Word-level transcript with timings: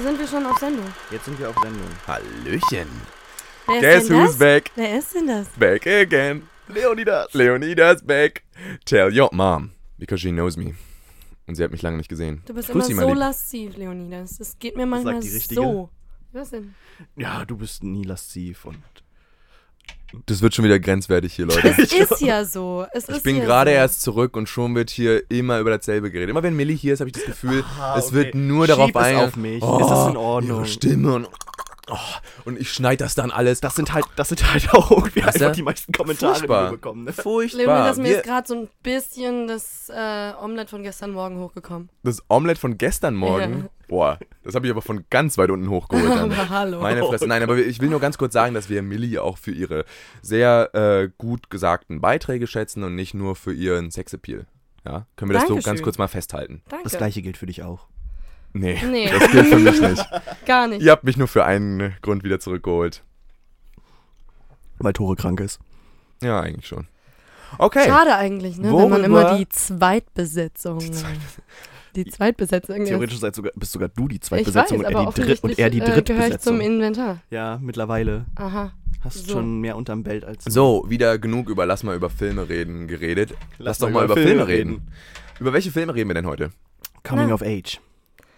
sind 0.00 0.18
wir 0.18 0.26
schon 0.26 0.46
auf 0.46 0.58
Sendung. 0.58 0.86
Jetzt 1.10 1.24
sind 1.24 1.38
wir 1.38 1.50
auf 1.50 1.56
Sendung. 1.62 1.88
Hallöchen. 2.06 2.88
Wer 3.66 3.80
Guess 3.80 4.02
ist 4.02 4.10
denn 4.10 4.16
who's 4.16 4.28
das? 4.30 4.38
back? 4.38 4.70
Wer 4.74 4.98
ist 4.98 5.14
denn 5.14 5.26
das? 5.26 5.48
Back 5.58 5.86
again. 5.86 6.48
Leonidas. 6.68 7.32
Leonidas 7.34 8.02
back. 8.02 8.42
Tell 8.84 9.16
your 9.16 9.28
mom, 9.32 9.70
because 9.98 10.20
she 10.20 10.30
knows 10.30 10.56
me. 10.56 10.74
Und 11.46 11.56
sie 11.56 11.64
hat 11.64 11.70
mich 11.70 11.82
lange 11.82 11.98
nicht 11.98 12.08
gesehen. 12.08 12.42
Du 12.46 12.54
bist 12.54 12.70
Grüß 12.70 12.88
immer 12.88 13.02
so 13.02 13.14
lasziv, 13.14 13.76
Leonidas. 13.76 14.38
Das 14.38 14.58
geht 14.58 14.76
mir 14.76 14.86
manchmal 14.86 15.20
so. 15.22 15.90
Was 16.32 16.50
denn? 16.50 16.74
Ja, 17.16 17.44
du 17.44 17.56
bist 17.56 17.84
nie 17.84 18.02
lasziv 18.04 18.64
und 18.64 18.82
Das 20.26 20.42
wird 20.42 20.54
schon 20.54 20.64
wieder 20.64 20.78
grenzwertig 20.78 21.34
hier, 21.34 21.46
Leute. 21.46 21.68
Es 21.78 21.92
ist 21.92 22.20
ja 22.20 22.44
so. 22.44 22.86
Es 22.92 23.08
Ich 23.08 23.16
ist 23.16 23.22
bin 23.22 23.36
ja 23.38 23.44
gerade 23.44 23.70
so. 23.70 23.74
erst 23.76 24.02
zurück 24.02 24.36
und 24.36 24.48
schon 24.48 24.74
wird 24.74 24.90
hier 24.90 25.22
immer 25.30 25.58
über 25.60 25.70
dasselbe 25.70 26.10
geredet. 26.10 26.30
Immer 26.30 26.42
wenn 26.42 26.56
Millie 26.56 26.76
hier 26.76 26.94
ist, 26.94 27.00
habe 27.00 27.08
ich 27.08 27.14
das 27.14 27.24
Gefühl, 27.24 27.64
Aha, 27.78 27.98
es 27.98 28.06
okay. 28.06 28.14
wird 28.16 28.34
nur 28.34 28.66
Schieb 28.66 28.76
darauf 28.76 28.96
eingegangen. 28.96 29.28
auf 29.28 29.36
mich. 29.36 29.62
Ist 29.62 29.90
das 29.90 30.08
in 30.10 30.16
Ordnung? 30.16 30.58
Ihre 30.58 30.66
Stimme 30.66 31.14
und, 31.14 31.28
oh, 31.90 31.96
und 32.44 32.60
ich 32.60 32.70
schneide 32.72 33.04
das 33.04 33.14
dann 33.14 33.30
alles. 33.30 33.60
Das 33.60 33.74
sind 33.74 33.92
halt, 33.92 34.04
das 34.16 34.28
sind 34.28 34.52
halt 34.52 34.72
auch 34.74 34.90
irgendwie 34.90 35.24
Weißt 35.24 35.40
einfach 35.42 35.54
die 35.54 35.62
meisten 35.62 35.92
Kommentare, 35.92 36.34
Furchtbar. 36.34 36.64
die 36.64 36.68
wir 36.68 36.76
bekommen. 36.76 37.04
Ne? 37.04 37.12
Furchtbar. 37.12 37.64
Leonidas, 37.64 37.96
mir 37.98 38.04
Wir- 38.04 38.16
ist 38.18 38.24
gerade 38.24 38.48
so 38.48 38.54
ein 38.54 38.68
bisschen 38.82 39.46
das 39.48 39.88
äh, 39.94 40.32
Omelette 40.42 40.70
von 40.70 40.82
gestern 40.82 41.12
Morgen 41.12 41.38
hochgekommen. 41.38 41.88
das 42.02 42.22
Omelette 42.28 42.60
von 42.60 42.78
gestern 42.78 43.14
Morgen. 43.14 43.68
Boah, 43.88 44.18
das 44.42 44.54
habe 44.54 44.66
ich 44.66 44.70
aber 44.72 44.82
von 44.82 45.04
ganz 45.10 45.36
weit 45.38 45.50
unten 45.50 45.68
hochgeholt. 45.68 46.10
Dann. 46.10 46.32
Aber 46.32 46.48
hallo. 46.48 46.80
Meine 46.80 47.02
Fresse. 47.04 47.26
Nein, 47.26 47.42
aber 47.42 47.56
ich 47.58 47.80
will 47.80 47.88
nur 47.90 48.00
ganz 48.00 48.16
kurz 48.18 48.32
sagen, 48.32 48.54
dass 48.54 48.68
wir 48.70 48.82
Millie 48.82 49.22
auch 49.22 49.36
für 49.38 49.50
ihre 49.52 49.84
sehr 50.22 50.74
äh, 50.74 51.10
gut 51.18 51.50
gesagten 51.50 52.00
Beiträge 52.00 52.46
schätzen 52.46 52.82
und 52.82 52.94
nicht 52.94 53.14
nur 53.14 53.36
für 53.36 53.52
ihren 53.52 53.90
Sexappeal. 53.90 54.46
Ja? 54.86 55.06
Können 55.16 55.30
wir 55.30 55.34
das 55.34 55.42
so 55.42 55.48
Dankeschön. 55.54 55.70
ganz 55.72 55.82
kurz 55.82 55.98
mal 55.98 56.08
festhalten? 56.08 56.62
Danke. 56.68 56.84
Das 56.84 56.96
gleiche 56.96 57.22
gilt 57.22 57.36
für 57.36 57.46
dich 57.46 57.62
auch. 57.62 57.86
Nee, 58.52 58.80
Nee. 58.88 59.10
das 59.18 59.30
gilt 59.30 59.46
für 59.48 59.58
mich 59.58 59.80
nicht. 59.80 60.06
Gar 60.46 60.68
nicht. 60.68 60.82
Ihr 60.82 60.92
habt 60.92 61.04
mich 61.04 61.16
nur 61.16 61.28
für 61.28 61.44
einen 61.44 61.94
Grund 62.02 62.22
wieder 62.24 62.40
zurückgeholt. 62.40 63.02
Weil 64.78 64.92
Tore 64.92 65.16
krank 65.16 65.40
ist. 65.40 65.60
Ja, 66.22 66.40
eigentlich 66.40 66.66
schon. 66.66 66.86
Okay. 67.58 67.84
Schade 67.86 68.16
eigentlich, 68.16 68.58
ne? 68.58 68.72
Wenn 68.76 68.88
man 68.90 69.04
immer 69.04 69.22
Worüber- 69.22 69.38
die 69.38 69.48
Zweitbesetzung. 69.48 70.78
Die, 70.80 70.90
die 71.96 72.04
Zweitbesetzung 72.06 72.76
ist. 72.76 72.88
Theoretisch 72.88 73.18
seid 73.18 73.34
sogar, 73.34 73.52
bist 73.54 73.72
sogar 73.72 73.88
du 73.88 74.08
die 74.08 74.16
Ich 74.16 74.22
weiß, 74.22 74.28
Zweitbesetzung 74.28 74.78
und, 74.80 74.86
aber 74.86 75.12
er 75.16 75.24
die 75.24 75.40
und 75.40 75.58
er 75.58 75.70
die 75.70 75.78
äh, 75.78 75.80
gehöre 75.80 75.98
ich 75.98 76.04
zum 76.04 76.04
Drittbesetzung. 76.04 76.60
Inventar. 76.60 77.18
ja, 77.30 77.58
mittlerweile 77.62 78.26
Aha. 78.36 78.72
hast 79.00 79.26
So. 79.26 79.32
schon 79.32 79.60
mehr 79.60 79.76
unterm 79.76 80.02
Belt 80.02 80.24
als 80.24 80.44
So, 80.44 80.84
wieder 80.88 81.18
genug 81.18 81.48
über 81.48 81.66
Lass 81.66 81.82
mal 81.82 81.96
über 81.96 82.10
Filme 82.10 82.48
reden 82.48 82.86
geredet. 82.88 83.30
Lass, 83.58 83.66
Lass 83.66 83.78
doch 83.78 83.90
mal 83.90 84.04
über 84.04 84.14
über 84.14 84.22
Filme 84.22 84.46
Filme 84.46 84.48
reden. 84.48 84.88
Über 85.40 85.52
welche 85.52 85.70
Filme 85.70 85.94
reden 85.94 86.08
wir 86.08 86.14
denn 86.14 86.26
heute? 86.26 86.50
Coming 87.02 87.28
Na. 87.28 87.34
of 87.34 87.42
Age. 87.42 87.80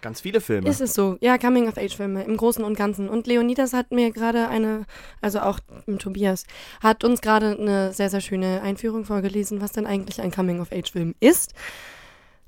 Ganz 0.02 0.20
viele 0.20 0.40
Filme. 0.40 0.68
Ist 0.68 0.80
es 0.80 0.94
so? 0.94 1.16
Ja, 1.20 1.36
Coming-of-Age-Filme 1.36 2.22
im 2.22 2.36
Großen 2.36 2.62
und 2.64 2.76
Ganzen. 2.76 3.08
Und 3.08 3.26
Leonidas 3.26 3.72
hat 3.72 3.90
mir 3.90 4.12
gerade 4.12 4.48
eine, 4.48 4.84
also 5.20 5.40
auch 5.40 5.58
mit 5.86 6.00
Tobias, 6.00 6.44
hat 6.80 7.02
uns 7.02 7.20
gerade 7.22 7.58
eine 7.58 7.92
sehr, 7.92 8.08
sehr 8.08 8.20
schöne 8.20 8.60
Einführung 8.62 9.04
vorgelesen, 9.04 9.60
was 9.60 9.72
denn 9.72 9.86
eigentlich 9.86 10.20
ein 10.20 10.30
Coming-of-Age-Film 10.30 11.16
ist. 11.18 11.54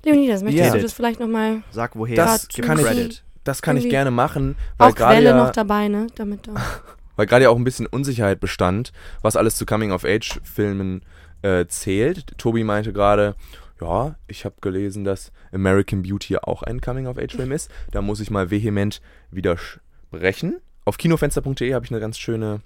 Leonidas, 0.03 0.43
möchtest 0.43 0.67
Ja. 0.67 0.75
du 0.75 0.81
das 0.81 0.93
vielleicht 0.93 1.19
nochmal, 1.19 1.61
Sag 1.71 1.95
woher. 1.95 2.15
Das 2.15 2.47
kann 2.47 2.79
ich-. 2.79 3.23
Das 3.43 3.61
kann 3.61 3.77
ich 3.77 3.89
gerne 3.89 4.11
machen, 4.11 4.55
weil 4.77 4.91
auch 4.91 4.95
gerade 4.95 5.15
Quelle 5.15 5.29
ja, 5.29 5.37
noch 5.37 5.51
dabei, 5.51 5.87
ne? 5.87 6.07
Damit 6.15 6.45
da. 6.47 6.53
weil 7.15 7.25
gerade 7.25 7.43
ja 7.45 7.49
auch 7.49 7.55
ein 7.55 7.63
bisschen 7.63 7.87
Unsicherheit 7.87 8.39
bestand, 8.39 8.91
was 9.21 9.35
alles 9.35 9.55
zu 9.55 9.65
Coming-of-Age-Filmen 9.65 11.01
äh, 11.41 11.65
zählt. 11.67 12.37
Tobi 12.37 12.63
meinte 12.63 12.93
gerade, 12.93 13.35
ja, 13.81 14.15
ich 14.27 14.45
habe 14.45 14.55
gelesen, 14.61 15.03
dass 15.03 15.31
American 15.51 16.03
Beauty 16.03 16.37
auch 16.37 16.63
ein 16.63 16.81
Coming-of-Age-Film 16.81 17.51
ist. 17.51 17.71
Da 17.91 18.01
muss 18.01 18.19
ich 18.19 18.29
mal 18.29 18.51
vehement 18.51 19.01
widersprechen. 19.31 20.59
Auf 20.85 20.97
kinofenster.de 20.97 21.73
habe 21.73 21.85
ich 21.85 21.91
eine 21.91 21.99
ganz 22.01 22.17
schöne 22.17 22.61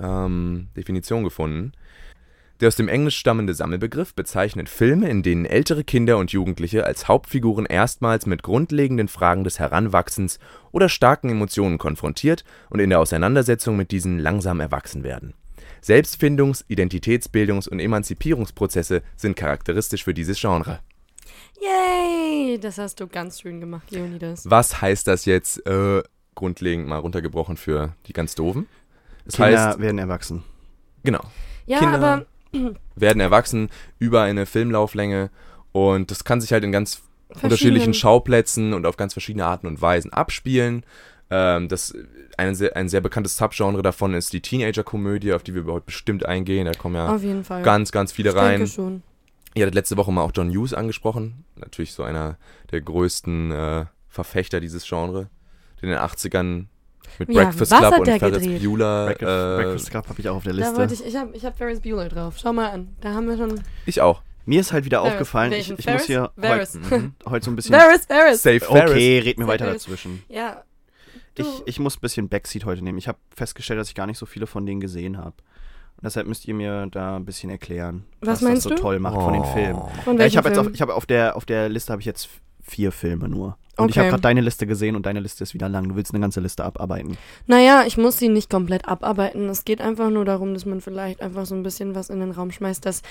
ähm, 0.00 0.68
Definition 0.76 1.24
gefunden. 1.24 1.72
Der 2.60 2.68
aus 2.68 2.76
dem 2.76 2.88
Englisch 2.88 3.16
stammende 3.16 3.52
Sammelbegriff 3.52 4.14
bezeichnet 4.14 4.68
Filme, 4.68 5.08
in 5.08 5.22
denen 5.22 5.44
ältere 5.44 5.82
Kinder 5.82 6.18
und 6.18 6.30
Jugendliche 6.32 6.84
als 6.86 7.08
Hauptfiguren 7.08 7.66
erstmals 7.66 8.26
mit 8.26 8.42
grundlegenden 8.44 9.08
Fragen 9.08 9.42
des 9.44 9.58
Heranwachsens 9.58 10.38
oder 10.70 10.88
starken 10.88 11.30
Emotionen 11.30 11.78
konfrontiert 11.78 12.44
und 12.70 12.78
in 12.80 12.90
der 12.90 13.00
Auseinandersetzung 13.00 13.76
mit 13.76 13.90
diesen 13.90 14.18
langsam 14.20 14.60
erwachsen 14.60 15.02
werden. 15.02 15.34
Selbstfindungs-, 15.82 16.64
Identitätsbildungs- 16.70 17.68
und 17.68 17.80
Emanzipierungsprozesse 17.80 19.02
sind 19.16 19.36
charakteristisch 19.36 20.04
für 20.04 20.14
dieses 20.14 20.40
Genre. 20.40 20.78
Yay! 21.60 22.58
Das 22.58 22.78
hast 22.78 23.00
du 23.00 23.06
ganz 23.06 23.40
schön 23.40 23.60
gemacht, 23.60 23.90
Leonidas. 23.90 24.48
Was 24.48 24.80
heißt 24.80 25.06
das 25.06 25.24
jetzt 25.24 25.66
äh, 25.66 26.02
grundlegend 26.34 26.86
mal 26.88 26.98
runtergebrochen 26.98 27.56
für 27.56 27.94
die 28.06 28.12
ganz 28.12 28.34
Doofen? 28.34 28.66
Es 29.26 29.36
Kinder 29.36 29.66
heißt, 29.68 29.80
werden 29.80 29.98
erwachsen. 29.98 30.44
genau, 31.02 31.22
Ja, 31.66 31.78
Kinder- 31.78 31.96
aber 31.98 32.26
werden 32.94 33.20
erwachsen 33.20 33.70
über 33.98 34.22
eine 34.22 34.46
Filmlauflänge 34.46 35.30
und 35.72 36.10
das 36.10 36.24
kann 36.24 36.40
sich 36.40 36.52
halt 36.52 36.64
in 36.64 36.72
ganz 36.72 37.02
unterschiedlichen 37.42 37.94
Schauplätzen 37.94 38.74
und 38.74 38.86
auf 38.86 38.96
ganz 38.96 39.12
verschiedene 39.12 39.46
Arten 39.46 39.66
und 39.66 39.80
Weisen 39.82 40.12
abspielen. 40.12 40.84
Ähm, 41.30 41.68
das, 41.68 41.94
ein, 42.36 42.54
sehr, 42.54 42.76
ein 42.76 42.88
sehr 42.88 43.00
bekanntes 43.00 43.36
Subgenre 43.36 43.82
davon 43.82 44.14
ist 44.14 44.32
die 44.32 44.40
Teenager-Komödie, 44.40 45.32
auf 45.32 45.42
die 45.42 45.54
wir 45.54 45.64
heute 45.66 45.86
bestimmt 45.86 46.26
eingehen. 46.26 46.66
Da 46.66 46.72
kommen 46.72 46.94
ja 46.94 47.62
ganz, 47.62 47.92
ganz 47.92 48.12
viele 48.12 48.30
ich 48.30 48.34
denke 48.34 48.48
rein. 48.50 48.66
schon. 48.66 49.02
Ihr 49.54 49.62
hattet 49.62 49.74
letzte 49.74 49.96
Woche 49.96 50.12
mal 50.12 50.22
auch 50.22 50.32
John 50.34 50.50
Hughes 50.50 50.74
angesprochen. 50.74 51.44
Natürlich 51.56 51.92
so 51.92 52.02
einer 52.02 52.36
der 52.72 52.80
größten 52.80 53.52
äh, 53.52 53.84
Verfechter 54.08 54.60
dieses 54.60 54.86
Genre. 54.86 55.28
Der 55.80 55.84
in 55.84 55.88
den 55.90 55.98
80ern 55.98 56.66
mit 57.18 57.28
Ja, 57.30 57.44
Breakfast 57.44 57.70
was 57.72 57.78
Club 57.78 57.92
hat 57.92 57.98
und 58.00 58.06
der 58.06 58.18
Ferris 58.18 58.38
gedreht? 58.42 58.62
Bueller. 58.62 59.06
Breakfast, 59.06 59.22
Äh, 59.30 59.62
Breakfast 59.64 59.90
Club 59.90 60.08
habe 60.08 60.20
ich 60.20 60.28
auch 60.28 60.36
auf 60.36 60.42
der 60.44 60.52
Da 60.52 60.58
Liste. 60.58 60.76
wollte 60.76 60.94
ich, 60.94 61.04
ich 61.06 61.16
habe 61.16 61.30
ich 61.36 61.44
hab 61.44 61.56
Ferris 61.56 61.80
Bueller 61.80 62.08
drauf. 62.08 62.34
Schau 62.38 62.52
mal 62.52 62.70
an. 62.70 62.94
Da 63.00 63.14
haben 63.14 63.28
wir 63.28 63.36
schon. 63.36 63.60
ich 63.86 64.00
auch. 64.00 64.22
Mir 64.46 64.60
ist 64.60 64.72
halt 64.72 64.84
wieder 64.84 64.98
Ferris. 65.00 65.12
aufgefallen, 65.12 65.52
ich, 65.52 65.70
ich 65.78 65.86
muss 65.86 66.02
hier 66.04 66.30
Ferris? 66.38 66.74
heute 66.74 66.84
Ferris. 66.88 67.10
heute 67.30 67.44
so 67.46 67.50
ein 67.50 67.56
bisschen. 67.56 67.74
Ferris, 67.74 68.04
Ferris! 68.06 68.42
Safe 68.42 68.60
Ferris. 68.60 68.90
Okay, 68.92 69.18
red 69.20 69.38
mir 69.38 69.44
Sehr 69.44 69.52
weiter 69.54 69.66
dazwischen. 69.72 70.22
Ja. 70.28 70.62
Du, 71.34 71.42
Ich, 71.42 71.62
ich 71.66 71.78
muss 71.80 71.96
ein 71.96 72.00
bisschen 72.00 72.28
Backseat 72.28 72.64
heute 72.64 72.82
nehmen. 72.84 72.98
Ich 72.98 73.08
habe 73.08 73.18
festgestellt, 73.34 73.80
dass 73.80 73.88
ich 73.88 73.94
gar 73.94 74.06
nicht 74.06 74.18
so 74.18 74.26
viele 74.26 74.46
von 74.46 74.66
denen 74.66 74.80
gesehen 74.80 75.16
habe. 75.16 75.34
Und 75.96 76.04
deshalb 76.04 76.26
müsst 76.26 76.46
ihr 76.46 76.54
mir 76.54 76.86
da 76.90 77.16
ein 77.16 77.24
bisschen 77.24 77.48
erklären, 77.50 78.04
Was 78.20 78.34
was, 78.34 78.42
meinst 78.42 78.56
das 78.58 78.62
so 78.64 78.70
du? 78.70 78.76
toll 78.76 78.98
macht 79.00 79.14
von 79.14 79.32
den 79.32 79.42
Oh. 79.42 79.52
Filmen. 79.54 79.82
von 80.04 80.18
Ja, 80.18 80.26
ich 80.26 80.36
habe 80.36 80.48
jetzt 80.48 80.58
auf, 80.58 80.68
ich 80.72 80.82
habe 80.82 80.94
auf 80.94 81.06
der 81.06 81.36
auf 81.36 81.46
der 81.46 81.68
Liste 81.70 81.92
habe 81.92 82.02
ich 82.02 82.06
jetzt 82.06 82.28
vier 82.64 82.90
Filme 82.92 83.28
nur. 83.28 83.56
Und 83.76 83.88
ich 83.90 83.94
Okay. 83.96 84.00
habe 84.00 84.08
gerade 84.10 84.22
deine 84.22 84.40
Liste 84.40 84.66
gesehen 84.66 84.94
und 84.96 85.04
deine 85.06 85.20
Liste 85.20 85.42
ist 85.42 85.52
wieder 85.54 85.68
lang. 85.68 85.88
Du 85.88 85.96
willst 85.96 86.12
eine 86.14 86.20
ganze 86.20 86.40
Liste 86.40 86.64
abarbeiten. 86.64 87.16
Naja, 87.46 87.82
ich 87.86 87.96
muss 87.96 88.18
sie 88.18 88.28
nicht 88.28 88.48
komplett 88.48 88.86
abarbeiten. 88.86 89.48
Es 89.48 89.64
geht 89.64 89.80
einfach 89.80 90.10
nur 90.10 90.24
darum, 90.24 90.54
dass 90.54 90.64
man 90.64 90.80
vielleicht 90.80 91.20
einfach 91.20 91.44
so 91.44 91.54
ein 91.56 91.62
bisschen 91.64 91.94
was 91.94 92.08
in 92.08 92.20
den 92.20 92.30
Raum 92.30 92.52
schmeißt, 92.52 92.86
dass 92.86 93.02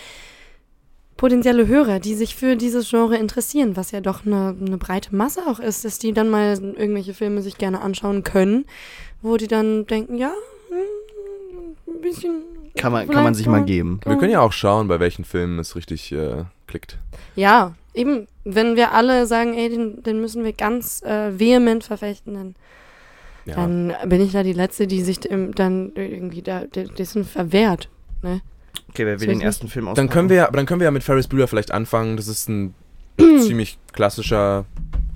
potenzielle 1.18 1.68
Hörer, 1.68 2.00
die 2.00 2.16
sich 2.16 2.36
für 2.36 2.56
dieses 2.56 2.90
Genre 2.90 3.18
interessieren, 3.18 3.76
was 3.78 3.92
ja 3.92 4.02
doch 4.02 4.26
eine, 4.26 4.56
eine 4.60 4.78
breite 4.78 5.16
Masse 5.16 5.42
auch 5.48 5.60
ist, 5.60 5.86
dass 5.86 6.00
die 6.00 6.14
dann 6.14 6.30
mal 6.30 6.58
irgendwelche 6.58 7.14
Filme 7.14 7.42
sich 7.42 7.58
gerne 7.58 7.82
anschauen 7.82 8.24
können, 8.24 8.66
wo 9.22 9.38
die 9.38 9.48
dann 9.48 9.86
denken, 9.86 10.18
ja, 10.18 10.32
hm, 10.70 11.94
ein 11.96 12.02
bisschen. 12.02 12.42
Kann 12.76 12.92
man, 12.92 13.08
kann 13.08 13.24
man 13.24 13.36
sich 13.36 13.46
mal 13.48 13.64
geben. 13.64 14.00
Wir 14.04 14.18
können 14.18 14.32
ja 14.32 14.42
auch 14.42 14.52
schauen, 14.52 14.88
bei 14.88 15.00
welchen 15.00 15.26
Filmen 15.26 15.60
es 15.60 15.76
richtig 15.76 16.12
äh, 16.12 16.46
klickt. 16.66 16.98
Ja, 17.36 17.76
eben, 17.94 18.28
wenn 18.44 18.76
wir 18.76 18.92
alle 18.94 19.26
sagen, 19.28 19.54
ey, 19.54 19.70
den, 19.70 20.04
den 20.04 20.20
müssen 20.22 20.44
wir 20.44 20.54
ganz 20.54 21.02
äh, 21.04 21.38
vehement 21.38 21.84
verfechten, 21.84 22.34
dann, 22.34 22.56
Ja. 23.46 23.56
dann 23.56 23.94
bin 24.10 24.22
ich 24.22 24.32
da 24.32 24.44
die 24.44 24.54
Letzte, 24.54 24.88
die 24.88 25.02
sich 25.02 25.20
dem, 25.20 25.54
dann 25.56 25.92
irgendwie 25.96 26.42
da, 26.42 26.62
de- 26.66 26.88
dessen 26.94 27.24
verwehrt. 27.26 27.90
Ne? 28.22 28.42
Okay, 28.90 29.06
wer 29.06 29.20
will 29.20 29.28
den 29.28 29.42
ersten 29.42 29.68
Film 29.68 29.86
Dann 29.86 29.92
auspacken? 29.94 30.10
können 30.10 30.30
wir, 30.30 30.48
aber 30.48 30.58
dann 30.58 30.66
können 30.66 30.80
wir 30.80 30.86
ja 30.86 30.92
mit 30.92 31.04
Ferris 31.04 31.28
Bueller 31.28 31.48
vielleicht 31.48 31.72
anfangen. 31.72 32.18
Das 32.18 32.28
ist 32.28 32.48
ein 32.50 32.74
ziemlich 33.18 33.78
klassischer 33.92 34.66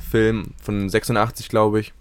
Film 0.09 0.53
von 0.61 0.89
86, 0.89 1.49
glaube 1.49 1.79
ich. 1.79 1.93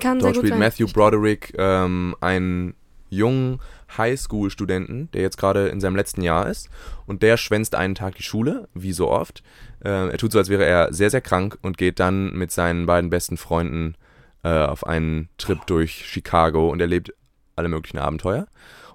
Kann 0.00 0.18
Dort 0.18 0.22
sehr 0.22 0.32
gut 0.32 0.36
spielt 0.48 0.52
sein. 0.52 0.58
Matthew 0.60 0.86
Broderick 0.92 1.52
ähm, 1.58 2.14
einen 2.20 2.74
jungen 3.10 3.60
Highschool-Studenten, 3.98 5.10
der 5.12 5.22
jetzt 5.22 5.38
gerade 5.38 5.68
in 5.68 5.80
seinem 5.80 5.96
letzten 5.96 6.22
Jahr 6.22 6.48
ist. 6.48 6.68
Und 7.06 7.22
der 7.22 7.36
schwänzt 7.36 7.74
einen 7.74 7.94
Tag 7.94 8.16
die 8.16 8.22
Schule, 8.22 8.68
wie 8.74 8.92
so 8.92 9.10
oft. 9.10 9.42
Ähm, 9.84 10.10
er 10.10 10.18
tut 10.18 10.32
so, 10.32 10.38
als 10.38 10.48
wäre 10.48 10.64
er 10.64 10.92
sehr, 10.92 11.10
sehr 11.10 11.20
krank 11.20 11.58
und 11.62 11.78
geht 11.78 12.00
dann 12.00 12.32
mit 12.32 12.52
seinen 12.52 12.86
beiden 12.86 13.10
besten 13.10 13.36
Freunden 13.36 13.96
äh, 14.44 14.48
auf 14.48 14.86
einen 14.86 15.28
Trip 15.38 15.58
durch 15.66 16.04
Chicago 16.06 16.70
und 16.70 16.80
erlebt 16.80 17.12
alle 17.56 17.68
möglichen 17.68 17.98
Abenteuer. 17.98 18.46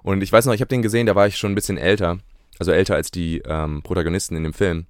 Und 0.02 0.22
ich 0.22 0.32
weiß 0.32 0.46
noch, 0.46 0.54
ich 0.54 0.60
habe 0.60 0.68
den 0.68 0.82
gesehen, 0.82 1.06
da 1.06 1.14
war 1.14 1.26
ich 1.26 1.36
schon 1.36 1.52
ein 1.52 1.56
bisschen 1.56 1.78
älter. 1.78 2.18
Also 2.58 2.72
älter 2.72 2.94
als 2.94 3.10
die 3.10 3.42
ähm, 3.46 3.82
Protagonisten 3.82 4.36
in 4.36 4.42
dem 4.42 4.54
Film. 4.54 4.86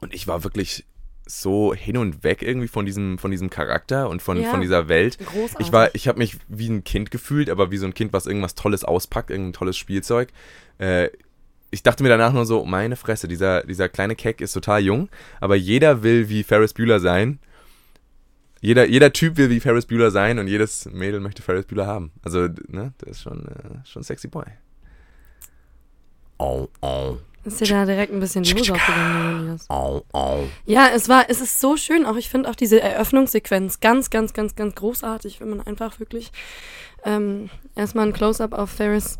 Und 0.00 0.12
ich 0.12 0.26
war 0.26 0.44
wirklich 0.44 0.84
so 1.26 1.72
hin 1.74 1.96
und 1.96 2.24
weg 2.24 2.42
irgendwie 2.42 2.68
von 2.68 2.84
diesem, 2.86 3.18
von 3.18 3.30
diesem 3.30 3.48
Charakter 3.50 4.08
und 4.08 4.22
von, 4.22 4.40
Ja. 4.40 4.50
von 4.50 4.60
dieser 4.60 4.88
Welt. 4.88 5.18
Großartig. 5.18 5.66
Ich 5.66 5.72
war, 5.72 5.94
ich 5.94 6.08
habe 6.08 6.18
mich 6.18 6.38
wie 6.48 6.68
ein 6.68 6.84
Kind 6.84 7.10
gefühlt, 7.10 7.48
aber 7.48 7.70
wie 7.70 7.76
so 7.76 7.86
ein 7.86 7.94
Kind, 7.94 8.12
was 8.12 8.26
irgendwas 8.26 8.54
Tolles 8.54 8.84
auspackt, 8.84 9.30
irgendein 9.30 9.52
tolles 9.52 9.76
Spielzeug. 9.76 10.30
Äh, 10.78 11.08
ich 11.70 11.82
dachte 11.82 12.02
mir 12.02 12.08
danach 12.10 12.32
nur 12.32 12.44
so, 12.44 12.64
meine 12.64 12.96
Fresse, 12.96 13.28
dieser, 13.28 13.62
dieser 13.64 13.88
kleine 13.88 14.14
Keck 14.14 14.40
ist 14.40 14.52
total 14.52 14.82
jung, 14.82 15.08
aber 15.40 15.56
jeder 15.56 16.02
will 16.02 16.28
wie 16.28 16.42
Ferris 16.42 16.74
Bueller 16.74 17.00
sein. 17.00 17.38
jeder, 18.60 18.86
jeder 18.86 19.12
Typ 19.12 19.36
will 19.38 19.48
wie 19.48 19.58
Ferris 19.60 19.86
Bueller 19.86 20.10
sein 20.10 20.38
und 20.38 20.48
jedes 20.48 20.84
Mädel 20.86 21.20
möchte 21.20 21.40
Ferris 21.42 21.64
Bueller 21.66 21.86
haben. 21.86 22.12
Also, 22.22 22.48
ne, 22.68 22.92
der 23.00 23.08
ist 23.08 23.22
schon, 23.22 23.46
äh, 23.46 23.86
schon 23.86 24.02
ein 24.02 24.04
sexy 24.04 24.28
Boy. 24.28 24.44
Au, 26.38 26.68
au, 26.80 27.18
Ist 27.44 27.60
dir 27.60 27.66
da 27.66 27.84
direkt 27.84 28.12
ein 28.12 28.20
bisschen 28.20 28.44
Hose 28.44 28.72
aufgegangen, 28.72 29.38
Leonidas? 29.38 29.68
au, 29.68 30.04
au. 30.12 30.44
Ja, 30.64 30.88
es 30.94 31.08
war, 31.08 31.28
es 31.28 31.40
ist 31.40 31.60
so 31.60 31.76
schön. 31.76 32.06
Auch 32.06 32.16
ich 32.16 32.28
finde 32.28 32.48
auch 32.48 32.54
diese 32.54 32.80
Eröffnungssequenz 32.80 33.80
ganz, 33.80 34.10
ganz, 34.10 34.32
ganz, 34.32 34.54
ganz 34.54 34.74
großartig, 34.76 35.40
wenn 35.40 35.50
man 35.50 35.60
einfach 35.60 35.98
wirklich 35.98 36.30
ähm, 37.04 37.50
erstmal 37.74 38.06
ein 38.06 38.12
Close-up 38.12 38.52
auf 38.52 38.70
Ferris, 38.70 39.18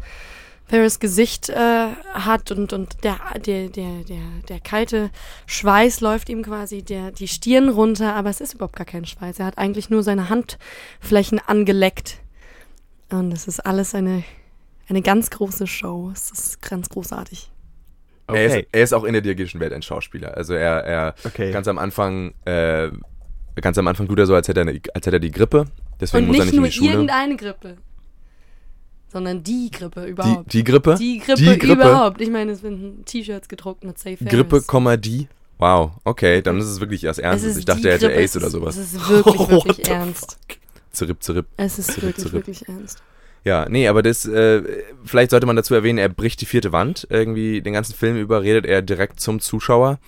Ferris 0.66 1.00
Gesicht 1.00 1.48
äh, 1.48 1.88
hat 2.12 2.52
und, 2.52 2.72
und 2.72 3.02
der, 3.02 3.18
der, 3.44 3.68
der, 3.68 4.04
der, 4.04 4.22
der 4.48 4.60
kalte 4.60 5.10
Schweiß 5.46 6.00
läuft 6.00 6.28
ihm 6.28 6.44
quasi 6.44 6.82
der, 6.82 7.10
die 7.10 7.26
Stirn 7.26 7.70
runter, 7.70 8.14
aber 8.14 8.30
es 8.30 8.40
ist 8.40 8.54
überhaupt 8.54 8.76
gar 8.76 8.86
kein 8.86 9.04
Schweiß. 9.04 9.40
Er 9.40 9.46
hat 9.46 9.58
eigentlich 9.58 9.90
nur 9.90 10.04
seine 10.04 10.28
Handflächen 10.28 11.40
angeleckt. 11.44 12.18
Und 13.10 13.32
es 13.32 13.48
ist 13.48 13.60
alles 13.60 13.96
eine, 13.96 14.22
eine 14.88 15.02
ganz 15.02 15.28
große 15.30 15.66
Show. 15.66 16.10
Es 16.14 16.30
ist 16.30 16.62
ganz 16.62 16.88
großartig. 16.88 17.51
Er, 18.28 18.46
ist, 18.46 18.52
Okay. 18.52 18.66
er 18.72 18.82
ist 18.82 18.92
auch 18.94 19.04
in 19.04 19.12
der 19.12 19.22
diagetischen 19.22 19.60
Welt 19.60 19.72
ein 19.72 19.82
Schauspieler. 19.82 20.36
Also 20.36 20.54
er, 20.54 20.84
er 20.84 21.14
Okay. 21.24 21.50
ganz 21.52 21.68
am 21.68 21.78
Anfang, 21.78 22.32
äh, 22.44 22.90
ganz 23.60 23.76
am 23.78 23.86
Anfang 23.88 24.06
tut 24.08 24.18
er 24.18 24.26
so, 24.26 24.34
als 24.34 24.48
hätte 24.48 24.60
er, 24.60 24.68
eine, 24.68 24.80
als 24.94 25.06
hätte 25.06 25.16
er 25.16 25.20
die 25.20 25.30
Grippe. 25.30 25.66
Deswegen 26.00 26.24
Und 26.24 26.28
muss 26.28 26.36
er 26.38 26.44
nicht 26.46 26.52
nicht 26.52 26.54
in 26.54 26.60
nur 26.60 26.68
die 26.68 26.74
Schule. 26.74 26.90
irgendeine 26.92 27.36
Grippe, 27.36 27.76
sondern 29.08 29.42
die 29.42 29.70
Grippe 29.70 30.02
Die, 30.04 30.10
überhaupt. 30.10 30.52
die 30.52 30.64
Grippe? 30.64 30.94
Die 30.98 31.18
Grippe, 31.18 31.40
Die 31.42 31.58
Grippe? 31.58 31.72
überhaupt. 31.74 32.20
Ich 32.20 32.30
meine, 32.30 32.52
es 32.52 32.62
werden 32.62 33.04
T-Shirts 33.04 33.48
gedruckt 33.48 33.84
mit 33.84 33.98
Safe 33.98 34.24
Grippe. 34.24 34.62
Komma, 34.62 34.96
die. 34.96 35.28
Wow, 35.58 35.92
okay, 36.04 36.42
dann 36.42 36.58
ist 36.58 36.66
es 36.66 36.80
wirklich 36.80 37.04
erst 37.04 37.20
ernst. 37.20 37.44
Ich 37.56 37.64
dachte, 37.64 37.82
die 37.82 37.88
er 37.88 37.94
hätte 37.94 38.06
Grippe, 38.08 38.20
Ace 38.22 38.30
es 38.30 38.36
oder 38.36 38.46
ist- 38.46 38.52
sowas. 38.52 38.76
Es 38.76 38.94
ist 38.94 39.08
wirklich, 39.08 39.48
wirklich 39.48 39.88
ernst. 39.88 40.38
Zirip, 40.90 41.22
zirip. 41.22 41.46
Es 41.56 41.78
ist 41.78 41.86
Zurück, 41.92 42.02
wirklich, 42.02 42.16
zurück. 42.16 42.32
wirklich 42.34 42.68
ernst. 42.68 43.02
Ja, 43.44 43.66
nee, 43.68 43.88
aber 43.88 44.02
das, 44.02 44.24
äh, 44.24 44.62
vielleicht 45.04 45.30
sollte 45.30 45.46
man 45.46 45.56
dazu 45.56 45.74
erwähnen, 45.74 45.98
er 45.98 46.08
bricht 46.08 46.40
die 46.40 46.46
vierte 46.46 46.72
Wand. 46.72 47.06
Irgendwie 47.10 47.60
den 47.60 47.72
ganzen 47.72 47.94
Film 47.94 48.16
über 48.16 48.42
redet 48.42 48.66
er 48.66 48.82
direkt 48.82 49.20
zum 49.20 49.40
Zuschauer, 49.40 49.98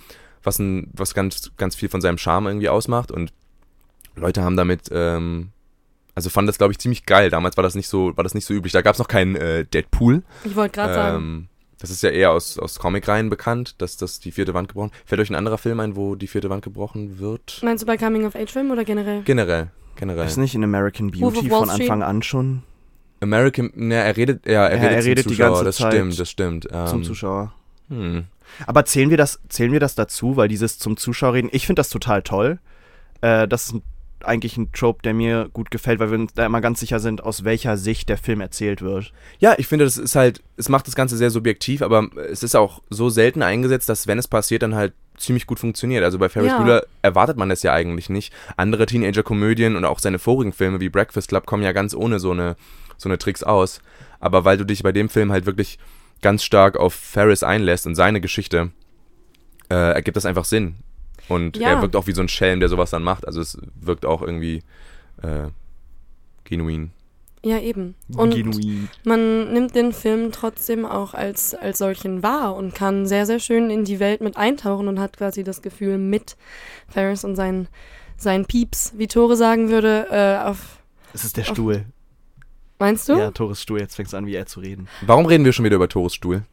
was, 0.43 0.59
ein, 0.59 0.89
was 0.93 1.13
ganz, 1.13 1.51
ganz 1.57 1.75
viel 1.75 1.89
von 1.89 2.01
seinem 2.01 2.17
Charme 2.17 2.47
irgendwie 2.47 2.69
ausmacht. 2.69 3.11
Und 3.11 3.33
Leute 4.15 4.41
haben 4.41 4.55
damit, 4.55 4.89
ähm, 4.91 5.49
also 6.13 6.29
fanden 6.29 6.47
das, 6.47 6.57
glaube 6.57 6.71
ich, 6.71 6.79
ziemlich 6.79 7.05
geil. 7.05 7.29
Damals 7.29 7.57
war 7.57 7.63
das 7.63 7.75
nicht 7.75 7.89
so, 7.89 8.15
war 8.15 8.23
das 8.23 8.33
nicht 8.33 8.45
so 8.45 8.53
üblich. 8.53 8.71
Da 8.71 8.81
gab 8.81 8.93
es 8.93 8.99
noch 8.99 9.09
keinen 9.09 9.35
äh, 9.35 9.65
Deadpool. 9.65 10.23
Ich 10.45 10.55
wollte 10.55 10.75
gerade 10.75 10.93
sagen, 10.93 11.17
Ähm, 11.17 11.47
das 11.79 11.89
ist 11.89 12.03
ja 12.03 12.09
eher 12.09 12.31
aus, 12.31 12.57
aus 12.57 12.79
Comic-Reihen 12.79 13.29
bekannt, 13.29 13.75
dass 13.81 13.97
das 13.97 14.21
die 14.21 14.31
vierte 14.31 14.53
Wand 14.53 14.69
gebrochen. 14.69 14.91
Fällt 15.05 15.19
euch 15.19 15.29
ein 15.29 15.35
anderer 15.35 15.57
Film 15.57 15.81
ein, 15.81 15.97
wo 15.97 16.15
die 16.15 16.27
vierte 16.27 16.49
Wand 16.49 16.63
gebrochen 16.63 17.19
wird? 17.19 17.59
meinst 17.63 17.83
du 17.83 17.85
bei 17.85 17.97
Coming-of-Age-Film 17.97 18.71
oder 18.71 18.85
generell? 18.85 19.23
Generell, 19.23 19.71
generell. 19.97 20.25
Ist 20.25 20.37
nicht 20.37 20.55
in 20.55 20.63
American 20.63 21.11
Beauty 21.11 21.49
von? 21.49 21.69
Anfang 21.69 22.01
an 22.01 22.23
schon 22.23 22.63
American, 23.21 23.71
ne, 23.75 23.95
er 23.95 24.17
redet, 24.17 24.45
ja, 24.45 24.67
er 24.67 24.77
Ja, 24.77 24.83
redet, 24.83 24.91
er 24.95 25.01
zum 25.01 25.09
redet 25.09 25.25
die 25.25 25.29
Zuschauer, 25.29 25.47
ganze 25.49 25.63
das 25.65 25.75
Zeit 25.77 25.93
stimmt, 25.93 26.19
das 26.19 26.29
stimmt. 26.29 26.67
zum 26.69 26.99
Ähm, 26.99 27.03
Zuschauer? 27.03 27.53
Hm. 27.89 28.23
Aber 28.67 28.85
zählen 28.85 29.09
wir 29.09 29.17
das, 29.17 29.39
zählen 29.49 29.71
wir 29.71 29.79
das 29.79 29.95
dazu, 29.95 30.37
weil 30.37 30.47
dieses 30.47 30.79
zum 30.79 30.97
Zuschauer 30.97 31.33
reden, 31.33 31.49
ich 31.51 31.65
finde 31.65 31.79
das 31.79 31.89
total 31.89 32.21
toll. 32.23 32.59
Äh, 33.21 33.47
das 33.47 33.67
ist 33.67 33.75
eigentlich 34.23 34.57
ein 34.57 34.71
Trope, 34.71 35.01
der 35.03 35.13
mir 35.13 35.49
gut 35.53 35.69
gefällt, 35.71 35.99
weil 35.99 36.09
wir 36.09 36.17
uns 36.17 36.33
da 36.33 36.45
immer 36.45 36.61
ganz 36.61 36.79
sicher 36.79 36.99
sind, 36.99 37.23
aus 37.23 37.43
welcher 37.43 37.77
Sicht 37.77 38.09
der 38.09 38.17
Film 38.17 38.41
erzählt 38.41 38.81
wird. 38.81 39.13
Ja, 39.39 39.53
ich 39.57 39.67
finde, 39.67 39.85
das 39.85 39.97
ist 39.97 40.15
halt, 40.15 40.41
es 40.57 40.67
macht 40.67 40.87
das 40.87 40.95
Ganze 40.95 41.15
sehr 41.17 41.29
subjektiv, 41.29 41.81
aber 41.81 42.07
es 42.29 42.41
ist 42.41 42.55
auch 42.55 42.81
so 42.89 43.09
selten 43.09 43.43
eingesetzt, 43.43 43.87
dass 43.87 44.07
wenn 44.07 44.17
es 44.17 44.27
passiert, 44.27 44.63
dann 44.63 44.73
halt 44.75 44.93
ziemlich 45.17 45.45
gut 45.45 45.59
funktioniert. 45.59 46.03
Also 46.03 46.17
bei 46.17 46.27
Ferris 46.29 46.51
Ja. 46.51 46.57
Bueller 46.57 46.83
erwartet 47.01 47.37
man 47.37 47.49
das 47.49 47.61
ja 47.63 47.73
eigentlich 47.73 48.09
nicht. 48.09 48.33
Andere 48.57 48.85
Teenager-Komödien 48.85 49.75
und 49.75 49.85
auch 49.85 49.99
seine 49.99 50.19
vorigen 50.19 50.53
Filme 50.53 50.79
wie 50.79 50.89
Breakfast 50.89 51.29
Club 51.29 51.45
kommen 51.45 51.63
ja 51.63 51.71
ganz 51.71 51.93
ohne 51.93 52.19
so 52.19 52.31
eine, 52.31 52.55
so 52.97 53.09
eine 53.09 53.17
Tricks 53.17 53.43
aus. 53.43 53.81
Aber 54.19 54.45
weil 54.45 54.57
du 54.57 54.65
dich 54.65 54.83
bei 54.83 54.91
dem 54.91 55.09
Film 55.09 55.31
halt 55.31 55.45
wirklich 55.45 55.77
ganz 56.21 56.43
stark 56.43 56.77
auf 56.77 56.93
Ferris 56.93 57.43
einlässt 57.43 57.85
und 57.87 57.95
seine 57.95 58.21
Geschichte, 58.21 58.71
äh, 59.69 59.75
ergibt 59.93 60.17
das 60.17 60.25
einfach 60.25 60.45
Sinn. 60.45 60.75
Und 61.27 61.57
Ja. 61.57 61.69
er 61.69 61.81
wirkt 61.81 61.95
auch 61.95 62.07
wie 62.07 62.13
so 62.13 62.21
ein 62.21 62.29
Schelm, 62.29 62.59
der 62.59 62.69
sowas 62.69 62.91
dann 62.91 63.03
macht. 63.03 63.27
Also 63.27 63.41
es 63.41 63.57
wirkt 63.79 64.05
auch 64.05 64.21
irgendwie 64.21 64.63
äh, 65.21 65.47
genuin. 66.43 66.91
Ja, 67.43 67.59
eben. 67.59 67.93
Und 68.15 68.33
Genuin. 68.33 68.89
man 69.03 69.53
nimmt 69.53 69.75
den 69.75 69.93
Film 69.93 70.31
trotzdem 70.31 70.83
auch 70.83 71.13
als, 71.13 71.53
als 71.53 71.77
solchen 71.77 72.23
wahr 72.23 72.55
und 72.55 72.73
kann 72.73 73.05
sehr, 73.05 73.27
sehr 73.27 73.39
schön 73.39 73.69
in 73.69 73.85
die 73.85 73.99
Welt 73.99 74.21
mit 74.21 74.35
eintauchen 74.35 74.87
und 74.87 74.99
hat 74.99 75.17
quasi 75.17 75.43
das 75.43 75.61
Gefühl, 75.61 75.99
mit 75.99 76.37
Ferris 76.87 77.23
und 77.23 77.35
seinen, 77.35 77.67
seinen 78.17 78.45
Pieps, 78.45 78.93
wie 78.97 79.07
Tore 79.07 79.35
sagen 79.35 79.69
würde, 79.69 80.07
äh, 80.09 80.43
auf. 80.47 80.79
Es 81.13 81.23
ist 81.23 81.37
der 81.37 81.43
Stuhl. 81.43 81.85
Meinst 82.79 83.07
du? 83.07 83.17
Ja, 83.17 83.31
Tores 83.31 83.61
Stuhl, 83.61 83.79
jetzt 83.79 83.95
fängst 83.95 84.13
du 84.13 84.17
an, 84.17 84.25
wie 84.25 84.35
er 84.35 84.45
zu 84.45 84.59
reden. 84.59 84.87
Warum 85.01 85.25
reden 85.25 85.45
wir 85.45 85.53
schon 85.53 85.63
wieder 85.65 85.77
über 85.77 85.87
Tores 85.87 86.13
Stuhl? 86.13 86.43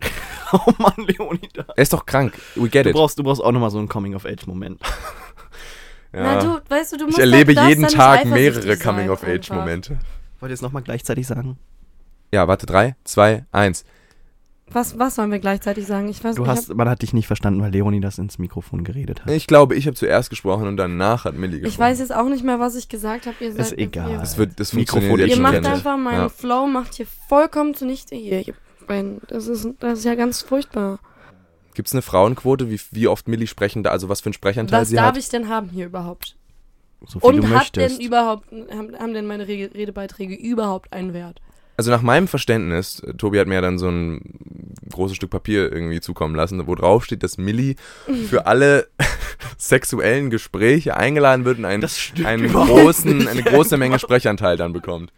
Oh 0.53 0.73
Mann, 0.79 0.95
Leonida. 0.99 1.65
Er 1.77 1.83
ist 1.83 1.93
doch 1.93 2.05
krank. 2.07 2.35
We 2.55 2.69
get 2.69 2.85
Du 2.85 2.91
it. 2.91 2.95
brauchst, 2.95 3.19
du 3.19 3.23
brauchst 3.23 3.43
auch 3.43 3.53
nochmal 3.53 3.71
so 3.71 3.79
einen 3.79 3.89
Coming-of-Age-Moment. 3.89 4.81
Na, 6.13 6.39
du, 6.41 6.61
weißt 6.69 6.93
du, 6.93 6.97
du 6.99 7.05
musst 7.07 7.17
ich 7.17 7.23
erlebe 7.23 7.55
halt 7.59 7.69
jeden 7.71 7.89
Tag 7.89 8.27
mehrere. 8.27 8.77
Coming-of-Age-Momente. 8.77 9.99
Wollt 10.41 10.51
ihr 10.51 10.55
es 10.55 10.61
nochmal 10.61 10.83
gleichzeitig 10.83 11.27
sagen? 11.27 11.57
Ja, 12.33 12.47
warte, 12.49 12.67
drei, 12.67 12.97
zwei, 13.05 13.47
eins. 13.51 13.85
Was, 14.73 14.99
was 14.99 15.15
sollen 15.17 15.31
wir 15.31 15.39
gleichzeitig 15.39 15.87
sagen? 15.87 16.09
Ich 16.09 16.23
weiß 16.25 16.37
Du 16.37 16.43
ich 16.45 16.49
hast, 16.49 16.75
man 16.75 16.89
hat 16.89 17.03
dich 17.03 17.13
nicht 17.13 17.27
verstanden, 17.27 17.61
weil 17.61 17.71
Leonidas 17.73 18.19
ins 18.19 18.39
Mikrofon 18.39 18.85
geredet 18.85 19.25
hat. 19.25 19.31
Ich 19.31 19.47
glaube, 19.47 19.75
ich 19.75 19.87
habe 19.87 19.95
zuerst 19.97 20.31
gesprochen 20.31 20.67
und 20.67 20.77
danach 20.77 21.25
hat 21.25 21.35
Millie 21.35 21.61
gesprochen. 21.61 21.69
ich 21.73 21.79
weiß 21.79 21.99
jetzt 22.01 22.15
auch 22.15 22.29
nicht 22.29 22.45
mehr, 22.45 22.59
was 22.61 22.75
ich 22.75 22.89
gesagt 22.89 23.27
habe. 23.27 23.37
Ihr 23.41 23.53
seid 23.53 23.61
Ist 23.67 23.79
egal. 23.79 24.11
Ihr, 24.11 24.19
Das, 24.19 24.39
wird, 24.39 24.59
das 24.61 24.73
Mikrofon 24.73 25.19
ihr 25.21 25.31
schon 25.31 25.43
macht 25.43 25.55
nicht. 25.61 25.67
einfach 25.67 25.97
meinen 25.97 26.21
Ja. 26.23 26.29
Flow, 26.29 26.67
macht 26.67 26.95
hier 26.95 27.07
vollkommen 27.29 27.75
zunichte 27.75 28.15
hier. 28.17 28.45
Das 29.29 29.47
ist, 29.47 29.69
das 29.81 30.01
ist 30.01 30.05
ja 30.05 30.15
ganz 30.15 30.43
furchtbar. 30.43 30.99
Gibt 31.75 31.89
es 31.89 31.95
eine 31.95 32.03
Frauenquote, 32.03 32.71
wie, 32.71 32.79
wie 32.91 33.09
oft 33.09 33.27
Millie 33.29 33.47
sprechen, 33.47 33.83
da- 33.83 33.91
also 33.91 34.09
was 34.11 34.21
für 34.21 34.27
einen 34.27 34.35
Sprechanteil 34.35 34.83
Was 34.83 34.89
sie 34.91 34.97
darf 34.97 35.07
hat? 35.07 35.17
ich 35.17 35.31
denn 35.31 35.49
haben 35.49 35.71
hier 35.71 35.87
überhaupt? 35.87 36.37
So 37.07 37.19
viel 37.19 37.29
Und 37.31 37.37
du 37.39 37.43
hat 37.49 37.75
denn 37.75 37.85
möchtest. 37.85 38.03
überhaupt, 38.03 38.53
haben, 38.53 38.95
haben 38.99 39.15
denn 39.15 39.27
meine 39.27 39.49
Rede- 39.49 39.75
Redebeiträge 39.75 40.35
überhaupt 40.35 40.93
einen 40.93 41.15
Wert? 41.15 41.41
Also 41.77 41.91
nach 41.91 42.03
meinem 42.03 42.29
Verständnis, 42.29 43.01
äh, 43.01 43.15
Tobi 43.15 43.39
hat 43.39 43.49
mir 43.49 43.55
ja 43.55 43.61
dann 43.61 43.79
so 43.79 43.89
ein 43.89 44.75
großes 44.91 45.17
Stück 45.17 45.31
Papier 45.31 45.73
irgendwie 45.73 46.01
zukommen 46.01 46.35
lassen, 46.35 46.67
wo 46.67 46.75
drauf 46.75 47.05
steht, 47.05 47.23
dass 47.23 47.39
Millie 47.39 47.77
für 48.29 48.47
alle 48.47 48.89
sexuellen 49.57 50.31
Gespräche 50.31 50.97
eingeladen 50.97 51.45
wird 51.45 51.59
und 51.59 51.65
einen, 51.65 51.89
einen 52.25 52.53
großen, 52.53 53.27
eine 53.27 53.43
große 53.43 53.77
Menge 53.79 53.99
Sprechanteil 53.99 54.57
dann 54.57 54.73
bekommt. 54.73 55.13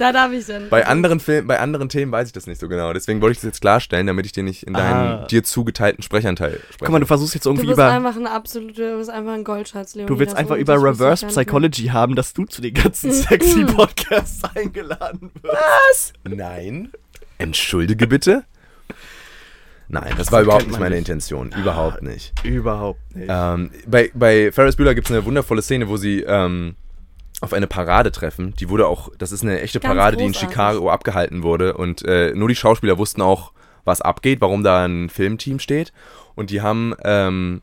Da 0.00 0.12
darf 0.12 0.32
ich 0.32 0.46
denn. 0.46 0.70
Bei 0.70 0.86
anderen 0.86 1.20
Filmen, 1.20 1.46
bei 1.46 1.60
anderen 1.60 1.90
Themen 1.90 2.10
weiß 2.10 2.26
ich 2.28 2.32
das 2.32 2.46
nicht 2.46 2.58
so 2.58 2.68
genau. 2.68 2.92
Deswegen 2.94 3.20
wollte 3.20 3.32
ich 3.32 3.38
das 3.38 3.44
jetzt 3.44 3.60
klarstellen, 3.60 4.06
damit 4.06 4.24
ich 4.24 4.32
dir 4.32 4.42
nicht 4.42 4.62
in 4.62 4.72
deinen 4.72 4.94
Ah. 5.22 5.26
dir 5.26 5.44
zugeteilten 5.44 6.02
Sprechanteil 6.02 6.52
spreche. 6.52 6.76
Guck 6.78 6.88
mal, 6.88 7.00
du 7.00 7.06
versuchst 7.06 7.34
jetzt 7.34 7.44
du 7.44 7.50
irgendwie 7.50 7.66
bist 7.66 7.76
über. 7.78 7.90
einfach 7.90 8.16
ein 8.16 8.26
absoluter, 8.26 8.92
du 8.92 8.96
bist 8.98 9.10
einfach 9.10 9.32
ein 9.34 9.44
Goldschatz, 9.44 9.94
Leon. 9.94 10.06
Du 10.06 10.18
willst 10.18 10.34
einfach 10.34 10.56
über 10.56 10.82
Reverse 10.82 11.26
Psychology 11.26 11.88
haben, 11.88 12.16
dass 12.16 12.32
du 12.32 12.46
zu 12.46 12.62
den 12.62 12.72
ganzen 12.72 13.12
sexy 13.12 13.64
Podcasts 13.66 14.40
eingeladen 14.54 15.30
wirst. 15.42 16.14
Nein. 16.26 16.92
Entschuldige 17.36 18.06
bitte. 18.06 18.44
Nein, 19.88 20.14
das 20.16 20.28
So 20.28 20.32
war 20.32 20.42
überhaupt 20.42 20.66
nicht 20.68 20.78
meine 20.78 20.90
dich. 20.94 21.00
Intention. 21.00 21.52
Überhaupt 21.60 22.02
nicht. 22.02 22.32
Überhaupt 22.44 23.16
nicht. 23.16 23.28
Ähm, 23.28 23.70
bei, 23.86 24.10
bei 24.14 24.50
Ferris 24.52 24.76
Bueller 24.76 24.94
gibt 24.94 25.08
es 25.08 25.12
eine 25.12 25.24
wundervolle 25.24 25.62
Szene, 25.62 25.88
wo 25.88 25.96
sie 25.96 26.20
ähm, 26.22 26.76
auf 27.40 27.52
eine 27.52 27.66
Parade 27.66 28.12
treffen. 28.12 28.54
Die 28.58 28.68
wurde 28.68 28.86
auch, 28.86 29.10
das 29.18 29.32
ist 29.32 29.42
eine 29.42 29.60
echte 29.60 29.80
Ganz 29.80 29.94
Parade, 29.94 30.16
die 30.16 30.24
in 30.24 30.32
großartig. 30.32 30.50
Chicago 30.56 30.90
abgehalten 30.90 31.42
wurde. 31.42 31.74
Und 31.76 32.04
äh, 32.06 32.32
nur 32.34 32.48
die 32.48 32.56
Schauspieler 32.56 32.98
wussten 32.98 33.22
auch, 33.22 33.52
was 33.84 34.00
abgeht, 34.02 34.40
warum 34.40 34.62
da 34.62 34.84
ein 34.84 35.08
Filmteam 35.08 35.58
steht. 35.58 35.92
Und 36.34 36.50
die 36.50 36.60
haben, 36.60 36.94
ähm, 37.02 37.62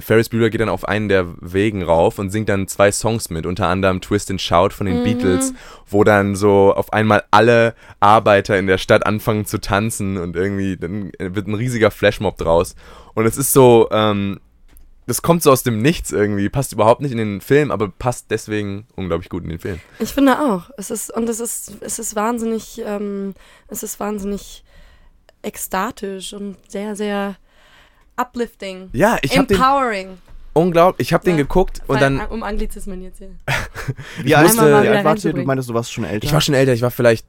Ferris 0.00 0.28
Bueller 0.28 0.50
geht 0.50 0.60
dann 0.60 0.68
auf 0.68 0.88
einen 0.88 1.08
der 1.08 1.26
Wegen 1.40 1.82
rauf 1.82 2.18
und 2.18 2.30
singt 2.30 2.48
dann 2.48 2.66
zwei 2.66 2.90
Songs 2.92 3.28
mit, 3.28 3.44
unter 3.44 3.66
anderem 3.68 4.00
Twist 4.00 4.30
and 4.30 4.40
Shout 4.40 4.70
von 4.70 4.86
den 4.86 5.00
Mhm. 5.00 5.04
Beatles, 5.04 5.52
wo 5.86 6.02
dann 6.02 6.34
so 6.34 6.72
auf 6.74 6.92
einmal 6.92 7.24
alle 7.30 7.74
Arbeiter 7.98 8.58
in 8.58 8.66
der 8.66 8.78
Stadt 8.78 9.04
anfangen 9.04 9.44
zu 9.46 9.60
tanzen 9.60 10.16
und 10.16 10.34
irgendwie 10.36 10.76
dann 10.76 11.12
wird 11.18 11.46
ein 11.46 11.54
riesiger 11.54 11.90
Flashmob 11.90 12.38
draus. 12.38 12.74
Und 13.14 13.26
es 13.26 13.36
ist 13.36 13.52
so, 13.52 13.88
ähm, 13.90 14.40
das 15.06 15.22
kommt 15.22 15.42
so 15.42 15.50
aus 15.50 15.62
dem 15.62 15.82
Nichts 15.82 16.12
irgendwie, 16.12 16.48
passt 16.48 16.72
überhaupt 16.72 17.00
nicht 17.00 17.12
in 17.12 17.18
den 17.18 17.40
Film, 17.40 17.70
aber 17.70 17.88
passt 17.88 18.26
deswegen 18.30 18.86
unglaublich 18.96 19.28
gut 19.28 19.42
in 19.44 19.50
den 19.50 19.58
Film. 19.58 19.80
Ich 19.98 20.10
finde 20.10 20.38
auch. 20.38 20.70
Es 20.76 20.90
ist, 20.90 21.10
und 21.10 21.28
es 21.28 21.40
ist, 21.40 21.72
es 21.80 21.98
ist 21.98 22.14
wahnsinnig, 22.14 22.80
ähm, 22.84 23.34
es 23.68 23.82
ist 23.82 23.98
wahnsinnig 23.98 24.64
ekstatisch 25.42 26.32
und 26.32 26.56
sehr, 26.68 26.94
sehr 26.96 27.36
uplifting. 28.16 28.90
Ja, 28.92 29.18
ich 29.22 29.36
habe 29.36 29.46
den 29.46 29.56
Empowering. 29.56 30.18
unglaublich, 30.52 31.08
ich 31.08 31.12
habe 31.12 31.24
den 31.24 31.36
Ja. 31.36 31.42
geguckt 31.42 31.80
und 31.86 32.00
dann 32.00 32.20
Um 32.26 32.42
Anglizismen 32.42 33.00
jetzt 33.02 33.18
hier. 33.18 33.30
Wie 34.22 34.34
alt, 34.34 34.48
musste- 34.48 34.82
wie 34.82 35.04
warst 35.04 35.24
du? 35.24 35.32
Du 35.32 35.42
meintest, 35.42 35.70
du 35.70 35.74
warst 35.74 35.92
schon 35.92 36.04
älter. 36.04 36.26
ich 36.26 36.32
war 36.32 36.40
schon 36.40 36.54
älter, 36.54 36.72
ich 36.72 36.82
war 36.82 36.90
vielleicht 36.90 37.26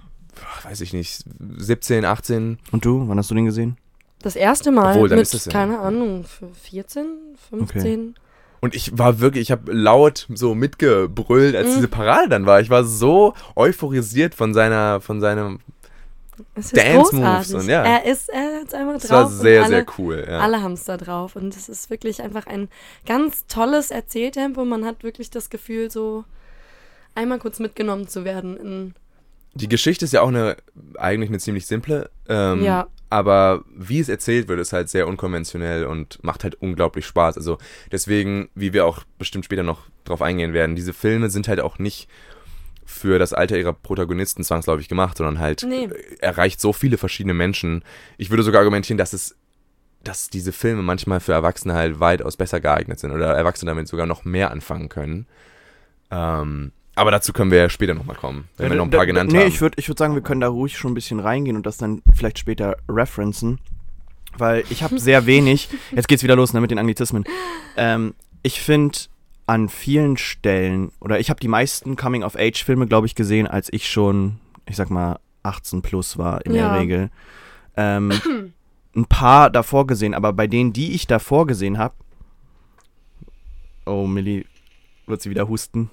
weiß 0.63 0.82
ich 0.82 0.94
nicht, 0.94 1.24
17, 1.58 2.06
18. 2.06 2.58
Und 2.72 2.86
du? 2.86 3.08
Wann 3.08 3.18
hast 3.18 3.30
du 3.32 3.36
den 3.36 3.46
gesehen? 3.46 3.78
Das 4.22 4.36
erste 4.36 4.72
Mal 4.72 4.94
Obwohl, 4.96 5.10
mit, 5.10 5.34
ja- 5.34 5.51
keine 5.51 5.80
Ahnung, 5.80 6.24
für 6.25 6.48
14, 6.50 7.06
15. 7.50 8.16
Und 8.60 8.75
ich 8.75 8.96
war 8.98 9.20
wirklich, 9.20 9.42
ich 9.44 9.51
habe 9.51 9.72
laut 9.74 10.28
so 10.34 10.54
mitgebrüllt, 10.54 11.56
als 11.56 11.70
Mhm. 11.70 11.75
diese 11.78 11.88
Parade 11.88 12.30
dann 12.30 12.46
war. 12.46 12.62
Ich 12.62 12.70
war 12.70 12.84
so 12.84 13.34
euphorisiert 13.56 14.36
von 14.36 14.54
seiner, 14.54 15.01
von 15.01 15.20
seinem. 15.20 15.60
Dance 16.74 17.16
Moves 17.16 17.54
und 17.54 17.68
ja. 17.68 17.84
Er 17.84 18.06
ist 18.06 18.30
er 18.30 18.62
ist 18.63 18.74
einfach 18.74 18.94
drauf. 18.94 19.04
Es 19.04 19.10
war 19.12 19.30
sehr, 19.30 19.62
alle, 19.63 19.70
sehr 19.75 19.86
cool. 19.98 20.25
Ja. 20.28 20.40
Alle 20.40 20.62
haben 20.63 20.74
es 20.74 20.86
da 20.86 20.98
drauf. 20.98 21.36
Und 21.36 21.56
es 21.56 21.70
ist 21.70 21.90
wirklich 21.92 22.22
einfach 22.24 22.48
ein 22.48 22.68
ganz 23.06 23.46
tolles 23.48 23.92
Erzähltempo. 23.92 24.66
Man 24.66 24.86
hat 24.86 25.04
wirklich 25.04 25.30
das 25.30 25.50
Gefühl, 25.51 25.92
so 25.92 26.24
einmal 27.13 27.38
kurz 27.40 27.60
mitgenommen 27.60 28.08
zu 28.08 28.25
werden 28.25 28.94
Die 29.54 29.68
Geschichte 29.70 30.06
ist 30.06 30.13
ja 30.13 30.22
auch 30.22 30.30
eine, 30.30 30.56
eigentlich 30.98 31.30
eine 31.30 31.40
ziemlich 31.40 31.68
simple. 31.68 32.10
Ähm, 32.28 32.63
Ja. 32.63 32.88
Aber 33.12 33.65
wie 33.75 34.00
es 34.00 34.08
erzählt 34.08 34.48
wird, 34.48 34.62
ist 34.62 34.72
halt 34.72 34.89
sehr 34.89 35.06
unkonventionell 35.06 35.86
und 35.86 36.24
macht 36.24 36.46
halt 36.46 36.56
unglaublich 36.56 37.06
Spaß. 37.06 37.36
Also 37.36 37.58
deswegen, 37.91 38.50
wie 38.56 38.72
wir 38.72 38.86
auch 38.86 39.03
bestimmt 39.20 39.44
später 39.44 39.63
noch 39.63 39.82
drauf 40.06 40.22
eingehen 40.22 40.53
werden, 40.53 40.77
diese 40.77 40.94
Filme 40.94 41.30
sind 41.30 41.50
halt 41.50 41.60
auch 41.60 41.77
nicht 41.77 42.08
für 42.86 43.20
das 43.20 43.34
Alter 43.34 43.58
ihrer 43.58 43.74
Protagonisten 43.74 44.46
zwangsläufig 44.46 44.88
gemacht, 44.88 45.18
sondern 45.18 45.39
halt 45.39 45.63
Nee. 45.68 45.86
äh, 45.86 46.15
erreicht 46.20 46.62
so 46.62 46.72
viele 46.72 46.98
verschiedene 46.98 47.34
Menschen. 47.34 47.84
Ich 48.18 48.30
würde 48.30 48.44
sogar 48.44 48.60
argumentieren, 48.60 48.98
dass 48.98 49.12
es 49.13 49.36
dass 50.03 50.30
diese 50.30 50.51
Filme 50.51 50.82
manchmal 50.82 51.20
für 51.20 51.34
Erwachsene 51.34 51.75
halt 51.75 52.00
weitaus 52.00 52.36
besser 52.36 52.60
geeignet 52.60 53.00
sind 53.00 53.12
oder 53.12 53.36
Erwachsene 53.36 53.70
damit 53.70 53.88
sogar 53.88 54.08
noch 54.08 54.25
mehr 54.25 54.50
anfangen 54.51 54.89
können. 54.89 55.27
Ähm, 56.10 56.72
aber 56.95 57.12
dazu 57.12 57.33
können 57.33 57.51
wir 57.51 57.57
ja 57.60 57.69
später 57.69 57.93
nochmal 57.93 58.15
kommen, 58.15 58.48
wenn 58.57 58.69
wir 58.69 58.77
noch 58.77 58.86
ein 58.86 58.91
paar 58.91 59.05
genannt 59.05 59.31
nee, 59.31 59.39
haben. 59.39 59.48
ich 59.48 59.62
würde 59.62 59.75
ich 59.79 59.88
würd 59.88 59.98
sagen, 59.98 60.13
wir 60.13 60.21
können 60.21 60.41
da 60.41 60.50
ruhig 60.50 60.77
schon 60.77 60.91
ein 60.91 60.95
bisschen 60.95 61.19
reingehen 61.19 61.55
und 61.55 61.65
das 61.65 61.77
dann 61.77 62.01
vielleicht 62.13 62.39
später 62.39 62.77
referenzen. 62.89 63.60
Weil 64.38 64.63
ich 64.69 64.83
habe 64.83 65.00
sehr 65.00 65.25
wenig. 65.25 65.69
Jetzt 65.91 66.07
geht's 66.07 66.24
wieder 66.24 66.36
los 66.36 66.53
ne, 66.53 66.62
mit 66.62 66.71
den 66.71 66.79
Anglizismen. 66.79 67.24
Ähm, 67.77 68.13
ich 68.43 68.62
finde 68.62 68.98
an 69.45 69.67
vielen 69.67 70.17
Stellen, 70.17 70.91
oder 71.01 71.19
ich 71.19 71.29
habe 71.29 71.39
die 71.39 71.48
meisten 71.50 71.95
Coming-of-Age-Filme, 71.98 72.88
glaube 72.88 73.07
ich, 73.07 73.15
gesehen, 73.15 73.48
als 73.48 73.67
ich 73.74 73.89
schon, 73.89 74.39
ich 74.65 74.77
sag 74.77 74.89
mal, 74.89 75.19
18 75.43 75.81
plus 75.81 76.17
war 76.17 76.45
in 76.45 76.53
Ja. 76.53 76.71
der 76.71 76.79
Regel. 76.81 77.10
Ähm, 77.75 78.12
ein 78.95 79.05
paar 79.05 79.50
davor 79.50 79.88
gesehen, 79.88 80.13
aber 80.13 80.31
bei 80.33 80.48
denen, 80.48 80.71
die 80.74 80.93
ich 80.93 81.07
davor 81.07 81.48
gesehen 81.48 81.77
habe. 81.77 81.95
Oh, 83.86 84.05
Millie, 84.07 84.45
wird 85.07 85.21
sie 85.21 85.29
wieder 85.29 85.48
husten? 85.50 85.89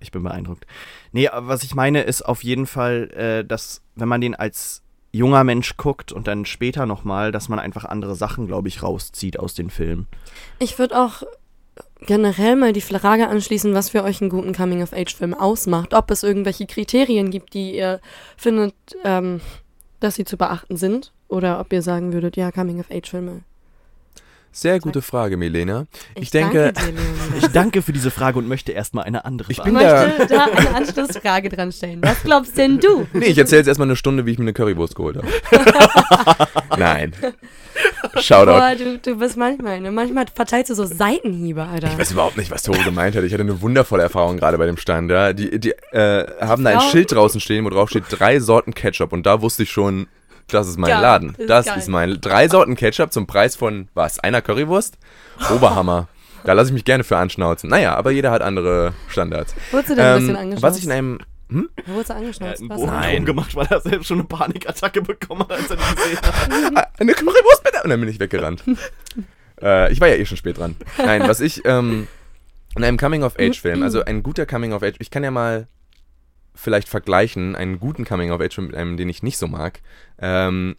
Ich 0.00 0.10
bin 0.10 0.22
beeindruckt. 0.22 0.66
Nee, 1.12 1.28
aber 1.28 1.48
was 1.48 1.62
ich 1.62 1.74
meine, 1.74 2.02
ist 2.02 2.22
auf 2.22 2.44
jeden 2.44 2.66
Fall, 2.66 3.10
äh, 3.12 3.44
dass, 3.44 3.82
wenn 3.94 4.08
man 4.08 4.20
den 4.20 4.34
als 4.34 4.82
junger 5.12 5.44
Mensch 5.44 5.76
guckt 5.76 6.12
und 6.12 6.26
dann 6.26 6.44
später 6.44 6.86
nochmal, 6.86 7.32
dass 7.32 7.48
man 7.48 7.58
einfach 7.58 7.84
andere 7.84 8.14
Sachen, 8.14 8.46
glaube 8.46 8.68
ich, 8.68 8.82
rauszieht 8.82 9.38
aus 9.38 9.54
den 9.54 9.70
Filmen. 9.70 10.06
Ich 10.58 10.78
würde 10.78 11.00
auch 11.00 11.22
generell 12.00 12.56
mal 12.56 12.72
die 12.72 12.80
Frage 12.80 13.28
anschließen, 13.28 13.72
was 13.74 13.90
für 13.90 14.04
euch 14.04 14.20
einen 14.20 14.30
guten 14.30 14.52
Coming-of-Age-Film 14.52 15.34
ausmacht. 15.34 15.94
Ob 15.94 16.10
es 16.10 16.22
irgendwelche 16.22 16.66
Kriterien 16.66 17.30
gibt, 17.30 17.54
die 17.54 17.76
ihr 17.76 18.00
findet, 18.36 18.74
ähm, 19.04 19.40
dass 20.00 20.16
sie 20.16 20.24
zu 20.24 20.36
beachten 20.36 20.76
sind. 20.76 21.12
Oder 21.28 21.58
ob 21.60 21.72
ihr 21.72 21.82
sagen 21.82 22.12
würdet, 22.12 22.36
ja, 22.36 22.52
Coming-of-Age-Filme. 22.52 23.42
Sehr 24.58 24.80
gute 24.80 25.02
Frage, 25.02 25.36
Milena. 25.36 25.86
Ich, 26.14 26.22
Ich 26.22 26.30
denke- 26.30 26.72
danke 26.72 26.92
dir. 26.92 26.98
Ich 27.38 27.46
danke 27.48 27.82
für 27.82 27.92
diese 27.92 28.10
Frage 28.10 28.38
und 28.38 28.48
möchte 28.48 28.72
erstmal 28.72 29.04
eine 29.04 29.26
andere 29.26 29.52
Ich 29.52 29.58
Ich 29.58 29.64
bin 29.64 29.74
beantworten. 29.74 30.18
möchte 30.18 30.34
da 30.34 30.44
eine 30.46 30.74
Anschlussfrage 30.74 31.50
dran 31.50 31.72
stellen. 31.72 32.00
Was 32.02 32.22
glaubst 32.22 32.56
denn 32.56 32.78
du? 32.80 33.06
Nee, 33.12 33.26
ich 33.26 33.36
erzähle 33.36 33.58
jetzt 33.58 33.66
erstmal 33.68 33.86
eine 33.86 33.96
Stunde, 33.96 34.24
wie 34.24 34.30
ich 34.30 34.38
mir 34.38 34.44
eine 34.44 34.54
Currywurst 34.54 34.94
geholt 34.96 35.18
habe. 35.18 35.28
Nein. 36.78 37.12
Shoutout. 38.22 38.52
Boah, 38.52 38.74
du, 38.74 38.96
du 38.98 39.16
bist 39.18 39.36
manchmal, 39.36 39.78
ne? 39.82 39.92
Manchmal 39.92 40.24
verteilst 40.34 40.70
du 40.70 40.74
so 40.74 40.86
Seitenhiebe, 40.86 41.62
Alter. 41.64 41.88
Ich 41.88 41.98
weiß 41.98 42.12
überhaupt 42.12 42.38
nicht, 42.38 42.50
was 42.50 42.62
Tobi 42.62 42.82
gemeint 42.82 43.14
hat. 43.14 43.24
Ich 43.24 43.34
hatte 43.34 43.42
eine 43.42 43.60
wundervolle 43.60 44.04
Erfahrung 44.04 44.38
gerade 44.38 44.56
bei 44.56 44.64
dem 44.64 44.78
Stand. 44.78 45.10
Ja. 45.10 45.34
Die, 45.34 45.60
die 45.60 45.72
äh, 45.92 46.26
haben 46.40 46.64
da 46.64 46.70
ein 46.70 46.80
Schild 46.90 47.12
draußen 47.12 47.40
stehen, 47.42 47.66
wo 47.66 47.68
drauf 47.68 47.90
steht 47.90 48.04
drei 48.08 48.40
Sorten 48.40 48.72
Ketchup. 48.72 49.12
Und 49.12 49.26
da 49.26 49.42
wusste 49.42 49.64
ich 49.64 49.70
schon, 49.70 50.06
das 50.48 50.68
ist 50.68 50.78
mein 50.78 50.90
Geil, 50.90 51.00
Laden. 51.02 51.34
ist 51.36 51.48
Das 51.50 51.66
geil. 51.66 51.78
ist 51.78 51.88
mein. 51.88 52.20
Drei 52.20 52.48
Sorten 52.48 52.76
Ketchup 52.76 53.12
zum 53.12 53.26
Preis 53.26 53.56
von, 53.56 53.88
was, 53.94 54.18
einer 54.20 54.42
Currywurst? 54.42 54.96
Oberhammer. 55.54 56.08
Da 56.44 56.52
lasse 56.52 56.68
ich 56.68 56.74
mich 56.74 56.84
gerne 56.84 57.02
für 57.04 57.16
anschnauzen. 57.16 57.68
Naja, 57.68 57.96
aber 57.96 58.12
jeder 58.12 58.30
hat 58.30 58.40
andere 58.42 58.92
Standards. 59.08 59.54
Wurdest 59.72 59.90
du 59.90 59.94
denn 59.96 60.04
ein 60.04 60.14
bisschen 60.18 60.30
Ähm, 60.30 60.40
angeschaut? 60.40 60.62
was 60.62 60.78
ich 60.78 60.84
in 60.84 60.92
einem. 60.92 61.18
Hm? 61.50 61.68
Wurdest 61.86 62.10
du 62.10 62.14
Er 62.14 62.18
angeschnauzt? 62.18 62.60
einen 62.60 62.70
Was? 62.70 62.76
Bogen 62.80 62.92
Nein. 62.92 63.24
gemacht, 63.24 63.54
weil 63.56 63.66
er 63.66 63.80
selbst 63.80 64.06
schon 64.06 64.18
eine 64.18 64.28
Panikattacke 64.28 65.02
bekommen 65.02 65.42
hat, 65.42 65.52
als 65.52 65.70
er 65.70 65.76
die 65.76 65.94
gesehen 65.96 66.18
hat. 66.18 66.76
Ah, 66.76 66.86
Eine 66.98 67.12
Currywurst 67.14 67.62
bitte! 67.64 67.78
Und 67.84 67.90
dann 67.90 68.00
bin 68.00 68.08
ich 68.08 68.20
weggerannt. 68.20 68.62
äh, 69.62 69.92
ich 69.92 70.00
war 70.00 70.08
ja 70.08 70.14
eh 70.16 70.24
schon 70.26 70.36
spät 70.36 70.58
dran. 70.58 70.76
Nein, 70.98 71.22
was 71.26 71.40
ich 71.40 71.62
ähm, 71.64 72.06
in 72.76 72.84
einem 72.84 72.96
Coming-of-Age-Film, 72.98 73.82
also 73.82 74.04
ein 74.04 74.22
guter 74.22 74.44
Coming-of-Age, 74.46 74.96
ich 74.98 75.10
kann 75.10 75.24
ja 75.24 75.30
mal 75.30 75.66
vielleicht 76.56 76.88
vergleichen, 76.88 77.54
einen 77.54 77.78
guten 77.78 78.04
Coming-of-Age-Film 78.04 78.66
mit 78.68 78.76
einem, 78.76 78.96
den 78.96 79.08
ich 79.08 79.22
nicht 79.22 79.38
so 79.38 79.46
mag. 79.46 79.80
Ähm, 80.18 80.76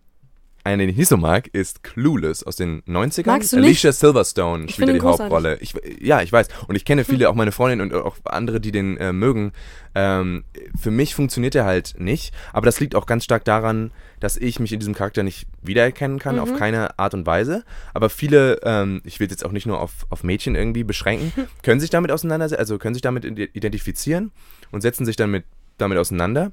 einen, 0.64 0.80
den 0.80 0.90
ich 0.90 0.98
nicht 0.98 1.08
so 1.08 1.16
mag, 1.16 1.48
ist 1.54 1.82
Clueless 1.82 2.44
aus 2.44 2.58
den 2.58 2.82
90ern. 2.84 3.28
Magst 3.28 3.54
du 3.54 3.56
nicht? 3.58 3.66
Alicia 3.68 3.94
Silverstone 3.94 4.66
Ich 4.66 4.74
spielt 4.74 4.90
die 4.90 4.98
großartig. 4.98 5.22
Hauptrolle. 5.24 5.58
Ich, 5.62 5.74
ja, 6.02 6.22
ich 6.22 6.30
weiß. 6.34 6.50
Und 6.68 6.76
ich 6.76 6.84
kenne 6.84 7.06
viele, 7.06 7.30
auch 7.30 7.36
meine 7.36 7.54
Freundin 7.54 7.80
und 7.80 7.94
auch 7.94 8.18
andere, 8.26 8.60
die 8.60 8.74
den 8.74 8.98
äh, 8.98 9.14
mögen. 9.14 9.54
Ähm, 9.96 10.44
für 10.78 10.92
mich 10.92 11.16
funktioniert 11.16 11.56
er 11.56 11.64
halt 11.64 11.96
nicht. 12.00 12.34
Aber 12.52 12.66
das 12.66 12.82
liegt 12.82 12.96
auch 12.96 13.06
ganz 13.06 13.24
stark 13.24 13.46
daran, 13.46 13.92
dass 14.20 14.36
ich 14.36 14.60
mich 14.60 14.74
in 14.74 14.80
diesem 14.82 14.94
Charakter 14.94 15.24
nicht 15.24 15.48
wiedererkennen 15.62 16.20
kann, 16.20 16.38
auf 16.38 16.54
keine 16.58 17.00
Art 17.00 17.14
und 17.14 17.26
Weise. 17.26 17.64
Aber 17.94 18.10
viele, 18.10 18.60
ähm, 18.64 19.02
ich 19.06 19.22
will 19.22 19.30
jetzt 19.30 19.46
auch 19.46 19.54
nicht 19.54 19.68
nur 19.68 19.80
auf, 19.80 20.06
auf 20.10 20.26
Mädchen 20.26 20.56
irgendwie 20.56 20.84
beschränken, 20.84 21.32
können 21.64 21.80
sich 21.80 21.92
damit 21.92 22.12
auseinandersetzen, 22.12 22.60
also 22.60 22.78
können 22.78 22.94
sich 22.96 23.04
damit 23.04 23.24
ide- 23.24 23.50
identifizieren 23.54 24.32
und 24.72 24.82
setzen 24.82 25.06
sich 25.06 25.16
dann 25.16 25.32
mit, 25.32 25.46
damit 25.78 25.98
auseinander. 25.98 26.52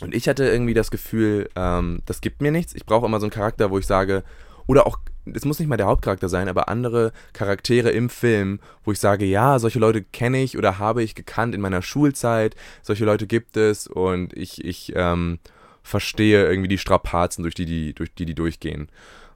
Und 0.00 0.14
ich 0.14 0.28
hatte 0.28 0.44
irgendwie 0.44 0.74
das 0.74 0.90
Gefühl, 0.90 1.48
ähm, 1.56 2.00
das 2.06 2.20
gibt 2.20 2.40
mir 2.40 2.50
nichts. 2.50 2.74
Ich 2.74 2.86
brauche 2.86 3.06
immer 3.06 3.20
so 3.20 3.26
einen 3.26 3.32
Charakter, 3.32 3.70
wo 3.70 3.78
ich 3.78 3.86
sage, 3.86 4.24
oder 4.66 4.86
auch, 4.86 4.98
es 5.32 5.44
muss 5.44 5.58
nicht 5.58 5.68
mal 5.68 5.76
der 5.76 5.86
Hauptcharakter 5.86 6.28
sein, 6.28 6.48
aber 6.48 6.68
andere 6.68 7.12
Charaktere 7.32 7.90
im 7.90 8.08
Film, 8.08 8.60
wo 8.84 8.92
ich 8.92 9.00
sage, 9.00 9.24
ja, 9.24 9.58
solche 9.58 9.78
Leute 9.78 10.02
kenne 10.02 10.42
ich 10.42 10.56
oder 10.56 10.78
habe 10.78 11.02
ich 11.02 11.14
gekannt 11.14 11.54
in 11.54 11.60
meiner 11.60 11.82
Schulzeit, 11.82 12.54
solche 12.82 13.04
Leute 13.04 13.26
gibt 13.26 13.56
es 13.56 13.86
und 13.86 14.32
ich, 14.36 14.64
ich 14.64 14.92
ähm, 14.94 15.40
verstehe 15.82 16.46
irgendwie 16.46 16.68
die 16.68 16.78
Strapazen, 16.78 17.42
durch 17.42 17.54
die 17.56 17.66
die, 17.66 17.94
durch 17.94 18.14
die, 18.14 18.26
die 18.26 18.34
durchgehen. 18.34 18.88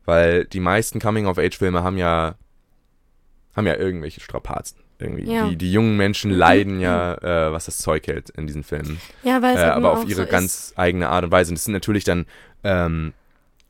Weil 0.04 0.44
die 0.44 0.60
meisten 0.60 1.00
Coming-of-Age-Filme 1.00 1.82
haben 1.82 1.98
ja, 1.98 2.36
haben 3.56 3.66
ja 3.66 3.76
irgendwelche 3.76 4.20
Strapazen. 4.20 4.83
Irgendwie. 4.98 5.30
Ja. 5.32 5.48
Die, 5.48 5.56
die 5.56 5.72
jungen 5.72 5.96
Menschen 5.96 6.30
leiden 6.30 6.78
ja, 6.80 7.14
äh, 7.14 7.52
was 7.52 7.66
das 7.66 7.78
Zeug 7.78 8.06
hält 8.06 8.30
in 8.30 8.46
diesen 8.46 8.62
Filmen 8.62 9.00
Ja, 9.22 9.42
weil 9.42 9.54
es 9.56 9.60
äh, 9.60 9.64
halt 9.64 9.74
aber 9.74 9.92
auf 9.92 10.08
ihre 10.08 10.22
so 10.24 10.28
ganz 10.30 10.72
eigene 10.76 11.08
Art 11.08 11.24
und 11.24 11.32
Weise. 11.32 11.50
Und 11.50 11.56
das 11.58 11.64
sind 11.64 11.74
natürlich 11.74 12.04
dann, 12.04 12.26
ähm, 12.62 13.12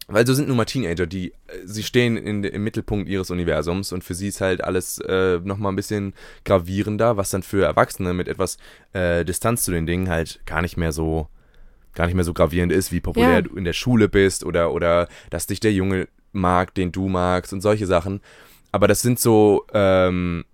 weil 0.06 0.26
so 0.26 0.34
sind 0.34 0.48
nun 0.48 0.58
mal 0.58 0.66
Teenager, 0.66 1.06
die, 1.06 1.30
äh, 1.30 1.32
sie 1.64 1.82
stehen 1.82 2.18
in, 2.18 2.44
im 2.44 2.62
Mittelpunkt 2.62 3.08
ihres 3.08 3.30
Universums 3.30 3.90
und 3.92 4.04
für 4.04 4.14
sie 4.14 4.28
ist 4.28 4.42
halt 4.42 4.62
alles 4.62 4.98
äh, 4.98 5.38
nochmal 5.42 5.72
ein 5.72 5.76
bisschen 5.76 6.12
gravierender, 6.44 7.16
was 7.16 7.30
dann 7.30 7.42
für 7.42 7.64
Erwachsene 7.64 8.12
mit 8.12 8.28
etwas 8.28 8.58
äh, 8.92 9.24
Distanz 9.24 9.64
zu 9.64 9.70
den 9.72 9.86
Dingen 9.86 10.10
halt 10.10 10.40
gar 10.44 10.60
nicht 10.60 10.76
mehr 10.76 10.92
so, 10.92 11.28
gar 11.94 12.04
nicht 12.04 12.14
mehr 12.16 12.24
so 12.24 12.34
gravierend 12.34 12.70
ist, 12.70 12.92
wie 12.92 13.00
populär 13.00 13.32
Ja. 13.32 13.42
du 13.42 13.56
in 13.56 13.64
der 13.64 13.72
Schule 13.72 14.08
bist 14.10 14.44
oder, 14.44 14.72
oder 14.72 15.08
dass 15.30 15.46
dich 15.46 15.60
der 15.60 15.72
Junge 15.72 16.06
mag, 16.32 16.74
den 16.74 16.92
du 16.92 17.08
magst 17.08 17.54
und 17.54 17.62
solche 17.62 17.86
Sachen. 17.86 18.20
Aber 18.72 18.88
das 18.88 19.00
sind 19.00 19.18
so, 19.20 19.64
ähm, 19.72 20.44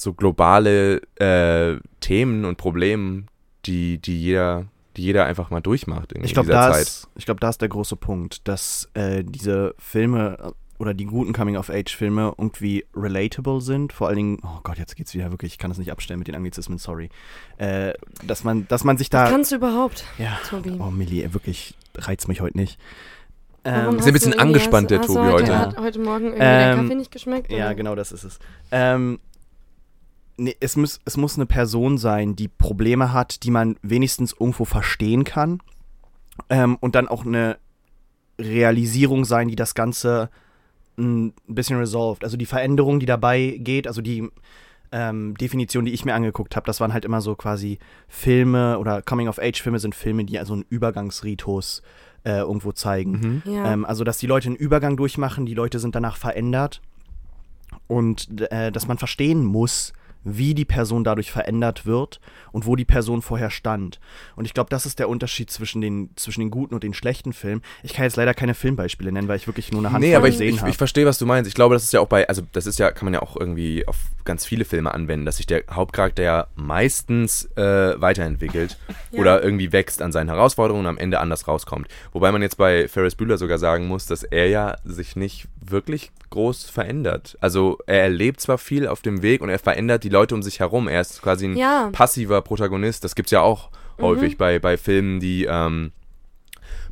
so 0.00 0.14
globale 0.14 1.02
äh, 1.16 1.78
Themen 2.00 2.44
und 2.46 2.56
Probleme, 2.56 3.24
die, 3.66 3.98
die 3.98 4.18
jeder, 4.18 4.66
die 4.96 5.02
jeder 5.02 5.26
einfach 5.26 5.50
mal 5.50 5.60
durchmacht 5.60 6.12
in 6.12 6.24
Ich 6.24 6.32
glaube, 6.32 6.46
dieser 6.46 6.68
da, 6.68 6.72
Zeit. 6.72 6.82
ist- 6.82 7.08
ich 7.16 7.26
glaub, 7.26 7.38
da 7.40 7.50
ist 7.50 7.60
der 7.60 7.68
große 7.68 7.96
Punkt, 7.96 8.48
dass 8.48 8.88
äh, 8.94 9.22
diese 9.22 9.74
Filme 9.78 10.54
oder 10.78 10.94
die 10.94 11.04
guten 11.04 11.34
Coming-of-Age-Filme 11.34 12.32
irgendwie 12.38 12.86
relatable 12.96 13.60
sind. 13.60 13.92
Vor 13.92 14.06
allen 14.08 14.16
Dingen, 14.16 14.38
oh 14.42 14.60
Gott, 14.62 14.78
jetzt 14.78 14.96
geht's 14.96 15.12
wieder 15.12 15.30
wirklich, 15.30 15.52
ich 15.52 15.58
kann 15.58 15.70
das 15.70 15.76
nicht 15.76 15.92
abstellen 15.92 16.18
mit 16.18 16.28
den 16.28 16.34
Anglizismen, 16.34 16.78
sorry. 16.78 17.10
Äh, 17.58 17.92
dass, 18.26 18.44
man, 18.44 18.66
dass 18.68 18.82
man 18.84 18.96
sich 18.96 19.10
da. 19.10 19.28
Kannst 19.28 19.52
du 19.52 19.56
überhaupt, 19.56 20.04
Ja. 20.16 20.38
Tobi? 20.48 20.78
Oh, 20.78 20.90
Millie, 20.90 21.34
wirklich 21.34 21.74
reizt 21.96 22.28
mich 22.28 22.40
heute 22.40 22.56
nicht. 22.56 22.80
Warum 23.62 23.96
Ähm, 23.96 23.98
Ist 23.98 24.06
ein 24.06 24.12
bisschen 24.14 24.38
angespannt, 24.38 24.90
der 24.90 25.02
Tobi 25.02 25.12
du 25.26 25.32
heute. 25.32 25.58
Hat 25.58 25.76
heute 25.76 25.98
Morgen 25.98 26.24
irgendwie 26.28 26.38
der 26.40 26.72
Ähm, 26.72 26.80
Kaffee 26.80 26.94
nicht 26.94 27.10
geschmeckt? 27.10 27.52
Ja, 27.52 27.66
oder? 27.66 27.74
genau, 27.74 27.94
das 27.94 28.10
ist 28.10 28.24
es. 28.24 28.38
Ähm, 28.72 29.18
nee, 30.40 30.56
es, 30.60 30.76
muss, 30.76 31.00
es 31.04 31.16
muss 31.16 31.36
eine 31.36 31.46
Person 31.46 31.98
sein, 31.98 32.34
die 32.34 32.48
Probleme 32.48 33.12
hat, 33.12 33.44
die 33.44 33.50
man 33.50 33.76
wenigstens 33.82 34.34
irgendwo 34.38 34.64
verstehen 34.64 35.24
kann. 35.24 35.60
Ähm, 36.48 36.76
und 36.80 36.94
dann 36.94 37.06
auch 37.06 37.24
eine 37.26 37.58
Realisierung 38.38 39.24
sein, 39.24 39.48
die 39.48 39.56
das 39.56 39.74
Ganze 39.74 40.30
ein 40.98 41.34
bisschen 41.46 41.78
resolved. 41.78 42.24
Also 42.24 42.36
die 42.36 42.46
Veränderung, 42.46 42.98
die 42.98 43.06
dabei 43.06 43.58
geht, 43.58 43.86
also 43.86 44.00
die 44.00 44.28
ähm, 44.92 45.36
Definition, 45.36 45.84
die 45.84 45.92
ich 45.92 46.04
mir 46.04 46.14
angeguckt 46.14 46.56
habe, 46.56 46.66
das 46.66 46.80
waren 46.80 46.92
halt 46.92 47.04
immer 47.04 47.20
so 47.20 47.36
quasi 47.36 47.78
Filme 48.08 48.78
oder 48.78 49.02
Coming-of-Age-Filme 49.02 49.78
sind 49.78 49.94
Filme, 49.94 50.24
die 50.24 50.38
also 50.38 50.54
einen 50.54 50.64
Übergangsritus 50.68 51.82
äh, 52.24 52.38
irgendwo 52.38 52.72
zeigen. 52.72 53.42
Mhm. 53.44 53.52
Ja. 53.52 53.72
Ähm, 53.72 53.84
also, 53.84 54.04
dass 54.04 54.18
die 54.18 54.26
Leute 54.26 54.48
einen 54.48 54.56
Übergang 54.56 54.96
durchmachen, 54.96 55.46
die 55.46 55.54
Leute 55.54 55.78
sind 55.78 55.94
danach 55.94 56.16
verändert. 56.16 56.80
und 57.86 58.40
äh, 58.50 58.72
dass 58.72 58.88
man 58.88 58.98
verstehen 58.98 59.44
muss, 59.44 59.92
wie 60.24 60.54
die 60.54 60.64
Person 60.64 61.02
dadurch 61.04 61.30
verändert 61.32 61.86
wird 61.86 62.20
und 62.52 62.66
wo 62.66 62.76
die 62.76 62.84
Person 62.84 63.22
vorher 63.22 63.50
stand. 63.50 64.00
Und 64.36 64.44
ich 64.44 64.52
glaube, 64.54 64.68
das 64.70 64.84
ist 64.86 64.98
der 64.98 65.08
Unterschied 65.08 65.50
zwischen 65.50 65.80
den, 65.80 66.10
zwischen 66.16 66.40
den 66.40 66.50
guten 66.50 66.74
und 66.74 66.82
den 66.82 66.92
schlechten 66.94 67.32
Filmen. 67.32 67.62
Ich 67.82 67.94
kann 67.94 68.04
jetzt 68.04 68.16
leider 68.16 68.34
keine 68.34 68.54
Filmbeispiele 68.54 69.12
nennen, 69.12 69.28
weil 69.28 69.36
ich 69.36 69.46
wirklich 69.46 69.72
nur 69.72 69.80
eine 69.80 69.92
Handvoll 69.92 70.08
Nee, 70.10 70.16
aber 70.16 70.28
ich, 70.28 70.34
gesehen 70.34 70.54
ich, 70.54 70.60
habe. 70.60 70.70
ich 70.70 70.76
verstehe, 70.76 71.06
was 71.06 71.18
du 71.18 71.26
meinst. 71.26 71.48
Ich 71.48 71.54
glaube, 71.54 71.74
das 71.74 71.84
ist 71.84 71.92
ja 71.92 72.00
auch 72.00 72.06
bei, 72.08 72.28
also 72.28 72.42
das 72.52 72.66
ist 72.66 72.78
ja, 72.78 72.90
kann 72.90 73.06
man 73.06 73.14
ja 73.14 73.22
auch 73.22 73.36
irgendwie 73.36 73.86
auf 73.88 73.96
ganz 74.24 74.44
viele 74.44 74.64
Filme 74.64 74.92
anwenden, 74.92 75.24
dass 75.26 75.38
sich 75.38 75.46
der 75.46 75.62
Hauptcharakter 75.70 76.22
ja 76.22 76.46
meistens 76.54 77.46
äh, 77.56 78.00
weiterentwickelt 78.00 78.78
Ja. 79.10 79.20
oder 79.20 79.42
irgendwie 79.42 79.72
wächst 79.72 80.02
an 80.02 80.12
seinen 80.12 80.28
Herausforderungen 80.28 80.84
und 80.86 80.90
am 80.90 80.98
Ende 80.98 81.18
anders 81.20 81.48
rauskommt. 81.48 81.88
Wobei 82.12 82.30
man 82.30 82.42
jetzt 82.42 82.56
bei 82.56 82.88
Ferris 82.88 83.14
Bueller 83.14 83.38
sogar 83.38 83.58
sagen 83.58 83.86
muss, 83.88 84.06
dass 84.06 84.22
er 84.22 84.48
ja 84.48 84.76
sich 84.84 85.16
nicht 85.16 85.48
wirklich 85.60 86.10
groß 86.30 86.70
verändert. 86.70 87.36
Also 87.40 87.78
er 87.86 88.02
erlebt 88.02 88.40
zwar 88.40 88.58
viel 88.58 88.86
auf 88.86 89.02
dem 89.02 89.22
Weg 89.22 89.40
und 89.42 89.48
er 89.48 89.58
verändert 89.58 90.04
die 90.04 90.08
Leute 90.08 90.34
um 90.34 90.42
sich 90.42 90.60
herum. 90.60 90.88
Er 90.88 91.00
ist 91.00 91.20
quasi 91.22 91.46
ein 91.46 91.56
Ja. 91.56 91.90
passiver 91.92 92.40
Protagonist. 92.42 93.04
Das 93.04 93.14
gibt's 93.14 93.32
ja 93.32 93.40
auch 93.42 93.70
Mhm. 93.98 94.02
häufig 94.04 94.38
bei, 94.38 94.58
bei 94.58 94.76
Filmen, 94.76 95.20
die 95.20 95.46
ähm, 95.50 95.92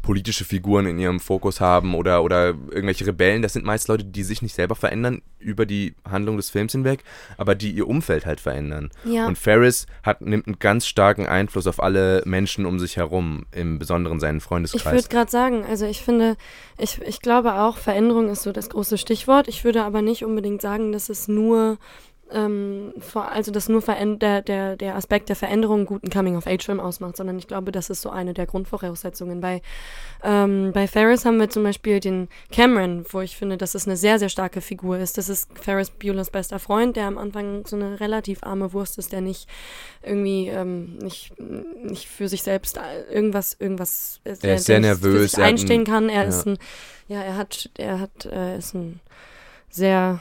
politische 0.03 0.45
Figuren 0.45 0.87
in 0.87 0.99
ihrem 0.99 1.21
Fokus 1.21 1.61
haben 1.61 1.95
oder, 1.95 2.23
oder 2.23 2.49
irgendwelche 2.49 3.07
Rebellen. 3.07 3.43
Das 3.43 3.53
sind 3.53 3.65
meist 3.65 3.89
Leute, 3.89 4.05
die 4.05 4.23
sich 4.23 4.43
nicht 4.43 4.55
selber 4.55 4.75
verändern 4.75 5.23
über 5.39 5.67
die 5.67 5.95
Handlung 6.09 6.37
des 6.37 6.51
Films 6.51 6.73
hinweg, 6.73 7.05
aber 7.37 7.55
die 7.55 7.71
ihr 7.71 7.87
Umfeld 7.87 8.27
halt 8.27 8.41
verändern. 8.41 8.91
Ja. 9.05 9.27
Und 9.27 9.39
Ferris 9.39 9.87
hat, 10.03 10.21
nimmt 10.21 10.47
einen 10.47 10.59
ganz 10.59 10.87
starken 10.87 11.27
Einfluss 11.27 11.67
auf 11.67 11.83
alle 11.83 12.23
Menschen 12.25 12.67
um 12.67 12.79
sich 12.79 12.97
herum, 12.97 13.47
im 13.53 13.79
Besonderen 13.79 14.21
seinen 14.21 14.39
Ich 14.39 14.45
Freundeskreis. 14.45 14.95
würde 14.95 15.09
gerade 15.09 15.31
sagen, 15.31 15.65
also 15.65 15.87
ich 15.87 16.03
finde, 16.03 16.37
ich, 16.77 17.01
ich 17.03 17.21
glaube 17.21 17.55
auch, 17.55 17.77
Veränderung 17.77 18.29
ist 18.29 18.43
so 18.43 18.53
das 18.53 18.71
große 18.71 18.99
Stichwort. 18.99 19.49
Ich 19.49 19.65
würde 19.65 19.85
aber 19.85 20.03
nicht 20.03 20.25
unbedingt 20.25 20.63
sagen, 20.63 20.93
dass 20.93 21.09
es 21.09 21.29
nur, 21.29 21.79
ähm, 22.33 22.93
vor, 22.99 23.31
also 23.31 23.51
dass 23.51 23.69
nur 23.69 23.81
der, 23.83 24.43
der, 24.43 24.77
der 24.77 24.97
Aspekt 24.97 25.29
der 25.29 25.37
Veränderung 25.37 25.87
guten 25.87 26.11
Coming-of-Age-Film 26.11 26.81
ausmacht, 26.81 27.17
sondern 27.17 27.39
ich 27.39 27.47
glaube, 27.47 27.73
das 27.73 27.91
ist 27.91 28.03
so 28.03 28.11
eine 28.11 28.35
der 28.35 28.47
Grundvoraussetzungen. 28.47 29.41
Bei, 29.41 29.63
ähm, 30.23 30.73
bei 30.73 30.87
Ferris 30.87 31.25
haben 31.25 31.39
wir 31.39 31.49
zum 31.49 31.63
Beispiel 31.63 32.01
den 32.01 32.29
Cameron, 32.53 33.05
wo 33.11 33.21
ich 33.21 33.37
finde, 33.37 33.57
dass 33.57 33.75
es 33.75 33.87
eine 33.87 33.97
sehr, 33.97 34.19
sehr 34.19 34.29
starke 34.29 34.61
Figur 34.61 34.99
ist. 34.99 35.17
Das 35.17 35.29
ist 35.29 35.49
Ferris 35.59 35.91
Buellers 35.91 36.31
bester 36.31 36.59
Freund, 36.59 36.97
der 36.97 37.07
am 37.07 37.19
Anfang 37.19 37.67
so 37.67 37.77
eine 37.77 38.01
relativ 38.01 38.43
arme 38.43 38.73
Wurst 38.73 38.99
ist, 38.99 39.13
der 39.13 39.21
nicht 39.21 39.49
irgendwie 40.03 40.49
ähm, 40.49 40.97
nicht, 40.99 41.33
nicht 41.83 42.09
für 42.09 42.29
sich 42.29 42.43
selbst 42.43 42.77
äh, 42.77 43.13
irgendwas, 43.13 43.57
irgendwas 43.59 44.21
äh, 44.25 44.35
Er 44.43 44.55
ist 44.57 44.67
sehr 44.67 44.81
nervös, 44.81 45.35
er 45.35 45.45
einstehen 45.45 45.83
ein- 45.83 45.85
kann. 45.87 46.09
Er 46.09 46.23
ja. 46.23 46.29
ist 46.29 46.47
ein, 46.47 46.59
ja, 47.09 47.23
er 47.23 47.37
hat, 47.37 47.71
er 47.79 48.01
hat, 48.01 48.27
äh, 48.27 48.59
ist 48.59 48.75
ein 48.75 49.01
sehr 49.71 50.21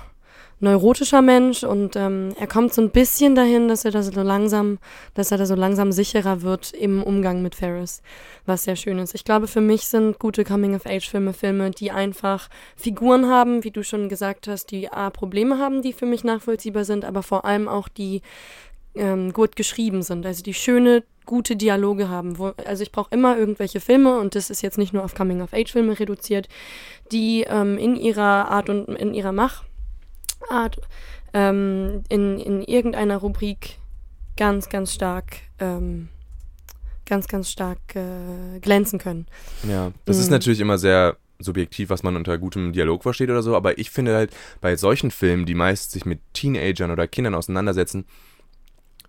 neurotischer 0.60 1.22
Mensch 1.22 1.64
und 1.64 1.96
ähm, 1.96 2.34
er 2.40 2.48
kommt 2.48 2.74
so 2.74 2.82
ein 2.82 2.90
bisschen 2.90 3.36
dahin, 3.36 3.68
dass 3.68 3.86
er 3.86 3.92
da 3.92 4.02
so 4.02 4.22
langsam, 4.22 4.80
dass 5.14 5.32
er 5.32 5.38
da 5.38 5.46
so 5.46 5.54
langsam 5.54 5.92
sicherer 5.92 6.42
wird 6.42 6.74
im 6.74 7.04
Umgang 7.04 7.44
mit 7.44 7.54
Ferris, 7.54 8.02
was 8.46 8.64
sehr 8.64 8.76
schön 8.76 8.98
ist. 8.98 9.14
Ich 9.14 9.24
glaube, 9.24 9.48
für 9.48 9.62
mich 9.62 9.88
sind 9.88 10.18
gute 10.18 10.44
Coming-of-Age-Filme 10.44 11.34
Filme, 11.34 11.72
die 11.72 11.92
einfach 11.92 12.50
Figuren 12.76 13.28
haben, 13.28 13.64
wie 13.64 13.72
du 13.72 13.84
schon 13.84 14.10
gesagt 14.10 14.48
hast, 14.48 14.72
die 14.72 14.92
A, 14.92 15.12
Probleme 15.12 15.60
haben, 15.60 15.84
die 15.84 15.94
für 15.94 16.08
mich 16.08 16.24
nachvollziehbar 16.24 16.86
sind, 16.86 17.06
aber 17.06 17.22
vor 17.22 17.46
allem 17.46 17.68
auch 17.68 17.88
die 17.88 18.22
ähm, 18.96 19.34
gut 19.34 19.56
geschrieben 19.56 20.02
sind, 20.02 20.26
also 20.26 20.42
die 20.42 20.56
schöne, 20.56 21.04
gute 21.26 21.56
Dialoge 21.56 22.10
haben. 22.10 22.40
Wo, 22.40 22.54
also 22.66 22.82
ich 22.82 22.92
brauche 22.92 23.12
immer 23.12 23.38
irgendwelche 23.38 23.80
Filme 23.80 24.18
und 24.18 24.34
das 24.34 24.50
ist 24.50 24.64
jetzt 24.64 24.80
nicht 24.80 24.94
nur 24.94 25.04
auf 25.04 25.14
Coming-of-Age-Filme 25.14 26.00
reduziert, 26.00 26.48
die 27.12 27.46
ähm, 27.48 27.78
in 27.78 27.96
ihrer 27.96 28.50
Art 28.50 28.70
und 28.70 28.88
in 28.88 29.14
ihrer 29.14 29.34
Machart 30.42 30.80
ähm, 31.34 32.04
in, 32.10 32.40
in 32.40 32.62
irgendeiner 32.64 33.18
Rubrik 33.18 33.78
ganz, 34.38 34.70
ganz 34.70 34.94
stark 34.94 35.38
ähm, 35.60 36.10
ganz, 37.06 37.28
ganz 37.28 37.50
stark 37.50 37.80
äh, 37.96 38.60
glänzen 38.60 39.00
können. 39.00 39.28
Ja, 39.68 39.92
das 40.06 40.18
ist 40.20 40.28
Mhm. 40.28 40.34
natürlich 40.34 40.60
immer 40.60 40.78
sehr 40.78 41.18
subjektiv, 41.40 41.90
was 41.90 42.04
man 42.04 42.16
unter 42.16 42.38
gutem 42.38 42.74
Dialog 42.74 43.04
versteht 43.04 43.30
oder 43.30 43.44
so, 43.44 43.56
aber 43.56 43.78
ich 43.78 43.92
finde 43.92 44.16
halt 44.16 44.36
bei 44.60 44.76
solchen 44.76 45.12
Filmen, 45.12 45.46
die 45.46 45.54
meist 45.56 45.92
sich 45.92 46.06
mit 46.06 46.20
Teenagern 46.34 46.92
oder 46.92 47.08
Kindern 47.08 47.36
auseinandersetzen, 47.36 48.06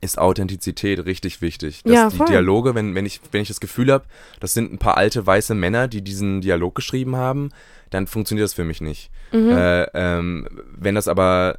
ist 0.00 0.18
Authentizität 0.18 1.04
richtig 1.04 1.40
wichtig. 1.42 1.82
Dass 1.82 1.92
Ja, 1.92 2.08
die 2.08 2.16
voll. 2.16 2.26
Dialoge, 2.26 2.74
wenn, 2.74 2.94
wenn, 2.94 3.06
ich, 3.06 3.20
wenn 3.32 3.42
ich 3.42 3.48
das 3.48 3.60
Gefühl 3.60 3.92
habe, 3.92 4.04
das 4.40 4.54
sind 4.54 4.72
ein 4.72 4.78
paar 4.78 4.96
alte 4.96 5.26
weiße 5.26 5.54
Männer, 5.54 5.88
die 5.88 6.02
diesen 6.02 6.40
Dialog 6.40 6.74
geschrieben 6.74 7.16
haben, 7.16 7.50
dann 7.90 8.06
funktioniert 8.06 8.44
das 8.44 8.54
für 8.54 8.64
mich 8.64 8.80
nicht. 8.80 9.10
Mhm. 9.32 9.50
Äh, 9.50 9.82
ähm, 9.94 10.48
wenn 10.76 10.94
das 10.94 11.08
aber 11.08 11.58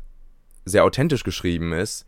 sehr 0.66 0.84
authentisch 0.84 1.24
geschrieben 1.24 1.74
ist, 1.74 2.06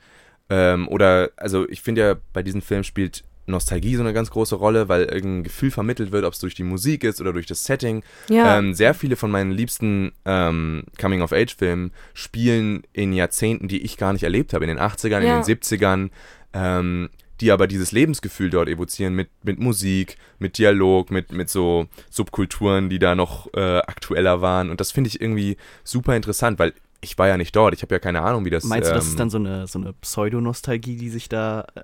ähm, 0.50 0.88
oder, 0.88 1.32
also 1.38 1.67
ich 1.70 1.82
finde 1.82 2.02
ja, 2.02 2.15
bei 2.34 2.44
diesem 2.44 2.62
Film 2.62 2.84
spielt 2.84 3.24
Nostalgie 3.51 3.95
so 3.95 4.01
eine 4.01 4.13
ganz 4.13 4.31
große 4.31 4.55
Rolle, 4.55 4.89
weil 4.89 5.03
irgendein 5.03 5.43
Gefühl 5.43 5.69
vermittelt 5.71 6.11
wird, 6.11 6.25
ob 6.25 6.33
es 6.33 6.39
durch 6.39 6.55
die 6.55 6.63
Musik 6.63 7.03
ist 7.03 7.21
oder 7.21 7.33
durch 7.33 7.45
das 7.45 7.65
Setting. 7.65 8.03
ja, 8.29 8.57
Ähm, 8.57 8.73
sehr 8.73 8.93
viele 8.93 9.15
von 9.15 9.29
meinen 9.31 9.51
liebsten 9.51 10.11
ähm, 10.25 10.83
Coming-of-Age-Filmen 10.99 11.91
spielen 12.13 12.83
in 12.93 13.13
Jahrzehnten, 13.13 13.67
die 13.67 13.81
ich 13.81 13.97
gar 13.97 14.13
nicht 14.13 14.23
erlebt 14.23 14.53
habe, 14.53 14.65
in 14.65 14.69
den 14.69 14.79
80ern, 14.79 15.21
Ja. 15.21 15.37
in 15.39 15.43
den 15.43 15.43
70ern, 15.43 16.09
ähm, 16.53 17.09
die 17.39 17.51
aber 17.51 17.67
dieses 17.67 17.91
Lebensgefühl 17.91 18.49
dort 18.51 18.69
evozieren 18.69 19.15
mit, 19.15 19.29
mit 19.43 19.59
Musik, 19.59 20.17
mit 20.37 20.57
Dialog, 20.59 21.09
mit, 21.09 21.31
mit 21.31 21.49
so 21.49 21.87
Subkulturen, 22.11 22.89
die 22.89 22.99
da 22.99 23.15
noch 23.15 23.51
äh, 23.55 23.77
aktueller 23.79 24.41
waren. 24.41 24.69
Und 24.69 24.79
das 24.79 24.91
finde 24.91 25.07
ich 25.07 25.19
irgendwie 25.21 25.57
super 25.83 26.15
interessant, 26.15 26.59
weil 26.59 26.73
ich 27.03 27.17
war 27.17 27.27
ja 27.27 27.37
nicht 27.37 27.55
dort, 27.55 27.73
ich 27.73 27.81
habe 27.81 27.95
ja 27.95 27.99
keine 27.99 28.21
Ahnung, 28.21 28.45
wie 28.45 28.51
das 28.51 28.63
Meinst 28.65 28.91
du, 28.91 28.93
das 28.93 29.05
ähm, 29.05 29.09
ist 29.09 29.19
dann 29.19 29.29
so 29.31 29.39
eine, 29.39 29.65
so 29.65 29.79
eine 29.79 29.91
Pseudonostalgie, 29.93 30.97
die 30.97 31.09
sich 31.09 31.29
da 31.29 31.65
äh, 31.73 31.81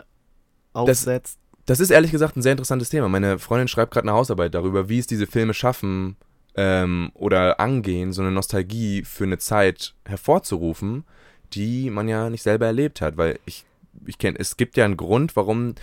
aufsetzt? 0.74 1.40
Das 1.40 1.47
ist 1.82 1.90
ehrlich 1.90 2.12
gesagt 2.12 2.38
ein 2.38 2.42
sehr 2.42 2.54
interessantes 2.54 2.90
Thema. 2.90 3.10
Meine 3.10 3.40
Freundin 3.40 3.68
schreibt 3.68 3.92
gerade 3.92 4.08
eine 4.08 4.18
Hausarbeit 4.18 4.54
darüber, 4.54 4.88
wie 4.90 5.00
es 5.00 5.08
diese 5.08 5.28
Filme 5.28 5.54
schaffen 5.54 6.16
ähm, 6.56 7.12
oder 7.14 7.60
angehen, 7.60 8.14
so 8.14 8.22
eine 8.22 8.32
Nostalgie 8.32 9.04
für 9.04 9.26
eine 9.26 9.38
Zeit 9.38 9.94
hervorzurufen, 10.06 11.04
die 11.54 11.90
man 11.90 12.08
ja 12.08 12.30
nicht 12.30 12.44
selber 12.44 12.68
erlebt 12.68 13.02
hat. 13.02 13.18
Weil 13.18 13.38
ich, 13.46 13.66
ich 14.06 14.18
kenne, 14.18 14.40
es 14.40 14.56
gibt 14.56 14.78
ja 14.78 14.86
einen 14.86 14.98
Grund, 14.98 15.36
warum, 15.36 15.76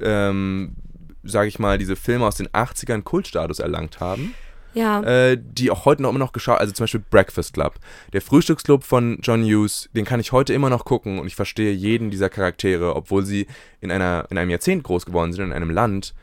ähm, 0.00 0.76
sage 1.24 1.48
ich 1.48 1.58
mal, 1.58 1.78
diese 1.78 1.96
Filme 1.96 2.26
aus 2.26 2.36
den 2.36 2.48
80ern 2.48 3.02
Kultstatus 3.02 3.58
erlangt 3.58 3.98
haben 3.98 4.34
ja. 4.74 5.02
äh, 5.02 5.38
die 5.40 5.70
auch 5.70 5.84
heute 5.84 6.02
noch 6.02 6.10
immer 6.10 6.18
noch 6.18 6.32
geschaut, 6.32 6.60
also 6.60 6.72
zum 6.72 6.84
Beispiel 6.84 7.02
Breakfast 7.10 7.54
Club. 7.54 7.74
Der 8.12 8.20
Frühstücksclub 8.20 8.84
von 8.84 9.18
John 9.22 9.42
Hughes, 9.42 9.88
den 9.94 10.04
kann 10.04 10.20
ich 10.20 10.32
heute 10.32 10.52
immer 10.52 10.70
noch 10.70 10.84
gucken 10.84 11.18
und 11.18 11.26
ich 11.26 11.36
verstehe 11.36 11.72
jeden 11.72 12.10
dieser 12.10 12.28
Charaktere, 12.28 12.94
obwohl 12.94 13.24
sie 13.24 13.46
in, 13.80 13.90
einer, 13.90 14.26
in 14.30 14.38
einem 14.38 14.50
Jahrzehnt 14.50 14.84
groß 14.84 15.06
geworden 15.06 15.32
sind, 15.32 15.44
in 15.44 15.52
einem 15.52 15.70
Land, 15.70 16.14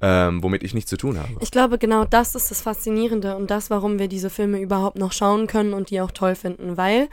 ähm, 0.00 0.42
womit 0.42 0.62
ich 0.62 0.74
nichts 0.74 0.90
zu 0.90 0.96
tun 0.96 1.18
habe. 1.18 1.30
Ich 1.40 1.50
glaube, 1.50 1.78
genau 1.78 2.04
das 2.04 2.34
ist 2.34 2.50
das 2.50 2.62
Faszinierende 2.62 3.36
und 3.36 3.50
das, 3.50 3.70
warum 3.70 3.98
wir 3.98 4.08
diese 4.08 4.30
Filme 4.30 4.60
überhaupt 4.60 4.98
noch 4.98 5.12
schauen 5.12 5.46
können 5.46 5.74
und 5.74 5.90
die 5.90 6.00
auch 6.00 6.12
toll 6.12 6.34
finden, 6.34 6.76
weil 6.76 7.08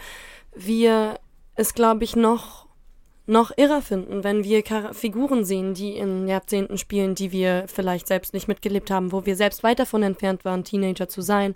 wir 0.56 1.20
es, 1.56 1.74
glaube 1.74 2.04
ich, 2.04 2.16
noch 2.16 2.66
noch 3.28 3.52
irrer 3.58 3.82
finden, 3.82 4.24
wenn 4.24 4.44
wir 4.44 4.64
Char 4.64 4.94
Figuren 4.94 5.46
sehen, 5.46 5.74
die 5.74 5.98
in 5.98 6.28
Jahrzehnten 6.28 6.78
spielen, 6.78 7.16
die 7.16 7.32
wir 7.32 7.66
vielleicht 7.68 8.08
selbst 8.08 8.34
nicht 8.34 8.48
mitgelebt 8.48 8.92
haben, 8.92 9.12
wo 9.12 9.26
wir 9.26 9.36
selbst 9.36 9.64
weit 9.64 9.80
davon 9.80 10.04
entfernt 10.04 10.46
waren, 10.46 10.64
Teenager 10.64 11.08
zu 11.08 11.22
sein 11.22 11.56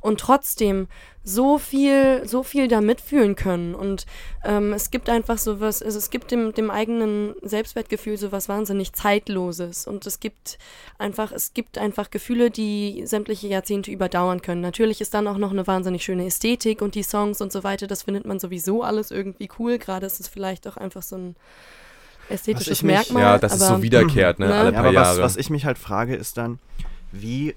und 0.00 0.20
trotzdem 0.20 0.88
so 1.22 1.58
viel, 1.58 2.26
so 2.26 2.42
viel 2.42 2.66
da 2.66 2.80
mitfühlen 2.80 3.36
können. 3.36 3.74
Und 3.74 4.06
ähm, 4.42 4.72
es 4.72 4.90
gibt 4.90 5.10
einfach 5.10 5.36
sowas, 5.36 5.82
also 5.82 5.98
es 5.98 6.08
gibt 6.08 6.30
dem, 6.30 6.54
dem 6.54 6.70
eigenen 6.70 7.34
Selbstwertgefühl 7.42 8.16
sowas 8.16 8.48
wahnsinnig 8.48 8.94
Zeitloses. 8.94 9.86
Und 9.86 10.06
es 10.06 10.18
gibt 10.20 10.58
einfach, 10.98 11.30
es 11.32 11.52
gibt 11.52 11.76
einfach 11.76 12.10
Gefühle, 12.10 12.50
die 12.50 13.02
sämtliche 13.04 13.48
Jahrzehnte 13.48 13.90
überdauern 13.90 14.40
können. 14.40 14.62
Natürlich 14.62 15.02
ist 15.02 15.12
dann 15.12 15.26
auch 15.28 15.36
noch 15.36 15.50
eine 15.50 15.66
wahnsinnig 15.66 16.02
schöne 16.04 16.24
Ästhetik 16.24 16.80
und 16.80 16.94
die 16.94 17.02
Songs 17.02 17.42
und 17.42 17.52
so 17.52 17.64
weiter, 17.64 17.86
das 17.86 18.04
findet 18.04 18.24
man 18.24 18.38
sowieso 18.38 18.82
alles 18.82 19.10
irgendwie 19.10 19.50
cool. 19.58 19.76
Gerade 19.78 20.06
ist 20.06 20.20
es 20.20 20.28
vielleicht 20.28 20.66
auch 20.66 20.78
einfach 20.78 21.02
so 21.02 21.16
ein 21.16 21.36
ästhetisches 22.30 22.78
ich 22.78 22.82
mich- 22.82 22.94
Merkmal. 22.94 23.22
ja, 23.22 23.38
das 23.38 23.54
ist 23.56 23.62
aber, 23.62 23.76
so 23.76 23.82
wiederkehrt, 23.82 24.38
ne? 24.38 24.46
Ne? 24.48 24.54
Alle 24.54 24.72
Ja, 24.72 24.80
paar 24.80 24.86
aber 24.88 24.94
was, 24.98 25.06
Jahre. 25.08 25.22
was 25.22 25.36
ich 25.36 25.50
mich 25.50 25.66
halt 25.66 25.76
frage, 25.78 26.14
ist 26.16 26.38
dann, 26.38 26.58
wie 27.12 27.54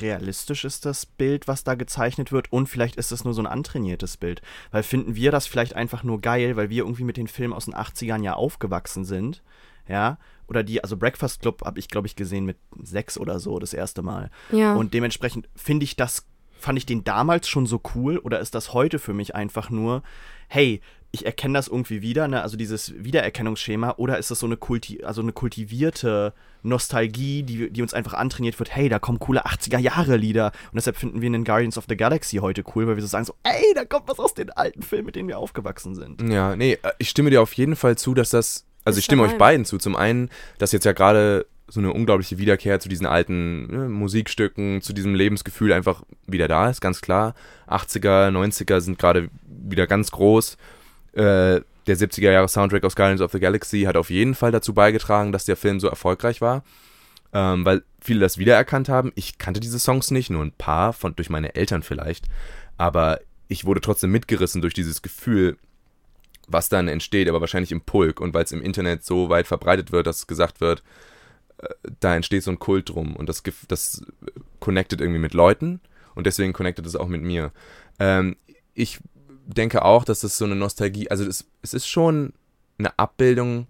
realistisch 0.00 0.64
ist 0.64 0.84
das 0.84 1.06
Bild, 1.06 1.48
was 1.48 1.64
da 1.64 1.74
gezeichnet 1.74 2.32
wird 2.32 2.52
und 2.52 2.68
vielleicht 2.68 2.96
ist 2.96 3.12
es 3.12 3.24
nur 3.24 3.34
so 3.34 3.42
ein 3.42 3.46
antrainiertes 3.46 4.16
Bild. 4.16 4.42
Weil 4.70 4.82
finden 4.82 5.14
wir 5.14 5.30
das 5.30 5.46
vielleicht 5.46 5.74
einfach 5.74 6.02
nur 6.02 6.20
geil, 6.20 6.56
weil 6.56 6.70
wir 6.70 6.84
irgendwie 6.84 7.04
mit 7.04 7.16
den 7.16 7.28
Filmen 7.28 7.52
aus 7.52 7.66
den 7.66 7.74
80ern 7.74 8.22
ja 8.22 8.34
aufgewachsen 8.34 9.04
sind, 9.04 9.42
ja, 9.88 10.18
oder 10.46 10.62
die, 10.62 10.82
also 10.82 10.96
Breakfast 10.96 11.40
Club 11.40 11.62
habe 11.64 11.78
ich, 11.78 11.88
glaube 11.88 12.06
ich, 12.06 12.16
gesehen 12.16 12.44
mit 12.44 12.58
sechs 12.82 13.18
oder 13.18 13.38
so 13.38 13.58
das 13.58 13.72
erste 13.72 14.02
Mal. 14.02 14.30
ja. 14.50 14.74
Und 14.74 14.94
dementsprechend 14.94 15.48
finde 15.54 15.84
ich 15.84 15.96
das, 15.96 16.26
fand 16.58 16.78
ich 16.78 16.86
den 16.86 17.04
damals 17.04 17.48
schon 17.48 17.66
so 17.66 17.80
cool 17.94 18.18
oder 18.18 18.40
ist 18.40 18.54
das 18.54 18.72
heute 18.72 18.98
für 18.98 19.14
mich 19.14 19.34
einfach 19.34 19.70
nur, 19.70 20.02
hey, 20.48 20.80
ich 21.14 21.24
erkenne 21.24 21.54
das 21.54 21.68
irgendwie 21.68 22.02
wieder, 22.02 22.26
ne? 22.26 22.42
also 22.42 22.56
dieses 22.56 22.92
Wiedererkennungsschema, 22.96 23.94
oder 23.98 24.18
ist 24.18 24.32
das 24.32 24.40
so 24.40 24.46
eine, 24.46 24.56
Kulti 24.56 25.04
also 25.04 25.22
eine 25.22 25.32
kultivierte 25.32 26.34
Nostalgie, 26.62 27.44
die, 27.44 27.70
die 27.70 27.82
uns 27.82 27.94
einfach 27.94 28.14
antrainiert 28.14 28.58
wird, 28.58 28.74
hey, 28.74 28.88
da 28.88 28.98
kommen 28.98 29.20
coole 29.20 29.46
80er-Jahre-Lieder 29.46 30.46
und 30.46 30.74
deshalb 30.74 30.96
finden 30.96 31.22
wir 31.22 31.30
den 31.30 31.44
Guardians 31.44 31.78
of 31.78 31.84
the 31.88 31.96
Galaxy 31.96 32.38
heute 32.38 32.64
cool, 32.74 32.88
weil 32.88 32.96
wir 32.96 33.02
so 33.02 33.06
sagen 33.06 33.24
so, 33.24 33.34
ey, 33.44 33.72
da 33.74 33.84
kommt 33.84 34.08
was 34.08 34.18
aus 34.18 34.34
den 34.34 34.50
alten 34.50 34.82
Filmen, 34.82 35.06
mit 35.06 35.14
denen 35.14 35.28
wir 35.28 35.38
aufgewachsen 35.38 35.94
sind. 35.94 36.20
Ja, 36.22 36.56
nee, 36.56 36.78
äh, 36.82 36.90
ich 36.98 37.08
stimme 37.10 37.30
dir 37.30 37.40
auf 37.40 37.52
jeden 37.52 37.76
Fall 37.76 37.96
zu, 37.96 38.12
dass 38.14 38.30
das, 38.30 38.66
also 38.84 38.96
Ist 38.96 38.98
ich 38.98 39.04
stimme 39.04 39.22
euch 39.22 39.38
beiden 39.38 39.64
zu. 39.64 39.78
Zum 39.78 39.94
einen, 39.94 40.30
dass 40.58 40.72
jetzt 40.72 40.84
ja 40.84 40.92
gerade 40.92 41.46
so 41.68 41.80
eine 41.80 41.92
unglaubliche 41.92 42.38
Wiederkehr 42.38 42.80
zu 42.80 42.88
diesen 42.88 43.06
alten 43.06 43.66
ne, 43.66 43.88
Musikstücken, 43.88 44.82
zu 44.82 44.92
diesem 44.92 45.14
Lebensgefühl 45.14 45.72
einfach 45.72 46.02
wieder 46.26 46.48
da 46.48 46.68
ist, 46.68 46.80
ganz 46.80 47.00
klar. 47.00 47.34
80er, 47.68 48.30
90er 48.30 48.80
sind 48.80 48.98
gerade 48.98 49.30
wieder 49.46 49.86
ganz 49.86 50.10
groß. 50.10 50.56
Äh, 51.14 51.62
der 51.86 51.96
70er 51.98 52.30
Jahre 52.30 52.48
Soundtrack 52.48 52.84
aus 52.84 52.96
Guardians 52.96 53.20
of 53.20 53.32
the 53.32 53.40
Galaxy 53.40 53.82
hat 53.82 53.96
auf 53.96 54.10
jeden 54.10 54.34
Fall 54.34 54.52
dazu 54.52 54.72
beigetragen, 54.72 55.32
dass 55.32 55.44
der 55.44 55.56
Film 55.56 55.80
so 55.80 55.88
erfolgreich 55.88 56.40
war. 56.40 56.64
Ähm, 57.32 57.64
weil 57.64 57.82
viele 58.00 58.20
das 58.20 58.38
wiedererkannt 58.38 58.88
haben. 58.88 59.12
Ich 59.16 59.38
kannte 59.38 59.60
diese 59.60 59.78
Songs 59.78 60.10
nicht, 60.10 60.30
nur 60.30 60.42
ein 60.42 60.52
paar, 60.52 60.92
von, 60.92 61.16
durch 61.16 61.30
meine 61.30 61.54
Eltern 61.54 61.82
vielleicht. 61.82 62.26
Aber 62.78 63.20
ich 63.48 63.64
wurde 63.64 63.80
trotzdem 63.80 64.12
mitgerissen 64.12 64.62
durch 64.62 64.72
dieses 64.72 65.02
Gefühl, 65.02 65.58
was 66.46 66.68
dann 66.68 66.88
entsteht, 66.88 67.28
aber 67.28 67.40
wahrscheinlich 67.40 67.72
im 67.72 67.80
Pulk. 67.80 68.20
Und 68.20 68.34
weil 68.34 68.44
es 68.44 68.52
im 68.52 68.62
Internet 68.62 69.04
so 69.04 69.28
weit 69.28 69.46
verbreitet 69.46 69.92
wird, 69.92 70.06
dass 70.06 70.26
gesagt 70.26 70.60
wird, 70.60 70.82
äh, 71.58 71.68
da 72.00 72.14
entsteht 72.14 72.44
so 72.44 72.50
ein 72.50 72.58
Kult 72.58 72.88
drum. 72.88 73.16
Und 73.16 73.28
das, 73.28 73.42
das 73.68 74.02
connectet 74.60 75.00
irgendwie 75.00 75.20
mit 75.20 75.34
Leuten 75.34 75.80
und 76.14 76.26
deswegen 76.26 76.52
connectet 76.52 76.86
es 76.86 76.96
auch 76.96 77.08
mit 77.08 77.22
mir. 77.22 77.52
Ähm, 77.98 78.36
ich 78.74 79.00
denke 79.46 79.84
auch, 79.84 80.04
dass 80.04 80.20
das 80.20 80.36
so 80.36 80.44
eine 80.44 80.56
Nostalgie, 80.56 81.10
also 81.10 81.24
es, 81.24 81.46
es 81.62 81.74
ist 81.74 81.86
schon 81.86 82.32
eine 82.78 82.98
Abbildung, 82.98 83.66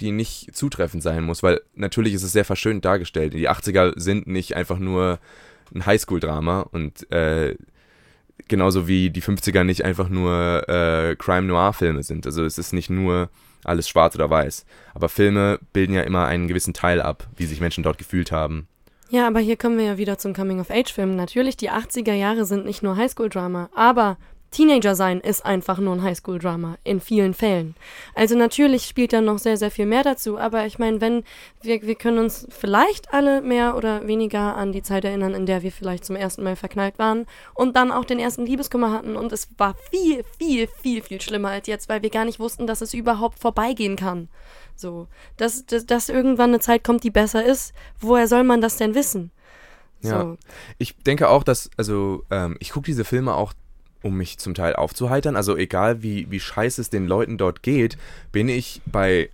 die 0.00 0.12
nicht 0.12 0.54
zutreffend 0.54 1.02
sein 1.02 1.24
muss, 1.24 1.42
weil 1.42 1.60
natürlich 1.74 2.14
ist 2.14 2.22
es 2.22 2.32
sehr 2.32 2.44
verschönt 2.44 2.84
dargestellt. 2.84 3.32
Die 3.32 3.48
80er 3.48 3.98
sind 3.98 4.26
nicht 4.26 4.54
einfach 4.54 4.78
nur 4.78 5.18
ein 5.74 5.86
Highschool-Drama 5.86 6.60
und 6.60 7.10
äh, 7.10 7.56
genauso 8.48 8.86
wie 8.86 9.10
die 9.10 9.22
50er 9.22 9.64
nicht 9.64 9.84
einfach 9.84 10.08
nur 10.08 10.68
äh, 10.68 11.16
Crime-Noir-Filme 11.16 12.02
sind. 12.02 12.26
Also 12.26 12.44
es 12.44 12.58
ist 12.58 12.72
nicht 12.72 12.90
nur 12.90 13.30
alles 13.64 13.88
schwarz 13.88 14.14
oder 14.14 14.30
weiß. 14.30 14.64
Aber 14.94 15.08
Filme 15.08 15.58
bilden 15.72 15.94
ja 15.94 16.02
immer 16.02 16.26
einen 16.26 16.46
gewissen 16.46 16.74
Teil 16.74 17.00
ab, 17.00 17.26
wie 17.36 17.46
sich 17.46 17.60
Menschen 17.60 17.82
dort 17.82 17.98
gefühlt 17.98 18.30
haben. 18.30 18.68
Ja, 19.08 19.26
aber 19.26 19.40
hier 19.40 19.56
kommen 19.56 19.78
wir 19.78 19.84
ja 19.84 19.98
wieder 19.98 20.18
zum 20.18 20.34
Coming-of-Age-Film. 20.34 21.14
Natürlich, 21.16 21.56
die 21.56 21.70
80er 21.70 22.12
Jahre 22.12 22.44
sind 22.44 22.64
nicht 22.64 22.82
nur 22.82 22.96
Highschool-Drama, 22.96 23.70
aber 23.74 24.18
Teenager 24.50 24.94
sein 24.94 25.20
ist 25.20 25.44
einfach 25.44 25.78
nur 25.78 25.94
ein 25.94 26.02
Highschool-Drama, 26.02 26.78
in 26.84 27.00
vielen 27.00 27.34
Fällen. 27.34 27.74
Also 28.14 28.36
natürlich 28.36 28.86
spielt 28.86 29.12
da 29.12 29.20
noch 29.20 29.38
sehr, 29.38 29.56
sehr 29.56 29.70
viel 29.70 29.86
mehr 29.86 30.02
dazu, 30.02 30.38
aber 30.38 30.66
ich 30.66 30.78
meine, 30.78 31.00
wenn, 31.00 31.24
wir, 31.62 31.82
wir 31.82 31.94
können 31.94 32.18
uns 32.18 32.46
vielleicht 32.50 33.12
alle 33.12 33.42
mehr 33.42 33.76
oder 33.76 34.06
weniger 34.06 34.56
an 34.56 34.72
die 34.72 34.82
Zeit 34.82 35.04
erinnern, 35.04 35.34
in 35.34 35.46
der 35.46 35.62
wir 35.62 35.72
vielleicht 35.72 36.04
zum 36.04 36.16
ersten 36.16 36.42
Mal 36.42 36.56
verknallt 36.56 36.98
waren 36.98 37.26
und 37.54 37.76
dann 37.76 37.90
auch 37.90 38.04
den 38.04 38.18
ersten 38.18 38.46
Liebeskummer 38.46 38.92
hatten 38.92 39.16
und 39.16 39.32
es 39.32 39.48
war 39.58 39.74
viel, 39.90 40.24
viel, 40.38 40.68
viel, 40.68 41.02
viel 41.02 41.20
schlimmer 41.20 41.50
als 41.50 41.66
jetzt, 41.66 41.88
weil 41.88 42.02
wir 42.02 42.10
gar 42.10 42.24
nicht 42.24 42.40
wussten, 42.40 42.66
dass 42.66 42.80
es 42.80 42.94
überhaupt 42.94 43.38
vorbeigehen 43.38 43.96
kann. 43.96 44.28
So, 44.76 45.08
dass, 45.36 45.66
dass, 45.66 45.86
dass 45.86 46.08
irgendwann 46.08 46.50
eine 46.50 46.60
Zeit 46.60 46.84
kommt, 46.84 47.02
die 47.02 47.10
besser 47.10 47.44
ist, 47.44 47.74
woher 47.98 48.28
soll 48.28 48.44
man 48.44 48.60
das 48.60 48.76
denn 48.76 48.94
wissen? 48.94 49.30
So. 50.00 50.10
Ja. 50.10 50.36
Ich 50.78 50.96
denke 50.98 51.28
auch, 51.28 51.42
dass, 51.42 51.70
also, 51.76 52.24
ähm, 52.30 52.56
ich 52.60 52.70
gucke 52.70 52.86
diese 52.86 53.04
Filme 53.04 53.34
auch, 53.34 53.52
um 54.06 54.16
mich 54.16 54.38
zum 54.38 54.54
Teil 54.54 54.74
aufzuheitern. 54.74 55.36
Also, 55.36 55.56
egal 55.56 56.02
wie, 56.02 56.30
wie 56.30 56.40
scheiße 56.40 56.80
es 56.80 56.90
den 56.90 57.06
Leuten 57.06 57.36
dort 57.38 57.62
geht, 57.62 57.98
bin 58.32 58.48
ich 58.48 58.80
bei, 58.86 59.30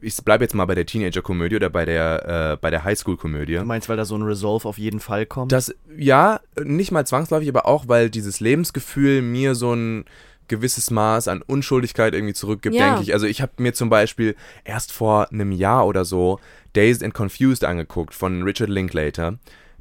ich 0.00 0.16
bleibe 0.18 0.44
jetzt 0.44 0.54
mal 0.54 0.66
bei 0.66 0.74
der 0.74 0.86
Teenager-Komödie 0.86 1.56
oder 1.56 1.70
bei 1.70 1.84
der, 1.84 2.52
äh, 2.52 2.56
bei 2.60 2.70
der 2.70 2.84
Highschool-Komödie. 2.84 3.54
Du 3.56 3.64
meinst, 3.64 3.88
weil 3.88 3.96
da 3.96 4.04
so 4.04 4.16
ein 4.16 4.22
Resolve 4.22 4.68
auf 4.68 4.78
jeden 4.78 5.00
Fall 5.00 5.26
kommt? 5.26 5.52
Das, 5.52 5.74
ja, 5.96 6.40
nicht 6.62 6.92
mal 6.92 7.06
zwangsläufig, 7.06 7.48
aber 7.48 7.66
auch, 7.66 7.88
weil 7.88 8.10
dieses 8.10 8.40
Lebensgefühl 8.40 9.22
mir 9.22 9.54
so 9.54 9.72
ein 9.74 10.04
gewisses 10.48 10.90
Maß 10.92 11.26
an 11.26 11.42
Unschuldigkeit 11.42 12.14
irgendwie 12.14 12.34
zurückgibt, 12.34 12.76
Ja. 12.76 12.86
denke 12.86 13.02
ich. 13.02 13.12
Also 13.12 13.26
ich 13.26 13.40
habe 13.42 13.52
mir 13.58 13.74
zum 13.74 13.90
Beispiel 13.90 14.36
erst 14.64 14.92
vor 14.92 15.32
einem 15.32 15.50
Jahr 15.50 15.86
oder 15.86 16.04
so 16.04 16.38
Dazed 16.72 17.02
and 17.02 17.14
Confused 17.14 17.64
angeguckt 17.64 18.14
von 18.14 18.42
Richard 18.44 18.70
Linklater. 18.70 19.38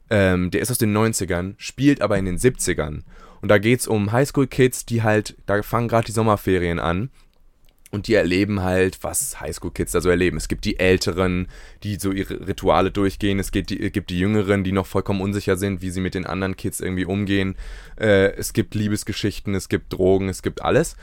Ähm, 0.10 0.50
der 0.52 0.62
ist 0.62 0.72
aus 0.72 0.78
den 0.80 0.96
90ern, 0.96 1.54
spielt 1.58 2.02
aber 2.02 2.18
in 2.18 2.26
den 2.26 2.38
70ern. 2.38 3.02
Und 3.46 3.50
da 3.50 3.60
geht's 3.60 3.86
um 3.88 4.12
Highschool-Kids, 4.12 4.88
die 4.88 5.04
halt, 5.04 5.36
da 5.46 5.62
fangen 5.62 5.88
gerade 5.88 6.08
die 6.08 6.12
Sommerferien 6.14 6.80
an 6.80 7.12
und 7.92 8.08
die 8.08 8.16
erleben 8.16 8.64
halt, 8.64 8.98
was 9.04 9.40
Highschool-Kids 9.40 9.92
da 9.92 10.02
so 10.02 10.10
erleben. 10.10 10.36
Es 10.38 10.48
gibt 10.48 10.66
die 10.66 10.80
Älteren, 10.80 11.46
die 11.84 11.98
so 11.98 12.12
ihre 12.12 12.48
Rituale 12.48 12.90
durchgehen. 12.90 13.38
Es 13.38 13.52
gibt 13.52 13.70
die, 13.70 13.92
gibt 13.92 14.10
die 14.10 14.18
Jüngeren, 14.18 14.64
die 14.64 14.72
noch 14.72 14.88
vollkommen 14.88 15.22
unsicher 15.22 15.58
sind, 15.58 15.84
wie 15.84 15.92
sie 15.92 16.02
mit 16.02 16.16
den 16.16 16.26
anderen 16.26 16.56
Kids 16.58 16.80
irgendwie 16.80 17.06
umgehen. 17.06 17.56
Äh, 18.00 18.32
es 18.34 18.52
gibt 18.52 18.74
Liebesgeschichten, 18.74 19.54
es 19.54 19.70
gibt 19.70 19.94
Drogen, 19.94 20.28
es 20.28 20.42
gibt 20.42 20.64
alles. 20.64 20.96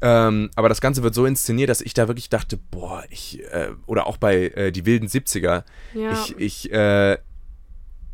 Ähm, 0.00 0.48
aber 0.56 0.70
das 0.70 0.80
Ganze 0.80 1.02
wird 1.02 1.14
so 1.14 1.26
inszeniert, 1.26 1.68
dass 1.68 1.82
ich 1.82 1.92
da 1.92 2.08
wirklich 2.08 2.30
dachte, 2.30 2.56
boah, 2.70 3.04
ich, 3.10 3.42
äh, 3.52 3.68
oder 3.84 4.06
auch 4.06 4.16
bei 4.16 4.46
äh, 4.46 4.72
Die 4.72 4.86
wilden 4.86 5.08
70er, 5.08 5.64
Ja. 5.92 6.12
ich, 6.12 6.38
ich, 6.38 6.72
äh, 6.72 7.18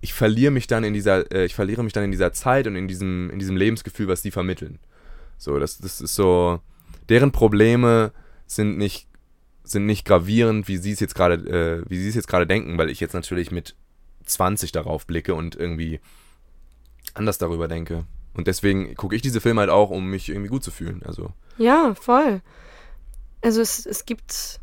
ich 0.01 0.15
verliere 0.15 0.53
mich 0.53 0.67
dann 0.67 0.85
in 0.85 0.95
dieser, 0.95 1.31
äh, 1.33 1.45
ich 1.45 1.55
verliere 1.55 1.83
mich 1.83 1.93
dann 1.93 2.05
in 2.05 2.11
dieser 2.11 2.33
Zeit 2.33 2.67
und 2.67 2.77
in 2.77 2.89
diesem, 2.89 3.31
in 3.31 3.39
diesem 3.39 3.57
Lebensgefühl, 3.57 4.09
was 4.09 4.23
die 4.23 4.31
vermitteln. 4.31 4.79
So, 5.37 5.59
das, 5.59 5.79
das 5.79 6.01
ist 6.01 6.15
so, 6.15 6.61
deren 7.09 7.33
Probleme 7.33 8.13
sind 8.47 8.79
nicht, 8.79 9.09
sind 9.65 9.87
nicht 9.87 10.05
gravierend, 10.05 10.69
wie 10.69 10.77
sie 10.77 10.93
es 10.93 11.01
jetzt 11.01 11.15
gerade, 11.15 11.35
äh, 11.35 11.91
wie 11.91 11.99
sie 11.99 12.09
es 12.09 12.15
jetzt 12.15 12.29
gerade 12.29 12.47
denken, 12.47 12.79
weil 12.79 12.91
ich 12.91 13.01
jetzt 13.01 13.13
natürlich 13.15 13.51
mit 13.51 13.77
20 14.25 14.73
darauf 14.73 15.07
blicke 15.07 15.35
und 15.35 15.57
irgendwie 15.57 16.01
anders 17.15 17.39
darüber 17.39 17.69
denke. 17.69 18.05
Und 18.35 18.47
deswegen 18.47 18.95
gucke 18.95 19.17
ich 19.17 19.23
diese 19.23 19.41
Filme 19.41 19.61
halt 19.61 19.71
auch, 19.71 19.91
um 19.91 20.07
mich 20.07 20.29
irgendwie 20.29 20.49
gut 20.49 20.63
zu 20.63 20.71
fühlen. 20.71 21.03
Also, 21.05 21.33
Ja, 21.57 21.95
voll. 21.95 22.41
Also 23.43 23.61
es, 23.61 23.85
es 23.85 24.05
gibt 24.05 24.61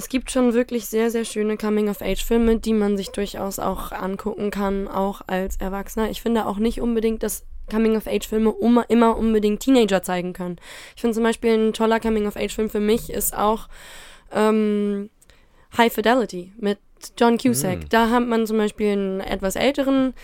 es 0.00 0.08
gibt 0.08 0.30
schon 0.30 0.54
wirklich 0.54 0.86
sehr, 0.86 1.10
sehr 1.10 1.26
schöne 1.26 1.58
Coming-of-Age-Filme, 1.58 2.58
die 2.58 2.72
man 2.72 2.96
sich 2.96 3.10
durchaus 3.10 3.58
auch 3.58 3.92
angucken 3.92 4.50
kann, 4.50 4.88
auch 4.88 5.20
als 5.26 5.56
Erwachsener. 5.56 6.08
Ich 6.08 6.22
finde 6.22 6.46
auch 6.46 6.56
nicht 6.56 6.80
unbedingt, 6.80 7.22
dass 7.22 7.44
Coming-of-Age-Filme 7.70 8.54
immer 8.88 9.18
unbedingt 9.18 9.60
Teenager 9.60 10.02
zeigen 10.02 10.32
können. 10.32 10.56
Ich 10.96 11.02
finde 11.02 11.16
zum 11.16 11.22
Beispiel 11.22 11.52
ein 11.52 11.74
toller 11.74 12.00
Coming-of-Age-Film 12.00 12.70
für 12.70 12.80
mich 12.80 13.10
ist 13.10 13.36
auch 13.36 13.68
ähm, 14.32 15.10
High 15.76 15.92
Fidelity 15.92 16.54
mit 16.56 16.78
John 17.18 17.36
Cusack. 17.36 17.80
Mm. 17.80 17.88
Da 17.90 18.08
hat 18.08 18.26
man 18.26 18.46
zum 18.46 18.56
Beispiel 18.56 18.92
einen 18.92 19.20
etwas 19.20 19.54
älteren, 19.54 20.14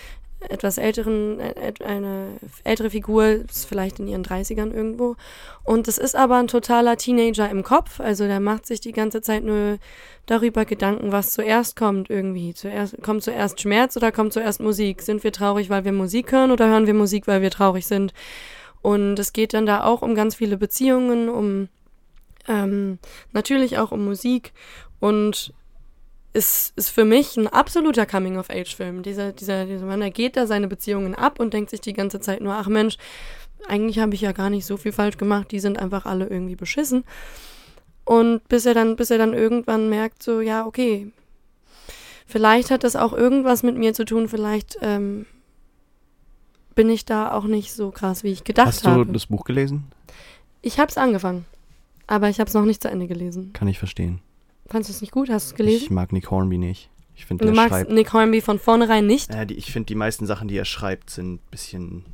etwas 0.51 0.79
älteren, 0.79 1.41
äh, 1.41 1.73
eine 1.85 2.29
ältere 2.65 2.91
Figur, 2.91 3.25
ist 3.25 3.67
vielleicht 3.67 3.99
in 3.99 4.09
ihren 4.09 4.25
30ern 4.25 4.73
irgendwo. 4.73 5.17
Und 5.65 5.89
es 5.89 5.99
ist 5.99 6.17
aber 6.17 6.37
ein 6.37 6.49
totaler 6.49 6.97
Teenager 6.97 7.49
im 7.51 7.63
Kopf. 7.63 8.01
Also 8.01 8.27
der 8.27 8.41
macht 8.41 8.67
sich 8.67 8.81
die 8.81 8.93
ganze 8.93 9.23
Zeit 9.23 9.45
nur 9.45 9.79
darüber 10.27 10.65
Gedanken, 10.65 11.13
was 11.13 11.33
zuerst 11.33 11.77
kommt 11.77 12.11
irgendwie. 12.11 12.55
Zuerst, 12.55 13.01
kommt 13.03 13.23
zuerst 13.23 13.61
Schmerz 13.61 13.97
oder 13.97 14.13
kommt 14.13 14.33
zuerst 14.33 14.61
Musik? 14.61 15.03
Sind 15.03 15.25
wir 15.25 15.33
traurig, 15.33 15.71
weil 15.71 15.85
wir 15.85 15.93
Musik 15.93 16.33
hören 16.33 16.51
oder 16.51 16.69
hören 16.69 16.87
wir 16.87 16.95
Musik, 16.95 17.27
weil 17.27 17.43
wir 17.43 17.51
traurig 17.51 17.87
sind? 17.87 18.13
Und 18.83 19.19
es 19.19 19.33
geht 19.33 19.55
dann 19.55 19.67
da 19.67 19.85
auch 19.85 20.03
um 20.03 20.15
ganz 20.15 20.37
viele 20.37 20.57
Beziehungen, 20.57 21.29
um 21.29 21.69
ähm, 22.49 22.99
natürlich 23.33 23.79
auch 23.79 23.91
um 23.91 24.05
Musik 24.05 24.53
und 25.01 25.53
ist, 26.37 26.75
ist 26.77 26.91
für 26.91 27.05
mich 27.05 27.37
ein 27.37 27.49
absoluter 27.49 28.05
Coming-of-Age-Film. 28.05 29.03
Dieser, 29.03 29.33
dieser, 29.33 29.65
dieser 29.65 29.87
Mann, 29.87 30.01
der 30.01 30.11
geht 30.11 30.37
da 30.37 30.47
seine 30.47 30.69
Beziehungen 30.69 31.15
ab 31.15 31.41
und 31.41 31.55
denkt 31.55 31.71
sich 31.71 31.81
die 31.81 31.95
ganze 31.95 32.21
Zeit 32.21 32.43
nur, 32.43 32.55
ach 32.55 32.69
Mensch, 32.69 32.99
eigentlich 33.67 33.99
habe 33.99 34.15
ich 34.15 34.21
ja 34.21 34.33
gar 34.33 34.51
nicht 34.51 34.67
so 34.67 34.77
viel 34.77 34.93
falsch 34.93 35.17
gemacht, 35.17 35.51
die 35.51 35.61
sind 35.61 35.79
einfach 35.79 36.05
alle 36.05 36.27
irgendwie 36.27 36.55
beschissen. 36.55 37.05
Und 38.05 38.47
bis 38.49 38.67
er 38.67 38.75
dann, 38.75 38.97
bis 38.97 39.11
er 39.11 39.19
dann 39.19 39.33
irgendwann 39.33 39.89
merkt, 39.89 40.23
so, 40.23 40.41
ja, 40.41 40.67
okay, 40.67 41.11
vielleicht 42.27 42.71
hat 42.71 42.85
das 42.85 42.95
auch 42.95 43.15
irgendwas 43.15 43.63
mit 43.63 43.77
mir 43.77 43.95
zu 43.95 44.05
tun, 44.05 44.29
vielleicht 44.29 44.79
ähm, 44.83 45.27
bin 46.75 46.91
ich 46.91 47.07
da 47.07 47.33
auch 47.33 47.45
nicht 47.45 47.73
so 47.73 47.91
krass, 47.91 48.23
wie 48.23 48.31
ich 48.31 48.45
gedacht 48.45 48.69
Hast 48.69 48.85
du 48.85 48.91
habe. 48.91 49.13
das 49.13 49.27
Buch 49.27 49.45
gelesen? 49.45 49.87
Ich 50.61 50.79
habe 50.79 50.91
es 50.91 50.99
angefangen, 50.99 51.47
aber 52.07 52.29
ich 52.29 52.39
habe 52.39 52.49
es 52.49 52.55
noch 52.55 52.67
nicht 52.67 52.83
zu 52.83 52.91
Ende 52.91 53.07
gelesen. 53.07 53.53
Kann 53.55 53.69
ich 53.69 53.79
verstehen. 53.79 54.21
Fandest 54.69 54.91
du 54.91 54.95
es 54.95 55.01
nicht 55.01 55.13
gut? 55.13 55.31
Hast 55.31 55.47
du 55.47 55.49
es 55.49 55.53
Ich 55.53 55.57
gelesen? 55.57 55.95
mag 55.95 56.13
Nick 56.13 56.31
Hornby 56.31 56.59
nicht. 56.59 56.91
Ich 57.15 57.25
finde, 57.27 57.43
Du 57.45 57.47
der 57.53 57.55
magst 57.57 57.71
schreibt. 57.71 57.91
Nick 57.93 58.13
Hornby 58.13 58.41
von 58.41 58.59
vornherein 58.59 59.07
nicht? 59.07 59.33
Ja, 59.33 59.45
die, 59.45 59.55
ich 59.55 59.73
finde, 59.73 59.87
die 59.87 59.95
meisten 59.95 60.27
Sachen, 60.27 60.49
die 60.49 60.57
er 60.57 60.65
schreibt, 60.67 61.09
sind 61.11 61.35
ein 61.35 61.41
bisschen 61.51 62.05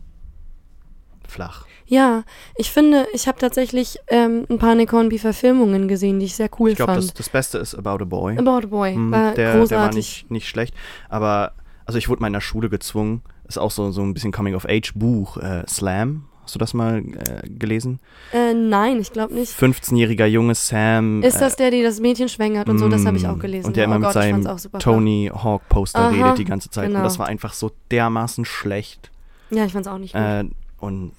flach. 1.26 1.66
Ja, 1.86 2.24
ich 2.56 2.70
finde, 2.70 3.06
ich 3.12 3.26
habe 3.26 3.38
tatsächlich 3.38 3.98
ähm, 4.08 4.46
ein 4.48 4.58
paar 4.58 4.74
Nick 4.74 4.92
Hornby-Verfilmungen 4.92 5.88
gesehen, 5.88 6.20
die 6.20 6.26
ich 6.26 6.36
sehr 6.36 6.50
cool 6.58 6.70
Ich 6.70 6.76
glaube, 6.76 6.92
fand. 6.94 7.04
das, 7.04 7.14
das 7.14 7.28
Beste 7.28 7.58
ist 7.58 7.74
About 7.74 8.02
a 8.02 8.04
Boy. 8.04 8.38
About 8.38 8.66
a 8.66 8.68
Boy 8.68 8.94
Hm, 8.94 9.10
war 9.10 9.34
der, 9.34 9.52
großartig. 9.52 9.68
der 9.70 9.78
war 9.78 9.92
nicht, 9.94 10.30
nicht 10.30 10.48
schlecht. 10.48 10.74
Aber, 11.08 11.52
also 11.84 11.98
ich 11.98 12.08
wurde 12.08 12.20
mal 12.20 12.28
in 12.28 12.32
der 12.34 12.40
Schule 12.40 12.68
gezwungen, 12.70 13.22
ist 13.48 13.58
auch 13.58 13.70
so, 13.70 13.90
so 13.92 14.02
ein 14.02 14.14
bisschen 14.14 14.30
Coming-of-Age-Buch, 14.32 15.36
äh, 15.38 15.64
Slam 15.68 16.26
Hast 16.42 16.56
du 16.56 16.58
das 16.58 16.74
mal 16.74 16.98
äh, 16.98 17.48
gelesen? 17.48 18.00
Äh, 18.32 18.52
nein, 18.52 18.98
ich 19.00 19.12
glaube 19.12 19.34
nicht. 19.34 19.52
15-jähriger 19.52 20.26
Junge 20.26 20.54
Sam. 20.54 21.22
Ist 21.22 21.40
das 21.40 21.54
äh, 21.54 21.56
der, 21.58 21.70
die 21.70 21.82
das 21.82 22.00
Mädchen 22.00 22.28
schwängert 22.28 22.68
und 22.68 22.78
so? 22.78 22.88
Das 22.88 23.06
habe 23.06 23.16
ich 23.16 23.28
auch 23.28 23.36
mm, 23.36 23.40
gelesen. 23.40 23.66
Und 23.68 23.76
der 23.76 23.84
oh 23.84 23.90
immer 23.90 23.98
mit 24.00 24.06
Gott, 24.06 24.14
seinem 24.14 24.58
Tony 24.80 25.30
Hawk 25.32 25.68
Poster 25.68 26.00
Aha, 26.00 26.08
redet 26.08 26.38
die 26.38 26.44
ganze 26.44 26.68
Zeit. 26.68 26.88
genau. 26.88 26.98
Und 26.98 27.04
das 27.04 27.18
war 27.18 27.26
einfach 27.26 27.52
so 27.52 27.70
dermaßen 27.90 28.44
schlecht. 28.44 29.10
Ja, 29.50 29.64
ich 29.64 29.72
fand's 29.72 29.86
auch 29.86 29.98
nicht 29.98 30.14
gut. 30.14 30.22
Äh, 30.22 30.44
und 30.80 31.12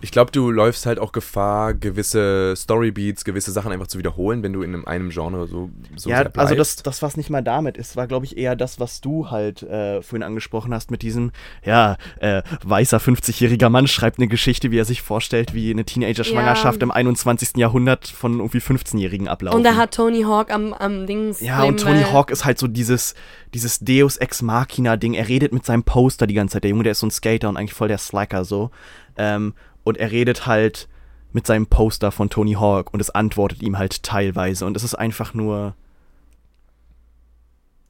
Ich 0.00 0.12
glaube, 0.12 0.30
du 0.30 0.50
läufst 0.50 0.86
halt 0.86 0.98
auch 0.98 1.10
Gefahr, 1.12 1.74
gewisse 1.74 2.54
Storybeats, 2.56 3.24
gewisse 3.24 3.50
Sachen 3.50 3.72
einfach 3.72 3.88
zu 3.88 3.98
wiederholen, 3.98 4.42
wenn 4.42 4.52
du 4.52 4.62
in 4.62 4.74
einem, 4.74 4.84
einem 4.86 5.10
Genre 5.10 5.46
so, 5.48 5.70
so 5.96 6.10
ja, 6.10 6.16
sehr 6.18 6.24
bleibst. 6.26 6.38
also 6.38 6.54
das, 6.54 6.76
das 6.76 7.02
was 7.02 7.16
nicht 7.16 7.30
mal 7.30 7.42
damit 7.42 7.76
ist, 7.76 7.96
war 7.96 8.06
glaube 8.06 8.24
ich 8.24 8.36
eher 8.36 8.54
das, 8.54 8.78
was 8.78 9.00
du 9.00 9.30
halt 9.30 9.62
äh, 9.64 10.00
vorhin 10.02 10.22
angesprochen 10.22 10.72
hast 10.72 10.90
mit 10.92 11.02
diesem, 11.02 11.32
ja, 11.64 11.96
äh, 12.20 12.42
weißer 12.64 12.98
50-jähriger 12.98 13.70
Mann 13.70 13.88
schreibt 13.88 14.18
eine 14.18 14.28
Geschichte, 14.28 14.70
wie 14.70 14.78
er 14.78 14.84
sich 14.84 15.02
vorstellt, 15.02 15.52
wie 15.54 15.70
eine 15.70 15.84
Teenager-Schwangerschaft 15.84 16.80
Ja. 16.80 16.84
im 16.84 16.90
21. 16.92 17.56
Jahrhundert 17.56 18.06
von 18.06 18.38
irgendwie 18.38 18.58
15-Jährigen 18.58 19.26
ablaufen. 19.26 19.56
und 19.56 19.64
da 19.64 19.74
hat 19.74 19.94
Tony 19.94 20.22
Hawk 20.22 20.52
am, 20.52 20.72
am 20.74 21.06
Dings. 21.06 21.40
ja, 21.40 21.64
und 21.64 21.80
Tony 21.80 22.02
Hawk 22.02 22.30
ist 22.30 22.44
halt 22.44 22.58
so 22.58 22.68
dieses, 22.68 23.14
dieses 23.52 23.80
Deus 23.80 24.16
Ex 24.16 24.42
Machina-Ding. 24.42 25.14
Er 25.14 25.26
redet 25.28 25.52
mit 25.52 25.64
seinem 25.66 25.82
Poster 25.82 26.26
die 26.28 26.34
ganze 26.34 26.54
Zeit. 26.54 26.64
Der 26.64 26.70
Junge, 26.70 26.84
der 26.84 26.92
ist 26.92 27.00
so 27.00 27.06
ein 27.06 27.10
Skater 27.10 27.48
und 27.48 27.56
eigentlich 27.56 27.74
voll 27.74 27.88
der 27.88 27.98
Slacker 27.98 28.44
so. 28.44 28.70
Ähm, 29.16 29.54
und 29.88 29.96
er 29.98 30.10
redet 30.12 30.46
halt 30.46 30.88
mit 31.32 31.46
seinem 31.46 31.66
Poster 31.66 32.10
von 32.10 32.30
Tony 32.30 32.54
Hawk 32.54 32.92
und 32.94 33.00
es 33.00 33.10
antwortet 33.10 33.62
ihm 33.62 33.76
halt 33.78 34.02
teilweise. 34.02 34.64
Und 34.66 34.76
es 34.76 34.82
ist 34.84 34.94
einfach 34.94 35.34
nur 35.34 35.74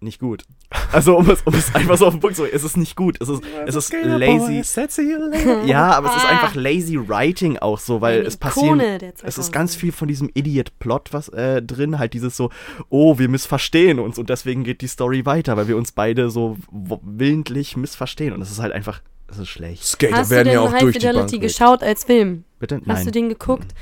nicht 0.00 0.20
gut. 0.20 0.44
Also 0.92 1.16
um 1.18 1.28
es, 1.28 1.42
um 1.42 1.52
es 1.54 1.74
einfach 1.74 1.98
so 1.98 2.06
auf 2.06 2.14
den 2.14 2.20
Punkt 2.20 2.36
zu 2.36 2.42
bringen, 2.42 2.54
es 2.56 2.64
ist 2.64 2.76
nicht 2.78 2.96
gut. 2.96 3.20
Es 3.20 3.28
ist, 3.28 3.42
es 3.66 3.74
ist 3.74 3.92
lazy. 3.92 4.62
Ja, 5.66 5.92
aber 5.92 6.08
es 6.10 6.16
ist 6.16 6.24
Ah. 6.24 6.28
einfach 6.28 6.54
lazy 6.54 6.98
writing 7.08 7.58
auch 7.58 7.78
so, 7.78 8.00
weil 8.00 8.20
es 8.26 8.38
der 8.38 9.12
Es 9.22 9.38
ist 9.38 9.52
ganz 9.52 9.74
2000er. 9.74 9.78
viel 9.78 9.92
von 9.92 10.08
diesem 10.08 10.30
Idiot-Plot 10.32 11.12
was 11.12 11.28
äh, 11.30 11.62
drin, 11.62 11.98
halt 11.98 12.14
dieses 12.14 12.36
so, 12.36 12.50
oh, 12.88 13.18
wir 13.18 13.28
missverstehen 13.28 13.98
uns 13.98 14.18
und 14.18 14.30
deswegen 14.30 14.64
geht 14.64 14.80
die 14.80 14.86
Story 14.88 15.26
weiter, 15.26 15.56
weil 15.58 15.68
wir 15.68 15.76
uns 15.76 15.92
beide 15.92 16.30
so 16.30 16.56
willentlich 16.70 17.76
missverstehen 17.76 18.32
und 18.32 18.40
es 18.40 18.50
ist 18.50 18.60
halt 18.60 18.72
einfach, 18.72 19.00
es 19.30 19.38
ist 19.38 19.48
schlecht. 19.48 19.84
Skater 19.84 20.16
Hast 20.16 20.30
du 20.30 20.34
werden 20.36 20.44
denn 20.46 20.54
ja 20.54 20.60
auch 20.60 20.72
High 20.72 20.80
durch 20.80 20.94
die 20.98 21.00
Fidelity 21.06 21.36
Bank. 21.38 21.42
geschaut 21.42 21.82
als 21.82 22.04
Film? 22.04 22.44
Bitte? 22.58 22.76
Hast 22.76 22.86
Nein. 22.86 23.04
du 23.06 23.10
den 23.12 23.28
geguckt? 23.28 23.72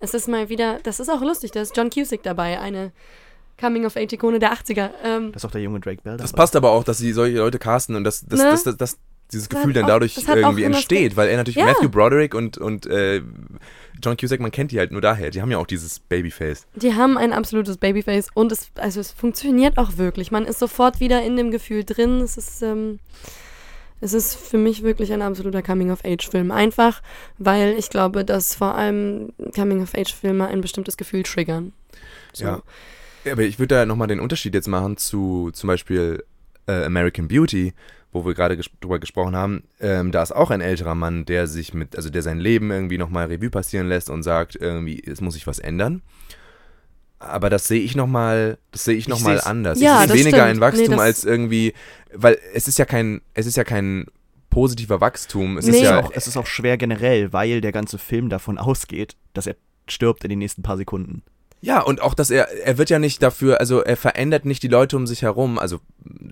Es 0.00 0.14
ist 0.14 0.28
mal 0.28 0.48
wieder, 0.48 0.80
das 0.82 1.00
ist 1.00 1.08
auch 1.08 1.20
lustig, 1.22 1.50
da 1.52 1.60
ist 1.62 1.76
John 1.76 1.90
Cusick 1.90 2.22
dabei, 2.22 2.60
eine 2.60 2.92
Coming-of-Age-Ikone 3.60 4.38
der 4.38 4.52
80er. 4.52 4.90
Ähm, 5.04 5.32
das 5.32 5.42
ist 5.42 5.46
auch 5.48 5.52
der 5.52 5.62
junge 5.62 5.80
Drake 5.80 6.02
Bell. 6.02 6.16
Das 6.16 6.30
dabei. 6.32 6.42
passt 6.42 6.56
aber 6.56 6.70
auch, 6.72 6.84
dass 6.84 6.98
sie 6.98 7.12
solche 7.12 7.38
Leute 7.38 7.58
casten 7.58 7.96
und 7.96 8.04
dass, 8.04 8.22
dass, 8.26 8.40
Ne? 8.40 8.50
dass, 8.50 8.64
dass, 8.64 8.76
dass 8.76 8.98
dieses 9.32 9.48
Das 9.48 9.58
Gefühl 9.60 9.72
dann 9.72 9.84
auch- 9.84 9.88
dadurch 9.88 10.14
das 10.16 10.24
irgendwie 10.28 10.64
entsteht, 10.64 11.16
weil 11.16 11.28
er 11.28 11.36
natürlich 11.38 11.56
Ja. 11.56 11.64
Matthew 11.66 11.88
Broderick 11.88 12.34
und, 12.34 12.58
und 12.58 12.86
äh, 12.86 13.22
John 14.02 14.16
Cusack, 14.16 14.40
man 14.40 14.50
kennt 14.50 14.70
die 14.72 14.78
halt 14.78 14.90
nur 14.92 15.00
daher. 15.00 15.30
Die 15.30 15.40
haben 15.40 15.50
ja 15.50 15.58
auch 15.58 15.66
dieses 15.66 15.98
Babyface. 16.00 16.66
die 16.74 16.94
haben 16.94 17.16
ein 17.16 17.32
absolutes 17.32 17.78
Babyface 17.78 18.28
und 18.34 18.52
es, 18.52 18.68
also 18.74 19.00
es 19.00 19.12
funktioniert 19.12 19.78
auch 19.78 19.96
wirklich. 19.96 20.30
Man 20.30 20.44
ist 20.44 20.58
sofort 20.58 21.00
wieder 21.00 21.22
in 21.22 21.36
dem 21.36 21.50
Gefühl 21.50 21.84
drin. 21.84 22.20
Es 22.20 22.36
ist, 22.36 22.60
ähm, 22.62 22.98
es 24.00 24.12
ist 24.12 24.34
für 24.34 24.58
mich 24.58 24.82
wirklich 24.82 25.12
ein 25.12 25.22
absoluter 25.22 25.62
Coming-of-Age-Film. 25.62 26.50
Einfach, 26.50 27.02
weil 27.38 27.74
ich 27.78 27.90
glaube, 27.90 28.24
dass 28.24 28.54
vor 28.54 28.74
allem 28.74 29.32
Coming-of-Age-Filme 29.54 30.46
ein 30.46 30.60
bestimmtes 30.60 30.96
Gefühl 30.96 31.22
triggern. 31.22 31.72
So. 32.32 32.44
Ja. 32.44 32.62
Aber 33.30 33.42
ich 33.42 33.58
würde 33.58 33.74
da 33.74 33.86
nochmal 33.86 34.08
den 34.08 34.20
Unterschied 34.20 34.54
jetzt 34.54 34.68
machen 34.68 34.96
zu 34.96 35.50
zum 35.52 35.68
Beispiel 35.68 36.22
äh, 36.66 36.84
American 36.84 37.28
Beauty, 37.28 37.72
wo 38.12 38.24
wir 38.24 38.34
gerade 38.34 38.56
ges 38.56 38.66
drüber 38.80 38.98
gesprochen 38.98 39.34
haben. 39.34 39.64
Ähm, 39.80 40.12
da 40.12 40.22
ist 40.22 40.32
auch 40.32 40.50
ein 40.50 40.60
älterer 40.60 40.94
Mann, 40.94 41.24
der 41.24 41.46
sich 41.46 41.74
mit, 41.74 41.96
also 41.96 42.10
der 42.10 42.22
sein 42.22 42.38
Leben 42.38 42.70
irgendwie 42.70 42.98
nochmal 42.98 43.26
Revue 43.26 43.50
passieren 43.50 43.88
lässt 43.88 44.10
und 44.10 44.22
sagt, 44.22 44.56
irgendwie, 44.56 45.02
es 45.04 45.20
muss 45.20 45.34
sich 45.34 45.46
was 45.46 45.58
ändern. 45.58 46.02
Aber 47.26 47.50
das 47.50 47.66
sehe 47.68 47.80
ich 47.80 47.94
nochmal, 47.96 48.58
das 48.70 48.84
sehe 48.84 48.94
ich 48.94 49.04
Ich 49.04 49.08
noch 49.08 49.20
mal 49.20 49.40
anders. 49.40 49.80
Ja, 49.80 49.96
es 49.98 50.02
ist 50.04 50.10
das 50.10 50.18
weniger 50.18 50.36
stimmt. 50.38 50.50
ein 50.50 50.60
Wachstum 50.60 50.94
Nee, 50.96 51.00
als 51.02 51.24
irgendwie, 51.24 51.74
weil 52.12 52.38
es 52.54 52.68
ist 52.68 52.78
ja 52.78 52.84
kein, 52.84 53.20
es 53.34 53.46
ist 53.46 53.56
ja 53.56 53.64
kein 53.64 54.06
positiver 54.50 55.00
Wachstum. 55.00 55.58
Es 55.58 55.66
Nee. 55.66 55.78
ist 55.78 55.82
ja, 55.82 56.00
auch, 56.00 56.12
es 56.14 56.26
ist 56.26 56.36
auch 56.36 56.46
schwer 56.46 56.76
generell, 56.76 57.32
weil 57.32 57.60
der 57.60 57.72
ganze 57.72 57.98
Film 57.98 58.28
davon 58.28 58.58
ausgeht, 58.58 59.16
dass 59.32 59.46
er 59.46 59.56
stirbt 59.88 60.24
in 60.24 60.30
den 60.30 60.38
nächsten 60.38 60.62
paar 60.62 60.76
Sekunden. 60.76 61.22
Ja, 61.60 61.80
und 61.80 62.02
auch, 62.02 62.12
dass 62.12 62.30
er, 62.30 62.46
er 62.62 62.76
wird 62.76 62.90
ja 62.90 62.98
nicht 62.98 63.22
dafür, 63.22 63.58
also 63.58 63.80
er 63.80 63.96
verändert 63.96 64.44
nicht 64.44 64.62
die 64.62 64.68
Leute 64.68 64.98
um 64.98 65.06
sich 65.06 65.22
herum, 65.22 65.58
also 65.58 65.80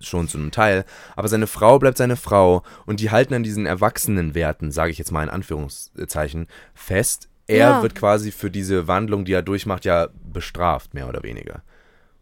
schon 0.00 0.28
zu 0.28 0.36
einem 0.36 0.50
Teil, 0.50 0.84
aber 1.16 1.26
seine 1.28 1.46
Frau 1.46 1.78
bleibt 1.78 1.96
seine 1.96 2.16
Frau 2.16 2.62
und 2.84 3.00
die 3.00 3.10
halten 3.10 3.32
an 3.32 3.42
diesen 3.42 3.64
Erwachsenenwerten, 3.64 4.70
sage 4.72 4.90
ich 4.92 4.98
jetzt 4.98 5.10
mal 5.10 5.22
in 5.22 5.30
Anführungszeichen, 5.30 6.48
fest. 6.74 7.28
Er 7.52 7.58
Ja. 7.70 7.82
wird 7.82 7.94
quasi 7.94 8.30
für 8.32 8.50
diese 8.50 8.88
Wandlung, 8.88 9.24
die 9.24 9.32
er 9.32 9.42
durchmacht, 9.42 9.84
ja 9.84 10.08
bestraft, 10.32 10.94
mehr 10.94 11.08
oder 11.08 11.22
weniger. 11.22 11.62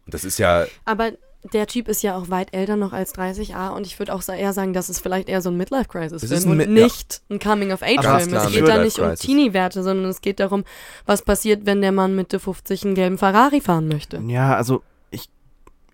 Und 0.06 0.14
das 0.14 0.24
ist 0.24 0.38
ja, 0.38 0.66
Aber 0.84 1.12
der 1.54 1.66
Typ 1.66 1.88
ist 1.88 2.02
ja 2.02 2.16
auch 2.16 2.28
weit 2.28 2.52
älter 2.52 2.76
noch 2.76 2.92
als 2.92 3.14
30a 3.14 3.70
und 3.70 3.86
ich 3.86 3.98
würde 3.98 4.12
auch 4.12 4.20
eher 4.28 4.52
sagen, 4.52 4.74
das 4.74 4.90
ist 4.90 5.00
vielleicht 5.00 5.28
eher 5.30 5.40
so 5.40 5.48
ein 5.50 5.56
Das 6.28 6.30
ist 6.30 6.44
und 6.44 6.58
Mi- 6.58 6.64
ja. 6.64 6.84
nicht 6.84 7.22
ein 7.30 7.38
Coming-of-Age-Film. 7.38 8.34
Es 8.34 8.52
geht 8.52 8.68
da 8.68 8.76
nicht 8.82 8.98
um 8.98 9.04
Midlife-Crisis. 9.06 9.20
Teenie-Werte, 9.20 9.82
sondern 9.82 10.10
es 10.10 10.20
geht 10.20 10.38
darum, 10.40 10.64
was 11.06 11.22
passiert, 11.22 11.64
wenn 11.64 11.80
der 11.80 11.92
Mann 11.92 12.14
Mitte 12.14 12.40
50 12.40 12.84
einen 12.84 12.94
gelben 12.94 13.16
Ferrari 13.16 13.60
fahren 13.62 13.88
möchte. 13.88 14.18
Ja, 14.26 14.54
also 14.54 14.82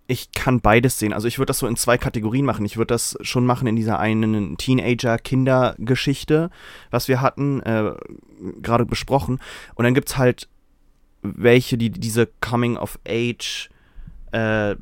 ich, 0.07 0.33
kann 0.33 0.61
beides 0.61 0.99
sehen. 0.99 1.13
Also 1.13 1.29
ich 1.29 1.39
würde 1.39 1.49
das 1.49 1.59
so 1.59 1.67
in 1.67 1.77
zwei 1.77 1.99
Kategorien 1.99 2.45
machen. 2.45 2.65
Ich 2.65 2.77
würde 2.77 2.95
das 2.95 3.19
schon 3.23 3.45
machen 3.47 3.67
in 3.67 3.77
dieser 3.77 3.99
einen 3.99 4.57
Teenager-Kinder-Geschichte, 4.57 6.51
was 6.91 7.09
wir 7.09 7.21
hatten, 7.21 7.61
äh, 7.63 7.93
gerade 8.63 8.87
besprochen. 8.87 9.41
Und 9.75 9.85
dann 9.85 9.95
gibt 9.95 10.09
es 10.09 10.17
halt 10.17 10.49
welche, 11.23 11.77
die 11.77 11.91
diese 11.91 12.29
Coming-of-Age 12.41 13.71
äh, 14.33 14.77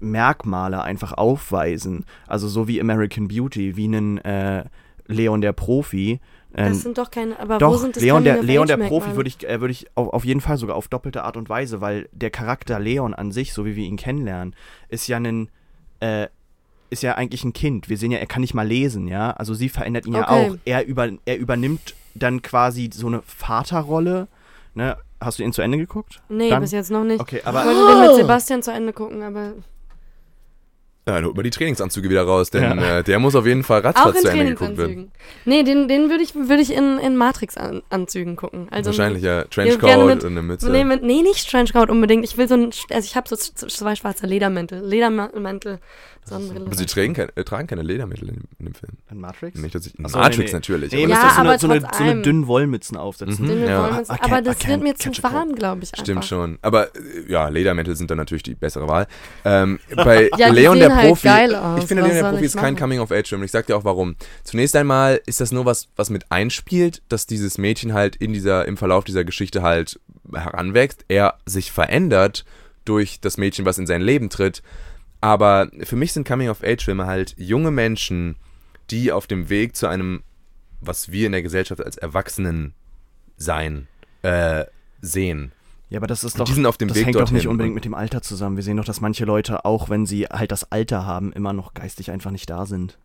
Merkmale 0.00 0.82
einfach 0.82 1.12
aufweisen. 1.12 2.04
Also 2.26 2.48
so 2.48 2.68
wie 2.68 2.80
American 2.80 3.28
Beauty, 3.28 3.76
wie 3.76 3.84
einen 3.84 4.18
äh, 4.18 4.64
Leon 5.06 5.40
der 5.40 5.52
Profi. 5.52 6.20
Ähm, 6.54 6.68
Das 6.72 6.82
sind 6.82 6.98
doch 6.98 7.10
keine, 7.10 7.38
aber 7.38 7.54
wo 7.56 7.58
doch, 7.58 7.78
sind 7.78 7.96
das 7.96 8.02
Leon 8.02 8.24
der, 8.24 8.42
Leon 8.42 8.66
der? 8.66 8.76
Profi 8.76 9.14
würde 9.16 9.28
ich, 9.28 9.46
äh, 9.48 9.60
würde 9.60 9.72
ich 9.72 9.86
auf, 9.94 10.08
auf 10.08 10.24
jeden 10.24 10.40
Fall 10.40 10.56
sogar 10.56 10.76
auf 10.76 10.88
doppelte 10.88 11.22
Art 11.22 11.36
und 11.36 11.48
Weise, 11.48 11.80
weil 11.80 12.08
der 12.12 12.30
Charakter 12.30 12.78
Leon 12.80 13.14
an 13.14 13.30
sich, 13.32 13.52
so 13.52 13.64
wie 13.64 13.76
wir 13.76 13.84
ihn 13.84 13.96
kennenlernen, 13.96 14.56
ist 14.88 15.06
ja 15.06 15.18
ein, 15.18 15.48
äh, 16.00 16.26
ist 16.90 17.02
ja 17.04 17.14
eigentlich 17.14 17.44
ein 17.44 17.52
Kind. 17.52 17.88
Wir 17.88 17.96
sehen 17.96 18.10
ja, 18.10 18.18
er 18.18 18.26
kann 18.26 18.40
nicht 18.40 18.54
mal 18.54 18.66
lesen, 18.66 19.06
ja. 19.06 19.30
Also 19.30 19.54
sie 19.54 19.68
verändert 19.68 20.06
ihn 20.06 20.14
ja 20.14 20.22
Okay. 20.28 20.50
auch. 20.50 20.56
Er, 20.64 20.84
über, 20.86 21.08
er 21.24 21.36
übernimmt 21.38 21.94
dann 22.16 22.42
quasi 22.42 22.90
so 22.92 23.06
eine 23.06 23.22
Vaterrolle. 23.22 24.26
Ne? 24.74 24.96
Hast 25.20 25.38
du 25.38 25.44
ihn 25.44 25.52
zu 25.52 25.62
Ende 25.62 25.78
geguckt? 25.78 26.20
Nee, 26.28 26.50
Dann- 26.50 26.62
bis 26.62 26.72
jetzt 26.72 26.90
noch 26.90 27.04
nicht. 27.04 27.20
Okay, 27.20 27.36
Ich 27.38 27.46
aber 27.46 27.64
wollte 27.64 27.92
den 27.92 28.00
mit 28.08 28.16
Sebastian 28.16 28.62
zu 28.64 28.72
Ende 28.72 28.92
gucken, 28.92 29.22
aber 29.22 29.42
ja, 29.44 29.52
dann 31.14 31.24
holt 31.24 31.36
mal 31.36 31.42
die 31.42 31.50
Trainingsanzüge 31.50 32.08
wieder 32.10 32.22
raus, 32.22 32.50
denn 32.50 32.62
Ja. 32.78 32.98
äh, 32.98 33.02
der 33.04 33.18
muss 33.18 33.34
auf 33.34 33.46
jeden 33.46 33.62
Fall 33.62 33.80
auch 33.80 33.84
ratzfatz 33.86 34.16
in 34.16 34.20
zu 34.22 34.28
Ende 34.28 34.44
geguckt 34.46 34.76
werden. 34.76 34.76
Trainingsanzügen. 34.76 35.12
Nee, 35.44 35.62
den, 35.62 35.88
den 35.88 36.10
würde 36.10 36.22
ich, 36.22 36.34
würd 36.34 36.60
ich 36.60 36.74
in, 36.74 36.98
in 36.98 37.16
Matrix-Anzügen 37.16 38.36
gucken. 38.36 38.68
Also 38.70 38.88
Wahrscheinlich, 38.90 39.22
ja. 39.22 39.38
Ja, 39.38 39.44
Trenchcoat 39.44 39.80
gerne 39.80 40.04
mit- 40.04 40.24
und 40.24 40.30
eine 40.30 40.42
Mütze. 40.42 40.70
Nee, 40.70 40.84
mit, 40.84 41.02
nee, 41.02 41.22
nicht 41.22 41.48
Trenchcoat 41.50 41.90
unbedingt. 41.90 42.24
Ich 42.24 42.36
will 42.36 42.48
so 42.48 42.54
ein, 42.54 42.70
also 42.90 43.04
ich 43.06 43.16
habe 43.16 43.28
so 43.28 43.36
zwei 43.36 43.94
schwarze 43.94 44.26
Ledermäntel. 44.26 44.84
Ledermäntel, 44.84 45.78
Sonnenbrille. 46.24 46.66
aber 46.66 46.74
sie 46.76 46.86
tragen, 46.86 47.14
kein, 47.14 47.28
äh, 47.34 47.44
tragen 47.44 47.66
keine 47.66 47.82
Ledermittel 47.82 48.28
in, 48.28 48.42
in 48.58 48.66
dem 48.66 48.74
Film. 48.74 48.92
in 49.10 49.20
Matrix? 49.20 49.58
Nicht, 49.58 49.74
dass 49.74 49.86
ich, 49.86 49.98
in 49.98 50.04
Ach 50.06 50.10
so, 50.10 50.18
Matrix 50.18 50.38
nee, 50.38 50.44
nee. 50.46 50.52
natürlich. 50.52 50.92
Nee, 50.92 51.04
aber 51.04 51.12
Ja, 51.14 51.20
so, 51.20 51.40
aber 51.40 51.48
eine, 51.50 51.58
so, 51.58 51.68
eine, 51.70 51.80
so 51.80 52.04
eine 52.04 52.22
dünnen 52.22 52.46
Wollmützen 52.46 52.96
aufsetzen. 52.96 53.44
Mhm. 53.44 53.48
Den 53.48 53.64
Ja. 53.68 53.86
uns- 53.86 54.08
I 54.08 54.12
can't- 54.12 54.24
aber 54.24 54.42
das 54.42 54.60
can't 54.60 54.68
wird 54.68 54.82
mir 54.82 54.94
zu 54.96 55.10
warm, 55.22 55.54
glaube 55.54 55.82
ich. 55.84 55.88
Stimmt 55.88 56.08
einfach. 56.18 56.22
schon. 56.28 56.58
Aber 56.62 56.88
äh, 56.88 56.90
ja, 57.28 57.48
Ledermäntel 57.48 57.96
sind 57.96 58.10
dann 58.10 58.18
natürlich 58.18 58.42
die 58.42 58.54
bessere 58.54 58.86
Wahl. 58.88 59.06
Ähm, 59.44 59.78
bei 59.96 60.30
Leon 60.52 60.78
der 60.78 60.90
halt 61.00 61.08
Profi. 61.08 61.28
geil 61.28 61.54
aus. 61.54 61.80
Ich 61.80 61.86
finde, 61.86 62.02
Leon 62.02 62.14
der 62.14 62.30
Profi 62.30 62.44
ist 62.44 62.56
kein? 62.56 62.76
Coming-of-Age-Film. 62.76 63.40
Und 63.40 63.44
ich 63.44 63.50
sag 63.50 63.66
dir 63.66 63.76
auch 63.76 63.84
warum. 63.84 64.16
Zunächst 64.44 64.76
einmal 64.76 65.20
ist 65.26 65.40
das 65.40 65.52
nur 65.52 65.64
was, 65.64 65.88
was 65.96 66.10
mit 66.10 66.30
einspielt, 66.30 67.02
dass 67.08 67.26
dieses 67.26 67.58
Mädchen 67.58 67.92
halt 67.92 68.16
in 68.16 68.32
dieser, 68.32 68.66
im 68.66 68.76
Verlauf 68.76 69.04
dieser 69.04 69.24
Geschichte 69.24 69.62
halt 69.62 70.00
heranwächst. 70.32 71.04
Er 71.08 71.34
sich 71.46 71.72
verändert 71.72 72.44
durch 72.84 73.20
das 73.20 73.36
Mädchen, 73.36 73.64
was 73.64 73.78
in 73.78 73.86
sein 73.86 74.02
Leben 74.02 74.30
tritt. 74.30 74.62
Aber 75.20 75.70
für 75.82 75.96
mich 75.96 76.12
sind 76.12 76.26
Coming-of-Age-Filme 76.26 77.06
halt 77.06 77.34
junge 77.36 77.70
Menschen, 77.70 78.36
die 78.90 79.12
auf 79.12 79.26
dem 79.26 79.48
Weg 79.48 79.76
zu 79.76 79.86
einem, 79.86 80.22
was 80.80 81.12
wir 81.12 81.26
in 81.26 81.32
der 81.32 81.42
Gesellschaft 81.42 81.84
als 81.84 81.96
Erwachsenen 81.96 82.74
sein, 83.36 83.86
äh, 84.22 84.64
sehen. 85.00 85.52
Ja, 85.90 85.98
aber 85.98 86.06
das 86.06 86.22
ist 86.22 86.38
doch, 86.38 86.44
die 86.44 86.52
sind 86.52 86.66
auf 86.66 86.78
dem 86.78 86.88
das 86.88 86.96
Weg 86.96 87.06
hängt 87.06 87.16
doch 87.16 87.32
nicht 87.32 87.48
unbedingt 87.48 87.74
mit 87.74 87.84
dem 87.84 87.94
Alter 87.94 88.22
zusammen. 88.22 88.56
Wir 88.56 88.62
sehen 88.62 88.76
doch, 88.76 88.84
dass 88.84 89.00
manche 89.00 89.24
Leute, 89.24 89.64
auch 89.64 89.90
wenn 89.90 90.06
sie 90.06 90.26
halt 90.26 90.52
das 90.52 90.70
Alter 90.70 91.04
haben, 91.04 91.32
immer 91.32 91.52
noch 91.52 91.74
geistig 91.74 92.12
einfach 92.12 92.30
nicht 92.30 92.48
da 92.48 92.64
sind. 92.64 92.96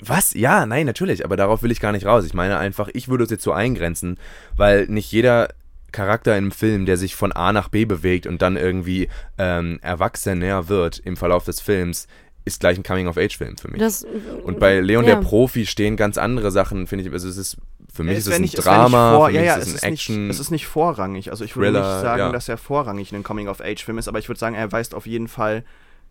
Was? 0.00 0.32
Ja, 0.32 0.64
nein, 0.64 0.86
natürlich, 0.86 1.26
aber 1.26 1.36
darauf 1.36 1.62
will 1.62 1.70
ich 1.70 1.80
gar 1.80 1.92
nicht 1.92 2.06
raus. 2.06 2.24
Ich 2.24 2.32
meine 2.32 2.58
einfach, 2.58 2.88
ich 2.94 3.08
würde 3.08 3.24
es 3.24 3.30
jetzt 3.30 3.44
so 3.44 3.52
eingrenzen, 3.52 4.18
weil 4.56 4.86
nicht 4.86 5.12
jeder 5.12 5.48
Charakter 5.92 6.36
im 6.36 6.50
Film, 6.50 6.86
der 6.86 6.96
sich 6.96 7.14
von 7.14 7.32
A 7.32 7.52
nach 7.52 7.68
B 7.68 7.84
bewegt 7.84 8.26
und 8.26 8.40
dann 8.40 8.56
irgendwie 8.56 9.08
ähm, 9.36 9.78
erwachsener 9.82 10.68
wird 10.68 10.98
im 10.98 11.16
Verlauf 11.18 11.44
des 11.44 11.60
Films, 11.60 12.06
ist 12.44 12.60
gleich 12.60 12.78
ein 12.78 12.82
Coming-of-Age-Film 12.82 13.58
für 13.58 13.68
mich. 13.68 13.80
Das, 13.80 14.06
und 14.44 14.58
bei 14.58 14.80
Leon 14.80 15.04
ja. 15.04 15.14
der 15.14 15.22
Profi 15.22 15.66
stehen 15.66 15.96
ganz 15.96 16.16
andere 16.16 16.50
Sachen, 16.50 16.86
finde 16.86 17.04
ich. 17.04 17.12
Also 17.12 17.28
es 17.28 17.36
ist 17.36 17.58
für 17.92 18.04
mich 18.04 18.18
ist 18.18 18.26
es 18.26 18.34
ein 18.34 18.42
nicht- 18.42 18.64
Drama, 18.64 19.10
nicht 19.10 19.16
vor, 19.18 19.26
für 19.28 19.32
ja, 19.34 19.40
mich 19.40 19.46
ja, 19.48 19.54
ist 19.56 19.66
es 19.68 19.74
ist 19.74 19.84
ein 19.84 19.90
nicht, 19.92 20.08
Action. 20.08 20.30
es 20.30 20.40
ist 20.40 20.50
nicht 20.50 20.66
vorrangig. 20.66 21.30
Also 21.30 21.44
ich 21.44 21.56
würde 21.56 21.72
Thriller, 21.72 21.94
nicht 21.94 22.02
sagen, 22.02 22.18
ja. 22.20 22.32
dass 22.32 22.48
er 22.48 22.56
vorrangig 22.58 23.12
ein 23.14 23.22
Coming-of-Age-Film 23.22 23.98
ist, 23.98 24.08
aber 24.08 24.18
ich 24.18 24.28
würde 24.28 24.38
sagen, 24.38 24.54
er 24.54 24.70
weist 24.72 24.94
auf 24.94 25.06
jeden 25.06 25.28
Fall 25.28 25.64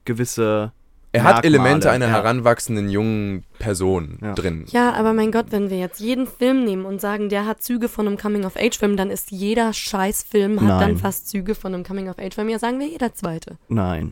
gewisse 0.05 0.71
er 1.13 1.23
hat 1.23 1.43
Merkmale, 1.43 1.47
Elemente 1.55 1.89
einer 1.89 2.07
ja. 2.07 2.11
heranwachsenden 2.11 2.89
jungen 2.89 3.45
Person 3.59 4.19
Ja. 4.21 4.33
drin. 4.33 4.65
Ja, 4.69 4.91
aber 4.93 5.13
mein 5.13 5.31
Gott, 5.31 5.45
wenn 5.51 5.69
wir 5.69 5.77
jetzt 5.79 6.01
jeden 6.01 6.27
Film 6.27 6.65
nehmen 6.65 6.85
und 6.85 6.99
sagen, 6.99 7.29
der 7.29 7.45
hat 7.45 7.63
Züge 7.63 7.87
von 7.87 8.07
einem 8.07 8.17
Coming-of-Age-Film, 8.17 8.97
dann 8.97 9.09
ist 9.09 9.31
jeder 9.31 9.71
Scheißfilm 9.71 10.59
hat 10.61 10.81
dann 10.81 10.91
Nein. 10.91 10.97
fast 10.97 11.29
Züge 11.29 11.55
von 11.55 11.73
einem 11.73 11.83
Coming-of-Age-Film. 11.85 12.49
Ja, 12.49 12.59
sagen 12.59 12.79
wir 12.79 12.87
jeder 12.87 13.13
zweite. 13.13 13.57
Nein. 13.69 14.11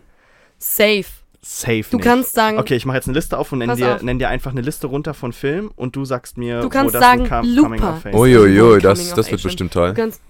Safe. 0.57 1.03
Safe 1.47 1.83
Du 1.91 1.97
nicht. 1.97 2.03
kannst 2.05 2.33
sagen, 2.33 2.57
Okay, 2.57 2.75
ich 2.75 2.87
mache 2.87 2.97
jetzt 2.97 3.07
eine 3.07 3.13
Liste 3.15 3.37
auf 3.37 3.51
und 3.51 3.59
nenn 3.59 3.69
Pass 3.69 3.77
dir, 3.77 3.95
auf. 3.95 4.01
nenn 4.01 4.17
dir 4.17 4.29
einfach 4.29 4.49
eine 4.49 4.61
Liste 4.61 4.87
runter 4.87 5.13
von 5.13 5.31
Filmen 5.31 5.69
und 5.75 5.95
du 5.95 6.03
sagst 6.03 6.39
mir, 6.39 6.59
Du 6.61 6.65
wo 6.65 6.69
kannst 6.69 6.95
das 6.95 7.01
sagen, 7.03 7.21
ein 7.21 7.29
Com- 7.29 7.45
Looper. 7.55 7.99
Oh, 8.13 8.21
Uiuiui, 8.21 8.81
das, 8.81 9.13
das 9.13 9.29
wird 9.29 9.43
bestimmt 9.43 9.75
du 9.75 9.79
toll. 9.79 9.93
kannst, 9.93 10.21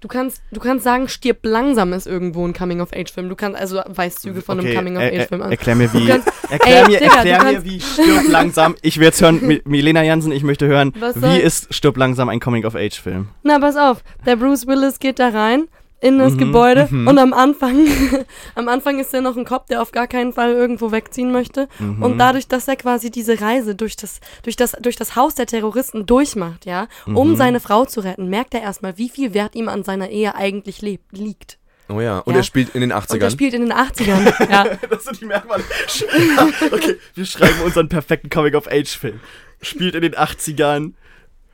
du 0.00 0.06
kannst, 0.06 0.42
du 0.52 0.60
kannst 0.60 0.84
sagen, 0.84 1.08
stirb 1.08 1.38
langsam 1.42 1.92
ist 1.92 2.06
irgendwo 2.06 2.46
ein 2.46 2.52
Coming-of-Age-Film. 2.54 3.28
Du 3.28 3.34
kannst 3.34 3.58
also 3.58 3.82
Weißzüge 3.88 4.42
von 4.42 4.58
einem 4.60 4.68
Okay, 4.68 4.76
Coming-of-Age-Film 4.76 5.40
er, 5.40 5.44
an. 5.46 5.50
er, 5.50 5.58
erklär 5.58 5.74
mir, 5.74 5.92
wie, 5.92 5.98
Du 6.00 6.06
kannst- 6.06 6.28
erklär 6.50 6.76
Ey, 6.84 6.86
mir, 6.88 6.98
Digga, 7.00 7.14
erklär 7.16 7.38
du 7.40 7.44
mir, 7.52 7.64
wie 7.64 7.80
Stirb 7.80 8.28
langsam, 8.28 8.76
ich 8.82 8.96
will 8.98 9.04
jetzt 9.06 9.20
hören, 9.20 9.40
Mi- 9.40 9.60
Milena 9.64 10.04
Jansen, 10.04 10.30
ich 10.30 10.44
möchte 10.44 10.68
hören, 10.68 10.92
Was 11.00 11.16
wie 11.16 11.20
soll- 11.20 11.36
ist 11.38 11.74
Stirb 11.74 11.96
langsam 11.96 12.28
ein 12.28 12.38
Coming-of-Age-Film? 12.38 13.26
Na, 13.42 13.58
pass 13.58 13.76
auf. 13.76 14.04
Der 14.24 14.36
Bruce 14.36 14.68
Willis 14.68 15.00
geht 15.00 15.18
da 15.18 15.30
rein 15.30 15.66
in 16.00 16.18
das 16.18 16.32
Mhm, 16.32 16.38
Gebäude 16.38 16.88
mhm. 16.90 17.06
und 17.08 17.18
am 17.18 17.32
Anfang, 17.34 17.76
am 18.54 18.68
Anfang 18.68 18.98
ist 18.98 19.12
er 19.12 19.20
noch 19.20 19.36
ein 19.36 19.44
Cop, 19.44 19.66
der 19.66 19.82
auf 19.82 19.92
gar 19.92 20.06
keinen 20.06 20.32
Fall 20.32 20.52
irgendwo 20.52 20.92
wegziehen 20.92 21.30
möchte. 21.30 21.68
Mhm. 21.78 22.02
Und 22.02 22.18
dadurch, 22.18 22.48
dass 22.48 22.66
er 22.68 22.76
quasi 22.76 23.10
diese 23.10 23.40
Reise 23.40 23.74
durch 23.74 23.96
das, 23.96 24.20
durch 24.42 24.56
das, 24.56 24.72
durch 24.80 24.96
das 24.96 25.14
Haus 25.16 25.34
der 25.34 25.46
Terroristen 25.46 26.06
durchmacht, 26.06 26.64
ja, 26.66 26.88
um 27.06 27.32
Mhm. 27.32 27.36
seine 27.36 27.60
Frau 27.60 27.84
zu 27.84 28.00
retten, 28.00 28.28
merkt 28.28 28.54
er 28.54 28.62
erstmal, 28.62 28.96
wie 28.98 29.08
viel 29.10 29.34
Wert 29.34 29.54
ihm 29.54 29.68
an 29.68 29.84
seiner 29.84 30.08
Ehe 30.08 30.34
eigentlich 30.34 30.80
lebt, 30.82 31.12
liegt. 31.12 31.58
Oh 31.90 32.00
ja, 32.00 32.20
und 32.20 32.32
Ja. 32.34 32.40
er 32.40 32.44
spielt 32.44 32.68
in 32.76 32.82
den 32.82 32.92
Und 32.92 32.96
er 32.96 33.02
80ern. 33.02 33.30
spielt 33.30 33.52
in 33.52 33.62
den 33.62 33.72
80ern. 33.72 34.32
ja. 34.50 34.64
Das 34.88 35.04
sind 35.04 35.20
die 35.20 35.26
Merkmale. 35.26 35.64
okay, 36.72 36.96
wir 37.14 37.26
schreiben 37.26 37.60
unseren 37.64 37.88
perfekten 37.88 38.30
Coming-of-Age-Film. 38.30 39.20
Spielt 39.60 39.94
in 39.94 40.02
den 40.02 40.14
80ern. 40.14 40.92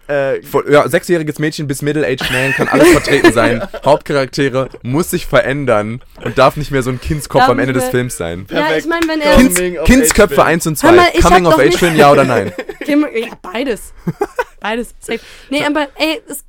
Äh, 0.08 0.40
ja, 0.70 0.88
sechsjähriges 0.88 1.38
Mädchen 1.40 1.66
bis 1.66 1.82
Middle-aged 1.82 2.30
Man 2.30 2.52
kann 2.52 2.68
alles 2.68 2.88
vertreten 2.90 3.32
sein. 3.32 3.66
Hauptcharaktere 3.84 4.68
muss 4.82 5.10
sich 5.10 5.26
verändern 5.26 6.00
und 6.24 6.38
darf 6.38 6.56
nicht 6.56 6.70
mehr 6.70 6.82
so 6.82 6.90
ein 6.90 7.00
Kindskopf 7.00 7.40
Darf 7.42 7.50
am 7.50 7.58
Ende 7.58 7.72
des 7.72 7.88
Films 7.88 8.16
sein. 8.16 8.46
ja, 8.50 8.58
ich 8.58 8.64
Perfekt. 8.64 8.86
meine, 8.88 9.08
wenn 9.08 9.20
er. 9.20 9.36
Kind- 9.36 9.56
Kinds, 9.56 9.84
Kindsköpfe 9.84 10.42
Age 10.42 10.48
1 10.48 10.66
und 10.68 10.82
Hör 10.82 10.90
2. 10.90 10.96
mal, 10.96 11.10
Coming 11.22 11.46
of 11.46 11.58
Age 11.58 11.76
Film, 11.76 11.96
ja 11.96 12.12
oder 12.12 12.24
nein? 12.24 12.52
Beides. 13.42 13.92
Beides. 14.60 14.94
Safe. 15.00 15.20
Nee, 15.50 15.64
aber 15.64 15.88
ey, 15.96 16.22
es, 16.28 16.44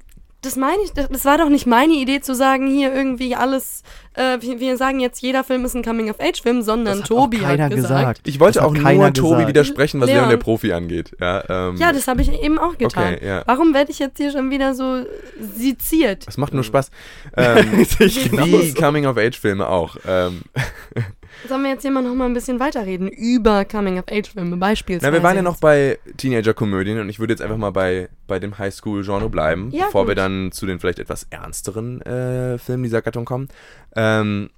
das 0.47 0.55
meine 0.55 0.81
ich, 0.83 0.93
das, 0.93 1.09
das 1.09 1.25
war 1.25 1.37
doch 1.37 1.49
nicht 1.49 1.67
meine 1.67 1.93
Idee 1.93 2.21
zu 2.21 2.33
sagen, 2.33 2.67
hier 2.67 2.93
irgendwie 2.93 3.35
alles, 3.35 3.83
äh, 4.13 4.37
wir, 4.41 4.77
sagen 4.77 4.99
jetzt, 4.99 5.21
jeder 5.21 5.43
Film 5.43 5.65
ist 5.65 5.75
ein 5.75 5.83
Coming-of-Age-Film, 5.83 6.61
sondern 6.61 6.93
Das 6.93 7.01
hat 7.01 7.07
Tobi 7.09 7.37
auch 7.37 7.41
keiner 7.41 7.65
hat 7.65 7.71
gesagt. 7.71 7.99
gesagt. 7.99 8.21
Ich 8.27 8.39
wollte 8.39 8.63
auch 8.63 8.73
keiner 8.73 9.03
nur 9.05 9.13
Tobi 9.13 9.29
gesagt. 9.31 9.47
widersprechen, 9.49 9.99
was 9.99 10.07
Leon, 10.07 10.19
Leon. 10.19 10.29
der 10.29 10.37
Profi 10.37 10.71
angeht. 10.71 11.11
Ja, 11.19 11.43
ähm, 11.69 11.75
Ja, 11.77 11.91
das 11.91 12.07
habe 12.07 12.21
ich 12.21 12.31
eben 12.31 12.57
auch 12.57 12.77
getan. 12.77 13.15
Okay, 13.15 13.27
ja. 13.27 13.43
Warum 13.45 13.73
werde 13.73 13.91
ich 13.91 13.99
jetzt 13.99 14.17
hier 14.17 14.31
schon 14.31 14.49
wieder 14.49 14.73
so 14.73 15.05
seziert? 15.39 16.25
das 16.25 16.37
macht 16.37 16.53
nur 16.53 16.63
Spaß. 16.63 16.89
Ähm, 17.35 17.85
wie 17.99 18.73
Coming-of-Age-Filme 18.73 19.67
auch. 19.67 19.97
Ähm, 20.07 20.41
Sollen 21.47 21.63
wir 21.63 21.71
jetzt 21.71 21.81
hier 21.81 21.91
mal 21.91 22.01
noch 22.03 22.13
mal 22.13 22.25
ein 22.25 22.33
bisschen 22.33 22.59
weiterreden 22.59 23.07
über 23.07 23.65
Coming-of-Age-Filme 23.65 24.57
beispielsweise? 24.57 25.09
na, 25.11 25.17
wir 25.17 25.23
waren 25.23 25.35
ja 25.35 25.41
noch 25.41 25.59
bei 25.59 25.97
Teenager-Komödien 26.17 26.99
und 26.99 27.09
ich 27.09 27.19
würde 27.19 27.33
jetzt 27.33 27.41
einfach 27.41 27.57
mal 27.57 27.71
bei, 27.71 28.09
bei 28.27 28.39
dem 28.39 28.57
Highschool-Genre 28.57 29.29
bleiben, 29.29 29.69
Ja, 29.71 29.85
bevor 29.85 30.05
wir 30.07 30.15
gut. 30.15 30.19
dann 30.19 30.51
zu 30.51 30.65
den 30.65 30.79
vielleicht 30.79 30.99
etwas 30.99 31.27
ernsteren 31.29 32.01
äh, 32.01 32.57
Filmen 32.57 32.83
dieser 32.83 33.01
Gattung 33.01 33.25
kommen. 33.25 33.47
Ähm, 33.95 34.49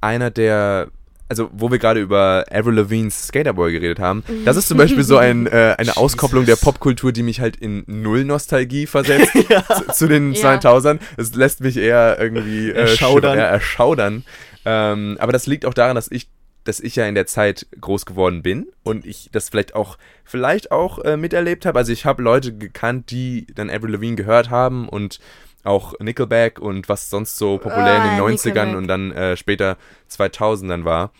einer 0.00 0.30
der, 0.30 0.88
also 1.28 1.48
wo 1.52 1.70
wir 1.70 1.78
gerade 1.78 2.00
über 2.00 2.44
Avril 2.50 2.74
Lavigne's 2.74 3.28
Skaterboy 3.28 3.72
geredet 3.72 3.98
haben, 4.00 4.22
das 4.44 4.56
ist 4.56 4.68
zum 4.68 4.78
Beispiel 4.78 5.02
so 5.04 5.16
ein, 5.16 5.46
äh, 5.48 5.74
eine 5.78 5.96
Auskopplung 5.96 6.44
der 6.44 6.56
Popkultur, 6.56 7.12
die 7.12 7.22
mich 7.22 7.40
halt 7.40 7.56
in 7.56 7.84
Null-Nostalgie 7.86 8.86
versetzt 8.86 9.32
zu, 9.76 9.92
zu 9.92 10.08
den 10.08 10.32
Ja. 10.32 10.54
2000ern. 10.56 10.98
Es 11.16 11.34
lässt 11.34 11.60
mich 11.60 11.76
eher 11.76 12.18
irgendwie 12.20 12.70
äh, 12.70 12.72
Erschaudern. 12.74 13.38
ja, 13.38 13.44
erschaudern. 13.44 14.24
Ähm, 14.64 15.16
aber 15.20 15.32
das 15.32 15.46
liegt 15.46 15.66
auch 15.66 15.74
daran, 15.74 15.94
dass 15.96 16.10
ich 16.10 16.28
dass 16.64 16.78
ich 16.78 16.94
ja 16.94 17.06
in 17.06 17.16
der 17.16 17.26
Zeit 17.26 17.66
groß 17.80 18.06
geworden 18.06 18.40
bin 18.42 18.68
und 18.84 19.04
ich 19.04 19.30
das 19.32 19.48
vielleicht 19.48 19.74
auch 19.74 19.98
vielleicht 20.24 20.70
auch 20.70 21.00
äh, 21.00 21.16
miterlebt 21.16 21.66
habe. 21.66 21.76
Also 21.76 21.90
ich 21.92 22.04
habe 22.06 22.22
Leute 22.22 22.56
gekannt, 22.56 23.10
die 23.10 23.48
dann 23.56 23.68
Avril 23.68 23.90
Lavigne 23.94 24.14
gehört 24.14 24.48
haben 24.48 24.88
und 24.88 25.18
auch 25.64 25.98
Nickelback 25.98 26.60
und 26.60 26.88
was 26.88 27.10
sonst 27.10 27.36
so 27.36 27.58
populär 27.58 27.96
in 27.96 28.02
Ah, 28.02 28.16
den 28.16 28.20
90ern 28.36 28.46
Nickelback. 28.46 28.76
und 28.76 28.86
dann 28.86 29.10
äh, 29.10 29.36
später 29.36 29.76
2000ern 30.08 30.84
war. 30.84 31.10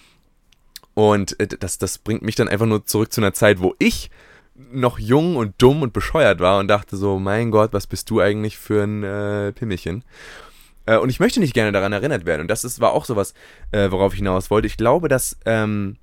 Und 0.94 1.38
äh, 1.40 1.48
das, 1.48 1.78
das 1.78 1.98
bringt 1.98 2.22
mich 2.22 2.36
dann 2.36 2.48
einfach 2.48 2.66
nur 2.66 2.86
zurück 2.86 3.12
zu 3.12 3.20
einer 3.20 3.32
Zeit, 3.32 3.60
wo 3.60 3.74
ich 3.80 4.10
noch 4.54 4.98
jung 5.00 5.34
und 5.36 5.54
dumm 5.58 5.82
und 5.82 5.92
bescheuert 5.92 6.38
war 6.38 6.60
und 6.60 6.68
dachte 6.68 6.96
so, 6.96 7.18
mein 7.18 7.50
Gott, 7.50 7.72
was 7.72 7.88
bist 7.88 8.10
du 8.10 8.20
eigentlich 8.20 8.58
für 8.58 8.84
ein 8.84 9.02
äh, 9.02 9.52
Pimmelchen? 9.52 10.04
Äh, 10.86 10.98
und 10.98 11.08
ich 11.10 11.20
möchte 11.20 11.40
nicht 11.40 11.54
gerne 11.54 11.72
daran 11.72 11.92
erinnert 11.92 12.26
werden. 12.26 12.42
Und 12.42 12.48
das 12.48 12.64
ist, 12.64 12.80
war 12.80 12.92
auch 12.92 13.04
sowas, 13.04 13.34
äh, 13.70 13.90
worauf 13.90 14.12
ich 14.12 14.18
hinaus 14.18 14.50
wollte. 14.50 14.66
Ich 14.66 14.76
glaube, 14.76 15.08
dass, 15.08 15.36
ähm, 15.46 15.96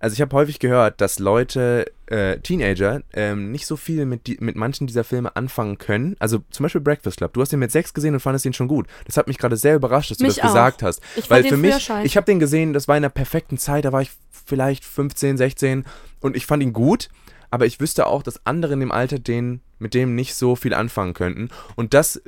also 0.00 0.14
ich 0.14 0.20
habe 0.20 0.36
häufig 0.36 0.58
gehört, 0.60 1.00
dass 1.00 1.18
Leute, 1.18 1.90
äh, 2.06 2.38
Teenager, 2.38 3.02
ähm, 3.12 3.50
nicht 3.50 3.66
so 3.66 3.76
viel 3.76 4.06
mit, 4.06 4.26
die, 4.28 4.36
mit 4.40 4.54
manchen 4.54 4.86
dieser 4.86 5.02
Filme 5.04 5.34
anfangen 5.34 5.78
können. 5.78 6.14
Also 6.20 6.38
zum 6.50 6.62
Beispiel 6.64 6.80
Breakfast 6.80 7.16
Club. 7.16 7.32
Du 7.32 7.40
hast 7.40 7.50
den 7.50 7.58
mit 7.58 7.72
sechs 7.72 7.92
gesehen 7.94 8.14
und 8.14 8.20
fandest 8.20 8.46
ihn 8.46 8.52
schon 8.52 8.68
gut. 8.68 8.86
Das 9.06 9.16
hat 9.16 9.26
mich 9.26 9.38
gerade 9.38 9.56
sehr 9.56 9.74
überrascht, 9.74 10.10
dass 10.10 10.18
du 10.18 10.24
Mich 10.24 10.36
das 10.36 10.44
auch. 10.44 10.48
gesagt 10.48 10.82
hast. 10.82 11.02
Ich 11.16 11.28
Weil 11.28 11.44
für 11.44 11.56
mich, 11.56 11.76
scheiße. 11.82 12.06
ich 12.06 12.16
habe 12.16 12.26
den 12.26 12.38
gesehen, 12.38 12.72
das 12.72 12.86
war 12.86 12.96
in 12.96 13.04
einer 13.04 13.10
perfekten 13.10 13.58
Zeit, 13.58 13.84
da 13.84 13.92
war 13.92 14.02
ich 14.02 14.12
vielleicht 14.30 14.84
15, 14.84 15.36
16 15.36 15.84
und 16.20 16.36
ich 16.36 16.46
fand 16.46 16.62
ihn 16.62 16.72
gut, 16.72 17.08
aber 17.50 17.66
ich 17.66 17.80
wüsste 17.80 18.06
auch, 18.06 18.22
dass 18.22 18.44
andere 18.46 18.74
in 18.74 18.80
dem 18.80 18.92
Alter 18.92 19.18
den, 19.18 19.62
mit 19.78 19.94
dem 19.94 20.14
nicht 20.14 20.34
so 20.34 20.54
viel 20.54 20.74
anfangen 20.74 21.14
könnten. 21.14 21.48
Und 21.74 21.92
das 21.92 22.22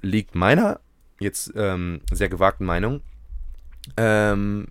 liegt 0.00 0.34
meiner 0.34 0.80
jetzt 1.22 1.52
ähm, 1.56 2.00
sehr 2.10 2.28
gewagten 2.28 2.64
Meinung. 2.64 3.00
Ähm, 3.96 4.68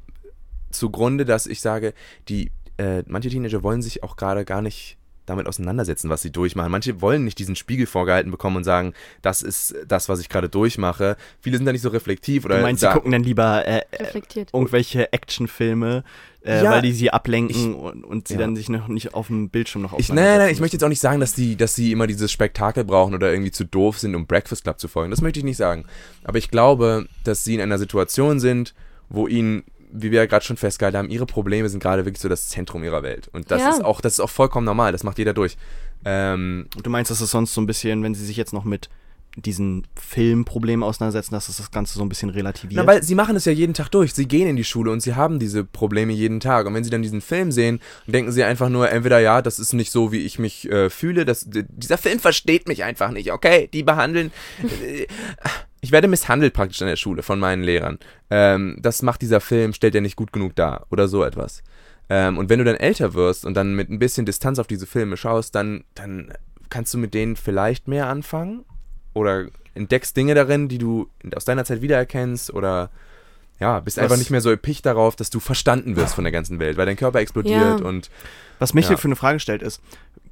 zugrunde, 0.72 1.26
dass 1.26 1.48
ich 1.48 1.62
sage, 1.62 1.94
die 2.30 2.52
äh, 2.78 3.04
manche 3.08 3.30
Teenager 3.30 3.64
wollen 3.64 3.82
sich 3.82 4.04
auch 4.04 4.16
gerade 4.16 4.46
gar 4.46 4.62
nicht 4.62 4.98
damit 5.26 5.48
auseinandersetzen, 5.48 6.10
was 6.10 6.22
sie 6.22 6.32
durchmachen. 6.32 6.72
Manche 6.72 7.00
wollen 7.02 7.24
nicht 7.24 7.38
diesen 7.40 7.56
Spiegel 7.56 7.86
vorgehalten 7.86 8.32
bekommen 8.32 8.58
und 8.58 8.64
sagen, 8.64 8.94
das 9.22 9.42
ist 9.42 9.76
das, 9.88 10.10
was 10.10 10.20
ich 10.20 10.30
gerade 10.30 10.50
durchmache. 10.50 11.16
Viele 11.42 11.58
sind 11.58 11.66
da 11.66 11.72
nicht 11.72 11.82
so 11.84 11.90
reflektiv 11.90 12.46
oder 12.46 12.58
Du 12.58 12.62
meinst, 12.64 12.82
sie 12.82 12.90
gucken 12.90 13.12
dann 13.12 13.24
lieber 13.24 13.66
äh, 13.66 13.82
äh, 13.92 14.04
reflektiert. 14.04 14.50
irgendwelche 14.54 15.14
Actionfilme, 15.14 16.04
äh, 16.44 16.64
Ja, 16.64 16.72
weil 16.72 16.82
die 16.82 16.92
sie 16.92 17.12
ablenken 17.12 17.72
ich- 17.74 17.78
und, 17.78 18.04
und 18.04 18.28
sie 18.28 18.34
ja. 18.36 18.40
dann 18.40 18.56
sich 18.56 18.68
noch 18.70 18.88
nicht 18.88 19.14
auf 19.14 19.28
dem 19.28 19.50
Bildschirm 19.50 19.84
noch 19.84 19.98
Ich, 20.00 20.10
nein, 20.10 20.18
nein, 20.26 20.38
nein, 20.40 20.52
ich 20.52 20.60
möchte 20.60 20.76
jetzt 20.76 20.84
auch 20.84 20.90
nicht 20.90 21.02
sagen, 21.02 21.20
dass 21.20 21.34
die, 21.34 21.56
dass 21.56 21.76
sie 21.76 21.92
immer 21.92 22.08
dieses 22.08 22.32
Spektakel 22.32 22.84
brauchen 22.84 23.14
oder 23.14 23.32
irgendwie 23.32 23.52
zu 23.52 23.64
doof 23.64 24.00
sind, 24.00 24.16
um 24.16 24.26
Breakfast 24.26 24.64
Club 24.64 24.80
zu 24.80 24.88
folgen. 24.88 25.12
Das 25.12 25.22
möchte 25.22 25.40
ich 25.40 25.46
nicht 25.46 25.58
sagen. 25.58 25.86
Aber 26.24 26.38
ich 26.40 26.50
glaube, 26.50 27.08
dass 27.24 27.44
sie 27.44 27.56
in 27.56 27.62
einer 27.62 27.78
Situation 27.80 28.40
sind, 28.40 28.74
wo 29.10 29.28
ihnen, 29.28 29.64
wie 29.94 30.12
wir 30.12 30.20
ja 30.20 30.26
gerade 30.26 30.44
schon 30.46 30.58
festgehalten 30.58 30.98
haben, 30.98 31.10
ihre 31.10 31.26
Probleme 31.26 31.68
sind 31.70 31.82
gerade 31.82 32.06
wirklich 32.06 32.22
so 32.22 32.30
das 32.30 32.50
Zentrum 32.50 32.84
ihrer 32.84 33.04
Welt. 33.04 33.30
Und 33.34 33.52
das 33.52 33.62
Ja. 33.62 33.70
ist 33.70 33.84
auch, 33.84 34.02
das 34.02 34.14
ist 34.14 34.20
auch 34.20 34.30
vollkommen 34.30 34.66
normal. 34.66 34.92
Das 34.92 35.04
macht 35.04 35.18
jeder 35.18 35.34
durch. 35.34 35.58
Ähm, 36.06 36.68
Du 36.82 36.90
meinst, 36.90 37.12
dass 37.12 37.22
es 37.22 37.32
sonst 37.32 37.54
so 37.54 37.62
ein 37.62 37.66
bisschen, 37.68 38.04
wenn 38.04 38.16
sie 38.16 38.26
sich 38.26 38.38
jetzt 38.38 38.54
noch 38.54 38.64
mit 38.66 38.90
diesen 39.38 39.88
Filmproblemen 39.96 40.84
auseinandersetzen, 40.84 41.34
dass 41.34 41.48
es 41.48 41.56
das 41.56 41.72
Ganze 41.72 41.94
so 41.98 42.04
ein 42.04 42.10
bisschen 42.10 42.30
relativiert? 42.30 42.84
Na, 42.84 42.86
weil 42.92 43.02
sie 43.02 43.16
machen 43.16 43.36
es 43.38 43.46
ja 43.46 43.54
jeden 43.54 43.74
Tag 43.74 43.88
durch. 43.90 44.14
Sie 44.14 44.28
gehen 44.28 44.48
in 44.48 44.58
die 44.58 44.66
Schule 44.66 44.92
und 44.92 45.00
sie 45.02 45.16
haben 45.16 45.40
diese 45.40 45.64
Probleme 45.64 46.12
jeden 46.12 46.42
Tag. 46.42 46.66
Und 46.68 46.74
wenn 46.74 46.84
sie 46.84 46.90
dann 46.90 47.02
diesen 47.02 47.22
Film 47.22 47.52
sehen, 47.52 47.80
denken 48.08 48.32
sie 48.34 48.44
einfach 48.44 48.68
nur, 48.68 48.90
entweder 48.92 49.20
ja, 49.20 49.42
das 49.42 49.58
ist 49.58 49.72
nicht 49.72 49.92
so, 49.92 50.12
wie 50.12 50.20
ich 50.26 50.38
mich 50.38 50.70
äh, 50.70 50.90
fühle. 50.90 51.24
Das, 51.24 51.46
dieser 51.48 51.98
Film 51.98 52.20
versteht 52.20 52.68
mich 52.68 52.84
einfach 52.84 53.12
nicht. 53.12 53.32
Okay, 53.32 53.70
die 53.72 53.84
behandeln. 53.84 54.32
äh, 54.84 55.08
ich 55.82 55.92
werde 55.92 56.08
misshandelt 56.08 56.54
praktisch 56.54 56.82
in 56.82 56.88
der 56.88 56.96
Schule 56.96 57.24
von 57.24 57.40
meinen 57.40 57.64
Lehrern. 57.64 58.00
Ähm, 58.30 58.78
das 58.80 59.02
macht 59.02 59.22
dieser 59.22 59.42
Film, 59.42 59.74
stellt 59.74 59.96
er 59.96 60.02
nicht 60.02 60.16
gut 60.16 60.32
genug 60.32 60.56
dar. 60.56 60.86
Oder 60.92 61.08
so 61.08 61.24
etwas. 61.24 61.64
Ähm, 62.10 62.38
und 62.38 62.50
wenn 62.50 62.60
du 62.60 62.66
dann 62.66 62.76
älter 62.76 63.14
wirst 63.14 63.46
und 63.46 63.56
dann 63.56 63.76
mit 63.76 63.90
ein 63.90 64.00
bisschen 64.00 64.26
Distanz 64.26 64.60
auf 64.60 64.68
diese 64.68 64.86
Filme 64.88 65.18
schaust, 65.18 65.56
dann, 65.56 65.84
dann 65.96 66.34
kannst 66.70 66.94
du 66.94 66.98
mit 66.98 67.14
denen 67.14 67.36
vielleicht 67.36 67.88
mehr 67.88 68.08
anfangen 68.08 68.64
oder 69.14 69.48
entdeckst 69.74 70.16
Dinge 70.16 70.36
darin, 70.36 70.68
die 70.68 70.78
du 70.78 71.10
aus 71.36 71.46
deiner 71.46 71.66
Zeit 71.66 71.82
wiedererkennst 71.82 72.54
oder 72.54 72.90
ja, 73.60 73.80
bist 73.80 73.98
Was- 73.98 74.04
einfach 74.04 74.18
nicht 74.18 74.32
mehr 74.32 74.42
so 74.42 74.52
episch 74.52 74.82
darauf, 74.82 75.16
dass 75.16 75.30
du 75.30 75.40
verstanden 75.40 75.96
wirst 75.96 76.16
von 76.16 76.24
der 76.24 76.32
ganzen 76.32 76.60
Welt, 76.60 76.78
weil 76.78 76.86
dein 76.86 76.96
Körper 76.98 77.20
explodiert 77.20 77.80
Ja. 77.80 77.86
und 77.86 78.10
Was 78.60 78.74
mich 78.74 78.86
Ja. 78.86 78.90
hier 78.90 78.98
für 78.98 79.08
eine 79.08 79.16
Frage 79.16 79.40
stellt 79.40 79.62
ist, 79.62 79.82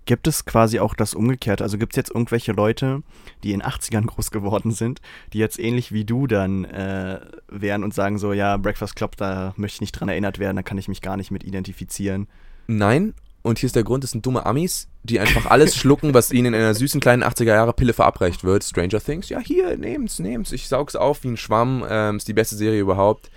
gibt 0.05 0.27
es 0.27 0.45
quasi 0.45 0.79
auch 0.79 0.95
das 0.95 1.13
Umgekehrte? 1.13 1.63
Also 1.63 1.77
gibt 1.77 1.93
es 1.93 1.97
jetzt 1.97 2.11
irgendwelche 2.11 2.51
Leute, 2.51 3.03
die 3.43 3.53
in 3.53 3.61
80ern 3.61 4.05
groß 4.05 4.31
geworden 4.31 4.71
sind, 4.71 5.01
die 5.33 5.37
jetzt 5.39 5.59
ähnlich 5.59 5.91
wie 5.91 6.05
du 6.05 6.27
dann 6.27 6.65
äh, 6.65 7.19
wären 7.47 7.83
und 7.83 7.93
sagen 7.93 8.17
so, 8.17 8.33
ja, 8.33 8.57
Breakfast 8.57 8.95
Club, 8.95 9.17
da 9.17 9.53
möchte 9.55 9.77
ich 9.77 9.81
nicht 9.81 9.91
dran 9.93 10.09
erinnert 10.09 10.39
werden, 10.39 10.55
da 10.55 10.63
kann 10.63 10.77
ich 10.77 10.87
mich 10.87 11.01
gar 11.01 11.17
nicht 11.17 11.31
mit 11.31 11.43
identifizieren. 11.43 12.27
nein. 12.67 13.13
und 13.41 13.59
hier 13.59 13.67
ist 13.67 13.75
der 13.75 13.83
Grund, 13.83 14.03
das 14.03 14.11
sind 14.11 14.25
dumme 14.25 14.45
Amis, 14.45 14.87
die 15.03 15.19
einfach 15.19 15.45
alles 15.45 15.75
schlucken, 15.75 16.13
was 16.13 16.31
ihnen 16.31 16.53
in 16.53 16.59
einer 16.59 16.73
süßen 16.73 16.99
kleinen 16.99 17.23
80er-Jahre-Pille 17.23 17.93
verabreicht 17.93 18.43
wird. 18.43 18.63
Stranger 18.63 18.99
Things, 18.99 19.29
ja 19.29 19.39
hier, 19.39 19.77
nehm's, 19.77 20.19
nehm's. 20.19 20.51
Ich 20.51 20.67
saug's 20.67 20.95
auf 20.95 21.23
wie 21.23 21.29
ein 21.29 21.37
Schwamm. 21.37 21.85
Ähm, 21.89 22.17
ist 22.17 22.27
die 22.27 22.33
beste 22.33 22.55
Serie 22.55 22.81
überhaupt. 22.81 23.29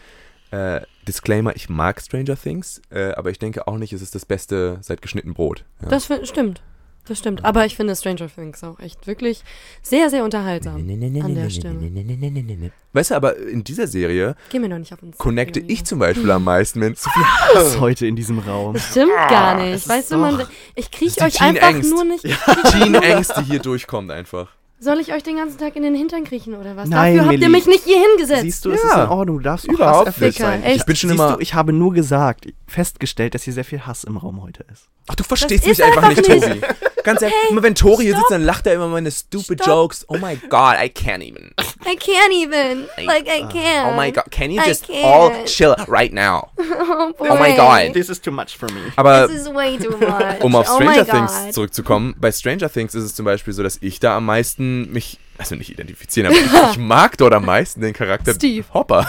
Äh, 0.50 0.80
Disclaimer, 1.06 1.54
ich 1.56 1.68
mag 1.68 2.00
Stranger 2.00 2.36
Things, 2.36 2.80
äh, 2.90 3.12
aber 3.12 3.30
ich 3.30 3.38
denke 3.38 3.66
auch 3.66 3.78
nicht, 3.78 3.92
es 3.92 4.02
ist 4.02 4.14
das 4.14 4.24
Beste 4.24 4.78
seit 4.82 5.02
geschnitten 5.02 5.34
Brot. 5.34 5.64
Ja. 5.82 5.88
Das 5.88 6.08
stimmt. 6.24 6.62
Das 7.06 7.18
stimmt. 7.18 7.44
Aber 7.44 7.66
ich 7.66 7.74
finde 7.74 7.96
Stranger 7.96 8.28
Things 8.32 8.62
auch 8.62 8.78
echt 8.78 9.08
wirklich 9.08 9.42
sehr, 9.82 10.08
sehr 10.08 10.22
unterhaltsam. 10.22 10.76
An 10.76 11.34
der 11.34 11.50
Stelle. 11.50 12.70
Weißt 12.92 13.10
du, 13.10 13.14
aber 13.16 13.36
in 13.38 13.64
dieser 13.64 13.88
Serie 13.88 14.36
Geh 14.50 14.60
mir 14.60 14.68
noch 14.68 14.78
nicht 14.78 14.92
auf 14.92 15.00
den 15.00 15.10
Sack, 15.12 15.18
connecte 15.18 15.58
Julia. 15.60 15.74
ich 15.74 15.84
zum 15.84 15.98
Beispiel 15.98 16.30
am 16.30 16.44
meisten 16.44 16.78
mit 16.78 16.96
Sophie. 17.00 17.20
Das 17.54 17.80
heute 17.80 18.06
in 18.06 18.14
diesem 18.14 18.38
Raum. 18.38 18.74
Das 18.74 18.90
stimmt 18.90 19.10
gar 19.28 19.60
nicht. 19.60 19.74
ist 19.74 19.88
Weißt 19.88 20.12
du, 20.12 20.18
man, 20.18 20.46
ich 20.76 20.92
kriege 20.92 21.10
ist 21.10 21.20
euch 21.20 21.40
einfach 21.40 21.72
nur 21.82 22.04
nicht. 22.04 22.22
Teen-Angst, 22.70 23.34
die 23.38 23.44
hier 23.44 23.58
durchkommt 23.58 24.12
einfach. 24.12 24.54
Soll 24.82 24.98
ich 24.98 25.12
euch 25.12 25.22
den 25.22 25.36
ganzen 25.36 25.58
Tag 25.58 25.76
in 25.76 25.84
den 25.84 25.94
Hintern 25.94 26.24
kriechen 26.24 26.54
oder 26.56 26.74
was? 26.74 26.88
Nein, 26.88 27.14
Dafür 27.14 27.20
habt 27.20 27.30
Millie. 27.38 27.44
ihr 27.46 27.50
mich 27.50 27.66
nicht 27.66 27.84
hier 27.84 27.98
hingesetzt. 28.00 28.42
Siehst 28.42 28.64
du, 28.64 28.72
es 28.72 28.82
Ja. 28.82 28.88
ist 28.88 28.94
in 29.04 29.08
Ordnung. 29.10 29.36
Du 29.38 29.42
darfst 29.44 29.64
Überhaupt 29.66 30.20
nicht. 30.20 30.38
sein. 30.38 30.60
Echt? 30.64 30.78
Ich 30.78 30.84
bin 30.86 30.96
schon 30.96 31.10
Siehst 31.10 31.20
immer. 31.20 31.34
du, 31.36 31.40
ich 31.40 31.54
habe 31.54 31.72
nur 31.72 31.92
gesagt, 31.94 32.46
festgestellt, 32.66 33.34
dass 33.36 33.44
hier 33.44 33.52
sehr 33.52 33.64
viel 33.64 33.86
Hass 33.86 34.02
im 34.02 34.16
Raum 34.16 34.42
heute 34.42 34.64
ist. 34.72 34.88
Ach, 35.06 35.14
du 35.14 35.22
verstehst 35.22 35.66
ist 35.68 35.78
mich 35.78 35.84
einfach 35.86 36.08
nicht, 36.08 36.28
einfach 36.28 36.48
Tobi. 36.48 36.60
Ganz 37.04 37.22
ehrlich, 37.22 37.36
immer 37.50 37.62
wenn 37.62 37.74
Tori 37.74 38.04
hier 38.04 38.16
sitzt, 38.16 38.30
dann 38.30 38.42
lacht 38.44 38.66
er 38.66 38.74
immer 38.74 38.88
meine 38.88 39.10
stupid 39.10 39.62
Stopp. 39.62 39.66
Jokes. 39.66 40.04
Oh 40.08 40.16
my 40.18 40.36
god, 40.48 40.76
I 40.82 40.88
can't 40.88 41.22
even. 41.22 41.52
I 41.84 41.96
can't 41.96 42.32
even. 42.32 42.86
Like, 43.06 43.26
I 43.28 43.42
can't. 43.52 43.92
Oh 43.92 43.96
my 43.96 44.10
god, 44.10 44.24
can 44.30 44.50
you 44.50 44.62
just 44.64 44.88
all 45.02 45.32
chill 45.46 45.74
right 45.88 46.12
now? 46.12 46.50
Oh, 46.94 47.12
boy. 47.16 47.28
Oh 47.30 47.36
my 47.36 47.56
God. 47.56 47.92
This 47.94 48.08
is 48.08 48.18
too 48.20 48.30
much 48.30 48.56
for 48.56 48.66
me. 48.70 48.80
Aber 48.96 49.26
This 49.28 49.42
is 49.42 49.48
way 49.48 49.76
too 49.78 49.96
much. 50.00 50.40
um 50.42 50.54
auf 50.54 50.66
oh 50.70 50.74
Stranger 50.76 51.04
God. 51.04 51.14
Things 51.14 51.54
zurückzukommen, 51.54 52.14
bei 52.18 52.30
Stranger 52.32 52.70
Things 52.70 52.94
ist 52.94 53.04
es 53.04 53.14
zum 53.14 53.24
Beispiel 53.24 53.52
so, 53.52 53.62
dass 53.62 53.78
ich 53.80 53.98
da 54.00 54.16
am 54.16 54.26
meisten 54.26 54.90
mich, 54.92 55.18
also 55.42 55.56
nicht 55.56 55.70
identifizieren, 55.70 56.32
aber 56.32 56.36
ich, 56.36 56.72
ich 56.72 56.78
mag 56.78 57.16
dort 57.18 57.34
am 57.34 57.44
meisten 57.44 57.80
den 57.80 57.92
Charakter 57.92 58.34
Steve. 58.34 58.64
Hopper. 58.72 59.06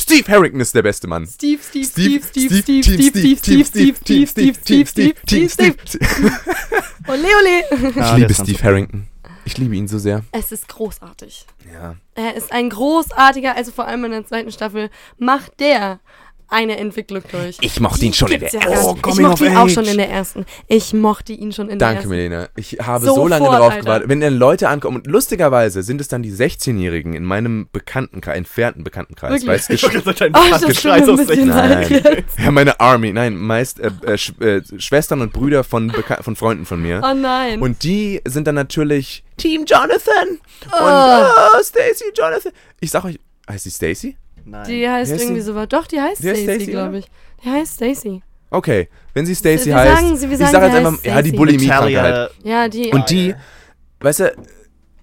Steve 0.00 0.30
Harrington 0.30 0.60
ist 0.60 0.74
der 0.74 0.82
beste 0.82 1.06
Mann. 1.06 1.26
Steve, 1.26 1.60
Steve, 1.62 1.86
Steve, 1.86 2.20
Steve, 2.26 2.56
Steve, 2.56 2.82
Steve, 2.82 3.02
Steve, 3.02 3.36
Steve, 3.36 3.96
Steve, 3.96 3.96
Steve, 3.96 4.26
Steve, 4.26 4.56
Steve, 4.56 4.86
Steve, 4.86 5.14
Steve, 5.22 5.48
Steve. 5.48 5.76
Steve. 5.84 6.32
Ole, 7.08 7.28
ole. 7.40 7.90
Ich 7.90 8.12
liebe 8.16 8.34
Steve. 8.34 8.62
Harrington. 8.62 9.08
Ich 9.44 9.58
liebe 9.58 9.76
ihn 9.76 9.86
so 9.86 9.98
sehr. 9.98 10.24
Es 10.32 10.50
ist 10.50 10.66
großartig. 10.66 11.46
Ja. 11.72 11.94
Er 12.16 12.34
ist 12.34 12.50
ein 12.50 12.68
großartiger, 12.68 13.54
also 13.54 13.70
vor 13.70 13.86
allem 13.86 14.04
in 14.06 14.10
der 14.10 14.26
zweiten 14.26 14.50
Staffel, 14.50 14.90
macht 15.18 15.60
der 15.60 16.00
eine 16.48 16.76
Entwicklung 16.78 17.22
durch. 17.32 17.56
Ich 17.60 17.80
mochte 17.80 18.04
ihn 18.04 18.12
schon 18.12 18.30
in 18.30 18.40
der 18.40 18.50
ja 18.50 18.60
ersten. 18.60 18.94
nicht. 18.94 19.06
Ich 19.08 19.20
mochte 19.20 19.46
ihn 19.46 19.56
auch 19.56 19.68
schon 19.68 19.84
in 19.84 19.96
der 19.96 20.08
ersten. 20.10 20.46
Ich 20.68 20.92
mochte 20.94 21.32
ihn 21.32 21.52
schon 21.52 21.68
in 21.68 21.78
der 21.78 21.88
Danke, 21.88 21.96
ersten. 22.02 22.10
Melina. 22.10 22.48
Ich 22.56 22.78
habe 22.80 23.04
so 23.04 23.14
Sofort, 23.14 23.30
lange 23.30 23.46
drauf 23.46 23.70
Alter. 23.70 23.80
gewartet. 23.80 24.08
Wenn 24.08 24.20
dann 24.20 24.34
Leute 24.36 24.68
ankommen, 24.68 24.98
und 24.98 25.06
lustigerweise 25.06 25.82
sind 25.82 26.00
es 26.00 26.08
dann 26.08 26.22
die 26.22 26.32
16-Jährigen 26.32 27.14
in 27.14 27.24
meinem 27.24 27.68
Bekanntenkreis, 27.72 28.36
entfernten 28.36 28.84
Bekanntenkreis. 28.84 29.32
Wirklich? 29.32 29.48
Weißt, 29.48 29.70
gesch- 29.70 29.86
Oh, 29.86 30.54
ein 30.54 31.16
bisschen 31.26 31.48
leid 31.48 31.90
Nein. 31.90 32.02
jetzt. 32.04 32.38
ja, 32.38 32.50
meine 32.50 32.78
Army, 32.80 33.12
nein, 33.12 33.36
meist 33.36 33.80
äh, 33.80 33.90
äh, 34.06 34.16
Sch 34.18 34.32
äh, 34.40 34.62
Schwestern 34.78 35.20
und 35.20 35.32
Brüder 35.32 35.64
von, 35.64 35.88
Beka 35.88 36.22
von 36.22 36.36
Freunden 36.36 36.66
von 36.66 36.80
mir. 36.80 37.00
Oh 37.04 37.14
nein. 37.14 37.60
Und 37.60 37.82
die 37.82 38.20
sind 38.26 38.46
dann 38.46 38.54
natürlich 38.54 39.24
Team 39.36 39.64
Jonathan 39.66 40.28
und 40.28 40.72
Oh. 40.72 41.24
oh, 41.56 41.62
Stacy 41.62 42.04
Jonathan. 42.16 42.52
Ich 42.80 42.90
sag 42.90 43.04
euch, 43.04 43.18
heißt 43.48 43.64
sie 43.64 43.70
Stacy? 43.70 44.16
Nein. 44.48 44.66
die 44.68 44.88
heißt 44.88 45.10
Wie 45.10 45.14
heißt 45.14 45.22
irgendwie 45.24 45.40
die? 45.40 45.44
so 45.46 45.54
was. 45.54 45.68
Doch, 45.68 45.86
die 45.86 46.00
heißt 46.00 46.22
Die 46.22 46.28
heißt 46.30 46.42
Stacy, 46.42 46.54
Stacy, 46.60 46.70
glaube 46.70 46.98
ich. 46.98 47.06
Die 47.44 47.50
heißt 47.50 47.74
Stacy. 47.74 48.22
Okay, 48.50 48.88
wenn 49.12 49.26
sie 49.26 49.34
Stacy 49.34 49.66
Wir 49.66 49.74
heißt, 49.76 49.96
sagen 50.02 50.16
sie- 50.16 50.26
wir 50.28 50.32
ich 50.34 50.38
sagen, 50.38 50.52
sag 50.52 50.60
sie 50.62 50.76
jetzt 50.76 50.86
einfach, 50.86 51.04
ja, 51.04 51.22
die 51.22 51.28
Stacy. 51.30 51.36
Bulimie-Krankheit. 51.36 51.96
halt. 52.14 52.30
Ja, 52.44 52.68
die. 52.68 52.92
Und 52.92 53.10
die, 53.10 53.34
weißt 54.00 54.20
du, 54.20 54.32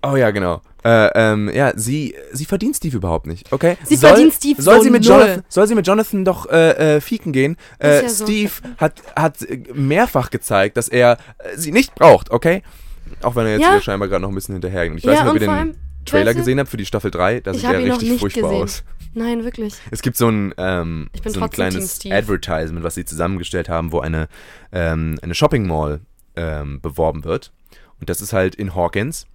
oh 0.02 0.16
ja, 0.16 0.32
genau. 0.32 0.62
Äh, 0.86 1.10
ähm, 1.16 1.50
ja, 1.54 1.72
sie, 1.78 2.14
sie 2.34 2.44
verdient 2.46 2.76
Steve 2.76 2.98
überhaupt 2.98 3.26
nicht, 3.26 3.54
okay? 3.54 3.78
Sie 3.86 3.96
soll, 3.96 4.10
verdient 4.10 4.34
Steve 4.34 4.62
soll 4.62 4.78
so 4.78 4.84
sie 4.84 4.90
mit 4.90 5.04
null. 5.06 5.12
Jonathan, 5.14 5.44
Soll 5.48 5.68
sie 5.68 5.76
mit 5.76 5.88
Jonathan 5.88 6.26
doch 6.26 6.50
äh, 6.50 6.96
äh, 6.98 7.02
fieken 7.02 7.32
gehen? 7.32 7.56
Äh, 7.80 8.04
ja 8.04 8.10
so. 8.10 8.26
Steve 8.26 8.52
hat, 8.78 9.02
hat 9.16 9.42
äh, 9.44 9.64
mehrfach 9.74 10.30
gezeigt, 10.30 10.76
dass 10.76 10.90
er 10.90 11.18
äh, 11.38 11.56
sie 11.58 11.72
nicht 11.72 11.96
braucht, 11.96 12.32
okay? 12.32 12.64
Auch 13.22 13.36
wenn 13.38 13.46
er 13.46 13.54
jetzt 13.54 13.62
Ja. 13.62 13.80
scheinbar 13.82 14.10
gerade 14.10 14.22
noch 14.24 14.30
ein 14.30 14.36
bisschen 14.36 14.56
hinterhergeht. 14.56 14.98
Ich 14.98 15.04
Ja, 15.06 15.12
weiß 15.12 15.20
nicht, 15.22 15.28
ob 15.30 15.34
ihr 15.36 15.40
den 15.40 15.50
allem, 15.50 15.76
Trailer 16.06 16.34
gesehen 16.34 16.60
habt 16.60 16.70
für 16.70 16.76
die 16.78 16.86
Staffel 16.86 17.12
3. 17.12 17.40
Da 17.40 17.52
Ich 17.52 17.62
sieht 17.62 17.70
er 17.70 17.80
richtig 17.80 18.20
furchtbar 18.20 18.50
gesehen. 18.50 18.64
aus. 18.64 18.84
Nein, 19.14 19.44
wirklich. 19.44 19.76
Es 19.92 20.02
gibt 20.02 20.18
so 20.18 20.28
ein, 20.30 20.54
ähm, 20.58 21.10
Ich 21.14 21.22
bin 21.22 21.32
so 21.32 21.40
ein 21.40 21.42
trotzdem 21.42 21.66
Team 21.66 21.72
kleines 21.72 21.96
Steve. 21.98 22.16
Advertisement, 22.16 22.84
was 22.84 22.96
sie 22.96 23.06
zusammengestellt 23.06 23.70
haben, 23.70 23.92
wo 23.92 24.00
eine, 24.00 24.28
ähm, 24.72 25.20
eine 25.22 25.36
Shopping 25.36 25.68
Mall 25.68 26.02
ähm, 26.36 26.82
beworben 26.82 27.24
wird. 27.24 27.52
Und 28.00 28.10
das 28.10 28.22
ist 28.22 28.34
halt 28.34 28.56
in 28.56 28.76
Hawkins. 28.76 29.28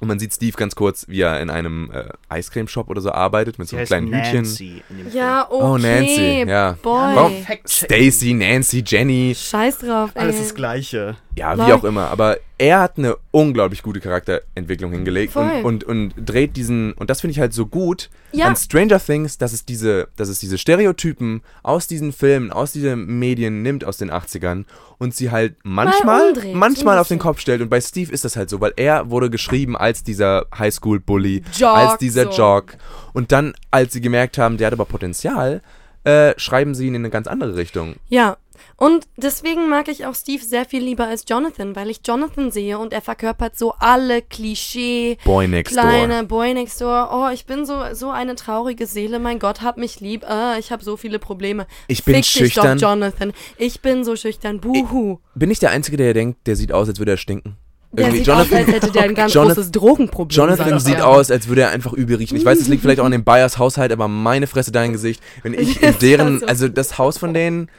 Und 0.00 0.06
man 0.06 0.20
sieht 0.20 0.32
Steve 0.32 0.56
ganz 0.56 0.76
kurz, 0.76 1.08
wie 1.08 1.22
er 1.22 1.40
in 1.40 1.50
einem 1.50 1.90
äh, 1.90 2.04
Eiscreme-Shop 2.28 2.88
oder 2.88 3.00
so 3.00 3.10
arbeitet, 3.10 3.58
mit 3.58 3.66
so 3.66 3.76
einem 3.76 3.86
kleinen 3.86 4.14
Hütchen. 4.14 4.42
Nancy 4.42 4.82
dem 4.88 5.12
Ja, 5.12 5.46
okay. 5.50 5.64
Oh, 5.64 5.76
Nancy, 5.76 6.44
ja. 6.46 6.72
Boy. 6.80 7.16
Warum? 7.16 7.46
Stacy, 7.66 8.34
Nancy, 8.34 8.84
Jenny, 8.86 9.34
Scheiß 9.36 9.78
drauf, 9.78 10.10
ey. 10.14 10.22
Alles 10.22 10.38
das 10.38 10.54
Gleiche. 10.54 11.16
Ja, 11.38 11.56
wie 11.66 11.72
auch 11.72 11.84
immer. 11.84 12.08
Aber 12.10 12.38
er 12.58 12.80
hat 12.80 12.98
eine 12.98 13.16
unglaublich 13.30 13.82
gute 13.82 14.00
Charakterentwicklung 14.00 14.90
hingelegt 14.92 15.36
und, 15.36 15.64
und, 15.64 15.84
und 15.84 16.12
dreht 16.16 16.56
diesen, 16.56 16.92
und 16.94 17.08
das 17.08 17.20
finde 17.20 17.32
ich 17.32 17.40
halt 17.40 17.52
so 17.54 17.66
gut 17.66 18.10
Ja. 18.32 18.46
an 18.46 18.56
Stranger 18.56 18.98
Things, 18.98 19.38
dass 19.38 19.52
es 19.52 19.64
diese, 19.64 20.08
dass 20.16 20.28
es 20.28 20.40
diese 20.40 20.58
Stereotypen 20.58 21.42
aus 21.62 21.86
diesen 21.86 22.12
Filmen, 22.12 22.50
aus 22.50 22.72
diesen 22.72 23.18
Medien 23.18 23.62
nimmt 23.62 23.84
aus 23.84 23.96
den 23.96 24.10
80ern 24.10 24.64
und 24.98 25.14
sie 25.14 25.30
halt 25.30 25.54
manchmal, 25.62 26.28
umdreht, 26.30 26.54
manchmal 26.54 26.98
auf 26.98 27.08
den. 27.08 27.18
Kopf 27.20 27.40
stellt. 27.40 27.60
Und 27.60 27.68
bei 27.68 27.80
Steve 27.80 28.12
ist 28.12 28.24
das 28.24 28.36
halt 28.36 28.50
so, 28.50 28.60
weil 28.60 28.72
er 28.76 29.10
wurde 29.10 29.30
geschrieben 29.30 29.76
als 29.76 30.02
dieser 30.02 30.46
Highschool-Bully, 30.56 31.42
als 31.62 31.98
dieser 31.98 32.24
so. 32.32 32.38
Jock. 32.38 32.76
Und 33.12 33.30
dann, 33.32 33.54
als 33.70 33.92
sie 33.92 34.00
gemerkt 34.00 34.38
haben, 34.38 34.56
der 34.56 34.66
hat 34.68 34.72
aber 34.74 34.84
Potenzial, 34.84 35.62
äh, 36.04 36.34
schreiben 36.36 36.74
sie 36.74 36.86
ihn 36.86 36.94
in 36.94 37.02
eine 37.02 37.10
ganz 37.10 37.26
andere 37.26 37.56
Richtung. 37.56 37.96
Ja. 38.08 38.36
Und 38.76 39.06
deswegen 39.16 39.68
mag 39.68 39.88
ich 39.88 40.06
auch 40.06 40.14
Steve 40.14 40.44
sehr 40.44 40.64
viel 40.64 40.82
lieber 40.82 41.06
als 41.06 41.24
Jonathan, 41.28 41.76
weil 41.76 41.90
ich 41.90 42.00
Jonathan 42.06 42.50
sehe 42.50 42.78
und 42.78 42.92
er 42.92 43.00
verkörpert 43.02 43.58
so 43.58 43.72
alle 43.78 44.22
Klischee, 44.22 45.18
Boy 45.24 45.48
Next 45.48 45.72
kleine 45.72 46.20
Door. 46.20 46.22
Boy 46.24 46.54
next 46.54 46.80
door. 46.80 47.10
Oh, 47.12 47.32
ich 47.32 47.46
bin 47.46 47.64
so, 47.66 47.82
so 47.92 48.10
eine 48.10 48.34
traurige 48.34 48.86
Seele. 48.86 49.18
Mein 49.18 49.38
Gott, 49.38 49.62
hab 49.62 49.76
mich 49.78 50.00
lieb. 50.00 50.24
Ah, 50.28 50.56
ich 50.58 50.72
habe 50.72 50.82
so 50.84 50.96
viele 50.96 51.18
Probleme. 51.18 51.66
Ich 51.86 52.04
bin 52.04 52.14
Fick 52.16 52.24
schüchtern. 52.24 52.72
Dich 52.72 52.82
doch, 52.82 52.90
Jonathan. 52.90 53.32
Ich 53.56 53.80
bin 53.80 54.04
so 54.04 54.16
schüchtern. 54.16 54.60
Buhu. 54.60 55.18
Bin 55.34 55.50
ich 55.50 55.58
der 55.58 55.70
Einzige, 55.70 55.96
der 55.96 56.14
denkt, 56.14 56.46
der 56.46 56.56
sieht 56.56 56.72
aus, 56.72 56.88
als 56.88 56.98
würde 56.98 57.12
er 57.12 57.16
stinken? 57.16 57.56
Der 57.90 58.10
sieht 58.10 58.28
aus, 58.28 58.52
als 58.52 58.66
hätte 58.66 58.90
der 58.90 59.04
ein 59.04 59.14
ganz 59.14 59.32
Jonathan- 59.32 59.54
großes 59.54 59.72
Drogenproblem. 59.72 60.36
Jonathan 60.36 60.68
sagt 60.68 60.82
sieht 60.82 61.00
aus, 61.00 61.30
als 61.30 61.48
würde 61.48 61.62
er 61.62 61.70
einfach 61.70 61.94
übel 61.94 62.16
riechen. 62.16 62.36
Ich 62.36 62.44
weiß, 62.44 62.60
es 62.60 62.68
liegt 62.68 62.82
vielleicht 62.82 63.00
auch 63.00 63.06
an 63.06 63.12
dem 63.12 63.24
Bayers 63.24 63.56
Haushalt, 63.58 63.92
aber 63.92 64.08
meine 64.08 64.46
Fresse, 64.46 64.72
dein 64.72 64.92
Gesicht. 64.92 65.22
Wenn 65.42 65.54
ich 65.54 65.82
in 65.82 65.98
deren, 65.98 66.44
also 66.46 66.68
das 66.68 66.98
Haus 66.98 67.16
von 67.16 67.32
denen, 67.32 67.70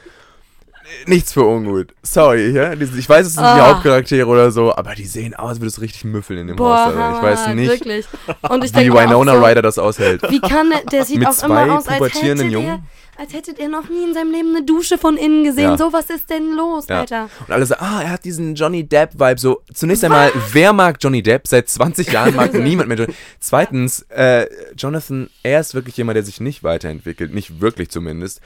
nichts 1.06 1.32
für 1.32 1.44
ungut. 1.44 1.94
Sorry, 2.02 2.50
ja. 2.50 2.74
Die- 2.74 2.84
Ich 2.98 3.08
weiß, 3.08 3.26
es 3.26 3.34
sind 3.34 3.42
die 3.42 3.46
Ah. 3.48 3.74
Hauptcharaktere 3.74 4.26
oder 4.26 4.50
so, 4.50 4.74
aber 4.74 4.94
die 4.94 5.06
sehen 5.06 5.34
aus, 5.34 5.50
als 5.50 5.58
würde 5.60 5.68
es 5.68 5.80
richtig 5.80 6.04
müffeln 6.04 6.38
in 6.40 6.46
dem 6.48 6.56
Boah, 6.56 6.86
Haus. 6.86 6.94
Alter. 6.96 7.16
Ich 7.16 7.22
weiß 7.22 7.54
nicht, 7.54 7.68
Wirklich. 7.70 8.06
Und 8.42 8.64
ich 8.64 8.74
wie 8.74 8.92
Winona 8.92 9.34
so, 9.36 9.44
Ryder 9.44 9.62
das 9.62 9.78
aushält. 9.78 10.22
Wie 10.30 10.40
kann 10.40 10.70
der, 10.70 10.80
der 10.90 11.04
sieht 11.04 11.18
Mit 11.18 11.28
auch 11.28 11.32
zwei 11.32 11.64
immer 11.64 11.74
aus, 11.78 11.86
als 11.86 11.88
hätte, 11.88 11.98
pubertierenden 11.98 12.50
der, 12.50 12.60
Jungen? 12.60 12.82
als 13.18 13.32
hätte 13.34 13.52
der 13.52 13.68
noch 13.68 13.88
nie 13.90 14.02
in 14.04 14.14
seinem 14.14 14.30
Leben 14.32 14.56
eine 14.56 14.64
Dusche 14.64 14.96
von 14.96 15.16
innen 15.18 15.44
gesehen. 15.44 15.70
Ja. 15.72 15.76
So, 15.78 15.92
was 15.92 16.08
ist 16.08 16.30
denn 16.30 16.54
los, 16.56 16.86
Ja. 16.88 17.00
Alter? 17.00 17.28
Und 17.46 17.52
alle 17.52 17.66
sagen, 17.66 17.84
ah, 17.84 18.02
er 18.02 18.10
hat 18.12 18.24
diesen 18.24 18.54
Johnny 18.54 18.82
Depp-Vibe. 18.84 19.38
So, 19.38 19.60
zunächst 19.74 20.02
einmal, 20.04 20.32
wer 20.52 20.72
mag 20.72 20.96
Johnny 21.00 21.22
Depp? 21.22 21.46
Seit 21.46 21.68
20 21.68 22.08
Jahren 22.12 22.34
mag 22.34 22.54
niemand 22.54 22.88
mehr 22.88 22.96
Johnny 22.98 23.12
Zweitens, 23.38 24.06
äh, 24.08 24.46
Jonathan, 24.76 25.28
er 25.42 25.60
ist 25.60 25.74
wirklich 25.74 25.96
jemand, 25.98 26.16
der 26.16 26.22
sich 26.24 26.40
nicht 26.40 26.62
weiterentwickelt. 26.64 27.34
Nicht 27.34 27.60
wirklich 27.60 27.90
zumindest. 27.90 28.40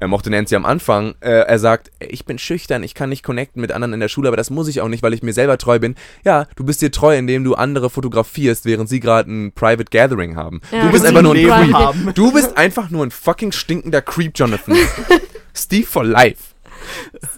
Er 0.00 0.08
mochte 0.08 0.30
Nancy 0.30 0.54
am 0.56 0.64
Anfang. 0.64 1.14
Äh, 1.20 1.30
er 1.30 1.58
sagt, 1.58 1.90
ich 2.00 2.24
bin 2.24 2.38
schüchtern, 2.38 2.82
ich 2.82 2.94
kann 2.94 3.08
nicht 3.08 3.22
connecten 3.22 3.60
mit 3.60 3.72
anderen 3.72 3.94
in 3.94 4.00
der 4.00 4.08
Schule, 4.08 4.28
aber 4.28 4.36
das 4.36 4.50
muss 4.50 4.68
ich 4.68 4.80
auch 4.80 4.88
nicht, 4.88 5.02
weil 5.02 5.14
ich 5.14 5.22
mir 5.22 5.32
selber 5.32 5.56
treu 5.58 5.78
bin. 5.78 5.94
Ja, 6.24 6.46
du 6.56 6.64
bist 6.64 6.82
dir 6.82 6.90
treu, 6.90 7.16
indem 7.16 7.44
du 7.44 7.54
andere 7.54 7.90
fotografierst, 7.90 8.64
während 8.64 8.88
sie 8.88 9.00
gerade 9.00 9.30
ein 9.30 9.52
Private 9.52 9.90
Gathering 9.90 10.36
haben. 10.36 10.60
Ja. 10.72 10.84
Du 10.86 10.92
bist 10.92 11.06
einfach 11.06 11.22
nur 11.22 11.34
ein 11.34 11.46
Creep. 11.46 11.72
haben. 11.72 12.12
Du 12.14 12.32
bist 12.32 12.56
einfach 12.56 12.90
nur 12.90 13.04
ein 13.06 13.10
fucking 13.10 13.52
stinkender 13.52 14.02
Creep, 14.02 14.32
Jonathan. 14.34 14.76
Steve 15.54 15.86
for 15.86 16.04
life. 16.04 16.54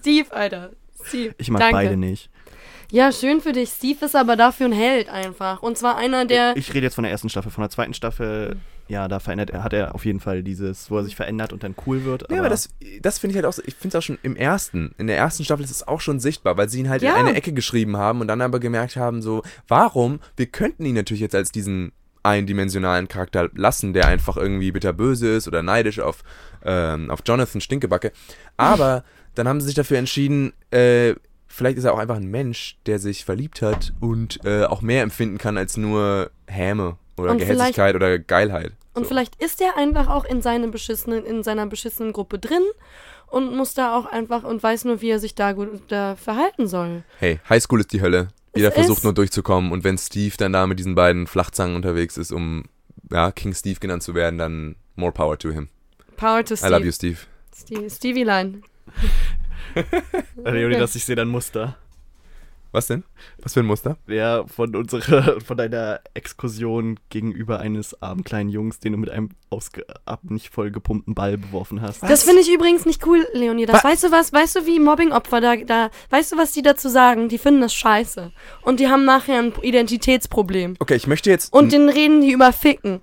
Steve, 0.01 0.33
Alter. 0.33 0.71
Steve. 1.05 1.35
Ich 1.39 1.51
mag 1.51 1.61
Danke. 1.61 1.75
beide 1.77 1.97
nicht. 1.97 2.31
Ja, 2.91 3.13
schön 3.13 3.41
für 3.41 3.53
dich. 3.53 3.71
Steve 3.71 4.05
ist 4.05 4.15
aber 4.15 4.37
dafür 4.37 4.67
ein 4.67 4.73
Held 4.73 5.09
einfach. 5.09 5.63
Und 5.63 5.77
zwar 5.77 5.97
einer, 5.97 6.25
der. 6.25 6.57
Ich 6.57 6.73
rede 6.73 6.87
jetzt 6.87 6.95
von 6.95 7.05
der 7.05 7.11
ersten 7.11 7.29
Staffel. 7.29 7.51
Von 7.51 7.63
der 7.63 7.71
zweiten 7.71 7.95
Staffel, 7.95 8.57
ja, 8.89 9.09
da 9.09 9.19
verändert 9.19 9.51
er, 9.51 9.65
hat 9.65 9.73
er 9.73 9.95
auf 9.95 10.05
jeden 10.05 10.21
Fall 10.21 10.43
dieses, 10.43 10.91
wo 10.91 10.99
er 10.99 11.05
sich 11.05 11.17
verändert 11.17 11.53
und 11.53 11.63
dann 11.65 11.75
cool 11.87 12.05
wird. 12.05 12.31
Ja, 12.31 12.39
aber 12.39 12.49
das, 12.49 12.69
das 13.03 13.19
finde 13.19 13.33
ich 13.33 13.37
halt 13.37 13.47
auch, 13.47 13.53
so- 13.53 13.63
ich 13.67 13.75
finde 13.75 13.97
es 13.97 14.03
auch 14.03 14.07
schon 14.07 14.19
im 14.23 14.37
ersten, 14.37 14.95
in 14.99 15.07
der 15.09 15.17
ersten 15.17 15.45
Staffel 15.45 15.65
ist 15.65 15.71
es 15.71 15.87
auch 15.89 16.01
schon 16.01 16.21
sichtbar, 16.21 16.57
weil 16.57 16.69
sie 16.69 16.79
ihn 16.81 16.89
halt 16.89 17.03
Ja. 17.03 17.13
in 17.19 17.27
eine 17.27 17.35
Ecke 17.37 17.53
geschrieben 17.53 17.97
haben 17.97 18.21
und 18.21 18.29
dann 18.29 18.41
aber 18.41 18.61
gemerkt 18.61 18.97
haben, 18.97 19.23
so, 19.23 19.43
warum, 19.69 20.21
wir 20.37 20.47
könnten 20.47 20.85
ihn 20.85 20.95
natürlich 20.95 21.21
jetzt 21.21 21.35
als 21.35 21.51
diesen 21.51 21.93
eindimensionalen 22.23 23.09
Charakter 23.09 23.49
lassen, 23.55 23.93
der 23.93 24.07
einfach 24.09 24.37
irgendwie 24.37 24.73
bitterböse 24.73 25.29
ist 25.29 25.47
oder 25.49 25.63
neidisch 25.63 26.01
auf, 26.01 26.23
ähm, 26.65 27.11
auf 27.11 27.21
Jonathan 27.25 27.61
Stinkebacke, 27.61 28.13
aber 28.57 29.05
dann 29.35 29.47
haben 29.49 29.61
sie 29.61 29.67
sich 29.67 29.75
dafür 29.77 29.99
entschieden, 29.99 30.53
äh, 30.71 31.15
vielleicht 31.47 31.79
ist 31.79 31.85
er 31.85 31.95
auch 31.95 31.99
einfach 31.99 32.17
ein 32.17 32.31
Mensch, 32.31 32.79
der 32.87 32.99
sich 32.99 33.25
verliebt 33.25 33.63
hat 33.63 33.93
und 34.01 34.45
äh, 34.45 34.65
auch 34.65 34.83
mehr 34.83 35.03
empfinden 35.03 35.39
kann 35.39 35.57
als 35.57 35.77
nur 35.77 36.31
Häme 36.47 36.97
oder 37.19 37.31
Und 37.33 37.39
Gehässigkeit 37.39 37.95
oder 37.95 38.19
Geilheit. 38.19 38.73
Und 38.95 39.05
So. 39.05 39.09
vielleicht 39.09 39.43
ist 39.43 39.61
er 39.61 39.77
einfach 39.77 40.09
auch 40.09 40.25
in, 40.25 40.43
seine 40.43 40.69
beschissenen, 40.69 41.25
in 41.25 41.43
seiner 41.43 41.67
beschissenen 41.67 42.13
Gruppe 42.13 42.39
drin 42.39 42.63
und 43.29 43.55
muss 43.55 43.75
da 43.75 43.97
auch 43.97 44.07
einfach 44.07 44.45
und 44.45 44.63
weiß 44.63 44.85
nur, 44.85 45.01
wie 45.01 45.11
er 45.11 45.19
sich 45.19 45.35
da 45.35 45.53
gut 45.53 45.69
da 45.89 46.17
verhalten 46.17 46.67
soll. 46.67 47.03
Hey, 47.19 47.41
Highschool 47.49 47.81
ist 47.81 47.93
die 47.93 48.01
Hölle. 48.01 48.29
Jeder 48.55 48.69
Es 48.69 48.75
versucht 48.75 48.99
ist- 48.99 49.05
nur 49.05 49.13
durchzukommen 49.15 49.71
und 49.73 49.85
wenn 49.85 49.99
Steve 49.99 50.35
dann 50.39 50.53
da 50.53 50.67
mit 50.67 50.79
diesen 50.79 50.95
beiden 50.95 51.27
Flachzangen 51.27 51.77
unterwegs 51.77 52.17
ist, 52.17 52.33
um 52.33 52.65
ja, 53.11 53.31
King 53.33 53.53
Steve 53.55 53.79
genannt 53.81 54.03
zu 54.03 54.15
werden, 54.15 54.39
dann 54.39 54.77
more 54.95 55.13
power 55.13 55.39
to 55.39 55.51
him. 55.51 55.69
Power 56.17 56.43
to 56.45 56.55
I 56.55 56.57
Steve. 56.57 56.71
love 56.73 56.85
you, 56.87 56.93
Steve. 56.93 57.19
Stevie, 57.55 57.91
Stevie 57.91 58.25
Line. 58.25 58.61
Leonidas, 60.45 60.95
ich 60.97 61.05
sehe 61.05 61.17
dein 61.17 61.29
Muster. 61.29 61.77
Was 62.73 62.87
denn? 62.89 63.05
Was 63.39 63.55
für 63.55 63.61
ein 63.61 63.67
Muster? 63.67 63.97
Der 64.09 64.45
von 64.47 64.75
unserer, 64.77 65.41
von 65.41 65.57
deiner 65.57 66.01
Exkursion 66.15 66.99
gegenüber 67.09 67.61
eines 67.61 68.01
armen 68.03 68.25
kleinen 68.25 68.51
Jungs, 68.51 68.81
den 68.81 68.93
du 68.93 68.99
mit 68.99 69.09
einem 69.09 69.31
ausge, 69.51 69.87
ab 70.05 70.21
nicht 70.25 70.51
voll 70.53 70.71
gepumpten 70.71 71.15
Ball 71.15 71.39
beworfen 71.39 71.81
hast. 71.81 72.03
Das 72.03 72.25
finde 72.25 72.43
ich 72.43 72.53
übrigens 72.53 72.85
nicht 72.85 73.07
cool, 73.07 73.27
Leonidas. 73.33 73.83
Weißt 73.83 74.05
du 74.05 74.11
was? 74.11 74.33
Weißt 74.33 74.57
du, 74.57 74.67
wie 74.67 74.79
Mobbingopfer 74.79 75.41
da, 75.41 75.57
da, 75.57 75.91
weißt 76.11 76.33
du, 76.33 76.37
was 76.37 76.53
die 76.53 76.63
dazu 76.63 76.89
sagen? 76.89 77.29
Die 77.29 77.39
finden 77.39 77.63
das 77.63 77.73
scheiße. 77.73 78.33
Und 78.63 78.81
die 78.81 78.89
haben 78.89 79.05
nachher 79.05 79.39
ein 79.39 79.53
Identitätsproblem. 79.63 80.77
Okay, 80.79 80.97
ich 80.97 81.07
möchte 81.07 81.31
jetzt. 81.31 81.53
Und 81.53 81.73
den 81.73 81.89
reden 81.89 82.21
die 82.21 82.33
über 82.33 82.53
Ficken. 82.53 83.01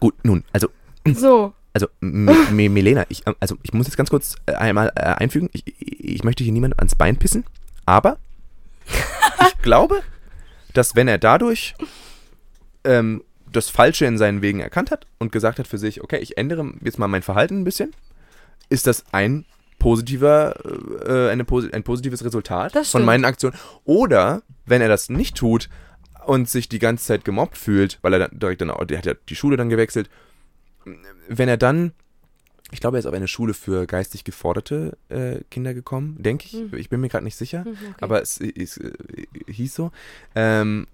gut, 0.00 0.14
nun, 0.24 0.44
also 0.52 0.68
So. 1.12 1.52
Also, 1.74 1.88
M 2.00 2.28
M 2.28 2.72
Milena, 2.72 3.04
ich, 3.08 3.24
also 3.40 3.56
ich 3.64 3.72
muss 3.72 3.86
jetzt 3.86 3.96
ganz 3.96 4.08
kurz 4.08 4.36
äh, 4.46 4.52
einmal 4.52 4.92
äh, 4.94 5.00
einfügen, 5.00 5.50
ich, 5.52 5.64
ich 5.66 6.22
möchte 6.22 6.44
hier 6.44 6.52
niemand 6.52 6.78
ans 6.78 6.94
Bein 6.94 7.16
pissen, 7.16 7.44
aber 7.84 8.18
ich 8.86 9.62
glaube, 9.62 10.02
dass 10.72 10.94
wenn 10.96 11.08
er 11.08 11.18
dadurch 11.18 11.74
ähm, 12.84 13.22
das 13.50 13.68
Falsche 13.70 14.04
in 14.06 14.18
seinen 14.18 14.42
Wegen 14.42 14.60
erkannt 14.60 14.90
hat 14.90 15.06
und 15.18 15.32
gesagt 15.32 15.58
hat 15.58 15.66
für 15.66 15.78
sich, 15.78 16.02
okay, 16.02 16.18
ich 16.18 16.36
ändere 16.36 16.72
jetzt 16.82 16.98
mal 16.98 17.08
mein 17.08 17.22
Verhalten 17.22 17.60
ein 17.60 17.64
bisschen, 17.64 17.92
ist 18.68 18.86
das 18.86 19.04
ein 19.12 19.44
positiver, 19.78 20.56
äh, 21.06 21.30
eine, 21.30 21.44
ein 21.72 21.82
positives 21.82 22.24
Resultat 22.24 22.72
von 22.92 23.04
meinen 23.06 23.24
Aktionen. 23.24 23.56
Oder 23.84 24.42
wenn 24.66 24.80
er 24.82 24.88
das 24.88 25.08
nicht 25.08 25.36
tut 25.36 25.68
und 26.26 26.48
sich 26.48 26.68
die 26.68 26.78
ganze 26.78 27.04
Zeit 27.04 27.24
gemobbt 27.24 27.56
fühlt, 27.58 27.98
weil 28.02 28.14
er 28.14 28.18
dann 28.28 28.38
direkt 28.38 28.60
dann, 28.62 28.70
auch- 28.70 28.84
der 28.84 28.98
hat 28.98 29.06
ja 29.06 29.14
die 29.28 29.36
Schule 29.36 29.56
dann 29.56 29.68
gewechselt, 29.68 30.08
wenn 31.28 31.48
er 31.48 31.56
dann, 31.56 31.92
ich 32.70 32.80
glaube, 32.80 32.96
er 32.96 33.00
ist 33.00 33.06
auf 33.06 33.14
eine 33.14 33.28
Schule 33.28 33.54
für 33.54 33.86
geistig 33.86 34.24
geforderte 34.24 34.96
äh, 35.08 35.36
Kinder 35.50 35.74
gekommen, 35.74 36.16
denke 36.18 36.46
ich. 36.46 36.52
Hm. 36.54 36.74
Ich 36.76 36.88
bin 36.88 37.00
mir 37.00 37.08
gerade 37.08 37.24
nicht 37.24 37.36
sicher, 37.36 37.64
Hm, 37.64 37.72
okay. 37.72 37.94
aber 38.00 38.22
es, 38.22 38.40
es, 38.40 38.78
äh, 38.78 38.92
hieß 39.46 39.74
so. 39.74 39.90
Ähm, 40.34 40.86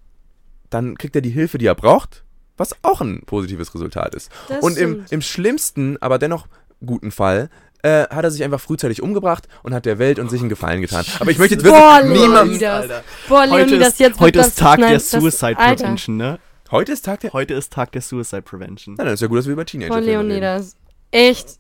dann 0.69 0.99
kriegt 0.99 1.17
er 1.17 1.23
die 1.23 1.31
Hilfe, 1.31 1.59
die 1.59 1.67
er 1.67 1.75
braucht, 1.75 2.25
was 2.57 2.77
auch 2.83 3.01
ein 3.01 3.23
positives 3.25 3.75
Resultat 3.75 4.15
ist. 4.15 4.31
Das 4.49 4.63
Und 4.63 4.77
im, 4.77 5.05
im 5.11 5.23
schlimmsten, 5.23 5.97
aber 6.03 6.19
dennoch 6.19 6.49
guten 6.85 7.11
Fall, 7.11 7.51
äh, 7.83 8.07
hat 8.09 8.25
er 8.25 8.31
sich 8.31 8.45
einfach 8.45 8.61
frühzeitig 8.61 9.03
umgebracht 9.03 9.49
und 9.63 9.73
hat 9.73 9.87
der 9.87 9.99
Welt 9.99 10.19
und 10.19 10.31
sich 10.31 10.41
einen 10.41 10.51
Gefallen 10.51 10.83
getan. 10.83 11.05
Aber 11.19 11.31
ich 11.31 11.39
möchte 11.39 11.55
jetzt 11.55 11.65
Boah, 11.65 12.01
wirklich 12.03 12.21
niemandem... 12.21 12.59
Leonidas. 12.59 12.83
Alter. 12.83 13.05
Boah, 13.29 13.41
Heute 13.49 13.55
Leonidas, 13.57 13.89
ist, 13.89 14.01
jetzt 14.01 14.11
wird 14.11 14.21
heute 14.21 14.41
ist 14.41 14.59
Tag 14.59 14.81
nein, 14.81 14.91
der 14.91 15.01
Suicide. 15.01 15.55
Prevention, 15.55 16.17
ne? 16.17 16.39
Heute 16.71 16.93
ist 16.93 17.05
Tag 17.07 17.21
der... 17.21 17.33
Heute 17.33 17.55
ist 17.55 17.73
Tag 17.73 17.93
der 17.93 18.03
Suicide 18.03 18.43
Prevention. 18.43 18.97
Nein, 18.97 19.07
dann 19.07 19.15
ist 19.15 19.21
ja 19.23 19.29
gut, 19.29 19.39
dass 19.39 19.47
wir 19.47 19.55
über 19.55 19.65
Teenager 19.65 19.89
Boah, 19.89 19.97
reden. 19.97 20.29
Leonidas. 20.29 20.77
Echt 21.11 21.59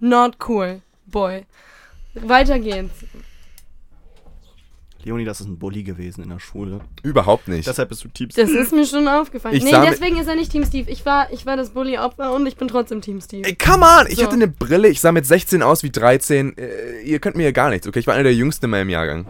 not 0.00 0.36
cool, 0.48 0.80
boy. 1.06 1.44
Weiter 2.14 2.58
geht's. 2.58 2.92
Leoni, 5.04 5.24
das 5.26 5.40
ist 5.40 5.46
ein 5.46 5.58
Bully 5.58 5.82
gewesen 5.82 6.22
in 6.22 6.30
der 6.30 6.38
Schule. 6.38 6.80
Überhaupt 7.02 7.46
nicht. 7.46 7.68
Deshalb 7.68 7.90
bist 7.90 8.04
du 8.04 8.08
Team 8.08 8.30
Das 8.34 8.48
ist 8.50 8.72
mir 8.72 8.86
schon 8.86 9.06
aufgefallen. 9.06 9.54
Ich 9.54 9.62
nee, 9.62 9.70
deswegen 9.70 10.16
ist 10.18 10.28
er 10.28 10.34
nicht 10.34 10.50
Team 10.50 10.64
Steve. 10.64 10.90
Ich 10.90 11.04
war, 11.04 11.30
ich 11.30 11.44
war 11.44 11.58
das 11.58 11.70
Bully-Opfer 11.70 12.32
und 12.32 12.46
ich 12.46 12.56
bin 12.56 12.68
trotzdem 12.68 13.02
Team 13.02 13.20
Steve. 13.20 13.46
Ey, 13.46 13.54
come 13.54 13.84
on! 13.84 14.06
Ich 14.08 14.16
So. 14.16 14.22
hatte 14.24 14.34
eine 14.34 14.48
Brille, 14.48 14.88
ich 14.88 15.00
sah 15.00 15.12
mit 15.12 15.26
16 15.26 15.62
aus 15.62 15.82
wie 15.82 15.90
13. 15.90 16.56
Äh, 16.56 17.00
ihr 17.02 17.18
könnt 17.18 17.36
mir 17.36 17.42
ja 17.42 17.50
gar 17.50 17.68
nichts, 17.68 17.86
okay? 17.86 17.98
Ich 17.98 18.06
war 18.06 18.14
einer 18.14 18.22
der 18.22 18.34
Jüngsten 18.34 18.64
in 18.64 18.70
meinem 18.70 18.88
Jahrgang. 18.88 19.26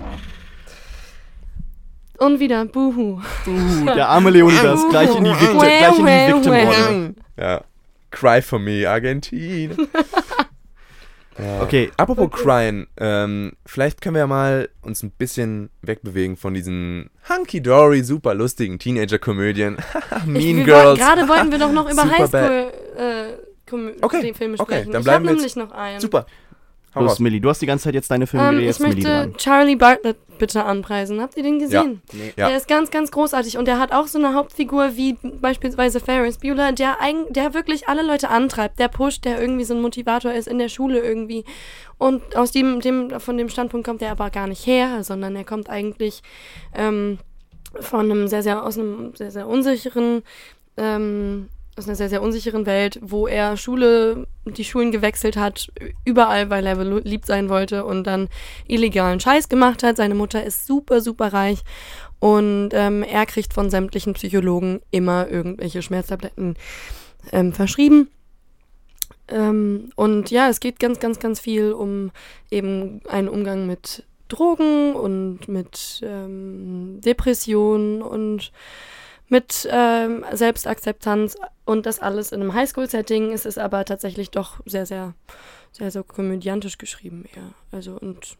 Und 2.19 2.39
wieder, 2.39 2.65
buhu. 2.67 3.21
Uh, 3.45 3.85
der 3.85 4.09
arme 4.09 4.31
Leonidas, 4.31 4.81
gleich 4.91 5.15
in 5.17 5.25
die, 5.25 5.31
Victim, 5.31 5.61
Well, 5.61 5.79
gleich 5.79 5.99
in 5.99 6.07
die 6.07 6.35
Victim-Rolle. 6.35 7.15
Ja. 7.37 7.65
Cry 8.15 8.41
for 8.41 8.59
me, 8.59 8.89
Argentin. 8.89 9.77
ja. 11.39 11.63
Okay, 11.63 11.91
Apropos 11.97 12.31
Cryen, 12.31 12.87
ähm, 12.97 13.53
vielleicht 13.67 14.01
können 14.01 14.15
wir 14.15 14.21
ja 14.21 14.27
mal 14.27 14.69
uns 14.83 15.03
ein 15.03 15.11
bisschen 15.11 15.71
wegbewegen 15.83 16.37
von 16.37 16.55
diesen 16.55 17.11
hunky-dory, 17.29 18.05
super 18.05 18.35
lustigen 18.35 18.79
Teenager-Komödien. 18.79 19.79
mean 20.27 20.59
ich, 20.61 20.65
Girls. 20.65 20.99
Gerade 20.99 21.29
wollten 21.29 21.51
wir 21.51 21.59
doch 21.59 21.73
noch 21.73 21.85
über 21.91 22.03
Super 22.03 22.19
Highschool 22.19 22.73
äh, 22.97 23.25
Okay, 24.01 24.33
Filme 24.35 24.55
okay, 24.59 24.75
sprechen. 24.75 24.93
dann 24.93 25.01
ich 25.01 25.05
bleiben 25.05 25.25
habe 25.25 25.25
wir 25.25 25.35
nämlich 25.35 25.57
noch 25.57 25.73
einen. 25.73 25.99
Super. 25.99 26.27
Los, 26.95 27.13
raus. 27.13 27.19
Millie. 27.21 27.41
Du 27.41 27.49
hast 27.49 27.61
die 27.61 27.67
ganze 27.67 27.85
Zeit 27.85 27.95
jetzt 27.95 28.11
deine 28.11 28.27
Filme 28.27 28.49
Ähm, 28.49 28.69
ich 28.69 28.79
möchte 28.79 29.03
dran. 29.03 29.37
Charlie 29.37 29.77
Bartlett 29.77 30.17
bitte 30.39 30.65
anpreisen. 30.65 31.21
Habt 31.21 31.37
ihr 31.37 31.43
den 31.43 31.59
gesehen? 31.59 32.03
Nee. 32.13 32.33
Ja. 32.37 32.49
Der 32.49 32.57
ist 32.57 32.69
ganz, 32.69 32.91
ganz 32.91 33.11
großartig 33.11 33.59
und 33.59 33.67
der 33.67 33.79
hat 33.79 33.93
auch 33.93 34.07
so 34.07 34.19
eine 34.19 34.35
Hauptfigur 34.35 34.97
wie 34.97 35.17
beispielsweise 35.23 36.01
Ferris 36.01 36.39
Bueller, 36.39 36.73
der, 36.73 37.01
eigen, 37.01 37.33
der 37.33 37.55
wirklich 37.55 37.89
alle 37.89 38.03
Leute 38.03 38.29
antreibt, 38.31 38.79
der 38.79 38.89
pusht, 38.89 39.25
der 39.25 39.41
irgendwie 39.41 39.65
so 39.65 39.75
ein 39.75 39.83
Motivator 39.83 40.33
ist 40.33 40.49
in 40.49 40.59
der 40.59 40.69
Schule 40.69 41.01
irgendwie. 41.01 41.45
Und 41.99 42.37
aus 42.37 42.51
dem, 42.51 42.81
dem, 42.81 43.21
von 43.21 43.37
dem 43.37 43.49
Standpunkt 43.49 43.87
kommt 43.87 44.03
er 44.03 44.11
aber 44.11 44.31
gar 44.31 44.47
nicht 44.47 44.67
her, 44.67 45.05
sondern 45.05 45.37
er 45.37 45.45
kommt 45.45 45.71
eigentlich 45.71 46.23
ähm, 46.75 47.19
von 47.81 48.11
einem 48.11 48.29
sehr, 48.29 48.43
sehr, 48.43 48.65
aus 48.65 48.79
einem 48.79 49.15
sehr, 49.15 49.31
sehr 49.31 49.47
unsicheren, 49.47 50.23
ähm, 50.77 51.49
aus 51.77 51.87
einer 51.87 51.97
sehr, 51.97 52.09
sehr 52.09 52.23
unsicheren 52.23 52.67
Welt, 52.67 52.99
wo 53.03 53.27
er 53.27 53.57
Schule, 53.57 54.27
die 54.45 54.65
Schulen 54.65 54.93
gewechselt 54.93 55.37
hat, 55.37 55.69
überall, 56.05 56.51
weil 56.51 56.67
er 56.67 56.77
beliebt 56.77 57.27
sein 57.27 57.49
wollte 57.49 57.85
und 57.85 58.05
dann 58.05 58.29
illegalen 58.67 59.21
Scheiß 59.21 59.49
gemacht 59.49 59.83
hat. 59.83 59.97
Seine 59.97 60.15
Mutter 60.15 60.45
ist 60.45 60.67
super, 60.67 61.01
super 61.01 61.33
reich 61.33 61.63
und 62.21 62.71
ähm, 62.73 63.03
er 63.03 63.27
kriegt 63.27 63.53
von 63.53 63.71
sämtlichen 63.71 64.15
Psychologen 64.15 64.81
immer 64.91 65.29
irgendwelche 65.29 65.83
Schmerztabletten 65.83 66.57
ähm, 67.33 67.53
verschrieben. 67.53 68.09
Ähm, 69.29 69.91
und 69.97 70.31
ja, 70.31 70.49
es 70.49 70.61
geht 70.61 70.79
ganz, 70.79 71.01
ganz, 71.01 71.19
ganz 71.19 71.41
viel 71.41 71.73
um 71.73 72.11
eben 72.51 73.01
einen 73.09 73.29
Umgang 73.29 73.67
mit 73.67 74.05
Drogen 74.29 74.95
und 74.95 75.49
mit 75.49 76.01
ähm, 76.03 77.01
Depressionen 77.05 78.03
und 78.03 78.53
mit 79.35 79.69
ähm, 79.69 80.25
Selbstakzeptanz 80.33 81.37
und 81.65 81.87
das 81.87 81.99
alles 81.99 82.31
in 82.31 82.41
einem 82.41 82.55
Highschool-Setting. 82.55 83.33
Es 83.33 83.45
ist 83.47 83.59
aber 83.59 83.85
tatsächlich 83.85 84.31
doch 84.31 84.61
sehr, 84.65 84.87
sehr, 84.87 85.15
sehr, 85.73 85.91
sehr 85.91 86.05
komödiantisch 86.05 86.79
geschrieben, 86.79 87.25
eher. 87.35 87.51
Also 87.73 87.99
und 88.01 88.37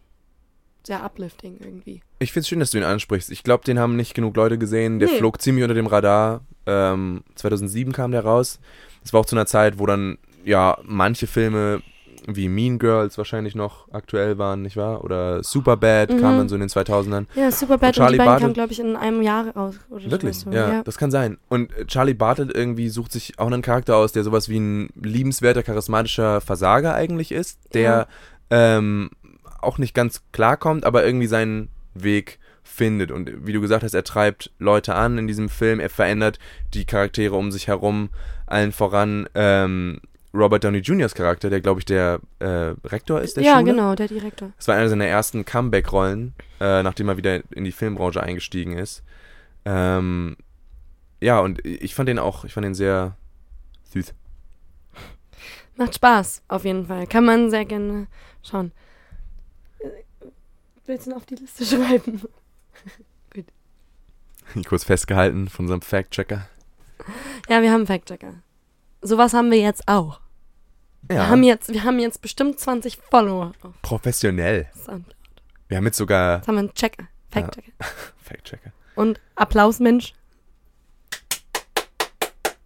sehr 0.87 1.03
uplifting 1.03 1.57
irgendwie. 1.61 2.01
Ich 2.21 2.31
finde 2.33 2.43
es 2.43 2.49
schön, 2.49 2.61
dass 2.61 2.71
du 2.71 2.79
ihn 2.79 2.85
ansprichst. 2.85 3.33
Ich 3.33 3.43
glaube, 3.43 3.65
den 3.65 3.81
haben 3.81 3.97
nicht 3.97 4.15
genug 4.15 4.37
Leute 4.37 4.57
gesehen. 4.57 5.01
Der 5.01 5.09
Nee. 5.09 5.19
flog 5.19 5.43
ziemlich 5.43 5.65
unter 5.65 5.75
dem 5.75 5.89
Radar. 5.89 6.43
Ähm, 6.67 7.25
2007 7.35 7.93
kam 7.93 8.13
der 8.13 8.23
raus. 8.25 8.61
Das 9.03 9.13
war 9.13 9.21
auch 9.21 9.27
zu 9.27 9.35
einer 9.35 9.47
Zeit, 9.47 9.81
wo 9.81 9.87
dann 9.87 10.19
ja 10.45 10.79
manche 10.85 11.27
Filme 11.27 11.83
wie 12.27 12.49
Mean 12.49 12.79
Girls 12.79 13.19
wahrscheinlich 13.19 13.55
noch 13.55 13.93
aktuell 13.93 14.39
waren, 14.39 14.63
nicht 14.63 14.77
wahr? 14.77 15.05
Oder 15.05 15.43
Superbad 15.43 16.11
Mhm. 16.11 16.21
kam 16.21 16.39
dann 16.39 16.49
so 16.49 16.55
in 16.55 16.61
den 16.61 16.69
2000ern. 16.71 17.27
Ja, 17.35 17.51
Superbad 17.51 17.91
und, 17.91 17.95
Charlie 17.95 18.19
die 18.19 18.25
beiden 18.25 18.39
kamen, 18.41 18.55
glaube 18.55 18.73
ich, 18.73 18.81
in 18.81 18.97
einem 18.97 19.23
Jahr 19.23 19.49
raus. 19.55 19.75
Oder 19.91 20.11
Wirklich? 20.11 20.39
So. 20.39 20.51
Ja, 20.51 20.69
ja. 20.73 20.83
das 20.83 20.97
kann 20.99 21.11
sein. 21.11 21.39
Und 21.49 21.73
äh, 21.77 21.87
Charlie 21.87 22.15
Bartlett 22.15 22.55
irgendwie 22.55 22.89
sucht 22.89 23.13
sich 23.13 23.39
auch 23.39 23.47
einen 23.47 23.63
Charakter 23.63 23.97
aus, 23.97 24.13
der 24.13 24.25
sowas 24.25 24.49
wie 24.49 24.59
ein 24.59 24.91
liebenswerter, 25.03 25.63
charismatischer 25.63 26.41
Versager 26.41 26.95
eigentlich 26.95 27.33
ist, 27.33 27.59
der 27.75 28.07
ähm, 28.51 29.11
auch 29.61 29.79
nicht 29.79 29.95
ganz 29.95 30.23
klarkommt, 30.33 30.85
aber 30.85 31.05
irgendwie 31.05 31.27
seinen 31.27 31.69
Weg 31.95 32.39
findet. 32.63 33.11
Und 33.11 33.47
wie 33.47 33.53
du 33.53 33.61
gesagt 33.61 33.83
hast, 33.85 33.95
er 33.95 34.05
treibt 34.05 34.51
Leute 34.59 34.95
an 34.95 35.19
in 35.19 35.27
diesem 35.27 35.49
Film, 35.49 35.81
er 35.81 35.91
verändert 35.91 36.39
die 36.73 36.85
Charaktere 36.87 37.37
um 37.37 37.53
sich 37.53 37.69
herum, 37.69 38.09
allen 38.47 38.73
voran 38.73 39.29
ähm, 39.35 40.01
Robert 40.35 40.65
Downey 40.65 40.79
Jr.'s 40.79 41.15
Charakter, 41.15 41.49
der 41.49 41.61
glaube 41.61 41.81
ich 41.81 41.85
der 41.85 42.21
äh, 42.41 42.75
Rektor 42.85 43.21
ist 43.21 43.37
der 43.37 43.45
ja, 43.45 43.59
Schule. 43.59 43.71
genau, 43.71 43.95
der 43.95 44.09
Direktor. 44.09 44.51
Das 44.57 44.67
war 44.67 44.75
einer 44.75 44.89
seiner 44.89 45.07
ersten 45.07 45.45
Comeback-Rollen, 45.45 46.35
äh, 46.61 46.83
nachdem 46.83 47.09
er 47.09 47.17
wieder 47.17 47.41
in 47.55 47.65
die 47.65 47.73
Filmbranche 47.73 48.23
eingestiegen 48.23 48.77
ist. 48.77 49.05
Ähm, 49.65 50.37
ja, 51.21 51.39
und 51.39 51.65
ich 51.65 51.95
fand 51.95 52.09
den 52.09 52.19
auch, 52.19 52.45
ich 52.45 52.53
fand 52.53 52.65
den 52.65 52.75
sehr 52.75 53.17
süß. 53.93 54.13
Macht 55.77 55.95
Spaß, 55.95 56.43
auf 56.49 56.65
jeden 56.65 56.87
Fall. 56.87 57.07
Kann 57.07 57.25
man 57.25 57.51
sehr 57.51 57.65
gerne 57.65 58.09
schauen. 58.43 58.73
Äh, 59.79 59.89
Willst 60.87 61.07
du 61.07 61.11
ihn 61.11 61.17
auf 61.17 61.27
die 61.27 61.37
Liste 61.37 61.65
schreiben? 61.77 62.23
Kurz 64.69 64.85
festgehalten 64.85 65.49
von 65.49 65.65
unserem 65.65 65.83
Fact-Checker. 65.83 66.49
Ja, 67.49 67.63
wir 67.63 67.71
haben 67.71 67.81
einen 67.81 67.87
Fact-Checker. 67.87 68.35
Sowas 69.01 69.33
haben 69.35 69.51
wir 69.51 69.59
jetzt 69.59 69.89
auch. 69.89 70.21
Wir, 71.09 71.29
haben 71.29 71.43
jetzt, 71.43 71.73
wir 71.73 71.85
haben 71.85 71.99
jetzt 71.99 72.23
bestimmt 72.23 72.59
20 72.59 72.99
Follower 73.11 73.53
auf 73.63 73.83
professionell. 73.83 74.69
Soundcloud. 74.75 75.15
Wir 75.69 75.77
haben 75.77 75.85
jetzt 75.85 75.97
sogar 75.99 76.39
Jetzt 76.39 76.49
haben 76.49 76.55
wir 76.55 76.61
einen 76.61 76.75
Checker. 76.75 77.09
Fact-Checker. 77.31 77.73
Fact-Checker. 78.23 78.73
Und 78.95 79.21
Applausmensch. 79.35 80.15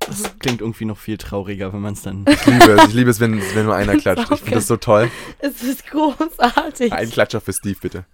Das 0.06 0.38
klingt 0.38 0.60
irgendwie 0.62 0.86
noch 0.86 0.96
viel 0.96 1.18
trauriger, 1.18 1.72
wenn 1.72 1.80
man 1.80 1.92
es 1.92 2.02
dann. 2.02 2.24
Ich 2.26 2.46
liebe 2.46 2.72
es, 2.72 2.88
ich 2.88 2.94
liebe 2.94 3.10
es, 3.10 3.20
wenn, 3.20 3.42
wenn 3.54 3.66
nur 3.66 3.74
einer 3.74 3.96
klatscht. 3.96 4.30
Ich 4.30 4.40
finde 4.40 4.54
das 4.56 4.66
so 4.66 4.76
toll. 4.76 5.10
Es 5.38 5.62
ist 5.62 5.86
großartig. 5.86 6.92
Ein 6.92 7.10
Klatscher 7.10 7.40
für 7.40 7.52
Steve, 7.52 7.78
bitte. 7.80 8.04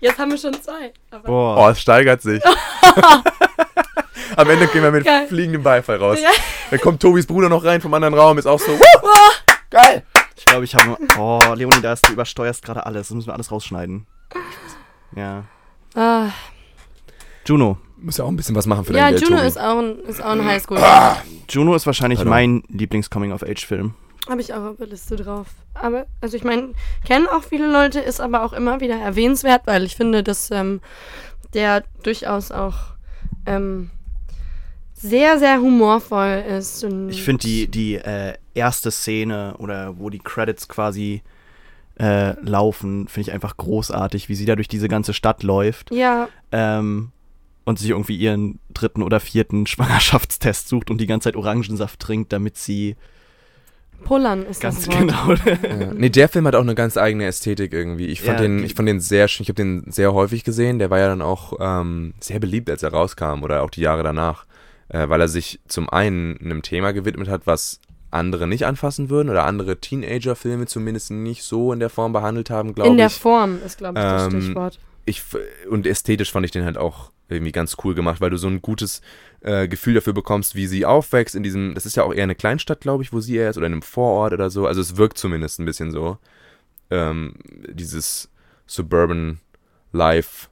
Jetzt 0.00 0.18
haben 0.18 0.30
wir 0.30 0.38
schon 0.38 0.54
zwei. 0.54 0.92
Aber 1.10 1.24
Boah. 1.24 1.66
Oh, 1.66 1.68
es 1.70 1.80
steigert 1.80 2.22
sich. 2.22 2.42
Am 4.38 4.48
Ende 4.48 4.68
gehen 4.68 4.84
wir 4.84 4.92
mit 4.92 5.04
Geil. 5.04 5.26
fliegendem 5.26 5.64
Beifall 5.64 5.96
raus. 5.96 6.20
Ja. 6.22 6.30
Dann 6.70 6.80
kommt 6.80 7.02
Tobis 7.02 7.26
Bruder 7.26 7.48
noch 7.48 7.64
rein 7.64 7.80
vom 7.80 7.92
anderen 7.92 8.14
Raum, 8.14 8.38
ist 8.38 8.46
auch 8.46 8.60
so. 8.60 8.70
Woo! 8.70 9.08
Geil! 9.68 10.04
Ich 10.36 10.44
glaube, 10.44 10.64
ich 10.64 10.76
habe. 10.76 10.96
Oh, 11.18 11.40
Leonidas, 11.56 12.02
du 12.02 12.12
übersteuerst 12.12 12.64
gerade 12.64 12.86
alles. 12.86 13.08
Das 13.08 13.16
müssen 13.16 13.26
wir 13.26 13.34
alles 13.34 13.50
rausschneiden. 13.50 14.06
Ja. 15.16 15.42
Ah, 15.96 16.28
Juno. 17.44 17.78
Muss 17.96 18.18
ja 18.18 18.24
auch 18.24 18.28
ein 18.28 18.36
bisschen 18.36 18.54
was 18.54 18.66
machen 18.66 18.84
für 18.84 18.92
ja, 18.92 19.10
dein 19.10 19.16
Geld, 19.16 19.28
Juno 19.28 19.42
ist 19.42 19.58
auch 19.58 19.78
ein, 19.78 19.98
ist 20.04 20.22
auch 20.22 20.30
ein 20.30 20.44
Highschool. 20.44 20.78
Juno 21.48 21.74
ist 21.74 21.84
wahrscheinlich 21.84 22.20
Pardon. 22.20 22.30
mein 22.30 22.62
Lieblings-Coming-of-Age-Film. 22.68 23.94
Habe 24.28 24.40
ich 24.40 24.54
auch 24.54 24.62
auf 24.62 24.76
der 24.76 24.86
Liste 24.86 25.16
drauf. 25.16 25.48
Aber, 25.74 26.06
also 26.20 26.36
ich 26.36 26.44
meine, 26.44 26.74
kennen 27.04 27.26
auch 27.26 27.42
viele 27.42 27.66
Leute, 27.66 27.98
ist 27.98 28.20
aber 28.20 28.44
auch 28.44 28.52
immer 28.52 28.80
wieder 28.80 28.94
erwähnenswert, 28.94 29.62
weil 29.64 29.82
ich 29.82 29.96
finde, 29.96 30.22
dass 30.22 30.52
ähm, 30.52 30.80
der 31.54 31.82
durchaus 32.04 32.52
auch 32.52 32.76
ähm, 33.46 33.90
sehr, 35.00 35.38
sehr 35.38 35.60
humorvoll 35.60 36.44
ist. 36.58 36.84
Und 36.84 37.08
Ich 37.08 37.22
finde 37.22 37.46
die, 37.46 37.68
die 37.68 37.94
äh, 37.96 38.34
erste 38.54 38.90
Szene 38.90 39.54
oder 39.58 39.98
wo 39.98 40.10
die 40.10 40.18
Credits 40.18 40.68
quasi 40.68 41.22
äh, 42.00 42.38
laufen, 42.40 43.08
finde 43.08 43.28
ich 43.28 43.34
einfach 43.34 43.56
großartig, 43.56 44.28
wie 44.28 44.34
sie 44.34 44.44
da 44.44 44.56
durch 44.56 44.68
diese 44.68 44.88
ganze 44.88 45.12
Stadt 45.14 45.42
läuft 45.42 45.90
Ja, 45.92 46.28
ähm, 46.52 47.10
und 47.64 47.78
sich 47.78 47.90
irgendwie 47.90 48.16
ihren 48.16 48.60
dritten 48.72 49.02
oder 49.02 49.20
vierten 49.20 49.66
Schwangerschaftstest 49.68 50.68
sucht 50.68 50.90
und 50.90 51.00
die 51.00 51.06
ganze 51.06 51.24
Zeit 51.24 51.36
Orangensaft 51.36 52.00
trinkt, 52.00 52.32
damit 52.32 52.56
sie 52.56 52.96
Pullern 54.04 54.46
ist 54.46 54.60
ganz 54.60 54.86
das 54.86 54.88
Wort. 54.88 54.98
genau. 54.98 55.34
Ja. 55.80 55.92
Nee, 55.92 56.08
der 56.08 56.28
Film 56.28 56.46
hat 56.46 56.54
auch 56.54 56.60
eine 56.62 56.76
ganz 56.76 56.96
eigene 56.96 57.24
Ästhetik 57.26 57.72
irgendwie. 57.72 58.06
Ich 58.06 58.22
fand, 58.22 58.38
Ja, 58.38 58.46
den, 58.46 58.62
ich 58.62 58.74
fand 58.74 58.88
den 58.88 59.00
sehr 59.00 59.26
schön. 59.26 59.42
Ich 59.42 59.48
habe 59.48 59.56
den 59.56 59.90
sehr 59.90 60.12
häufig 60.14 60.44
gesehen. 60.44 60.78
Der 60.78 60.90
war 60.90 60.98
ja 61.00 61.08
dann 61.08 61.20
auch 61.20 61.54
ähm, 61.58 62.14
sehr 62.20 62.38
beliebt, 62.38 62.70
als 62.70 62.84
er 62.84 62.92
rauskam 62.92 63.42
oder 63.42 63.62
auch 63.64 63.70
die 63.70 63.80
Jahre 63.80 64.04
danach. 64.04 64.46
Äh, 64.90 65.08
weil 65.08 65.20
er 65.20 65.28
sich 65.28 65.60
zum 65.68 65.88
einen 65.90 66.38
einem 66.40 66.62
Thema 66.62 66.92
gewidmet 66.92 67.28
hat, 67.28 67.46
was 67.46 67.80
andere 68.10 68.46
nicht 68.46 68.64
anfassen 68.64 69.10
würden 69.10 69.28
oder 69.28 69.44
andere 69.44 69.78
Teenager-Filme 69.80 70.66
zumindest 70.66 71.10
nicht 71.10 71.42
so 71.42 71.72
in 71.74 71.80
der 71.80 71.90
Form 71.90 72.12
behandelt 72.14 72.48
haben, 72.48 72.74
glaube 72.74 72.88
ich. 72.88 72.92
In 72.92 72.96
der 72.98 73.10
Form 73.10 73.58
ist, 73.64 73.76
glaube 73.78 73.98
ich, 73.98 74.04
das 74.04 74.32
Ähm, 74.32 74.40
Stichwort. 74.42 74.78
ich 75.04 75.22
und 75.68 75.86
ästhetisch 75.86 76.32
fand 76.32 76.46
ich 76.46 76.52
den 76.52 76.64
halt 76.64 76.78
auch 76.78 77.12
irgendwie 77.28 77.52
ganz 77.52 77.76
cool 77.84 77.94
gemacht, 77.94 78.22
weil 78.22 78.30
du 78.30 78.38
so 78.38 78.48
ein 78.48 78.62
gutes 78.62 79.02
äh, 79.42 79.68
Gefühl 79.68 79.92
dafür 79.92 80.14
bekommst, 80.14 80.54
wie 80.54 80.66
sie 80.66 80.86
aufwächst 80.86 81.34
in 81.34 81.42
diesem, 81.42 81.74
das 81.74 81.84
ist 81.84 81.96
ja 81.96 82.02
auch 82.04 82.14
eher 82.14 82.22
eine 82.22 82.34
Kleinstadt, 82.34 82.80
glaube 82.80 83.02
ich, 83.02 83.12
wo 83.12 83.20
sie 83.20 83.36
eher 83.36 83.50
ist, 83.50 83.58
oder 83.58 83.66
in 83.66 83.72
einem 83.74 83.82
Vorort 83.82 84.32
oder 84.32 84.48
so. 84.48 84.66
Also 84.66 84.80
es 84.80 84.96
wirkt 84.96 85.18
zumindest 85.18 85.58
ein 85.60 85.66
bisschen 85.66 85.90
so. 85.90 86.16
Ähm, 86.90 87.34
dieses 87.70 88.30
Suburban 88.66 89.40
Life, 89.92 90.48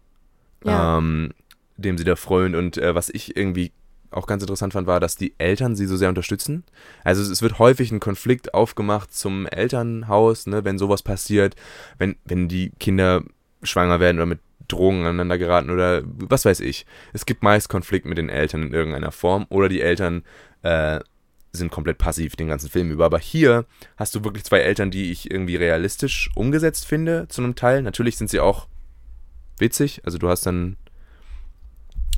Ja. 0.64 0.98
ähm, 0.98 1.32
dem 1.78 1.96
sie 1.96 2.04
da 2.04 2.16
frönt. 2.16 2.54
Und 2.54 2.76
äh, 2.76 2.94
was 2.94 3.08
ich 3.08 3.34
irgendwie 3.38 3.72
auch 4.16 4.26
ganz 4.26 4.42
interessant 4.42 4.72
fand, 4.72 4.86
war, 4.86 5.00
dass 5.00 5.16
die 5.16 5.34
Eltern 5.38 5.76
sie 5.76 5.86
so 5.86 5.96
sehr 5.96 6.08
unterstützen. 6.08 6.64
Also 7.04 7.22
es, 7.22 7.28
es 7.28 7.42
wird 7.42 7.58
häufig 7.58 7.92
ein 7.92 8.00
Konflikt 8.00 8.54
aufgemacht 8.54 9.14
zum 9.14 9.46
Elternhaus, 9.46 10.46
ne, 10.46 10.64
wenn 10.64 10.78
sowas 10.78 11.02
passiert, 11.02 11.54
wenn, 11.98 12.16
wenn 12.24 12.48
die 12.48 12.70
Kinder 12.80 13.22
schwanger 13.62 14.00
werden 14.00 14.18
oder 14.18 14.26
mit 14.26 14.40
Drogen 14.68 15.02
aneinander 15.02 15.38
geraten 15.38 15.70
oder 15.70 16.02
was 16.04 16.44
weiß 16.44 16.60
ich. 16.60 16.86
Es 17.12 17.26
gibt 17.26 17.42
meist 17.42 17.68
Konflikt 17.68 18.06
mit 18.06 18.18
den 18.18 18.28
Eltern 18.28 18.62
in 18.62 18.74
irgendeiner 18.74 19.12
Form 19.12 19.46
oder 19.48 19.68
die 19.68 19.80
Eltern 19.80 20.24
äh, 20.62 21.00
sind 21.52 21.70
komplett 21.70 21.98
passiv 21.98 22.36
den 22.36 22.48
ganzen 22.48 22.70
Film 22.70 22.90
über. 22.90 23.04
Aber 23.04 23.18
hier 23.18 23.66
hast 23.96 24.14
du 24.14 24.24
wirklich 24.24 24.44
zwei 24.44 24.60
Eltern, 24.60 24.90
die 24.90 25.10
ich 25.10 25.30
irgendwie 25.30 25.56
realistisch 25.56 26.30
umgesetzt 26.34 26.86
finde, 26.86 27.26
zu 27.28 27.42
einem 27.42 27.54
Teil. 27.54 27.82
Natürlich 27.82 28.16
sind 28.16 28.30
sie 28.30 28.40
auch 28.40 28.66
witzig. 29.58 30.02
Also 30.04 30.18
du 30.18 30.28
hast 30.28 30.46
dann. 30.46 30.76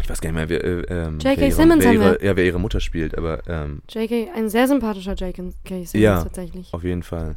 Ich 0.00 0.08
weiß 0.08 0.20
gar 0.20 0.30
nicht 0.30 0.36
mehr, 0.36 0.48
wer, 0.48 0.64
äh, 0.64 0.80
ähm, 1.06 1.18
J.K. 1.18 1.24
wer, 1.40 1.46
ihre, 1.48 1.52
Simmons 1.56 1.82
wer, 1.84 1.88
haben 1.90 1.94
ihre, 1.96 2.24
ja, 2.24 2.36
wer 2.36 2.44
ihre 2.44 2.60
Mutter 2.60 2.80
spielt, 2.80 3.16
aber 3.18 3.40
ähm, 3.48 3.82
J.K., 3.88 4.30
ein 4.34 4.48
sehr 4.48 4.66
sympathischer 4.68 5.14
J.K. 5.14 5.52
Simmons 5.66 5.92
Ja. 5.92 6.22
tatsächlich. 6.22 6.72
auf 6.72 6.84
jeden 6.84 7.02
Fall. 7.02 7.36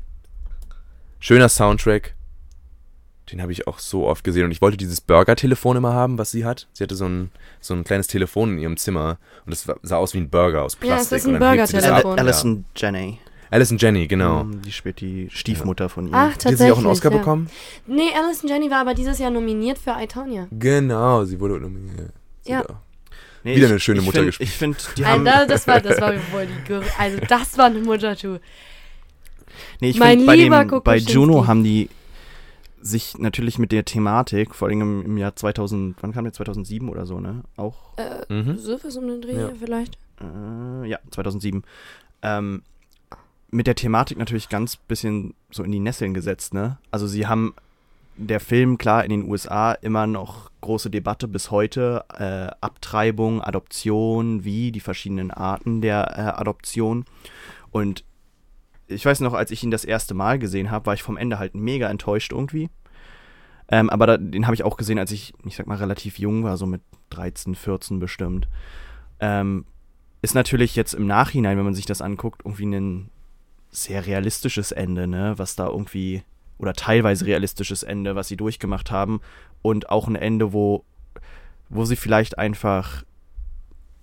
Schöner 1.20 1.50
Soundtrack. 1.50 2.16
Den 3.32 3.42
habe 3.42 3.52
ich 3.52 3.68
auch 3.68 3.80
so 3.80 4.08
oft 4.08 4.24
gesehen. 4.24 4.46
Und 4.46 4.52
ich 4.52 4.62
wollte 4.62 4.76
dieses 4.78 5.00
Burger-Telefon 5.00 5.78
immer 5.78 5.94
haben, 5.94 6.18
was 6.18 6.32
sie 6.32 6.44
hat. 6.44 6.68
Sie 6.74 6.84
hatte 6.84 6.96
so 6.96 7.06
ein, 7.06 7.32
so 7.62 7.74
ein 7.74 7.84
kleines 7.84 8.08
Telefon 8.08 8.54
in 8.54 8.60
ihrem 8.60 8.78
Zimmer. 8.78 9.20
Und 9.46 9.52
das 9.52 9.68
sah 9.84 9.98
aus 9.98 10.14
wie 10.14 10.18
ein 10.18 10.30
Burger 10.30 10.64
aus 10.64 10.74
Ja, 10.82 10.96
es 10.98 11.08
Plastik. 11.08 11.18
ist 11.20 11.28
ein. 11.28 11.40
Burger-Telefon. 11.40 12.12
Al 12.14 12.20
Alison 12.20 12.66
Janney. 12.76 13.20
Alison 13.50 13.78
Jenny, 13.78 14.08
genau. 14.08 14.42
Ähm, 14.42 14.62
Die 14.64 14.72
spielt 14.72 15.00
die 15.02 15.30
Stiefmutter 15.30 15.88
von 15.90 16.08
ihm. 16.08 16.14
Ach, 16.14 16.28
Die 16.30 16.34
hat 16.34 16.42
tatsächlich. 16.42 16.60
sie 16.68 16.72
auch 16.72 16.78
einen 16.78 16.88
Oscar 16.88 17.12
ja. 17.12 17.18
bekommen? 17.20 17.50
Nee, 17.86 18.10
Alison 18.18 18.50
Jenny 18.50 18.70
war 18.72 18.80
aber 18.80 18.94
dieses 18.94 19.20
Jahr 19.20 19.30
nominiert 19.32 19.78
für 19.78 19.92
I, 20.02 20.08
Tonya. 20.08 20.48
Genau, 20.52 21.24
sie 21.26 21.40
wurde 21.40 21.60
nominiert. 21.60 22.14
Ja. 22.46 22.64
da. 22.64 22.82
Nee, 23.44 23.56
wieder 23.56 23.66
ich- 23.66 23.72
eine 23.72 23.80
schöne 23.80 24.02
Mutter 24.02 24.20
find, 24.20 24.26
gespielt. 24.28 24.50
Ich 24.50 24.56
finde, 24.56 24.78
die 24.98 25.06
haben. 25.06 25.28
Alter, 25.28 25.48
das 25.48 25.68
war, 25.68 25.80
das 25.82 26.00
war 26.00 26.14
wohl 26.32 26.48
die 26.48 26.74
Also, 26.98 27.18
das 27.28 27.58
war 27.58 27.66
eine 27.66 27.80
Mutter-Tu. 27.80 28.38
Nee, 29.80 29.90
ich 29.90 30.00
Mein 30.00 30.18
find, 30.20 30.28
bei, 30.28 30.36
lieber 30.36 30.64
dem, 30.64 30.82
bei. 30.84 30.98
Juno 30.98 31.48
haben 31.48 31.64
die 31.64 31.90
sich 32.82 33.18
natürlich 33.18 33.60
mit 33.60 33.72
der 33.72 33.86
Thematik, 33.86 34.56
vor 34.56 34.68
allem 34.68 34.82
im, 34.82 35.06
im 35.06 35.18
Jahr 35.18 35.36
2000, 35.36 35.96
wann 36.02 36.14
kam 36.14 36.24
der? 36.24 36.34
2007 36.34 36.90
oder 36.90 37.06
so, 37.06 37.20
ne? 37.20 37.44
Auch, 37.58 37.98
Äh, 37.98 38.34
Mhm. 38.34 38.58
so 38.58 38.80
was 38.84 38.96
um 38.98 39.08
den 39.08 39.22
Dreh 39.22 39.36
Ja. 39.40 39.52
vielleicht? 39.60 39.98
äh, 40.20 40.88
ja, 40.88 41.00
2007. 41.12 41.64
Ähm, 42.24 42.62
mit 43.52 43.68
der 43.68 43.76
Thematik 43.76 44.18
natürlich 44.18 44.50
ganz 44.50 44.78
bisschen 44.78 45.34
so 45.52 45.64
in 45.64 45.72
die 45.72 45.80
Nesseln 45.80 46.14
gesetzt, 46.14 46.54
ne? 46.54 46.78
Also 46.92 47.06
sie 47.08 47.28
haben 47.28 47.54
der 48.18 48.40
Film, 48.40 48.78
klar, 48.78 49.04
in 49.04 49.10
den 49.10 49.30
USA 49.30 49.72
immer 49.74 50.08
noch 50.08 50.52
große 50.62 50.90
Debatte 50.90 51.28
bis 51.28 51.52
heute. 51.52 52.06
Äh, 52.18 52.54
Abtreibung, 52.62 53.42
Adoption, 53.42 54.44
wie 54.44 54.72
die 54.72 54.80
verschiedenen 54.80 55.32
Arten 55.32 55.82
der 55.82 56.18
äh, 56.18 56.22
Adoption. 56.40 57.06
Und 57.72 58.04
ich 58.88 59.06
weiß 59.06 59.22
noch, 59.22 59.34
als 59.34 59.52
ich 59.52 59.64
ihn 59.64 59.72
das 59.72 59.86
erste 59.86 60.14
Mal 60.14 60.40
gesehen 60.40 60.72
habe, 60.72 60.86
war 60.86 60.94
ich 60.94 61.04
vom 61.04 61.18
Ende 61.18 61.40
halt 61.40 61.56
mega 61.56 61.90
enttäuscht 61.90 62.32
irgendwie. 62.32 62.70
Ähm, 63.70 63.90
aber 63.90 64.06
da, 64.06 64.18
den 64.18 64.46
habe 64.46 64.56
ich 64.56 64.64
auch 64.64 64.76
gesehen, 64.76 65.00
als 65.00 65.12
ich, 65.12 65.34
ich 65.46 65.56
sag 65.56 65.66
mal, 65.66 65.78
relativ 65.78 66.20
jung 66.20 66.44
war, 66.44 66.58
so 66.58 66.66
mit 66.66 66.82
13, 67.12 67.56
14 67.56 68.00
bestimmt. 68.00 68.48
Ähm, 69.20 69.66
ist 70.22 70.36
natürlich 70.36 70.76
jetzt 70.76 70.94
im 70.94 71.08
Nachhinein, 71.08 71.58
wenn 71.58 71.66
man 71.66 71.74
sich 71.74 71.86
das 71.86 72.02
anguckt, 72.02 72.42
irgendwie 72.46 72.66
ein 72.66 73.10
sehr 73.70 74.06
realistisches 74.06 74.74
Ende, 74.74 75.08
ne? 75.08 75.34
Was 75.38 75.56
da 75.56 75.68
irgendwie, 75.68 76.24
oder 76.62 76.74
teilweise 76.74 77.26
realistisches 77.26 77.84
Ende, 77.84 78.16
was 78.16 78.28
sie 78.28 78.38
durchgemacht 78.38 78.92
haben. 78.92 79.20
Und 79.62 79.90
auch 79.90 80.08
ein 80.08 80.16
Ende, 80.16 80.54
wo, 80.54 80.84
wo 81.70 81.86
sie 81.86 81.96
vielleicht 81.96 82.38
einfach 82.38 83.04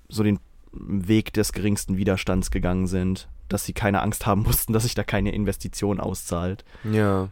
so 0.09 0.22
den 0.22 0.38
Weg 0.72 1.32
des 1.32 1.52
geringsten 1.52 1.96
Widerstands 1.96 2.50
gegangen 2.50 2.86
sind, 2.86 3.28
dass 3.48 3.64
sie 3.64 3.72
keine 3.72 4.02
Angst 4.02 4.26
haben 4.26 4.42
mussten, 4.46 4.72
dass 4.72 4.82
sich 4.82 4.94
da 4.94 5.04
keine 5.04 5.32
Investition 5.32 6.00
auszahlt. 6.00 6.64
Ja. 6.90 7.28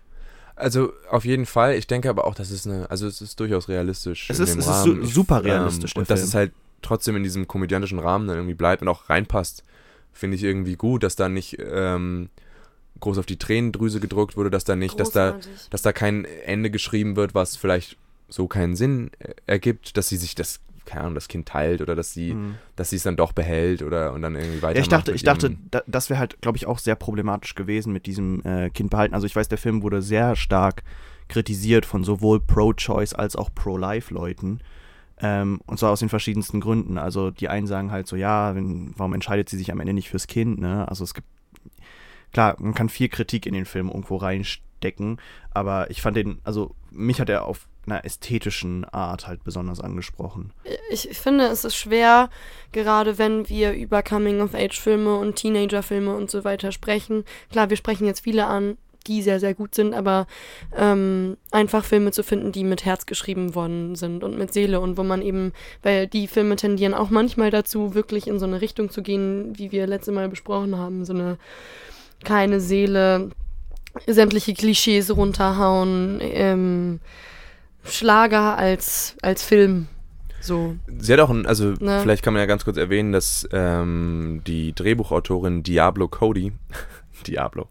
Also 0.55 0.93
auf 1.11 1.25
jeden 1.27 1.45
Fall. 1.45 1.75
Ich 1.75 1.87
denke 1.87 2.09
aber 2.09 2.25
auch, 2.27 2.35
dass 2.35 2.51
es 2.51 2.67
eine, 2.67 2.89
also 2.91 3.07
es 3.07 3.21
ist 3.21 3.39
durchaus 3.41 3.69
realistisch. 3.69 4.31
Es 4.31 4.39
ist- 4.41 4.57
es 4.57 4.67
ist 4.67 5.15
super 5.15 5.45
realistisch, 5.45 5.93
Ähm, 5.95 6.01
und 6.01 6.11
dass 6.11 6.23
es 6.23 6.35
halt 6.35 6.53
trotzdem 6.83 7.17
in 7.17 7.23
diesem 7.23 7.47
komödiantischen 7.47 7.99
Rahmen 7.99 8.27
dann 8.27 8.37
irgendwie 8.37 8.55
bleibt 8.55 8.81
und 8.83 8.89
auch 8.89 9.11
reinpasst, 9.11 9.65
finde 10.13 10.37
ich 10.37 10.45
irgendwie 10.45 10.77
gut, 10.77 11.03
dass 11.03 11.15
da 11.17 11.29
nicht 11.29 11.59
ähm, 11.61 12.31
groß 13.01 13.19
auf 13.19 13.27
die 13.27 13.39
Tränendrüse 13.39 14.01
gedrückt 14.01 14.37
wurde, 14.37 14.51
dass 14.51 14.65
da 14.65 14.77
nicht, 14.77 14.99
dass 15.01 15.11
da, 15.11 15.39
dass 15.71 15.83
da 15.83 15.93
kein 15.93 16.25
Ende 16.25 16.71
geschrieben 16.71 17.17
wird, 17.17 17.35
was 17.35 17.57
vielleicht 17.57 17.97
so 18.29 18.47
keinen 18.47 18.77
Sinn 18.77 19.11
äh, 19.19 19.35
ergibt, 19.47 19.97
dass 19.97 20.09
sie 20.09 20.17
sich 20.17 20.35
das, 20.35 20.61
keine 20.85 21.03
Ahnung, 21.03 21.15
das 21.15 21.29
Kind 21.29 21.47
teilt 21.47 21.81
oder 21.81 21.95
dass 21.95 22.13
sie, 22.13 22.37
dass 22.77 22.91
sie 22.91 22.97
es 22.97 23.03
dann 23.03 23.17
doch 23.17 23.33
behält 23.33 23.83
oder 23.83 24.13
und 24.13 24.23
dann 24.23 24.35
irgendwie 24.35 24.63
weiter. 24.63 24.79
Ja, 24.79 24.83
ich 24.83 24.89
dachte, 24.89 25.13
ich 25.13 25.23
dachte, 25.23 25.57
da, 25.71 25.83
das 25.87 26.11
wäre 26.11 26.19
halt, 26.19 26.41
glaube 26.41 26.59
ich, 26.59 26.67
auch 26.67 26.79
sehr 26.79 26.95
problematisch 26.95 27.55
gewesen 27.55 27.93
mit 27.93 28.07
diesem 28.07 28.45
äh, 28.45 28.71
Kind 28.71 28.91
behalten. 28.91 29.15
Also 29.15 29.27
ich 29.27 29.35
weiß, 29.35 29.49
der 29.49 29.59
Film 29.59 29.83
wurde 29.83 30.03
sehr 30.03 30.37
stark 30.37 30.83
kritisiert 31.29 31.87
von 31.87 32.05
sowohl 32.05 32.41
Pro-Choice 32.41 33.15
als 33.15 33.37
auch 33.37 33.51
Pro-Life-Leuten. 33.55 34.61
Ähm, 35.19 35.61
und 35.67 35.79
zwar 35.79 35.93
aus 35.93 36.01
den 36.01 36.09
verschiedensten 36.09 36.61
Gründen. 36.61 36.99
Also 36.99 37.31
die 37.31 37.49
einen 37.49 37.67
sagen 37.67 37.91
halt 37.91 38.07
so, 38.07 38.17
ja, 38.17 38.55
wenn, 38.55 38.93
warum 38.97 39.15
entscheidet 39.15 39.49
sie 39.49 39.57
sich 39.57 39.73
am 39.73 39.81
Ende 39.81 39.95
nicht 39.95 40.11
fürs 40.11 40.27
Kind, 40.27 40.61
ne? 40.61 40.87
Also 40.89 41.05
es 41.05 41.15
gibt, 41.15 41.27
klar, 42.37 42.55
man 42.59 42.75
kann 42.75 42.91
viel 42.91 43.09
Kritik 43.09 43.47
in 43.47 43.55
den 43.55 43.65
Film 43.65 43.89
irgendwo 43.89 44.17
reinstecken, 44.17 45.19
aber 45.55 45.91
ich 45.91 46.03
fand 46.03 46.19
den, 46.19 46.39
also 46.45 46.75
mich 46.91 47.19
hat 47.19 47.31
er 47.31 47.47
auf 47.47 47.67
einer 47.87 48.05
ästhetischen 48.05 48.85
Art 48.85 49.27
halt 49.27 49.43
besonders 49.43 49.81
angesprochen. 49.81 50.53
Ich 50.91 51.09
finde, 51.19 51.47
es 51.47 51.65
ist 51.65 51.77
schwer, 51.77 52.29
gerade 52.73 53.17
wenn 53.17 53.49
wir 53.49 53.73
über 53.73 54.03
Coming-of-Age-Filme 54.03 55.17
und 55.17 55.37
Teenager-Filme 55.37 56.15
und 56.15 56.31
so 56.31 56.45
weiter 56.45 56.73
sprechen. 56.73 57.25
Klar, 57.51 57.71
wir 57.71 57.79
sprechen 57.79 58.05
jetzt 58.05 58.21
viele 58.21 58.45
an, 58.45 58.77
die 59.07 59.23
sehr, 59.23 59.41
sehr 59.41 59.55
gut 59.55 59.75
sind, 59.75 59.95
aber 59.95 60.27
ähm, 60.77 61.39
einfach 61.53 61.87
Filme 61.87 62.11
zu 62.11 62.23
finden, 62.23 62.53
die 62.53 62.65
mit 62.65 62.85
Herz 62.85 63.07
geschrieben 63.07 63.55
worden 63.55 63.95
sind 63.95 64.23
und 64.23 64.37
mit 64.37 64.53
Seele 64.53 64.81
und 64.81 64.99
wo 64.99 65.05
man 65.05 65.23
eben, 65.23 65.55
weil 65.83 66.07
die 66.07 66.27
Filme 66.27 66.57
tendieren 66.57 66.93
auch 66.93 67.09
manchmal 67.09 67.51
dazu, 67.51 67.95
wirklich 67.95 68.27
in 68.27 68.39
so 68.39 68.45
eine 68.45 68.61
Richtung 68.61 68.91
zu 68.91 69.01
gehen, 69.01 69.59
wie 69.59 69.73
wir 69.73 69.87
letzte 69.87 70.13
Mal 70.13 70.29
besprochen 70.29 70.77
haben, 70.77 71.07
so 71.07 71.15
eine 71.15 71.39
keine 72.25 72.61
Seele, 72.61 73.31
sämtliche 74.07 74.55
Klischees 74.55 75.15
runterhauen, 75.17 76.19
ähm, 76.23 77.01
Schlager 77.85 78.57
als, 78.59 79.17
als 79.23 79.43
Film. 79.43 79.87
So. 80.41 80.77
Sie 80.99 81.13
hat 81.13 81.21
auch 81.21 81.31
ein, 81.31 81.47
also 81.47 81.73
Ne. 81.81 82.01
vielleicht 82.03 82.23
kann 82.23 82.33
man 82.35 82.41
ja 82.41 82.47
ganz 82.47 82.65
kurz 82.65 82.77
erwähnen, 82.77 83.13
dass 83.13 83.49
ähm, 83.53 84.43
die 84.47 84.73
Drehbuchautorin 84.75 85.63
Diablo 85.63 86.09
Cody, 86.09 86.53
Diablo, 87.27 87.69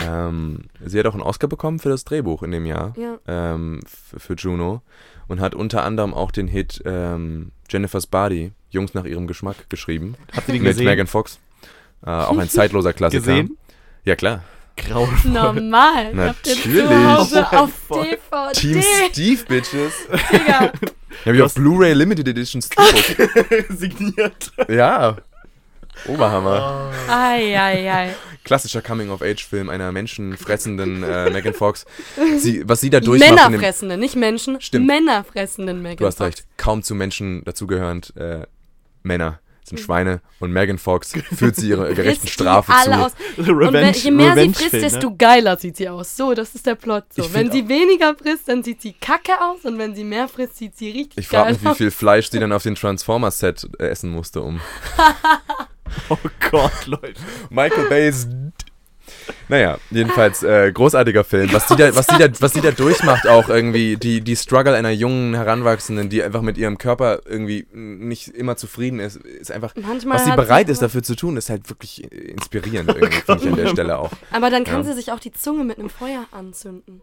ähm, 0.00 0.64
sie 0.84 0.98
hat 0.98 1.06
auch 1.06 1.14
einen 1.14 1.22
Oscar 1.22 1.46
bekommen 1.46 1.78
für 1.78 1.88
das 1.88 2.04
Drehbuch 2.04 2.42
in 2.42 2.50
dem 2.50 2.66
Jahr 2.66 2.94
Ja. 2.96 3.18
ähm, 3.26 3.80
für 3.86 4.34
Juno 4.34 4.82
und 5.28 5.40
hat 5.40 5.54
unter 5.54 5.84
anderem 5.84 6.12
auch 6.14 6.30
den 6.30 6.48
Hit 6.48 6.82
ähm, 6.84 7.52
Jennifer's 7.70 8.06
Body, 8.06 8.52
Jungs 8.70 8.92
nach 8.94 9.04
ihrem 9.04 9.26
Geschmack, 9.26 9.68
geschrieben. 9.70 10.16
Habt 10.34 10.48
ihr 10.48 10.54
den 10.54 10.62
mit 10.62 10.72
gesehen? 10.72 10.86
Megan 10.86 11.06
Fox. 11.06 11.38
Äh, 12.04 12.10
auch 12.10 12.36
ein 12.36 12.48
zeitloser 12.50 12.92
Klassiker. 12.92 13.20
Gesehen? 13.20 13.56
Ja, 14.04 14.16
klar. 14.16 14.42
Grauenvoll. 14.76 15.30
Normal. 15.30 16.08
Ihr 16.08 16.14
Natürlich. 16.14 16.62
zu 16.62 17.14
Hause 17.14 17.46
Oh 17.52 17.56
auf 17.56 17.70
Gott. 17.88 18.06
DVD. 18.06 18.52
Team 18.60 18.82
Steve, 19.10 19.44
Bitches. 19.46 19.92
Digga. 20.32 20.46
Ja, 20.46 20.72
hab 21.26 21.34
ich 21.34 21.42
auf 21.42 21.54
Blu-ray 21.54 21.92
Limited 21.92 22.26
Edition 22.28 22.60
Steelbook. 22.60 23.66
Signiert. 23.78 24.50
ja. 24.68 25.16
Oberhammer. 26.08 26.90
Ei, 27.08 27.56
ei, 27.58 27.90
ei. 27.90 28.14
Klassischer 28.42 28.82
Coming-of-Age-Film 28.82 29.68
einer 29.70 29.92
menschenfressenden 29.92 31.02
äh, 31.04 31.30
Megan 31.30 31.54
Fox. 31.54 31.86
Sie, 32.36 32.68
was 32.68 32.80
sie 32.80 32.90
da 32.90 32.98
durchmacht 33.00 33.30
Männerfressende, 33.50 33.96
nicht 33.96 34.16
Menschen. 34.16 34.60
Stimmt. 34.60 34.86
Männerfressenden 34.88 35.80
Megan 35.82 35.98
Du 35.98 36.06
hast 36.06 36.18
Fox. 36.18 36.26
recht, 36.38 36.46
kaum 36.56 36.82
zu 36.82 36.94
Menschen 36.96 37.44
dazugehörend 37.44 38.14
äh, 38.16 38.42
Männer 39.04 39.38
sind 39.64 39.78
Mhm. 39.80 39.84
Schweine 39.84 40.20
und 40.40 40.52
Megan 40.52 40.78
Fox 40.78 41.12
führt 41.36 41.56
sie 41.56 41.70
ihre 41.70 41.92
gerechten 41.94 42.28
Strafe 42.28 42.72
alle 42.72 42.96
zu. 42.96 43.00
Aus. 43.06 43.12
Und 43.48 43.72
wenn, 43.72 43.92
je 43.94 44.10
mehr 44.10 44.34
sie 44.34 44.52
frisst, 44.52 44.72
ne? 44.74 44.80
desto 44.80 45.14
geiler 45.16 45.56
sieht 45.56 45.76
sie 45.76 45.88
aus. 45.88 46.16
So, 46.16 46.34
das 46.34 46.54
ist 46.54 46.66
der 46.66 46.74
Plot. 46.74 47.04
So. 47.10 47.22
Ich 47.22 47.32
Wenn 47.34 47.50
sie 47.50 47.68
weniger 47.68 48.14
frisst, 48.14 48.48
dann 48.48 48.62
sieht 48.62 48.80
sie 48.82 48.92
kacke 48.92 49.32
aus. 49.40 49.64
Und 49.64 49.78
wenn 49.78 49.94
sie 49.94 50.04
mehr 50.04 50.28
frisst, 50.28 50.58
sieht 50.58 50.76
sie 50.76 50.90
richtig 50.90 51.18
Ich 51.18 51.28
frage 51.28 51.44
geil 51.44 51.52
mich, 51.54 51.62
wie 51.64 51.68
aus. 51.68 51.76
viel 51.78 51.90
Fleisch 51.90 52.30
sie 52.30 52.38
dann 52.40 52.52
auf 52.52 52.62
den 52.62 52.74
Transformers-Set 52.74 53.68
äh, 53.78 53.86
essen 53.88 54.10
musste, 54.10 54.42
um 54.42 54.60
Oh 56.08 56.16
Gott, 56.50 56.86
Leute. 56.86 57.14
Michael 57.50 57.88
Bay's. 57.88 58.26
Naja, 59.48 59.78
jedenfalls 59.90 60.42
äh, 60.42 60.72
großartiger 60.72 61.24
Film. 61.24 61.52
Was 61.52 61.66
die, 61.66 61.76
da, 61.76 61.94
was, 61.94 62.06
die 62.06 62.18
da, 62.18 62.28
was 62.40 62.52
die 62.52 62.60
da 62.60 62.70
durchmacht, 62.70 63.26
auch 63.28 63.48
irgendwie, 63.48 63.96
die, 63.96 64.20
die 64.20 64.36
Struggle 64.36 64.74
einer 64.74 64.90
jungen 64.90 65.34
Heranwachsenden, 65.34 66.08
die 66.08 66.22
einfach 66.22 66.42
mit 66.42 66.56
ihrem 66.58 66.78
Körper 66.78 67.20
irgendwie 67.26 67.66
nicht 67.72 68.28
immer 68.28 68.56
zufrieden 68.56 69.00
ist, 69.00 69.16
ist 69.16 69.52
einfach. 69.52 69.74
Manchmal 69.76 70.16
was 70.18 70.24
sie 70.24 70.32
bereit 70.36 70.68
ist 70.68 70.78
aber- 70.78 70.86
dafür 70.86 71.02
zu 71.02 71.14
tun, 71.16 71.36
ist 71.36 71.50
halt 71.50 71.68
wirklich 71.68 72.10
inspirierend, 72.12 72.88
irgendwie, 72.94 73.20
finde 73.20 73.42
ich 73.42 73.48
an 73.50 73.56
der 73.56 73.68
Stelle 73.68 73.98
auch. 73.98 74.10
Aber 74.32 74.50
dann 74.50 74.64
kann 74.64 74.78
Ja. 74.78 74.84
sie 74.84 74.92
sich 74.94 75.12
auch 75.12 75.20
die 75.20 75.32
Zunge 75.32 75.64
mit 75.64 75.78
einem 75.78 75.90
Feuer 75.90 76.24
anzünden. 76.32 77.02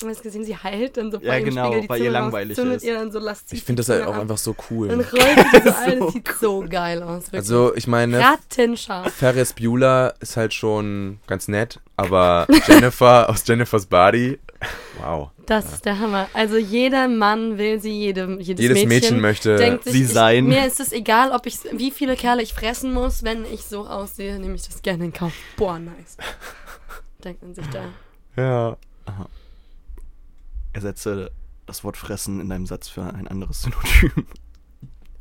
Du 0.00 0.08
hast 0.08 0.22
gesehen, 0.22 0.44
sie 0.44 0.56
heilt 0.56 0.96
dann 0.96 1.10
so 1.12 1.18
vor 1.18 1.26
Ja, 1.28 1.36
ihrem 1.36 1.44
genau, 1.50 1.66
Spiegel 1.66 1.82
die 1.82 1.88
weil 1.90 1.98
Zunge 1.98 2.08
ihr 2.08 2.14
raus, 2.14 2.22
langweilig 2.24 2.56
zündet 2.56 2.76
ist. 2.78 2.84
ihr 2.84 2.94
dann 2.94 3.12
so 3.12 3.18
lasziv 3.18 3.58
Ich 3.58 3.64
finde 3.64 3.80
das 3.80 3.88
halt 3.90 4.06
auch 4.06 4.14
ab. 4.14 4.20
einfach 4.22 4.38
so 4.38 4.54
Dann 4.54 4.64
cool. 4.70 4.88
rollt 4.92 5.06
sie 5.10 5.60
so 5.68 5.74
ein, 5.76 6.00
das 6.00 6.12
sieht 6.14 6.28
so 6.40 6.64
geil 6.68 7.02
aus. 7.02 7.24
Wirklich. 7.24 7.40
Also, 7.40 7.74
ich 7.76 7.86
meine, 7.86 8.18
Rattenscharf. 8.18 9.12
Ferris 9.12 9.52
Bueller 9.52 10.14
ist 10.20 10.36
halt 10.38 10.54
schon 10.54 11.18
ganz 11.26 11.48
nett, 11.48 11.80
aber 11.96 12.46
Jennifer 12.66 13.28
aus 13.28 13.46
Jennifer's 13.46 13.84
Body, 13.86 14.38
wow. 15.02 15.28
Das 15.46 15.72
ist 15.72 15.84
der 15.84 15.98
Hammer. 15.98 16.28
Also 16.32 16.56
jeder 16.56 17.08
Mann 17.08 17.58
will 17.58 17.80
sie, 17.80 17.90
jede, 17.92 18.38
jedes, 18.40 18.62
Jedes 18.62 18.76
Mädchen, 18.78 18.88
Mädchen, 18.88 19.20
möchte. 19.20 19.56
denkt 19.56 19.84
sich, 19.84 19.92
sie 19.92 20.04
sein. 20.04 20.44
Ich, 20.48 20.56
mir 20.56 20.66
ist 20.66 20.78
es 20.80 20.92
egal, 20.92 21.32
ob 21.32 21.44
ich, 21.46 21.58
wie 21.72 21.90
viele 21.90 22.14
Kerle 22.16 22.40
ich 22.42 22.54
fressen 22.54 22.94
muss, 22.94 23.22
wenn 23.24 23.44
ich 23.44 23.64
so 23.64 23.86
aussehe, 23.86 24.38
nehme 24.38 24.54
ich 24.54 24.62
das 24.62 24.80
gerne 24.80 25.04
in 25.06 25.12
Kauf. 25.12 25.32
Boah, 25.56 25.78
nice. 25.78 26.16
Denkt 27.24 27.42
man 27.42 27.54
sich 27.54 27.66
da. 27.68 27.84
ja. 28.40 28.76
Ersetze 30.80 31.30
das 31.66 31.84
Wort 31.84 31.96
fressen 31.98 32.40
in 32.40 32.48
deinem 32.48 32.66
Satz 32.66 32.88
für 32.88 33.02
ein 33.02 33.28
anderes 33.28 33.62
Synonym. 33.62 34.26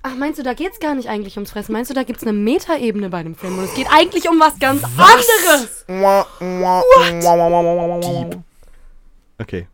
Ach, 0.01 0.15
meinst 0.15 0.39
du, 0.39 0.43
da 0.43 0.53
geht's 0.53 0.79
gar 0.79 0.95
nicht 0.95 1.09
eigentlich 1.09 1.35
ums 1.35 1.51
Fressen? 1.51 1.73
Meinst 1.73 1.91
du, 1.91 1.93
da 1.93 2.03
gibt's 2.03 2.23
eine 2.23 2.31
Metaebene 2.31 3.09
bei 3.09 3.21
dem 3.21 3.35
Film? 3.35 3.59
Und 3.59 3.65
es 3.65 3.73
geht 3.73 3.87
eigentlich 3.91 4.29
um 4.29 4.39
was 4.39 4.57
ganz 4.57 4.81
anderes. 4.85 5.85
Deep. 8.29 8.39
Okay. 9.37 9.67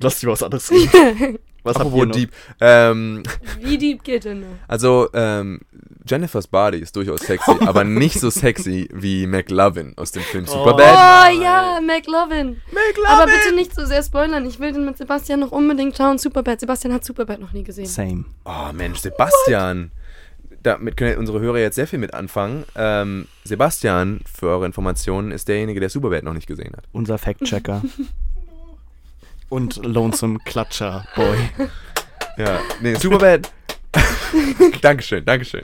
Lass 0.00 0.18
dich 0.18 0.28
was 0.28 0.42
anderes 0.42 0.70
reden. 0.70 1.38
Was 1.68 1.76
habt 1.76 1.86
ihr 1.86 1.88
Apropos 2.02 2.06
noch? 2.08 2.14
Deep. 2.16 2.32
Ähm, 2.60 3.22
Wie 3.60 3.78
deep 3.78 4.02
geht 4.04 4.24
denn 4.24 4.44
also, 4.66 5.08
ähm, 5.12 5.60
Jennifer's 6.06 6.46
Body 6.46 6.78
ist 6.78 6.96
durchaus 6.96 7.20
sexy, 7.20 7.52
aber 7.66 7.84
nicht 7.84 8.18
so 8.18 8.30
sexy 8.30 8.88
wie 8.92 9.26
McLovin 9.26 9.92
aus 9.96 10.10
dem 10.12 10.22
Film 10.22 10.44
Oh. 10.48 10.52
Superbad. 10.52 10.86
Oh 11.34 11.42
ja, 11.42 11.80
McLovin. 11.84 12.60
Aber 13.06 13.26
bitte 13.26 13.54
nicht 13.54 13.74
so 13.74 13.84
sehr 13.84 14.02
spoilern. 14.02 14.46
Ich 14.46 14.58
will 14.58 14.72
den 14.72 14.84
mit 14.86 14.96
Sebastian 14.96 15.40
noch 15.40 15.52
unbedingt 15.52 15.96
schauen. 15.96 16.18
Superbad. 16.18 16.60
Sebastian 16.60 16.94
hat 16.94 17.04
Superbad 17.04 17.40
noch 17.40 17.52
nie 17.52 17.62
gesehen. 17.64 17.86
Same. 17.86 18.24
Oh 18.44 18.72
Mensch, 18.72 19.00
Sebastian. 19.00 19.90
Damit 20.62 20.96
können 20.96 21.18
unsere 21.18 21.40
Hörer 21.40 21.58
jetzt 21.58 21.76
sehr 21.76 21.86
viel 21.86 21.98
mit 22.00 22.14
anfangen. 22.14 22.64
Ähm, 22.74 23.26
Sebastian, 23.44 24.20
für 24.30 24.48
eure 24.48 24.66
Informationen, 24.66 25.30
ist 25.30 25.46
derjenige, 25.48 25.78
der 25.80 25.88
Superbad 25.88 26.24
noch 26.24 26.34
nicht 26.34 26.46
gesehen 26.48 26.72
hat. 26.76 26.84
Unser 26.92 27.16
Fact-Checker. 27.18 27.82
Und 29.48 29.76
Lonesome 29.84 30.38
Klatscher 30.44 31.04
Boy. 31.16 31.36
Ja, 32.36 32.60
nee, 32.80 32.94
Superbad. 32.94 33.50
Dankeschön, 34.82 35.24
Dankeschön. 35.24 35.62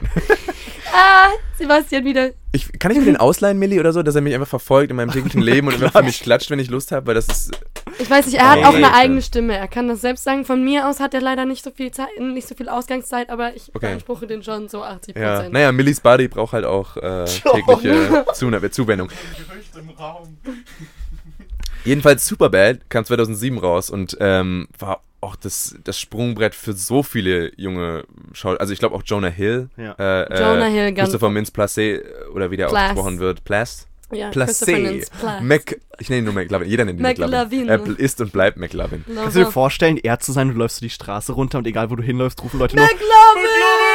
Ah, 0.92 1.28
Sebastian 1.58 2.04
wieder. 2.04 2.30
Ich, 2.52 2.72
kann 2.78 2.90
ich 2.92 2.98
mir 2.98 3.04
den 3.04 3.16
ausleihen, 3.16 3.58
Milli, 3.58 3.78
oder 3.80 3.92
so, 3.92 4.02
dass 4.02 4.14
er 4.14 4.20
mich 4.22 4.32
einfach 4.34 4.48
verfolgt 4.48 4.90
in 4.90 4.96
meinem 4.96 5.10
täglichen 5.12 5.42
Leben 5.42 5.68
und 5.68 5.74
immer 5.74 5.90
für 5.90 6.02
mich 6.02 6.20
klatscht, 6.20 6.50
wenn 6.50 6.58
ich 6.58 6.70
Lust 6.70 6.92
habe, 6.92 7.06
weil 7.08 7.14
das 7.14 7.26
ist. 7.28 7.50
Ich 7.98 8.08
weiß 8.08 8.26
nicht, 8.26 8.36
er 8.38 8.50
hat 8.50 8.58
Oh, 8.58 8.64
auch 8.64 8.74
eine 8.74 8.86
Alter. 8.86 8.96
eigene 8.98 9.22
Stimme. 9.22 9.56
Er 9.56 9.68
kann 9.68 9.86
das 9.88 10.00
selbst 10.00 10.24
sagen. 10.24 10.44
Von 10.44 10.64
mir 10.64 10.88
aus 10.88 10.98
hat 11.00 11.14
er 11.14 11.20
leider 11.20 11.44
nicht 11.44 11.62
so 11.62 11.70
viel 11.70 11.90
Zeit, 11.92 12.08
nicht 12.18 12.48
so 12.48 12.54
viel 12.54 12.68
Ausgangszeit, 12.68 13.28
aber 13.30 13.54
ich 13.54 13.68
Okay. 13.74 13.86
beanspruche 13.88 14.26
den 14.26 14.42
schon 14.42 14.68
so 14.68 14.82
80 14.82 15.14
Ja, 15.16 15.34
Prozent. 15.34 15.52
naja, 15.52 15.70
Millis 15.72 16.00
Body 16.00 16.26
braucht 16.28 16.54
halt 16.54 16.64
auch 16.64 16.96
äh, 16.96 17.24
tägliche 17.26 18.24
Zuwendung. 18.70 19.10
Jedenfalls 21.84 22.26
Superbad 22.26 22.88
kam 22.88 23.04
2007 23.04 23.58
raus 23.58 23.90
und 23.90 24.16
ähm, 24.20 24.68
war 24.78 25.02
auch 25.20 25.36
das, 25.36 25.76
das 25.84 25.98
Sprungbrett 25.98 26.54
für 26.54 26.74
so 26.74 27.02
viele 27.02 27.52
junge 27.58 28.04
Schauspieler. 28.32 28.60
Also 28.60 28.72
ich 28.72 28.78
glaube 28.78 28.94
auch 28.94 29.02
Jonah 29.04 29.28
Hill. 29.28 29.70
Ja. 29.76 29.92
Äh, 29.92 30.38
Jonah 30.38 30.68
äh, 30.68 30.70
Hill, 30.70 30.92
ganz- 30.92 31.10
Christopher 31.10 31.30
Mintz-Placé 31.30 32.02
oder 32.32 32.50
wie 32.50 32.56
der 32.56 32.66
Plass. 32.66 32.90
ausgesprochen 32.90 33.18
wird. 33.20 33.44
Plass. 33.44 33.86
Ja, 34.12 34.30
Placé. 34.30 35.06
Mac, 35.42 35.80
ich 35.98 36.08
nenne 36.08 36.20
ihn 36.20 36.24
nur 36.26 36.34
McLovin. 36.34 36.68
Jeder 36.68 36.84
nennt 36.84 37.00
ihn 37.00 37.02
McLovin. 37.02 37.66
McLovin. 37.66 37.68
Er 37.68 37.98
ist 37.98 38.20
und 38.20 38.32
bleibt 38.32 38.58
McLovin. 38.58 39.04
Kannst 39.12 39.34
du 39.34 39.40
dir 39.40 39.50
vorstellen, 39.50 39.96
er 39.96 40.20
zu 40.20 40.32
sein, 40.32 40.48
du 40.48 40.54
läufst 40.54 40.76
so 40.76 40.84
die 40.86 40.90
Straße 40.90 41.32
runter 41.32 41.58
und 41.58 41.66
egal 41.66 41.90
wo 41.90 41.96
du 41.96 42.02
hinläufst, 42.02 42.42
rufen 42.42 42.60
Leute 42.60 42.76
nur 42.76 42.84
McLovin! 42.84 43.93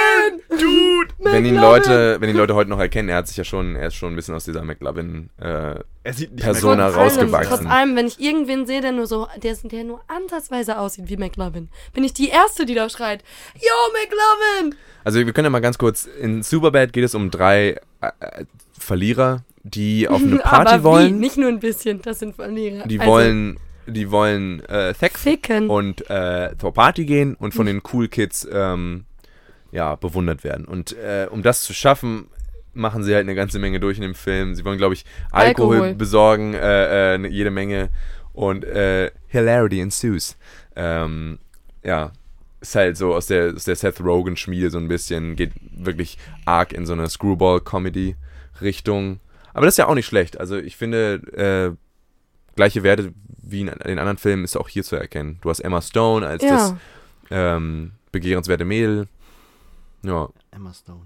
Dude! 0.50 1.14
Wenn 1.20 1.46
ihn, 1.46 1.56
McLovin! 1.56 1.62
Leute, 1.62 2.18
wenn 2.20 2.30
ihn 2.30 2.36
Leute 2.38 2.56
heute 2.56 2.70
noch 2.70 2.80
erkennen, 2.80 3.10
er 3.10 3.18
hat 3.18 3.28
sich 3.28 3.38
ja 3.38 3.44
schon, 3.44 3.76
er 3.76 3.88
ist 3.88 3.96
schon 3.96 4.14
ein 4.14 4.16
bisschen 4.16 4.36
aus 4.36 4.46
dieser 4.46 4.64
McLovin 4.64 5.30
äh, 5.40 5.76
Er 6.04 6.14
rausgewachsen. 6.96 7.50
Trotz 7.50 7.66
allem, 7.66 7.96
wenn 7.96 8.08
ich 8.08 8.20
irgendwen 8.20 8.66
sehe, 8.66 8.82
der 8.82 8.92
nur 8.92 9.08
so, 9.08 9.28
der, 9.42 9.56
der 9.64 9.84
nur 9.84 10.02
ansatzweise 10.08 10.80
aussieht 10.80 11.10
wie 11.10 11.18
McLovin, 11.18 11.70
bin 11.94 12.04
ich 12.04 12.14
die 12.14 12.30
Erste, 12.30 12.66
die 12.66 12.76
da 12.76 12.90
schreit, 12.90 13.24
Yo, 13.56 13.60
McLovin! 13.94 14.76
Also 15.04 15.20
wir 15.26 15.32
können 15.34 15.46
ja 15.46 15.50
mal 15.50 15.60
ganz 15.60 15.78
kurz, 15.78 16.06
in 16.06 16.44
Superbad 16.44 16.94
geht 16.94 17.04
es 17.04 17.16
um 17.16 17.32
drei 17.32 17.80
äh, 18.02 18.08
äh, 18.20 18.46
Verlierer, 18.78 19.44
die 19.64 20.08
auf 20.08 20.22
eine 20.22 20.38
Party 20.40 20.74
Aber 20.76 20.84
wollen. 20.84 21.16
Wie? 21.16 21.20
Nicht 21.20 21.38
nur 21.38 21.50
ein 21.50 21.60
bisschen, 21.60 22.02
das 22.02 22.20
sind 22.20 22.36
Verlierer. 22.36 22.88
Die 22.88 23.00
Also, 23.00 23.12
wollen, 23.12 23.60
die 23.88 24.12
wollen 24.12 24.64
äh, 24.66 24.94
Sex 24.94 25.22
Ficken. 25.22 25.70
und 25.70 26.10
äh, 26.10 26.52
zur 26.60 26.74
Party 26.74 27.06
gehen 27.06 27.36
und 27.36 27.54
von 27.54 27.66
den 27.66 27.82
Cool 27.92 28.08
Kids 28.08 28.48
ähm, 28.52 29.06
ja, 29.72 29.96
bewundert 29.96 30.44
werden. 30.44 30.66
Und 30.66 30.94
äh, 30.98 31.28
um 31.30 31.42
das 31.44 31.62
zu 31.62 31.74
schaffen, 31.74 32.28
machen 32.74 33.04
sie 33.04 33.14
halt 33.14 33.26
eine 33.26 33.36
ganze 33.36 33.60
Menge 33.60 33.80
durch 33.80 33.98
in 33.98 34.04
dem 34.04 34.16
Film. 34.16 34.56
Sie 34.56 34.64
wollen, 34.66 34.78
glaube 34.78 34.94
ich, 34.94 35.06
Alkohol, 35.32 35.76
Alkohol. 35.76 35.94
besorgen, 35.96 36.54
äh, 36.54 37.16
äh, 37.16 37.18
ne- 37.18 37.28
jede 37.30 37.52
Menge. 37.52 37.90
Und 38.34 38.64
äh, 38.64 39.12
Hilarity 39.28 39.82
ensues. 39.82 40.38
Ähm, 40.76 41.40
ja, 41.84 42.12
ist 42.62 42.76
halt 42.76 42.96
so 42.98 43.14
aus 43.16 43.26
der, 43.28 43.54
aus 43.56 43.64
der 43.66 43.76
Seth 43.76 44.00
Rogen-Schmiede 44.02 44.70
so 44.70 44.78
ein 44.78 44.88
bisschen, 44.88 45.36
geht 45.36 45.52
wirklich 45.72 46.18
arg 46.46 46.74
in 46.74 46.86
so 46.86 46.94
eine 46.94 47.10
Screwball-Comedy-Richtung. 47.10 49.20
Aber 49.54 49.66
das 49.66 49.74
ist 49.74 49.78
ja 49.80 49.88
auch 49.88 49.96
nicht 49.96 50.06
schlecht. 50.06 50.40
Also 50.40 50.58
ich 50.58 50.78
finde, 50.78 51.14
äh, 51.36 51.72
gleiche 52.56 52.84
Werte 52.84 53.14
wie 53.42 53.62
in 53.62 53.68
den 53.68 53.98
anderen 54.00 54.18
Filmen 54.18 54.44
ist 54.44 54.56
auch 54.58 54.70
hier 54.70 54.84
zu 54.84 54.96
erkennen. 54.96 55.40
Du 55.42 55.50
hast 55.50 55.60
Emma 55.62 55.82
Stone 55.82 56.26
als 56.28 56.44
Ja. 56.44 56.50
das 56.50 56.76
ähm, 57.32 57.94
begehrenswerte 58.12 58.64
Mädel. 58.66 59.08
Ja, 60.04 60.30
Emma 60.52 60.74
Stone. 60.74 61.06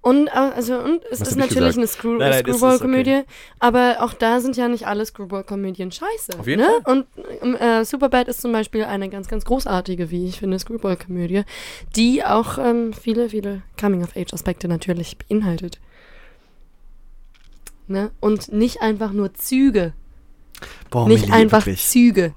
Und, 0.00 0.28
äh, 0.28 0.30
also, 0.30 0.78
und 0.78 1.02
es 1.10 1.20
Was 1.20 1.28
ist 1.28 1.36
natürlich 1.36 1.76
gesagt? 1.76 1.78
eine 1.78 1.86
Screw 1.86 2.18
Screwball-Komödie, 2.18 3.22
aber 3.58 3.96
auch 4.00 4.14
da 4.14 4.40
sind 4.40 4.56
ja 4.56 4.68
nicht 4.68 4.86
alle 4.86 5.04
Screwball-Komödien 5.04 5.90
scheiße. 5.90 6.38
Auf 6.38 6.46
jeden 6.46 6.62
ne? 6.62 6.68
Und 6.84 7.06
ähm, 7.42 7.56
äh, 7.56 7.84
Superbad 7.84 8.28
ist 8.28 8.40
zum 8.40 8.52
Beispiel 8.52 8.84
eine 8.84 9.08
ganz, 9.08 9.28
ganz 9.28 9.44
großartige, 9.44 10.10
wie 10.10 10.28
ich 10.28 10.38
finde, 10.38 10.58
Screwball-Komödie, 10.58 11.42
die 11.96 12.24
auch 12.24 12.58
ähm, 12.58 12.92
viele, 12.92 13.28
viele 13.28 13.62
Coming-of-Age-Aspekte 13.78 14.68
natürlich 14.68 15.18
beinhaltet. 15.18 15.80
Ne? 17.88 18.10
Und 18.20 18.52
nicht 18.52 18.80
einfach 18.80 19.12
nur 19.12 19.34
Züge, 19.34 19.94
Boah, 20.90 21.08
nicht 21.08 21.32
einfach 21.32 21.66
wirklich. 21.66 21.86
Züge. 21.86 22.34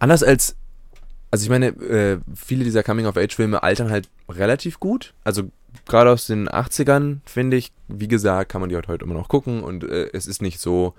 Anders 0.00 0.22
als, 0.22 0.56
also 1.32 1.44
ich 1.44 1.50
meine, 1.50 1.68
äh, 1.68 2.18
viele 2.34 2.62
dieser 2.62 2.82
Coming-of-Age-Filme 2.82 3.62
altern 3.62 3.90
halt 3.90 4.08
relativ 4.28 4.78
gut. 4.78 5.14
Also 5.24 5.50
gerade 5.86 6.10
aus 6.10 6.26
den 6.26 6.46
80ern, 6.48 7.20
finde 7.24 7.56
ich, 7.56 7.72
wie 7.88 8.06
gesagt, 8.06 8.52
kann 8.52 8.60
man 8.60 8.68
die 8.68 8.76
halt 8.76 8.86
heute 8.86 9.04
immer 9.04 9.14
noch 9.14 9.28
gucken 9.28 9.62
und 9.64 9.82
äh, 9.82 10.10
es 10.12 10.26
ist 10.26 10.42
nicht 10.42 10.60
so, 10.60 10.94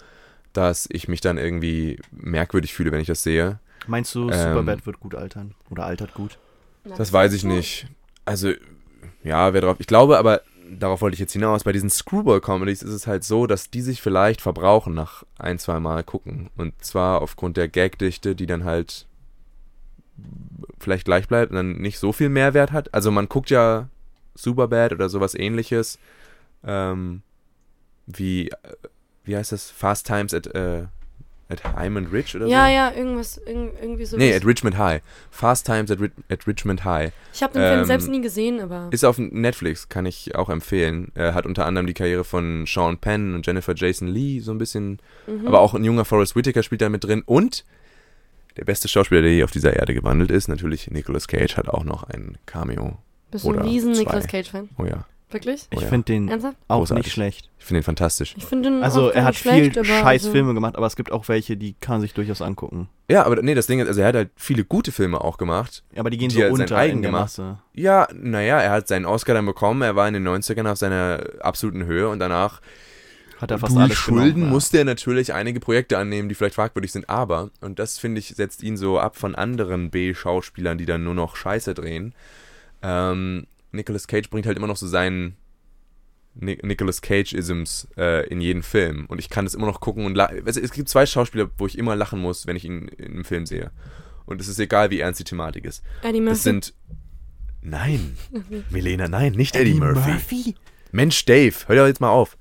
dass 0.51 0.88
ich 0.91 1.07
mich 1.07 1.21
dann 1.21 1.38
irgendwie 1.38 1.99
merkwürdig 2.11 2.73
fühle, 2.73 2.91
wenn 2.91 2.99
ich 2.99 3.07
das 3.07 3.21
sehe. 3.23 3.59
Meinst 3.86 4.15
du, 4.15 4.29
Ähm, 4.29 4.34
Superbad 4.34 4.86
wird 4.88 4.99
gut 4.99 5.13
altern? 5.13 5.53
Oder 5.69 5.86
altert 5.86 6.15
gut? 6.15 6.39
Das 6.97 7.13
weiß 7.13 7.34
ich 7.34 7.43
nicht. 7.43 7.88
Also, 8.25 8.51
ja, 9.23 9.53
wer 9.53 9.61
drauf. 9.61 9.77
Ich 9.79 9.88
glaube 9.88 10.17
aber, 10.17 10.41
darauf 10.79 11.01
wollte 11.01 11.13
ich 11.13 11.19
jetzt 11.19 11.34
hinaus, 11.34 11.63
bei 11.63 11.71
diesen 11.73 11.91
Screwball-Comedies 11.91 12.81
ist 12.81 12.93
es 12.93 13.05
halt 13.05 13.23
so, 13.23 13.45
dass 13.45 13.69
die 13.69 13.81
sich 13.81 14.01
vielleicht 14.01 14.41
verbrauchen 14.41 14.95
nach 14.95 15.23
ein, 15.38 15.59
zwei 15.59 15.79
Mal 15.79 16.03
gucken. 16.03 16.49
Und 16.57 16.73
zwar 16.84 17.21
aufgrund 17.21 17.55
der 17.57 17.67
Gagdichte, 17.67 18.36
die 18.36 18.47
dann 18.47 18.63
halt 18.63 19.05
vielleicht 20.80 21.05
gleich 21.05 21.28
bleibt 21.28 21.51
und 21.51 21.55
dann 21.57 21.74
nicht 21.78 21.99
so 21.99 22.11
viel 22.11 22.30
Mehrwert 22.30 22.72
hat. 22.72 22.93
Also 22.93 23.11
man 23.11 23.30
guckt 23.30 23.49
ja 23.49 23.88
Superbad 24.36 24.91
oder 24.93 25.09
sowas 25.09 25.36
ähnliches. 25.36 25.99
Ähm, 26.66 27.22
wie, 28.05 28.49
äh, 28.49 28.55
wie 29.24 29.36
heißt 29.38 29.51
das? 29.51 29.70
Fast 29.72 30.07
Times 30.07 30.34
at, 30.34 30.47
äh, 30.47 30.84
at 31.49 31.76
Hyman 31.78 32.07
Ridge 32.07 32.38
oder 32.38 32.47
Ja, 32.47 32.66
so? 32.66 32.72
ja, 32.74 32.91
irgendwas, 32.91 33.41
irg- 33.45 33.72
irgendwie 33.82 34.05
so. 34.05 34.18
Nee, 34.18 34.34
at 34.34 34.45
Richmond 34.45 34.78
High. 34.78 35.01
Fast 35.30 35.66
Times 35.66 35.91
at, 35.91 35.99
Ri 35.99 36.09
at 36.30 36.45
Richmond 36.47 36.84
High. 36.84 37.11
ich 37.34 37.43
habe 37.43 37.53
den 37.53 37.64
Film 37.64 37.80
ähm, 37.82 37.86
selbst 37.86 38.09
nie 38.09 38.22
gesehen, 38.22 38.59
aber. 38.59 38.88
Ist 38.91 39.03
auf 39.05 39.18
Netflix, 39.20 39.88
kann 39.89 40.05
ich 40.05 40.36
auch 40.36 40.49
empfehlen. 40.49 41.11
Er 41.16 41.34
hat 41.34 41.45
unter 41.45 41.66
anderem 41.66 41.86
die 41.88 41.93
Karriere 41.93 42.24
von 42.24 42.66
Sean 42.66 42.97
Penn 42.97 43.36
und 43.36 43.45
Jennifer 43.45 43.74
Jason 43.76 44.07
Lee 44.07 44.39
so 44.39 44.51
ein 44.51 44.57
bisschen, 44.57 44.99
Mhm. 45.28 45.47
aber 45.47 45.59
auch 45.59 45.74
ein 45.74 45.84
junger 45.84 46.05
Forrest 46.05 46.36
Whitaker 46.36 46.64
spielt 46.64 46.82
da 46.82 46.89
mit 46.89 47.03
drin 47.03 47.24
und 47.26 47.66
der 48.57 48.65
beste 48.65 48.87
Schauspieler, 48.87 49.21
der 49.21 49.33
je 49.33 49.43
auf 49.43 49.51
dieser 49.51 49.73
Erde 49.75 49.93
gewandelt 49.93 50.31
ist, 50.31 50.47
natürlich 50.47 50.89
Nicolas 50.91 51.27
Cage, 51.27 51.57
hat 51.57 51.69
auch 51.69 51.83
noch 51.83 52.03
ein 52.03 52.37
Cameo. 52.45 52.97
Bist 53.31 53.45
du 53.45 53.51
ein 53.53 53.59
riesen 53.59 53.93
zwei. 53.93 54.01
Nicolas 54.01 54.27
Cage-Fan? 54.27 54.69
Oh 54.77 54.85
ja, 54.85 55.05
Wirklich? 55.31 55.63
Oh 55.71 55.77
Ich 55.77 55.81
ja. 55.81 55.87
finde 55.87 56.05
den 56.05 56.27
Ernsthaft? 56.29 56.57
auch 56.67 56.77
Großartig. 56.77 57.05
nicht 57.05 57.13
schlecht. 57.13 57.49
ich 57.57 57.65
finde 57.65 57.79
ihn 57.81 57.83
fantastisch. 57.83 58.35
Ich 58.37 58.45
finde 58.45 58.69
den 58.69 58.83
Also 58.83 59.09
er 59.09 59.23
hat 59.23 59.33
schlecht, 59.33 59.73
viel 59.73 59.79
aber 59.79 59.85
scheiß 59.87 60.21
also- 60.25 60.31
Filme 60.31 60.53
gemacht, 60.53 60.75
aber 60.75 60.85
es 60.85 60.95
gibt 60.95 61.11
auch 61.11 61.27
welche, 61.27 61.57
die 61.57 61.73
kann 61.81 61.95
man 61.95 62.01
sich 62.01 62.13
durchaus 62.13 62.43
angucken. 62.43 62.87
Ja, 63.09 63.25
aber 63.25 63.41
nee, 63.41 63.55
das 63.55 63.65
Ding 63.65 63.79
ist, 63.79 63.87
also 63.87 64.01
er 64.01 64.07
hat 64.09 64.15
halt 64.15 64.29
viele 64.35 64.63
gute 64.63 64.91
Filme 64.91 65.19
auch 65.21 65.37
gemacht. 65.37 65.83
Aber 65.95 66.11
die 66.11 66.17
gehen 66.19 66.29
Die 66.29 66.35
so 66.35 66.45
unter 66.45 66.77
eigen 66.77 66.97
in 66.97 67.01
der 67.01 67.09
gemacht. 67.09 67.23
Masse. 67.23 67.57
Ja, 67.73 68.07
naja, 68.13 68.59
er 68.59 68.69
hat 68.69 68.87
seinen 68.87 69.05
Oscar 69.05 69.33
dann 69.33 69.47
bekommen, 69.47 69.81
er 69.81 69.95
war 69.95 70.07
in 70.07 70.13
den 70.13 70.27
90ern 70.27 70.69
auf 70.69 70.77
seiner 70.77 71.23
absoluten 71.39 71.85
Höhe 71.85 72.07
und 72.09 72.19
danach 72.19 72.61
Hat 73.43 73.51
er 73.51 73.59
fast 73.59 73.75
durch 73.75 73.83
alles 73.83 73.97
Schulden 73.97 74.25
genommen, 74.25 74.43
ja. 74.45 74.49
musste 74.49 74.77
er 74.79 74.85
natürlich 74.85 75.33
einige 75.33 75.59
Projekte 75.59 75.97
annehmen, 75.97 76.29
die 76.29 76.35
vielleicht 76.35 76.55
fragwürdig 76.55 76.91
sind, 76.91 77.09
aber, 77.09 77.51
und 77.61 77.77
das 77.79 77.99
finde 77.99 78.19
ich, 78.19 78.29
setzt 78.29 78.63
ihn 78.63 78.77
so 78.77 78.99
ab 78.99 79.15
von 79.17 79.35
anderen 79.35 79.91
B-Schauspielern, 79.91 80.77
die 80.77 80.85
dann 80.85 81.03
nur 81.03 81.13
noch 81.13 81.35
Scheiße 81.35 81.73
drehen. 81.73 82.13
Ähm, 82.81 83.45
Nicolas 83.71 84.07
Cage 84.07 84.29
bringt 84.29 84.45
halt 84.45 84.57
immer 84.57 84.67
noch 84.67 84.77
so 84.77 84.87
seinen 84.87 85.35
Ni 86.35 86.57
Nicolas 86.63 87.01
Cage-Isms 87.01 87.87
äh, 87.95 88.27
in 88.27 88.41
jeden 88.41 88.63
Film. 88.63 89.05
Und 89.07 89.19
ich 89.19 89.29
kann 89.29 89.45
das 89.45 89.53
immer 89.53 89.67
noch 89.67 89.79
gucken 89.79 90.05
und 90.05 90.15
la- 90.15 90.31
es, 90.45 90.57
es 90.57 90.71
gibt 90.71 90.89
zwei 90.89 91.05
Schauspieler, 91.05 91.49
wo 91.57 91.67
ich 91.67 91.77
immer 91.77 91.95
lachen 91.95 92.19
muss, 92.19 92.47
wenn 92.47 92.55
ich 92.55 92.65
ihn 92.65 92.87
in 92.87 93.13
einem 93.13 93.25
Film 93.25 93.45
sehe. 93.45 93.71
Und 94.25 94.41
es 94.41 94.47
ist 94.47 94.59
egal, 94.59 94.89
wie 94.89 94.99
ernst 94.99 95.19
die 95.19 95.25
Thematik 95.25 95.65
ist. 95.65 95.83
Eddie 96.01 96.21
Murphy. 96.21 96.29
Das 96.33 96.43
sind. 96.43 96.73
Nein. 97.61 98.17
Milena, 98.71 99.07
nein, 99.07 99.33
nicht 99.33 99.55
Eddie, 99.55 99.75
Murphy. 99.75 100.55
Mensch, 100.91 101.23
Dave, 101.25 101.55
hör 101.67 101.75
doch 101.75 101.87
jetzt 101.87 102.01
mal 102.01 102.09
auf. 102.09 102.37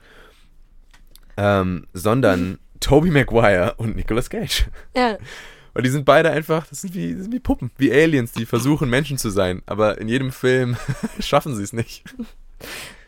Ähm, 1.37 1.87
sondern 1.93 2.59
Tobey 2.80 3.11
Maguire 3.11 3.74
und 3.76 3.97
Nicolas 3.97 4.30
Cage. 4.30 4.66
ja, 4.97 5.18
Weil 5.74 5.85
die 5.85 5.91
sind 5.91 6.05
beide 6.05 6.30
einfach, 6.30 6.66
das 6.66 6.83
sind 6.83 6.95
wie, 6.95 7.14
das 7.14 7.22
sind 7.22 7.33
wie 7.33 7.41
Puppen, 7.41 7.70
wie 7.78 7.93
Aliens, 7.93 8.33
die 8.33 8.45
versuchen 8.45 8.91
Menschen 8.91 9.16
zu 9.16 9.30
sein. 9.30 9.62
Aber 9.64 9.99
in 9.99 10.09
jedem 10.09 10.30
Film 10.30 10.76
schaffen 11.20 11.57
sie 11.57 11.62
es 11.62 11.72
nicht. 11.72 12.05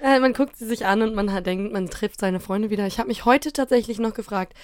äh, 0.03 0.19
man 0.19 0.33
guckt 0.33 0.57
sie 0.57 0.67
sich 0.67 0.87
an 0.87 1.03
und 1.03 1.15
man 1.15 1.33
hat, 1.33 1.47
denkt, 1.47 1.73
man 1.73 1.91
trifft 1.91 2.21
seine 2.21 2.41
Freunde 2.41 2.71
wieder. 2.71 2.87
Ich 2.87 2.99
habe 2.99 3.09
mich 3.09 3.27
heute 3.27 3.53
tatsächlich 3.53 3.99
noch 3.99 4.15
gefragt, 4.15 4.55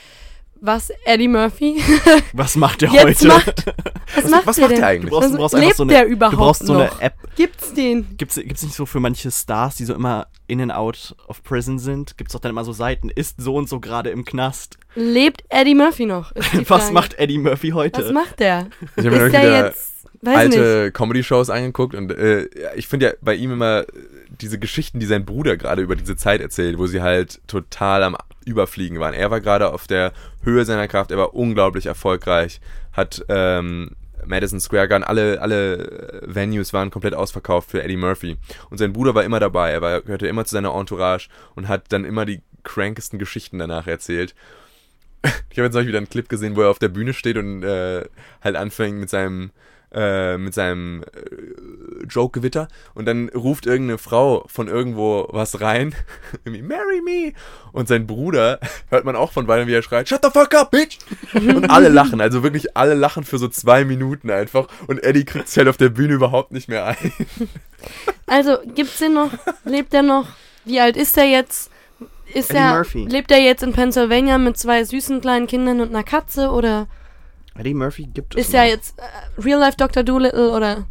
was 0.61 0.91
Eddie 1.05 1.29
Murphy 1.29 1.77
Was 2.33 2.57
macht 2.57 2.83
der 2.83 2.93
heute? 2.93 3.27
macht. 3.29 3.65
Was, 4.15 4.29
macht 4.31 4.47
was 4.47 4.57
der 4.57 4.63
macht 4.69 4.73
denn? 4.73 4.81
der 4.81 4.81
Du 4.81 4.87
eigentlich? 4.87 5.11
brauchst, 5.11 5.23
Also, 5.25 5.37
du 5.37 5.41
brauchst 5.41 5.55
lebt 5.59 5.77
so 5.77 5.83
eine, 5.85 5.93
der 5.93 6.07
überhaupt 6.07 6.35
du 6.35 6.39
brauchst 6.39 6.67
so 6.67 6.73
noch? 6.75 6.93
eine 6.93 7.01
App. 7.03 7.15
Gibt's 7.37 7.73
den? 7.75 8.17
Gibt's, 8.17 8.35
gibt's 8.35 8.63
nicht 8.63 8.75
so 8.75 8.85
für 8.87 8.99
manche 9.01 9.31
Stars, 9.31 9.77
die 9.77 9.85
so 9.85 9.95
immer 9.95 10.27
in 10.49 10.61
and 10.61 10.73
out 10.73 11.15
of 11.29 11.43
prison 11.45 11.79
sind? 11.79 12.19
Gibt's 12.19 12.33
doch 12.33 12.41
dann 12.41 12.51
immer 12.51 12.65
so 12.65 12.73
Seiten, 12.73 13.09
ist 13.09 13.41
so 13.41 13.55
und 13.55 13.69
so 13.69 13.79
gerade 13.81 14.11
im 14.11 14.25
Knast. 14.25 14.79
Lebt 14.97 15.45
Eddie 15.49 15.77
Murphy 15.77 16.07
noch? 16.07 16.33
Was 16.69 16.91
macht 16.91 17.15
Eddie 17.19 17.39
Murphy 17.39 17.71
heute? 17.71 18.03
Was 18.05 18.13
macht 18.13 18.41
der? 18.41 18.67
Ich 18.97 19.07
habe 19.07 19.17
mir 19.17 19.31
der 19.31 19.67
jetzt, 19.67 20.07
weiß 20.23 20.37
alte 20.37 20.91
Comedy-Shows 20.93 21.51
angeguckt 21.51 21.95
und 21.95 22.11
äh, 22.11 22.49
ich 22.75 22.89
finde 22.89 23.07
ja 23.07 23.13
bei 23.23 23.35
ihm 23.37 23.53
immer 23.53 23.85
diese 24.41 24.59
Geschichten, 24.59 25.01
die 25.01 25.07
sein 25.07 25.25
Bruder 25.25 25.57
gerade 25.57 25.83
über 25.83 25.97
diese 25.97 26.17
Zeit 26.17 26.41
erzählt, 26.41 26.79
wo 26.79 26.87
sie 26.87 27.03
halt 27.03 27.41
total 27.47 28.03
am 28.03 28.17
Überfliegen 28.45 28.99
waren. 29.01 29.15
Er 29.15 29.31
war 29.31 29.41
gerade 29.41 29.73
auf 29.73 29.87
der 29.87 30.13
Höhe 30.43 30.65
seiner 30.65 30.89
Kraft, 30.89 31.11
er 31.11 31.19
war 31.19 31.35
unglaublich 31.35 31.87
erfolgreich, 31.87 32.61
hat 32.93 33.25
ähm, 33.29 33.97
Madison 34.27 34.61
Square 34.61 34.89
Garden, 34.89 35.05
alle, 35.05 35.41
alle 35.41 36.23
Venues 36.27 36.73
waren 36.73 36.91
komplett 36.91 37.15
ausverkauft 37.15 37.71
für 37.71 37.83
Eddie 37.83 37.97
Murphy. 37.97 38.37
Und 38.71 38.79
sein 38.79 38.93
Bruder 38.93 39.15
war 39.15 39.25
immer 39.25 39.41
dabei, 39.41 39.73
er 39.73 39.83
war, 39.83 40.01
gehörte 40.01 40.29
immer 40.29 40.45
zu 40.45 40.55
seiner 40.55 40.75
Entourage 40.75 41.29
und 41.55 41.69
hat 41.69 41.93
dann 41.93 42.05
immer 42.05 42.25
die 42.25 42.43
crankesten 42.63 43.19
Geschichten 43.19 43.59
danach 43.59 43.87
erzählt. 43.87 44.35
Ich 45.53 45.59
habe 45.59 45.67
jetzt 45.67 45.75
neulich 45.75 45.89
wieder 45.89 45.99
einen 45.99 46.09
Clip 46.09 46.29
gesehen, 46.29 46.55
wo 46.55 46.63
er 46.63 46.71
auf 46.71 46.79
der 46.79 46.89
Bühne 46.89 47.13
steht 47.13 47.37
und 47.37 47.65
äh, 47.65 48.05
halt 48.41 48.57
anfängt 48.57 48.99
mit 48.99 49.11
seinem 49.11 49.51
äh, 49.93 50.39
mit 50.39 50.55
seinem 50.55 51.03
äh, 51.03 52.05
Joke-Gewitter 52.09 52.69
und 52.95 53.07
dann 53.07 53.29
ruft 53.31 53.67
irgendeine 53.67 53.99
Frau 53.99 54.45
von 54.47 54.69
irgendwo 54.69 55.29
was 55.31 55.61
rein, 55.61 55.95
irgendwie, 56.45 56.63
marry 56.63 57.01
me 57.05 57.33
und 57.73 57.89
sein 57.89 58.07
Bruder, 58.07 58.61
hört 58.91 59.05
man 59.05 59.17
auch 59.17 59.33
von 59.33 59.49
weitem, 59.49 59.67
wie 59.69 59.75
er 59.75 59.83
schreit, 59.83 60.09
shut 60.09 60.21
the 60.23 60.31
fuck 60.31 60.55
up, 60.55 60.71
bitch 60.71 60.99
und 61.35 61.71
alle 61.71 61.89
lachen, 61.89 62.21
also 62.21 62.43
wirklich 62.43 62.77
alle 62.77 62.95
lachen 62.95 63.25
für 63.25 63.39
so 63.39 63.49
zwei 63.49 63.85
Minuten 63.85 64.31
einfach 64.31 64.69
und 64.87 65.03
Eddie 65.03 65.25
kriegt 65.25 65.49
sich 65.49 65.59
halt 65.59 65.69
auf 65.69 65.77
der 65.77 65.89
Bühne 65.89 66.15
überhaupt 66.15 66.53
nicht 66.53 66.69
mehr 66.69 66.87
ein. 66.87 67.13
Also, 68.27 68.59
gibt's 68.75 68.99
den 68.99 69.15
noch? 69.15 69.31
Lebt 69.65 69.93
der 69.93 70.03
noch? 70.03 70.29
Wie 70.65 70.81
alt 70.81 70.97
ist 70.97 71.17
der 71.17 71.29
jetzt? 71.29 71.71
Ist 72.33 72.51
Eddie 72.51 72.59
er, 72.61 72.75
Murphy. 72.75 73.07
lebt 73.07 73.31
er 73.33 73.39
jetzt 73.41 73.63
in 73.63 73.73
Pennsylvania 73.73 74.39
mit 74.39 74.57
zwei 74.57 74.85
süßen 74.85 75.21
kleinen 75.21 75.47
Kindern 75.47 75.81
und 75.81 75.89
einer 75.89 76.05
Katze 76.05 76.51
oder 76.51 76.87
Eddie 77.57 77.75
Murphy 77.75 78.05
gibt 78.05 78.35
es 78.37 78.47
ist 78.47 78.55
noch. 78.55 78.63
jetzt 78.63 78.99
äh, 78.99 79.03
Real 79.41 79.59
Life 79.59 79.77
Dr. 79.77 80.03
Doolittle 80.03 80.51
oder 80.53 80.87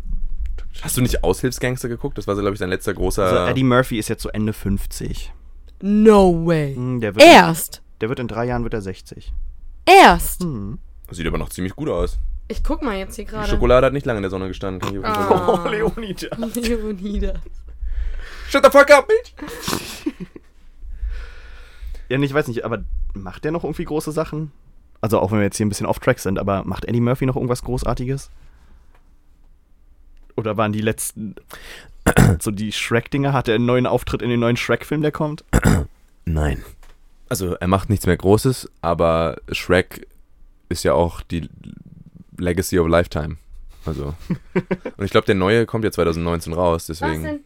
Hast 0.82 0.98
du 0.98 1.02
nicht 1.02 1.24
Aushilfsgangster 1.24 1.90
geguckt? 1.90 2.18
Das 2.18 2.28
war, 2.28 2.36
glaube 2.36 2.54
ich, 2.54 2.60
sein 2.60 2.70
letzter 2.70 2.94
großer... 2.94 3.24
Also 3.24 3.52
Eddie 3.52 3.64
Murphy 3.64 3.98
ist 3.98 4.08
jetzt 4.08 4.22
so 4.22 4.30
Ende 4.30 4.54
50. 4.54 5.34
No 5.82 6.46
way. 6.46 6.76
Hm, 6.76 7.02
der, 7.02 7.16
wird 7.16 7.26
Erst. 7.26 7.82
der 8.02 8.10
wird 8.10 8.20
in 8.20 8.28
drei 8.28 8.46
Jahren 8.46 8.64
wird 8.64 8.74
er 8.74 8.82
60. 8.82 9.34
Erst. 9.86 10.44
Hm. 10.44 10.78
Sieht 11.12 11.26
aber 11.28 11.38
noch 11.38 11.50
ziemlich 11.50 11.76
gut 11.76 11.90
aus. 11.90 12.20
Ich 12.48 12.64
guck 12.64 12.82
mal 12.82 12.98
jetzt 12.98 13.16
hier 13.16 13.26
Die 13.26 13.32
gerade. 13.32 13.50
Schokolade 13.50 13.86
hat 13.88 13.94
nicht 13.94 14.06
lange 14.06 14.18
in 14.18 14.24
der 14.24 14.30
Sonne 14.30 14.48
gestanden. 14.48 14.82
Kann 14.82 14.96
ich. 14.96 15.06
Ah. 15.06 15.64
Oh, 15.66 15.68
Leonidas. 15.68 16.38
Leonidas. 16.56 17.40
Shut 18.50 18.64
the 18.64 18.72
fuck 18.72 18.90
up, 18.92 19.08
bitch! 19.08 19.34
Ja, 22.10 22.18
nee, 22.18 22.26
ich 22.26 22.34
weiß 22.34 22.48
nicht, 22.48 22.66
aber 22.66 22.84
macht 23.14 23.44
der 23.44 23.52
noch 23.52 23.64
irgendwie 23.64 23.86
große 23.86 24.12
Sachen? 24.12 24.52
Also 25.02 25.20
auch 25.20 25.32
wenn 25.32 25.40
wir 25.40 25.46
jetzt 25.46 25.58
hier 25.58 25.66
ein 25.66 25.70
bisschen 25.70 25.86
off-track 25.88 26.20
sind, 26.20 26.38
aber 26.40 26.64
macht 26.66 26.86
Eddie 26.86 27.00
Murphy 27.02 27.26
noch 27.26 27.36
irgendwas 27.36 27.64
Großartiges? 27.64 28.30
Oder 30.36 30.58
waren 30.58 30.72
die 30.72 30.82
letzten 30.82 31.36
so 32.40 32.52
die 32.52 32.72
Shrek-Dinger? 32.72 33.34
Hat 33.34 33.48
er 33.48 33.56
einen 33.56 33.66
neuen 33.66 33.86
Auftritt 33.88 34.22
in 34.22 34.30
den 34.30 34.40
neuen 34.40 34.58
Shrek-Film, 34.58 35.02
der 35.02 35.12
kommt? 35.12 35.44
Nein. 36.26 36.64
Also 37.30 37.56
er 37.56 37.68
macht 37.68 37.90
nichts 37.90 38.06
mehr 38.08 38.18
Großes, 38.18 38.70
aber 38.82 39.38
Shrek 39.52 40.08
ist 40.70 40.84
ja 40.84 40.94
auch 40.94 41.22
die 41.22 41.50
Legacy 42.38 42.80
of 42.80 42.88
a 42.88 42.90
Lifetime. 42.90 43.38
Also. 43.86 44.16
Und 44.98 45.06
ich 45.06 45.12
glaube, 45.12 45.26
der 45.26 45.36
neue 45.36 45.66
kommt 45.66 45.84
ja 45.86 45.92
2019 45.92 46.54
raus, 46.54 46.90
Was 46.90 47.00
deswegen. 47.00 47.24
denn? 47.24 47.40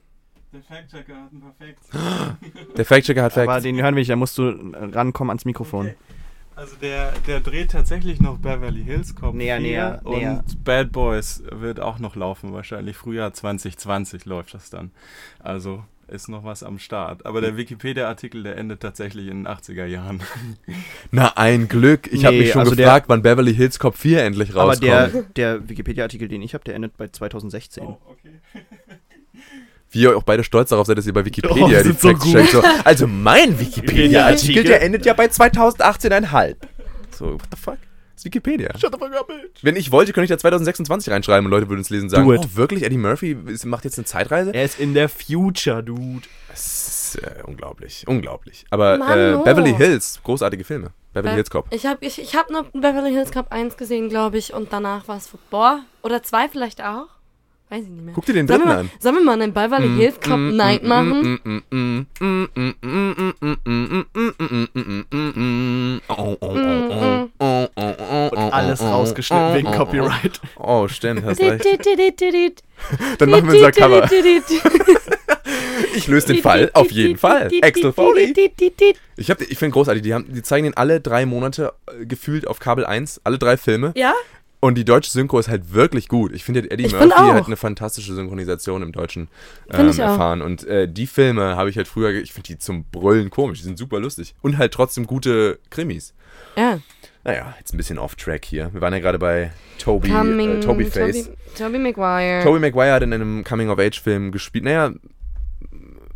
Der 0.54 0.62
Fact-Checker 0.62 1.16
hat 1.16 1.32
einen 1.32 1.42
perfekt. 1.42 2.78
Der 2.78 2.86
Fact-Checker 2.86 3.24
hat 3.24 3.38
Aber 3.38 3.46
Facts. 3.54 3.64
den 3.64 3.76
hören 3.82 3.96
wir 3.96 4.02
nicht, 4.02 4.10
da 4.12 4.16
musst 4.16 4.38
du 4.38 4.50
rankommen 4.74 5.32
ans 5.32 5.46
Mikrofon. 5.46 5.88
Okay. 5.88 5.96
Also 6.56 6.76
der, 6.82 7.14
der 7.28 7.40
dreht 7.40 7.72
tatsächlich 7.72 8.20
noch 8.20 8.38
Beverly 8.38 8.84
Hills 8.84 9.16
Cop 9.16 9.34
Näher, 9.34 9.58
4 9.58 9.68
näher, 9.68 10.02
und 10.04 10.18
näher. 10.20 10.44
Bad 10.64 10.92
Boys 10.92 11.44
wird 11.52 11.80
auch 11.80 12.00
noch 12.00 12.16
laufen, 12.16 12.54
wahrscheinlich 12.54 12.96
Frühjahr 12.96 13.34
2020 13.34 14.26
läuft 14.26 14.54
das 14.54 14.70
dann. 14.70 14.92
Also 15.40 15.84
ist 16.08 16.28
noch 16.30 16.44
was 16.44 16.62
am 16.64 16.78
Start. 16.80 17.26
Aber 17.26 17.42
der 17.42 17.58
Wikipedia-Artikel, 17.58 18.44
der 18.44 18.58
endet 18.58 18.82
tatsächlich 18.82 19.28
in 19.30 19.46
den 19.46 19.48
80er 19.48 19.86
Jahren. 19.86 20.22
Na, 21.12 21.36
ein 21.38 21.68
Glück. 21.68 22.12
Ich 22.12 22.26
habe 22.26 22.36
Nee, 22.36 22.42
mich 22.44 22.52
schon 22.52 22.60
also 22.62 22.76
der- 22.76 22.86
gefragt, 22.86 23.06
wann 23.10 23.24
Beverly 23.24 23.56
Hills 23.56 23.80
Cop 23.80 23.98
4 23.98 24.24
endlich 24.24 24.52
Aber 24.52 24.62
rauskommt. 24.66 24.84
der, 24.84 25.08
der 25.36 25.70
Wikipedia-Artikel, 25.70 26.28
den 26.28 26.42
ich 26.44 26.54
habe, 26.54 26.64
der 26.66 26.76
endet 26.76 26.98
bei 26.98 27.08
2016. 27.08 27.84
okay. 27.88 27.98
Wie 29.94 30.02
ihr 30.02 30.18
auch 30.18 30.24
beide 30.24 30.44
stolz 30.44 30.70
darauf 30.70 30.88
seid, 30.88 30.98
dass 30.98 31.06
ihr 31.08 31.14
bei 31.14 31.24
Wikipedia 31.24 31.64
Oh, 31.64 31.68
die 31.84 31.90
so 31.90 31.94
Facts 31.94 32.26
checkt. 32.32 32.52
So, 32.52 32.64
also 32.84 33.08
mein 33.08 33.58
Wikipedia-Artikel, 33.60 34.64
der 34.64 34.82
endet 34.82 35.06
ja 35.06 35.14
bei 35.14 35.26
2018,5. 35.28 36.56
So, 37.12 37.34
what 37.34 37.42
the 37.52 37.58
fuck? 37.62 37.78
Das 38.16 38.22
ist 38.22 38.26
Wikipedia. 38.26 38.70
Shut 38.78 38.92
the 38.94 39.00
fuck 39.00 39.14
up, 39.16 39.28
bitch. 39.28 39.64
Wenn 39.64 39.76
ich 39.76 39.92
wollte, 39.92 40.14
könnte 40.14 40.26
ich 40.26 40.30
da 40.30 40.38
2026 40.38 41.12
reinschreiben 41.12 41.46
und 41.46 41.52
Leute 41.52 41.70
würden 41.70 41.82
es 41.82 41.90
lesen 41.90 42.06
und 42.06 42.10
sagen, 42.10 42.28
oh 42.28 42.44
wirklich, 42.56 42.84
Eddie 42.84 42.98
Murphy 42.98 43.36
macht 43.66 43.86
jetzt 43.86 43.98
eine 43.98 44.06
Zeitreise? 44.06 44.52
Er 44.54 44.66
ist 44.66 44.80
in 44.80 44.94
der 44.94 45.10
Future, 45.10 45.84
dude. 45.84 46.22
Das 46.50 47.16
ist 47.16 47.24
äh, 47.24 47.44
unglaublich, 47.46 48.04
unglaublich. 48.08 48.66
Aber 48.70 48.98
Mann, 48.98 49.18
äh, 49.18 49.34
oh. 49.40 49.44
Beverly 49.44 49.74
Hills, 49.74 50.20
großartige 50.24 50.64
Filme. 50.64 50.92
Beverly 51.14 51.30
Be- 51.30 51.36
Hills 51.36 51.50
Cop. 51.50 51.68
Ich 51.72 51.86
habe 51.86 52.06
ich, 52.06 52.20
ich 52.22 52.36
hab 52.36 52.50
noch 52.50 52.66
Beverly 52.72 53.12
Hills 53.12 53.32
Cop 53.32 53.52
1 53.52 53.78
gesehen, 53.78 54.10
glaube 54.10 54.38
ich, 54.38 54.54
und 54.54 54.72
danach 54.74 55.08
war 55.08 55.18
es 55.18 55.28
vorbei. 55.28 55.80
Oder 56.02 56.22
2 56.24 56.50
vielleicht 56.50 56.84
auch. 56.84 57.08
Weiß 57.70 57.84
ich 57.84 57.90
nicht 57.90 58.04
mehr. 58.04 58.14
Guck 58.14 58.26
dir 58.26 58.34
den 58.34 58.48
Sollen 58.48 58.62
dritten 58.62 58.72
wir, 58.72 58.80
an. 58.80 58.86
mal, 58.86 58.92
sollen 59.00 59.16
wir 59.16 59.24
mal 59.24 59.42
einen 59.42 59.54
Beverly 59.54 59.90
Hills 59.98 60.20
Cop 60.20 60.38
Night 60.38 60.84
machen? 60.84 61.40
Und 68.30 68.54
alles 68.54 68.82
rausgeschnitten 68.82 69.54
wegen 69.56 69.72
Copyright. 69.72 70.40
Oh, 70.58 70.88
stimmt, 70.88 71.26
hast 71.26 71.40
recht. 71.42 71.66
Dann 73.18 73.30
machen 73.30 73.48
wir 73.48 73.56
unser 73.56 73.72
Cover. 73.72 74.10
Ich 75.96 76.08
löse 76.08 76.28
den 76.34 76.42
Fall, 76.42 76.72
auf 76.74 76.92
jeden 76.92 77.18
Fall. 77.18 77.50
Axel 77.62 77.94
Foley. 77.94 78.34
Ich, 79.16 79.30
hab, 79.30 79.42
ich 79.42 79.58
finde 79.58 79.74
großartig, 79.74 80.02
die, 80.02 80.14
haben, 80.14 80.26
die 80.34 80.42
zeigen 80.42 80.68
ihn 80.68 80.74
alle 80.76 81.00
drei 81.00 81.26
Monate 81.26 81.74
äh, 81.88 82.06
gefühlt 82.06 82.48
auf 82.48 82.60
Kabel 82.60 82.86
1, 82.86 83.22
alle 83.24 83.38
drei 83.38 83.58
Filme. 83.58 83.94
Ja? 83.96 84.14
Und 84.64 84.76
die 84.76 84.86
deutsche 84.86 85.12
Synchro 85.12 85.40
ist 85.40 85.50
halt 85.50 85.74
wirklich 85.74 86.08
gut. 86.08 86.32
Ich 86.32 86.46
finde, 86.46 86.72
Eddie 86.72 86.86
Ich 86.86 86.94
Murphy 86.94 87.10
hat 87.10 87.48
eine 87.48 87.58
fantastische 87.58 88.14
Synchronisation 88.14 88.82
im 88.82 88.94
Deutschen 88.94 89.28
ähm, 89.70 89.88
erfahren. 89.88 90.42
Und 90.42 90.66
äh, 90.66 90.88
die 90.88 91.06
Filme 91.06 91.58
habe 91.58 91.70
ich 91.70 91.76
halt 91.76 91.90
früher, 91.90 92.12
ich 92.12 92.32
finde 92.32 92.48
die 92.48 92.60
zum 92.60 92.86
Brüllen 92.86 93.30
komisch, 93.30 93.58
die 93.60 93.66
sind 93.66 93.78
super 93.78 94.00
lustig. 94.00 94.36
Und 94.42 94.58
halt 94.58 94.74
trotzdem 94.74 95.06
gute 95.06 95.60
Krimis. 95.70 96.14
Ja. 96.56 96.80
Naja, 97.26 97.54
jetzt 97.60 97.74
ein 97.74 97.78
bisschen 97.78 98.00
off-track 98.00 98.46
hier. 98.46 98.70
Wir 98.74 98.80
waren 98.80 98.94
ja 98.94 99.00
gerade 99.00 99.20
bei 99.20 99.52
Toby, 99.80 100.08
Coming, 100.08 100.60
äh, 100.60 100.60
Toby 100.62 100.86
Face. 100.86 101.26
Toby, 101.26 101.38
Toby 101.58 101.80
Maguire. 101.80 102.44
Toby 102.46 102.60
Maguire 102.60 102.94
hat 102.94 103.04
in 103.04 103.12
einem 103.12 103.44
Coming-of-Age-Film 103.44 104.32
gespielt. 104.32 104.64
Naja, 104.64 104.94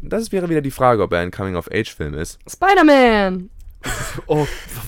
das 0.01 0.31
wäre 0.31 0.47
wieder 0.47 0.61
die 0.61 0.71
Frage, 0.71 1.03
ob 1.03 1.11
er 1.11 1.19
ein 1.19 1.31
Coming-of-Age-Film 1.31 2.13
ist. 2.13 2.39
Spider-Man. 2.49 3.49
Oh, 4.25 4.45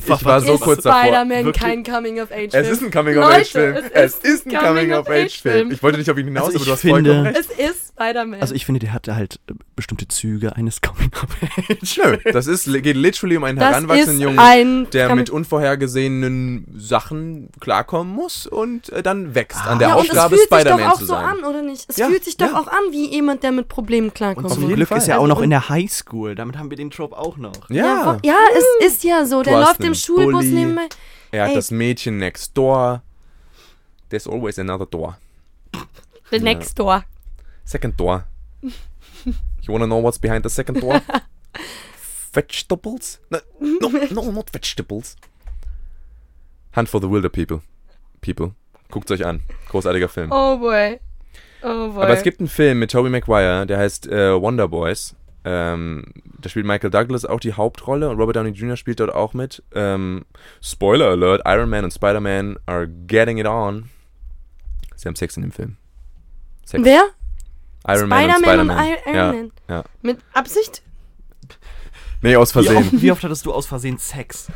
Ich 0.08 0.26
war 0.26 0.42
so 0.42 0.56
ist 0.56 0.62
kurz 0.62 0.84
davor. 0.84 1.02
Spider-Man 1.02 1.46
Wirklich? 1.46 1.64
kein 1.64 1.84
Coming-of-Age-Film? 1.84 2.64
Es 2.66 2.70
ist 2.70 2.82
ein 2.82 2.92
Coming-of-Age-Film. 2.92 3.76
Es 3.94 4.16
es 4.16 4.20
ist 4.20 4.46
ein 4.48 4.54
Coming-of-Age-Film. 4.58 5.72
Ich 5.72 5.84
wollte 5.84 5.98
nicht 6.00 6.10
auf 6.10 6.18
ihn 6.18 6.26
hinaus, 6.26 6.48
Also 6.48 6.58
aber 6.58 6.64
ich 6.64 6.66
du 6.68 6.72
hast 6.74 6.82
finde- 6.82 7.10
vollkommen 7.12 7.36
recht. 7.36 7.50
Es 7.60 7.72
ist 7.72 7.89
Spider-Man. 8.00 8.40
Also 8.42 8.56
ich 8.56 8.66
finde, 8.66 8.80
der 8.80 8.94
hatte 8.94 9.16
halt 9.16 9.40
äh, 9.50 9.54
bestimmte 9.76 10.08
Züge 10.08 10.56
eines 10.56 10.82
Coming-of-Age. 10.82 12.00
Nö, 12.04 12.18
das 12.32 12.48
ist, 12.48 12.66
geht 12.66 12.96
literally 12.96 13.36
um 13.38 13.44
einen 13.44 13.60
das 13.60 13.70
heranwachsenden 13.72 14.16
ist 14.18 14.22
Jungen, 14.24 14.40
ein 14.40 14.90
der 14.92 15.14
mit 15.16 15.30
unvorhergesehenen 15.30 16.66
Sachen 16.78 17.50
klarkommen 17.60 18.14
muss 18.14 18.48
und 18.48 18.90
äh, 18.90 19.04
dann 19.04 19.36
wächst 19.36 19.66
an 19.66 19.80
der 19.80 19.90
ja, 19.90 19.96
Aufgabe, 19.96 20.36
und 20.36 20.42
es 20.42 20.48
fühlt 20.48 20.50
sich 20.50 20.50
doch 20.50 20.60
Spider-Man 20.60 20.92
auch 20.92 20.98
zu 20.98 21.06
so 21.06 21.14
sein. 21.14 21.26
an, 21.26 21.44
oder 21.44 21.62
nicht? 21.62 21.86
Es 21.90 21.98
Ja, 21.98 22.08
fühlt 22.08 22.24
sich 22.24 22.38
doch 22.38 22.48
ja. 22.54 22.60
auch 22.60 22.68
an 22.68 22.92
wie 22.92 23.10
jemand, 23.12 23.44
der 23.44 23.52
mit 23.52 23.68
Problemen 23.68 24.14
klarkommt. 24.14 24.46
Auf 24.46 24.54
Zum 24.54 24.68
Glück 24.74 24.88
Fall. 24.88 24.98
ist 24.98 25.08
er 25.08 25.18
auch 25.18 25.22
Also 25.24 25.28
noch 25.28 25.38
und- 25.40 25.44
in 25.46 25.50
der 25.50 25.70
Highschool. 25.70 26.36
Damit 26.36 26.58
haben 26.58 26.70
wir 26.70 26.78
den 26.78 26.92
Trope 26.92 27.18
auch 27.18 27.38
noch. 27.38 27.70
Ja, 27.70 27.84
Ja, 27.84 28.18
ja, 28.24 28.36
es 28.82 28.94
ist 28.94 29.04
ja 29.04 29.26
so. 29.26 29.44
Der 29.44 29.60
läuft 29.60 29.84
im 29.84 29.94
Schulbus 29.96 30.46
Bulli. 30.46 30.48
nebenbei. 30.52 30.88
er 31.32 31.44
hat 31.44 31.50
Ey. 31.50 31.56
das 31.56 31.72
Mädchen 31.72 32.18
next 32.18 32.58
door. 32.58 33.02
There's 34.10 34.28
always 34.28 34.58
another 34.58 34.86
door. 34.86 35.18
The 36.32 36.40
next 36.40 36.78
door. 36.80 37.04
Second 37.70 37.98
door. 37.98 38.26
You 38.64 39.74
wanna 39.74 39.86
know 39.86 40.00
what's 40.00 40.18
behind 40.18 40.44
the 40.44 40.50
second 40.50 40.82
door? 40.82 41.02
vegetables? 42.34 43.20
No, 43.30 43.42
no, 43.60 43.90
no, 44.10 44.32
not 44.32 44.50
vegetables. 44.50 45.16
Hunt 46.72 46.90
for 46.90 47.00
the 47.00 47.08
Wilder 47.08 47.30
People. 47.30 47.62
People. 48.22 48.56
Guckt 48.90 49.12
euch 49.12 49.24
an. 49.24 49.42
Großartiger 49.68 50.08
Film. 50.08 50.32
Oh 50.32 50.58
boy. 50.58 51.00
Oh 51.62 51.92
boy. 51.94 52.06
Aber 52.06 52.14
es 52.18 52.24
gibt 52.24 52.40
einen 52.40 52.50
Film 52.50 52.80
mit 52.80 52.90
Tobey 52.90 53.12
Maguire, 53.12 53.68
der 53.68 53.78
heißt 53.78 54.08
äh, 54.08 54.42
Wonder 54.42 54.68
Boys. 54.68 55.16
Ähm, 55.46 56.06
da 56.42 56.50
spielt 56.50 56.66
Michael 56.66 56.90
Douglas 56.90 57.24
auch 57.24 57.40
die 57.40 57.54
Hauptrolle 57.54 58.10
und 58.10 58.18
Robert 58.18 58.38
Downey 58.38 58.50
Jr. 58.50 58.78
spielt 58.78 59.00
dort 59.00 59.14
auch 59.14 59.36
mit. 59.36 59.62
Ähm, 59.76 60.26
Spoiler 60.60 61.10
Alert: 61.10 61.44
Iron 61.46 61.70
Man 61.70 61.84
und 61.84 61.94
Spider-Man 61.94 62.58
are 62.66 62.88
getting 62.88 63.38
it 63.38 63.46
on. 63.46 63.92
Sie 64.96 65.08
haben 65.08 65.16
Sex 65.16 65.38
in 65.38 65.44
dem 65.44 65.52
Film. 65.52 65.78
Sex. 66.66 66.84
Wer? 66.84 67.10
Iron 67.88 68.10
Man 68.10 68.26
und 68.30 68.36
Spider-Man. 68.38 68.88
Iron 69.06 69.16
ja, 69.16 69.32
Man. 69.34 69.52
ja. 69.70 69.84
Mit 70.02 70.18
Absicht? 70.34 70.82
Nee, 72.22 72.36
aus 72.36 72.50
Wie 72.50 72.64
Versehen. 72.64 72.78
oft, 72.78 73.02
wie 73.02 73.12
oft 73.12 73.24
hattest 73.24 73.46
du 73.46 73.54
aus 73.54 73.66
Versehen 73.66 73.98
Sex? 73.98 74.48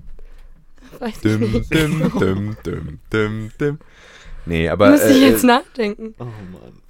Weiß 0.98 1.16
ich 1.16 1.22
Dum, 1.22 1.40
nicht. 1.52 1.74
dum, 1.74 1.98
dum, 2.18 2.56
dum, 2.62 2.98
dum, 3.10 3.50
dum. 3.58 3.78
Nee, 4.46 4.68
aber. 4.68 4.90
Müsste 4.90 5.10
ich 5.10 5.22
äh, 5.22 5.28
jetzt 5.30 5.44
nachdenken. 5.44 6.14
Oh 6.18 6.24
Mann. 6.24 6.80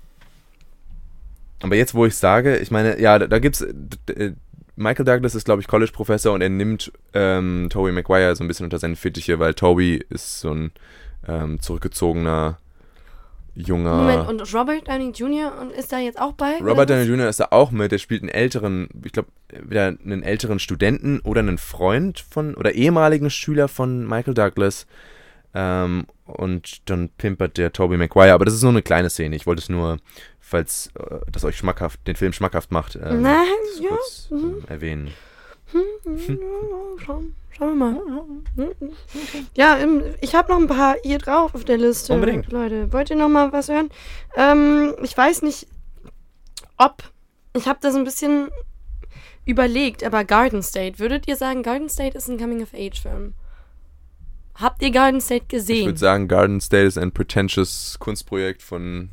Aber 1.62 1.76
jetzt, 1.76 1.94
wo 1.94 2.06
ich 2.06 2.16
sage, 2.16 2.56
ich 2.58 2.70
meine, 2.70 3.00
ja, 3.00 3.18
da, 3.18 3.26
da 3.26 3.38
gibt's. 3.38 3.64
d- 3.68 4.12
äh, 4.12 4.32
Michael 4.74 5.04
Douglas 5.04 5.34
ist, 5.34 5.44
glaube 5.44 5.60
ich, 5.60 5.68
College-Professor 5.68 6.32
und 6.32 6.40
er 6.40 6.48
nimmt 6.48 6.90
ähm, 7.12 7.68
Toby 7.70 7.92
Maguire 7.92 8.34
so 8.34 8.42
ein 8.42 8.48
bisschen 8.48 8.64
unter 8.64 8.78
seine 8.78 8.96
Fittiche, 8.96 9.38
weil 9.38 9.52
Toby 9.52 10.02
ist 10.08 10.40
so 10.40 10.50
ein 10.54 10.72
ähm, 11.28 11.60
zurückgezogener 11.60 12.58
junger. 13.54 13.94
Moment, 13.96 14.28
und 14.28 14.54
Robert 14.54 14.88
Downey 14.88 15.10
Jr. 15.10 15.52
und 15.60 15.72
ist 15.72 15.92
da 15.92 15.98
jetzt 15.98 16.20
auch 16.20 16.32
bei? 16.32 16.58
Robert 16.60 16.90
Downey 16.90 17.04
Jr. 17.04 17.28
ist 17.28 17.40
da 17.40 17.48
auch 17.50 17.70
mit, 17.70 17.92
der 17.92 17.98
spielt 17.98 18.22
einen 18.22 18.30
älteren, 18.30 18.88
ich 19.04 19.12
glaube, 19.12 19.28
wieder 19.50 19.86
einen 19.86 20.22
älteren 20.22 20.58
Studenten 20.58 21.20
oder 21.20 21.40
einen 21.40 21.58
Freund 21.58 22.20
von, 22.20 22.54
oder 22.54 22.72
ehemaligen 22.72 23.30
Schüler 23.30 23.68
von 23.68 24.06
Michael 24.06 24.34
Douglas. 24.34 24.86
Ähm, 25.54 26.06
und 26.24 26.88
dann 26.88 27.10
pimpert 27.10 27.58
der 27.58 27.72
Toby 27.72 27.98
Maguire, 27.98 28.32
aber 28.32 28.46
das 28.46 28.54
ist 28.54 28.62
nur 28.62 28.70
eine 28.70 28.82
kleine 28.82 29.10
Szene. 29.10 29.36
Ich 29.36 29.46
wollte 29.46 29.60
es 29.60 29.68
nur, 29.68 29.98
falls 30.40 30.90
äh, 30.98 31.18
das 31.30 31.44
euch 31.44 31.58
schmackhaft, 31.58 32.06
den 32.06 32.16
Film 32.16 32.32
schmackhaft 32.32 32.72
macht, 32.72 32.96
ähm, 32.96 33.20
Nein, 33.20 33.44
ja. 33.80 33.88
kurz 33.90 34.28
mhm. 34.30 34.38
ähm, 34.38 34.64
erwähnen. 34.68 35.10
Schauen, 36.98 37.34
schauen 37.50 37.68
wir 37.68 37.74
mal. 37.74 38.00
Ja, 39.54 39.78
ähm, 39.78 40.02
ich 40.20 40.34
habe 40.34 40.52
noch 40.52 40.58
ein 40.60 40.66
paar 40.68 40.96
hier 41.02 41.18
drauf 41.18 41.54
auf 41.54 41.64
der 41.64 41.78
Liste. 41.78 42.12
Unbedingt. 42.14 42.50
Leute, 42.52 42.92
wollt 42.92 43.10
ihr 43.10 43.16
noch 43.16 43.28
mal 43.28 43.52
was 43.52 43.68
hören? 43.68 43.88
Ähm, 44.36 44.94
ich 45.02 45.16
weiß 45.16 45.42
nicht, 45.42 45.66
ob. 46.78 47.02
Ich 47.54 47.66
habe 47.66 47.78
da 47.82 47.90
so 47.92 47.98
ein 47.98 48.04
bisschen 48.04 48.48
überlegt, 49.44 50.04
aber 50.04 50.24
Garden 50.24 50.62
State. 50.62 50.98
Würdet 50.98 51.28
ihr 51.28 51.36
sagen, 51.36 51.62
Garden 51.62 51.88
State 51.88 52.16
ist 52.16 52.28
ein 52.28 52.38
Coming-of-Age-Film? 52.38 53.34
Habt 54.54 54.82
ihr 54.82 54.90
Garden 54.90 55.20
State 55.20 55.44
Ich 55.44 55.48
gesehen? 55.48 55.86
würde 55.86 55.98
sagen, 55.98 56.28
Garden 56.28 56.60
State 56.60 56.84
ist 56.86 56.98
ein 56.98 57.12
pretentious 57.12 57.96
Kunstprojekt 57.98 58.62
von 58.62 59.10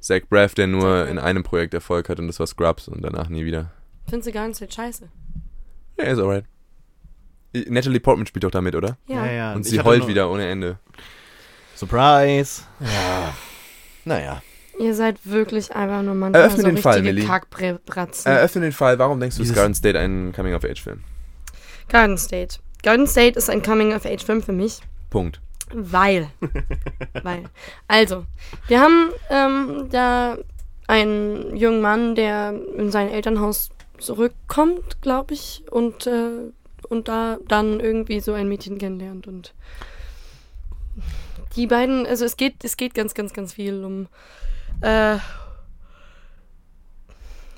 Zach 0.00 0.22
Braff, 0.30 0.54
der 0.54 0.66
nur 0.66 1.06
in 1.08 1.18
einem 1.18 1.42
Projekt 1.42 1.74
Erfolg 1.74 2.08
hat 2.08 2.18
und 2.18 2.26
das 2.26 2.40
war 2.40 2.46
Scrubs 2.46 2.88
und 2.88 3.02
danach 3.02 3.28
nie 3.28 3.44
wieder. 3.44 3.70
Findest 4.08 4.28
du 4.28 4.32
Garden 4.32 4.54
State 4.54 4.72
scheiße? 4.72 5.08
Ja, 5.98 6.04
ist 6.04 6.18
alright. 6.18 6.44
Natalie 7.66 8.00
Portman 8.00 8.26
spielt 8.26 8.44
doch 8.44 8.50
damit, 8.50 8.74
oder? 8.74 8.96
Ja. 9.06 9.26
ja. 9.26 9.52
Und 9.54 9.62
Ich 9.66 9.70
sie 9.70 9.80
heult 9.80 10.06
wieder 10.06 10.30
ohne 10.30 10.48
Ende. 10.48 10.78
Surprise. 11.74 12.62
Naja. 14.04 14.42
Ihr 14.78 14.94
seid 14.94 15.18
wirklich 15.24 15.74
einfach 15.74 16.02
nur 16.02 16.14
manchmal 16.14 16.42
Eröffne 16.42 16.62
so 16.62 16.68
den 16.68 16.78
Fall, 16.78 16.94
richtige 16.94 17.14
Millie. 17.14 17.26
Kackbratzen. 17.26 18.30
Eröffne 18.30 18.60
den 18.62 18.72
Fall, 18.72 18.98
warum 18.98 19.18
denkst 19.18 19.36
du, 19.36 19.42
ist 19.42 19.54
Garden 19.54 19.74
State 19.74 19.98
ein 19.98 20.32
Coming-of-Age-Film? 20.32 21.02
Garden 21.88 22.16
State. 22.16 22.58
Garden 22.82 23.06
State 23.06 23.36
ist 23.36 23.50
ein 23.50 23.62
Coming-of-Age-Film 23.62 24.42
für 24.42 24.52
mich. 24.52 24.80
Punkt. 25.10 25.40
Weil. 25.72 26.28
Weil. 27.22 27.44
Also, 27.88 28.24
wir 28.68 28.80
haben 28.80 29.10
ähm, 29.30 29.88
da 29.90 30.38
einen 30.86 31.56
jungen 31.56 31.80
Mann, 31.80 32.14
der 32.14 32.54
in 32.76 32.90
sein 32.90 33.10
Elternhaus 33.10 33.70
zurückkommt, 33.98 35.02
glaube 35.02 35.34
ich, 35.34 35.64
und, 35.70 36.06
äh, 36.06 36.50
und 36.88 37.08
da 37.08 37.38
dann 37.48 37.80
irgendwie 37.80 38.20
so 38.20 38.32
ein 38.32 38.48
Mädchen 38.48 38.78
kennenlernt. 38.78 39.26
Und 39.26 39.54
die 41.56 41.66
beiden, 41.66 42.06
also 42.06 42.24
es 42.24 42.36
geht, 42.36 42.64
es 42.64 42.76
geht 42.76 42.94
ganz, 42.94 43.14
ganz, 43.14 43.32
ganz 43.32 43.54
viel 43.54 43.84
um. 43.84 44.08
Äh, 44.80 45.18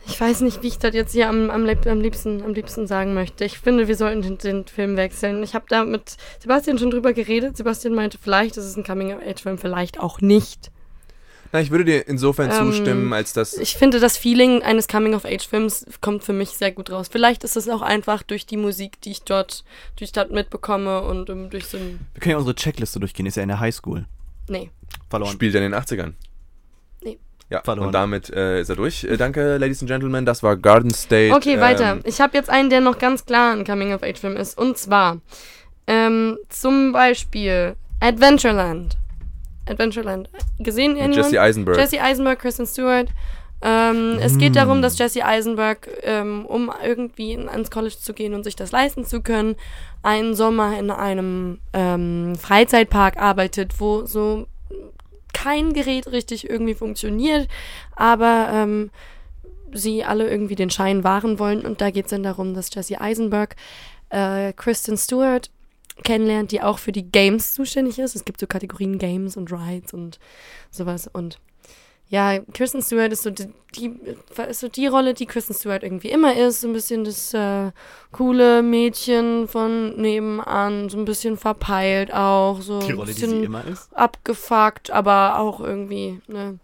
ich 0.06 0.20
weiß 0.20 0.40
nicht, 0.40 0.62
wie 0.62 0.68
ich 0.68 0.78
das 0.78 0.94
jetzt 0.94 1.12
hier 1.12 1.28
am, 1.28 1.50
am, 1.50 1.68
am, 1.68 2.00
liebsten, 2.00 2.42
am 2.42 2.52
liebsten 2.52 2.86
sagen 2.86 3.14
möchte. 3.14 3.44
Ich 3.44 3.58
finde, 3.58 3.86
wir 3.86 3.96
sollten 3.96 4.22
den, 4.22 4.38
den 4.38 4.66
Film 4.66 4.96
wechseln. 4.96 5.42
Ich 5.42 5.54
habe 5.54 5.66
da 5.68 5.84
mit 5.84 6.16
Sebastian 6.40 6.78
schon 6.78 6.90
drüber 6.90 7.12
geredet. 7.12 7.56
Sebastian 7.56 7.94
meinte, 7.94 8.18
vielleicht 8.18 8.56
ist 8.56 8.64
es 8.64 8.76
ein 8.76 8.84
Coming-of-Age-Film, 8.84 9.58
vielleicht 9.58 10.00
auch 10.00 10.20
nicht. 10.20 10.72
Na, 11.52 11.60
ich 11.60 11.70
würde 11.72 11.84
dir 11.84 12.06
insofern 12.06 12.50
Ähm, 12.50 12.56
zustimmen, 12.72 13.12
als 13.12 13.32
dass. 13.32 13.54
Ich 13.58 13.74
finde, 13.76 13.98
das 13.98 14.16
Feeling 14.16 14.62
eines 14.62 14.86
Coming-of-Age-Films 14.86 15.86
kommt 16.00 16.22
für 16.22 16.32
mich 16.32 16.50
sehr 16.50 16.70
gut 16.70 16.90
raus. 16.90 17.08
Vielleicht 17.10 17.42
ist 17.42 17.56
es 17.56 17.68
auch 17.68 17.82
einfach 17.82 18.22
durch 18.22 18.46
die 18.46 18.56
Musik, 18.56 19.00
die 19.00 19.10
ich 19.10 19.22
dort, 19.22 19.64
die 19.98 20.04
ich 20.04 20.12
dort 20.12 20.30
mitbekomme 20.30 21.02
und 21.02 21.28
ähm, 21.28 21.50
durch 21.50 21.66
so 21.66 21.76
ein. 21.76 21.98
Wir 22.14 22.20
können 22.20 22.30
ja 22.32 22.36
unsere 22.38 22.54
Checkliste 22.54 23.00
durchgehen, 23.00 23.26
ist 23.26 23.36
ja 23.36 23.42
in 23.42 23.48
der 23.48 23.58
Highschool. 23.60 24.04
Nee. 24.48 24.70
Verloren. 25.08 25.32
Spielt 25.32 25.54
er 25.54 25.64
in 25.66 25.72
den 25.72 25.80
80ern? 25.80 26.12
Nee. 27.02 27.18
Ja, 27.48 27.62
Verloren. 27.62 27.88
und 27.88 27.92
damit 27.92 28.30
äh, 28.30 28.60
ist 28.60 28.68
er 28.68 28.76
durch. 28.76 29.02
Äh, 29.04 29.16
danke, 29.16 29.56
Ladies 29.58 29.80
and 29.82 29.90
Gentlemen. 29.90 30.24
Das 30.24 30.44
war 30.44 30.56
Garden 30.56 30.94
State. 30.94 31.34
Okay, 31.34 31.60
weiter. 31.60 31.92
Ähm, 31.94 32.00
Ich 32.04 32.20
habe 32.20 32.36
jetzt 32.36 32.48
einen, 32.48 32.70
der 32.70 32.80
noch 32.80 32.98
ganz 32.98 33.26
klar 33.26 33.54
ein 33.56 33.64
Coming-of-Age-Film 33.64 34.36
ist. 34.36 34.56
Und 34.56 34.78
zwar 34.78 35.18
ähm, 35.88 36.38
zum 36.48 36.92
Beispiel 36.92 37.74
Adventureland. 37.98 38.96
Adventureland. 39.70 40.28
Gesehen 40.58 40.94
mit 40.94 41.02
anyone? 41.02 41.22
Jesse 41.22 41.40
Eisenberg. 41.40 41.76
Jesse 41.78 42.00
Eisenberg, 42.02 42.38
Kristen 42.38 42.66
Stewart. 42.66 43.08
Ähm, 43.62 44.18
Es 44.22 44.38
geht 44.38 44.56
darum, 44.56 44.80
dass 44.80 44.98
Jesse 44.98 45.22
Eisenberg, 45.24 45.86
ähm, 46.02 46.46
um 46.46 46.72
irgendwie 46.82 47.32
in- 47.32 47.48
ans 47.48 47.70
College 47.70 47.96
zu 48.00 48.14
gehen 48.14 48.32
und 48.34 48.42
sich 48.44 48.56
das 48.56 48.72
leisten 48.72 49.04
zu 49.04 49.20
können, 49.20 49.54
einen 50.02 50.34
Sommer 50.34 50.78
in 50.78 50.90
einem 50.90 51.58
ähm, 51.74 52.34
Freizeitpark 52.36 53.18
arbeitet, 53.18 53.78
wo 53.78 54.06
so 54.06 54.46
kein 55.34 55.74
Gerät 55.74 56.06
richtig 56.10 56.48
irgendwie 56.48 56.74
funktioniert, 56.74 57.48
aber 57.96 58.48
ähm, 58.50 58.90
sie 59.72 60.04
alle 60.04 60.28
irgendwie 60.28 60.54
den 60.56 60.70
Schein 60.70 61.04
wahren 61.04 61.38
wollen. 61.38 61.60
Und 61.64 61.80
da 61.82 61.90
geht 61.90 62.06
es 62.06 62.10
dann 62.10 62.22
darum, 62.22 62.54
dass 62.54 62.74
Jesse 62.74 63.00
Eisenberg 63.00 63.56
äh, 64.08 64.52
Kristen 64.54 64.96
Stewart 64.96 65.50
kennenlernt, 66.04 66.52
die 66.52 66.62
auch 66.62 66.78
für 66.78 66.92
die 66.92 67.10
Games 67.10 67.54
zuständig 67.54 67.98
ist. 67.98 68.16
Es 68.16 68.24
gibt 68.24 68.40
so 68.40 68.46
Kategorien 68.46 68.98
Games 68.98 69.36
und 69.36 69.52
Rides 69.52 69.92
und 69.92 70.18
sowas. 70.70 71.08
Und 71.12 71.38
ja, 72.08 72.40
Kristen 72.52 72.82
Stewart 72.82 73.12
ist 73.12 73.22
so 73.22 73.30
die, 73.30 73.52
die, 73.76 73.94
ist 74.48 74.60
so 74.60 74.68
die 74.68 74.88
Rolle, 74.88 75.14
die 75.14 75.26
Kristen 75.26 75.54
Stewart 75.54 75.84
irgendwie 75.84 76.10
immer 76.10 76.36
ist. 76.36 76.60
So 76.60 76.66
ein 76.66 76.72
bisschen 76.72 77.04
das 77.04 77.32
äh, 77.34 77.70
coole 78.10 78.62
Mädchen 78.62 79.46
von 79.46 79.94
nebenan, 80.00 80.88
so 80.88 80.98
ein 80.98 81.04
bisschen 81.04 81.36
verpeilt 81.36 82.12
auch. 82.12 82.60
So 82.62 82.80
Die 82.80 82.88
ein 82.88 82.96
Rolle, 82.96 83.06
die 83.06 83.12
bisschen 83.12 83.30
sie 83.30 83.44
immer 83.44 83.64
ist. 83.64 83.96
abgefuckt, 83.96 84.90
aber 84.90 85.38
auch 85.38 85.60
irgendwie, 85.60 86.20
ne, 86.26 86.58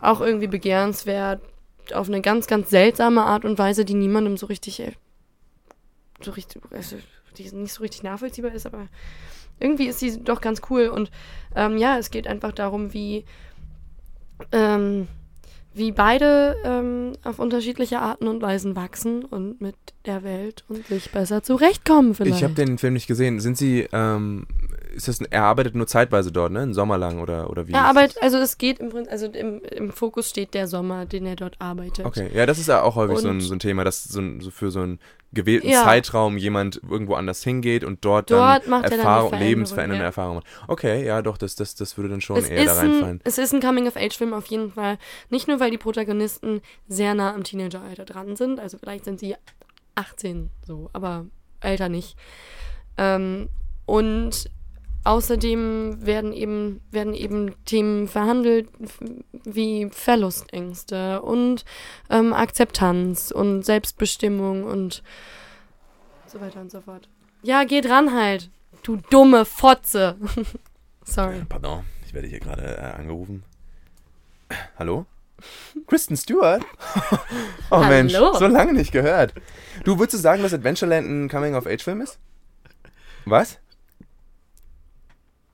auch 0.00 0.20
irgendwie 0.20 0.48
begehrenswert. 0.48 1.40
Auf 1.94 2.08
eine 2.08 2.20
ganz, 2.20 2.48
ganz 2.48 2.68
seltsame 2.68 3.22
Art 3.22 3.44
und 3.44 3.58
Weise, 3.58 3.84
die 3.84 3.94
niemandem 3.94 4.36
so 4.36 4.46
richtig, 4.46 4.80
äh, 4.80 4.92
so 6.20 6.32
richtig, 6.32 6.60
also, 6.72 6.96
die 7.38 7.50
nicht 7.54 7.72
so 7.72 7.82
richtig 7.82 8.02
nachvollziehbar 8.02 8.52
ist, 8.52 8.66
aber 8.66 8.88
irgendwie 9.60 9.86
ist 9.86 10.00
sie 10.00 10.22
doch 10.22 10.40
ganz 10.40 10.62
cool. 10.70 10.88
Und 10.88 11.10
ähm, 11.54 11.78
ja, 11.78 11.98
es 11.98 12.10
geht 12.10 12.26
einfach 12.26 12.52
darum, 12.52 12.92
wie, 12.92 13.24
ähm, 14.52 15.08
wie 15.74 15.92
beide 15.92 16.56
ähm, 16.64 17.12
auf 17.24 17.38
unterschiedliche 17.38 18.00
Arten 18.00 18.28
und 18.28 18.42
Weisen 18.42 18.76
wachsen 18.76 19.24
und 19.24 19.60
mit 19.60 19.76
der 20.04 20.22
Welt 20.22 20.64
und 20.68 20.86
sich 20.86 21.10
besser 21.10 21.42
zurechtkommen 21.42 22.14
vielleicht. 22.14 22.36
Ich 22.36 22.44
habe 22.44 22.54
den 22.54 22.78
Film 22.78 22.94
nicht 22.94 23.06
gesehen. 23.06 23.40
Sind 23.40 23.56
Sie, 23.56 23.88
ähm, 23.92 24.46
ist 24.96 25.08
das, 25.08 25.20
er 25.20 25.44
arbeitet 25.44 25.74
nur 25.74 25.86
zeitweise 25.86 26.32
dort, 26.32 26.52
ne? 26.52 26.60
Einen 26.60 26.74
Sommer 26.74 26.98
lang 26.98 27.20
oder, 27.20 27.50
oder 27.50 27.68
wie? 27.68 27.74
Aber 27.74 28.02
das? 28.04 28.16
also 28.18 28.38
es 28.38 28.58
geht 28.58 28.78
im 28.80 28.88
Prinzip, 28.88 29.12
also 29.12 29.26
im, 29.26 29.60
im 29.62 29.92
Fokus 29.92 30.28
steht 30.28 30.54
der 30.54 30.66
Sommer, 30.66 31.06
den 31.06 31.26
er 31.26 31.36
dort 31.36 31.56
arbeitet. 31.60 32.04
Okay, 32.04 32.30
ja, 32.34 32.46
das 32.46 32.58
ist 32.58 32.68
ja 32.68 32.82
auch 32.82 32.96
häufig 32.96 33.18
so 33.18 33.28
ein, 33.28 33.40
so 33.40 33.54
ein 33.54 33.58
Thema, 33.58 33.84
dass 33.84 34.04
so, 34.04 34.20
ein, 34.20 34.40
so 34.40 34.50
für 34.50 34.70
so 34.70 34.80
einen 34.80 34.98
gewählten 35.32 35.68
Ja. 35.68 35.84
Zeitraum 35.84 36.36
jemand 36.38 36.80
irgendwo 36.88 37.14
anders 37.14 37.42
hingeht 37.42 37.84
und 37.84 38.04
dort, 38.04 38.30
Dort 38.30 38.66
dann 38.66 38.72
er 38.82 38.90
dann 38.90 38.98
Erfahrung, 38.98 39.28
Veränderung, 39.28 39.48
lebensverändernde 39.48 40.02
ja. 40.02 40.06
Erfahrungen 40.06 40.36
macht. 40.36 40.68
Okay, 40.68 41.04
ja, 41.04 41.22
doch, 41.22 41.36
das, 41.36 41.54
das, 41.56 41.74
das 41.74 41.96
würde 41.96 42.08
dann 42.08 42.20
schon 42.20 42.38
Es 42.38 42.48
eher 42.48 42.64
da 42.64 42.74
reinfallen. 42.74 43.16
ein, 43.16 43.20
es 43.24 43.38
ist 43.38 43.52
ein 43.52 43.60
Coming-of-Age-Film 43.60 44.32
auf 44.32 44.46
jeden 44.46 44.72
Fall. 44.72 44.98
Nicht 45.28 45.46
nur, 45.46 45.60
weil 45.60 45.70
die 45.70 45.78
Protagonisten 45.78 46.62
sehr 46.88 47.14
nah 47.14 47.34
am 47.34 47.44
Teenageralter 47.44 48.04
dran 48.04 48.36
sind, 48.36 48.58
also 48.58 48.78
vielleicht 48.78 49.04
sind 49.04 49.20
sie 49.20 49.36
18 49.94 50.50
so, 50.66 50.90
aber 50.92 51.26
älter 51.60 51.88
nicht. 51.88 52.16
Ähm, 52.96 53.48
und 53.84 54.50
außerdem 55.06 56.04
werden 56.04 56.32
eben, 56.32 56.80
werden 56.90 57.14
eben 57.14 57.54
Themen 57.64 58.08
verhandelt 58.08 58.68
wie 59.44 59.88
Verlustängste 59.90 61.22
und 61.22 61.64
ähm, 62.10 62.32
Akzeptanz 62.32 63.30
und 63.30 63.62
Selbstbestimmung 63.64 64.64
und 64.64 65.02
so 66.26 66.40
weiter 66.40 66.60
und 66.60 66.70
so 66.70 66.80
fort. 66.80 67.08
Ja, 67.42 67.64
geht 67.64 67.88
ran 67.88 68.12
halt, 68.12 68.50
du 68.82 68.96
dumme 68.96 69.44
Fotze. 69.44 70.16
Sorry. 71.04 71.42
Pardon, 71.48 71.84
ich 72.04 72.12
werde 72.12 72.26
hier 72.26 72.40
gerade 72.40 72.76
äh, 72.76 72.98
angerufen. 72.98 73.44
Hallo? 74.78 75.06
Kristen 75.86 76.16
Stewart? 76.16 76.64
oh 77.70 77.76
Hallo. 77.76 77.88
Mensch, 77.88 78.14
so 78.14 78.46
lange 78.46 78.72
nicht 78.72 78.90
gehört. 78.90 79.34
Du, 79.84 79.98
würdest 79.98 80.14
du 80.14 80.18
sagen, 80.18 80.42
dass 80.42 80.54
Adventureland 80.54 81.06
ein 81.06 81.28
Coming-of-Age-Film 81.28 82.00
ist? 82.00 82.18
Was? 83.26 83.58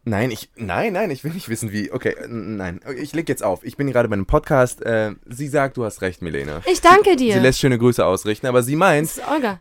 Nein, 0.05 0.33
ich, 0.33 0.51
nein, 0.57 0.95
nein, 0.95 1.11
ich 1.11 1.23
will 1.23 1.33
nicht 1.33 1.49
wissen, 1.49 1.71
wie. 1.71 1.93
Okay, 1.93 2.17
nein, 2.29 2.81
ich 3.01 3.13
leg 3.15 3.29
jetzt 3.29 3.45
auf. 3.45 3.63
Ich 3.63 3.77
bin 3.77 3.87
gerade 3.91 4.09
bei 4.09 4.15
einem 4.15 4.27
Podcast. 4.27 4.83
Äh, 4.83 5.13
sie 5.29 5.47
sagt, 5.47 5.77
du 5.77 5.85
hast 5.85 6.03
recht, 6.03 6.23
Milena. 6.23 6.61
Ich 6.71 6.81
danke 6.81 7.15
dir. 7.15 7.35
Sie 7.35 7.39
lässt 7.41 7.61
schöne 7.61 7.79
Grüße 7.79 8.05
ausrichten, 8.05 8.47
aber 8.47 8.65
sie 8.65 8.75
meint, 8.75 9.09
das 9.09 9.19
ist 9.19 9.29
Olga. 9.31 9.61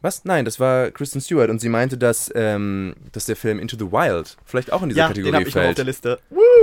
was? 0.00 0.24
Nein, 0.24 0.46
das 0.46 0.58
war 0.58 0.90
Kristen 0.90 1.20
Stewart 1.20 1.50
und 1.50 1.60
sie 1.60 1.68
meinte, 1.68 1.98
dass, 1.98 2.32
ähm, 2.34 2.94
dass 3.12 3.26
der 3.26 3.36
Film 3.36 3.58
Into 3.58 3.76
the 3.78 3.92
Wild 3.92 4.38
vielleicht 4.46 4.72
auch 4.72 4.82
in 4.82 4.88
diese 4.88 5.00
Ja, 5.00 5.08
den 5.08 5.10
Kategorie 5.22 5.34
habe 5.34 5.48
ich 5.48 5.54
noch 5.54 5.60
auf 5.60 5.66
fällt. 5.66 5.78
der 5.78 5.84
Liste. 5.84 6.18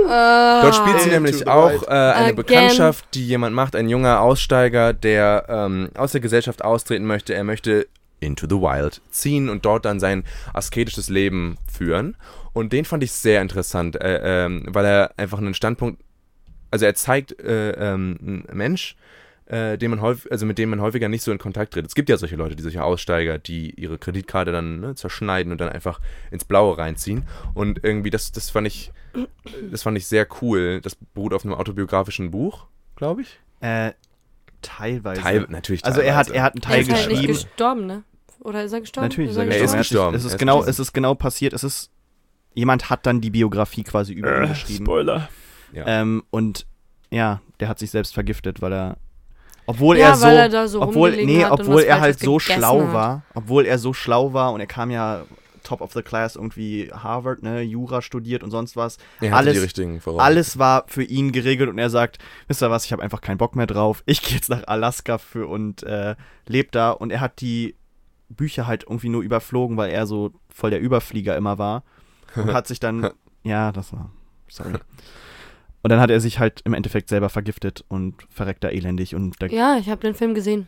Dort 0.08 0.74
spielt 0.74 1.00
sie 1.02 1.10
nämlich 1.10 1.46
auch 1.46 1.82
äh, 1.84 1.86
eine 1.90 2.16
Again. 2.16 2.36
Bekanntschaft, 2.36 3.04
die 3.14 3.24
jemand 3.26 3.54
macht, 3.54 3.76
ein 3.76 3.88
junger 3.88 4.20
Aussteiger, 4.20 4.92
der 4.92 5.46
ähm, 5.48 5.90
aus 5.94 6.10
der 6.10 6.20
Gesellschaft 6.20 6.64
austreten 6.64 7.06
möchte. 7.06 7.34
Er 7.34 7.44
möchte 7.44 7.86
into 8.18 8.46
the 8.48 8.56
wild 8.56 9.00
ziehen 9.10 9.48
und 9.48 9.64
dort 9.64 9.84
dann 9.84 10.00
sein 10.00 10.24
asketisches 10.54 11.08
Leben 11.08 11.56
führen. 11.70 12.16
Und 12.56 12.72
den 12.72 12.86
fand 12.86 13.02
ich 13.04 13.12
sehr 13.12 13.42
interessant, 13.42 13.96
äh, 13.96 14.44
ähm, 14.46 14.64
weil 14.68 14.86
er 14.86 15.12
einfach 15.18 15.36
einen 15.36 15.52
Standpunkt, 15.52 16.02
also 16.70 16.86
er 16.86 16.94
zeigt 16.94 17.38
äh, 17.38 17.72
ähm, 17.72 18.16
einen 18.48 18.56
Mensch, 18.56 18.96
äh, 19.44 19.76
den 19.76 19.90
man 19.90 20.00
häufig, 20.00 20.32
also 20.32 20.46
mit 20.46 20.56
dem 20.56 20.70
man 20.70 20.80
häufiger 20.80 21.10
nicht 21.10 21.22
so 21.22 21.32
in 21.32 21.36
Kontakt 21.38 21.74
tritt. 21.74 21.86
Es 21.86 21.94
gibt 21.94 22.08
ja 22.08 22.16
solche 22.16 22.36
Leute, 22.36 22.56
die 22.56 22.62
solche 22.62 22.82
Aussteiger, 22.82 23.36
die 23.38 23.78
ihre 23.78 23.98
Kreditkarte 23.98 24.52
dann 24.52 24.80
ne, 24.80 24.94
zerschneiden 24.94 25.52
und 25.52 25.60
dann 25.60 25.68
einfach 25.68 26.00
ins 26.30 26.46
Blaue 26.46 26.78
reinziehen. 26.78 27.24
Und 27.52 27.84
irgendwie, 27.84 28.08
das, 28.08 28.32
das 28.32 28.48
fand 28.48 28.66
ich, 28.66 28.90
das 29.70 29.82
fand 29.82 29.98
ich 29.98 30.06
sehr 30.06 30.26
cool. 30.40 30.80
Das 30.80 30.94
beruht 31.12 31.34
auf 31.34 31.44
einem 31.44 31.52
autobiografischen 31.52 32.30
Buch, 32.30 32.68
glaube 32.96 33.20
ich. 33.20 33.38
Äh, 33.60 33.92
teilweise. 34.62 35.20
Teil, 35.20 35.46
natürlich. 35.50 35.84
also 35.84 36.00
er 36.00 36.16
hat, 36.16 36.28
teilweise. 36.28 36.38
er 36.38 36.42
hat 36.42 36.54
einen 36.54 36.62
Er 36.62 36.68
Teil 36.68 36.80
ist 36.80 36.90
halt 36.90 37.08
nicht 37.08 37.20
geschrieben. 37.26 37.32
gestorben, 37.34 37.86
ne? 37.86 38.02
Oder 38.40 38.64
ist 38.64 38.72
er 38.72 38.80
gestorben? 38.80 39.08
Natürlich 39.08 39.30
ist 39.30 39.36
er 39.36 39.42
Er 39.42 39.48
gestorben. 39.48 39.74
ist 39.74 39.76
gestorben. 39.90 40.14
Es 40.16 40.22
Er 40.22 40.26
ist, 40.26 40.32
ist 40.32 40.38
genau, 40.38 40.52
gestorben. 40.56 40.70
es 40.70 40.78
ist 40.78 40.92
genau 40.92 41.14
passiert. 41.14 41.52
Es 41.52 41.62
ist, 41.64 41.90
jemand 42.56 42.90
hat 42.90 43.06
dann 43.06 43.20
die 43.20 43.30
Biografie 43.30 43.84
quasi 43.84 44.14
über 44.14 44.42
ihn 44.42 44.48
geschrieben. 44.48 44.84
Spoiler. 44.84 45.28
Ja. 45.72 45.84
Ähm, 45.86 46.24
und 46.30 46.66
ja, 47.10 47.40
der 47.60 47.68
hat 47.68 47.78
sich 47.78 47.90
selbst 47.90 48.14
vergiftet, 48.14 48.60
weil 48.62 48.72
er, 48.72 48.96
obwohl 49.66 49.98
ja, 49.98 50.08
er 50.08 50.16
so, 50.16 50.26
weil 50.26 50.36
er 50.36 50.48
da 50.48 50.66
so 50.66 50.82
obwohl, 50.82 51.12
nee, 51.24 51.44
obwohl 51.44 51.82
er 51.82 52.00
halt 52.00 52.18
so 52.18 52.38
schlau 52.40 52.82
hat. 52.82 52.92
war, 52.92 53.22
obwohl 53.34 53.66
er 53.66 53.78
so 53.78 53.92
schlau 53.92 54.32
war 54.32 54.52
und 54.52 54.60
er 54.60 54.66
kam 54.66 54.90
ja 54.90 55.24
top 55.62 55.80
of 55.80 55.92
the 55.92 56.02
class 56.02 56.36
irgendwie 56.36 56.90
Harvard, 56.92 57.42
ne, 57.42 57.60
Jura 57.60 58.00
studiert 58.00 58.42
und 58.42 58.50
sonst 58.52 58.76
was. 58.76 58.98
er 59.20 59.34
alles- 59.36 59.54
die 59.54 59.60
richtigen. 59.60 60.00
Alles 60.16 60.58
war 60.58 60.84
für 60.86 61.02
ihn 61.02 61.32
geregelt 61.32 61.68
und 61.68 61.78
er 61.78 61.90
sagt, 61.90 62.18
wisst 62.48 62.62
ihr 62.62 62.70
was, 62.70 62.84
ich 62.84 62.92
habe 62.92 63.02
einfach 63.02 63.20
keinen 63.20 63.38
Bock 63.38 63.54
mehr 63.56 63.66
drauf. 63.66 64.02
Ich 64.06 64.22
gehe 64.22 64.36
jetzt 64.36 64.48
nach 64.48 64.66
Alaska 64.66 65.18
für 65.18 65.46
und 65.46 65.82
äh, 65.82 66.14
lebt 66.46 66.74
da 66.74 66.92
und 66.92 67.10
er 67.10 67.20
hat 67.20 67.40
die 67.40 67.74
Bücher 68.28 68.66
halt 68.66 68.84
irgendwie 68.84 69.08
nur 69.08 69.22
überflogen, 69.22 69.76
weil 69.76 69.90
er 69.90 70.06
so 70.06 70.32
voll 70.48 70.70
der 70.70 70.80
Überflieger 70.80 71.36
immer 71.36 71.58
war 71.58 71.82
und 72.34 72.52
hat 72.52 72.66
sich 72.66 72.80
dann 72.80 73.10
ja, 73.42 73.72
das 73.72 73.92
war 73.92 74.10
sorry. 74.48 74.74
Und 75.82 75.90
dann 75.90 76.00
hat 76.00 76.10
er 76.10 76.20
sich 76.20 76.40
halt 76.40 76.62
im 76.64 76.74
Endeffekt 76.74 77.08
selber 77.08 77.28
vergiftet 77.28 77.84
und 77.88 78.14
verreckt 78.28 78.64
da 78.64 78.68
elendig 78.68 79.14
und 79.14 79.40
da, 79.40 79.46
Ja, 79.46 79.76
ich 79.78 79.88
habe 79.88 80.00
den 80.00 80.14
Film 80.14 80.34
gesehen. 80.34 80.66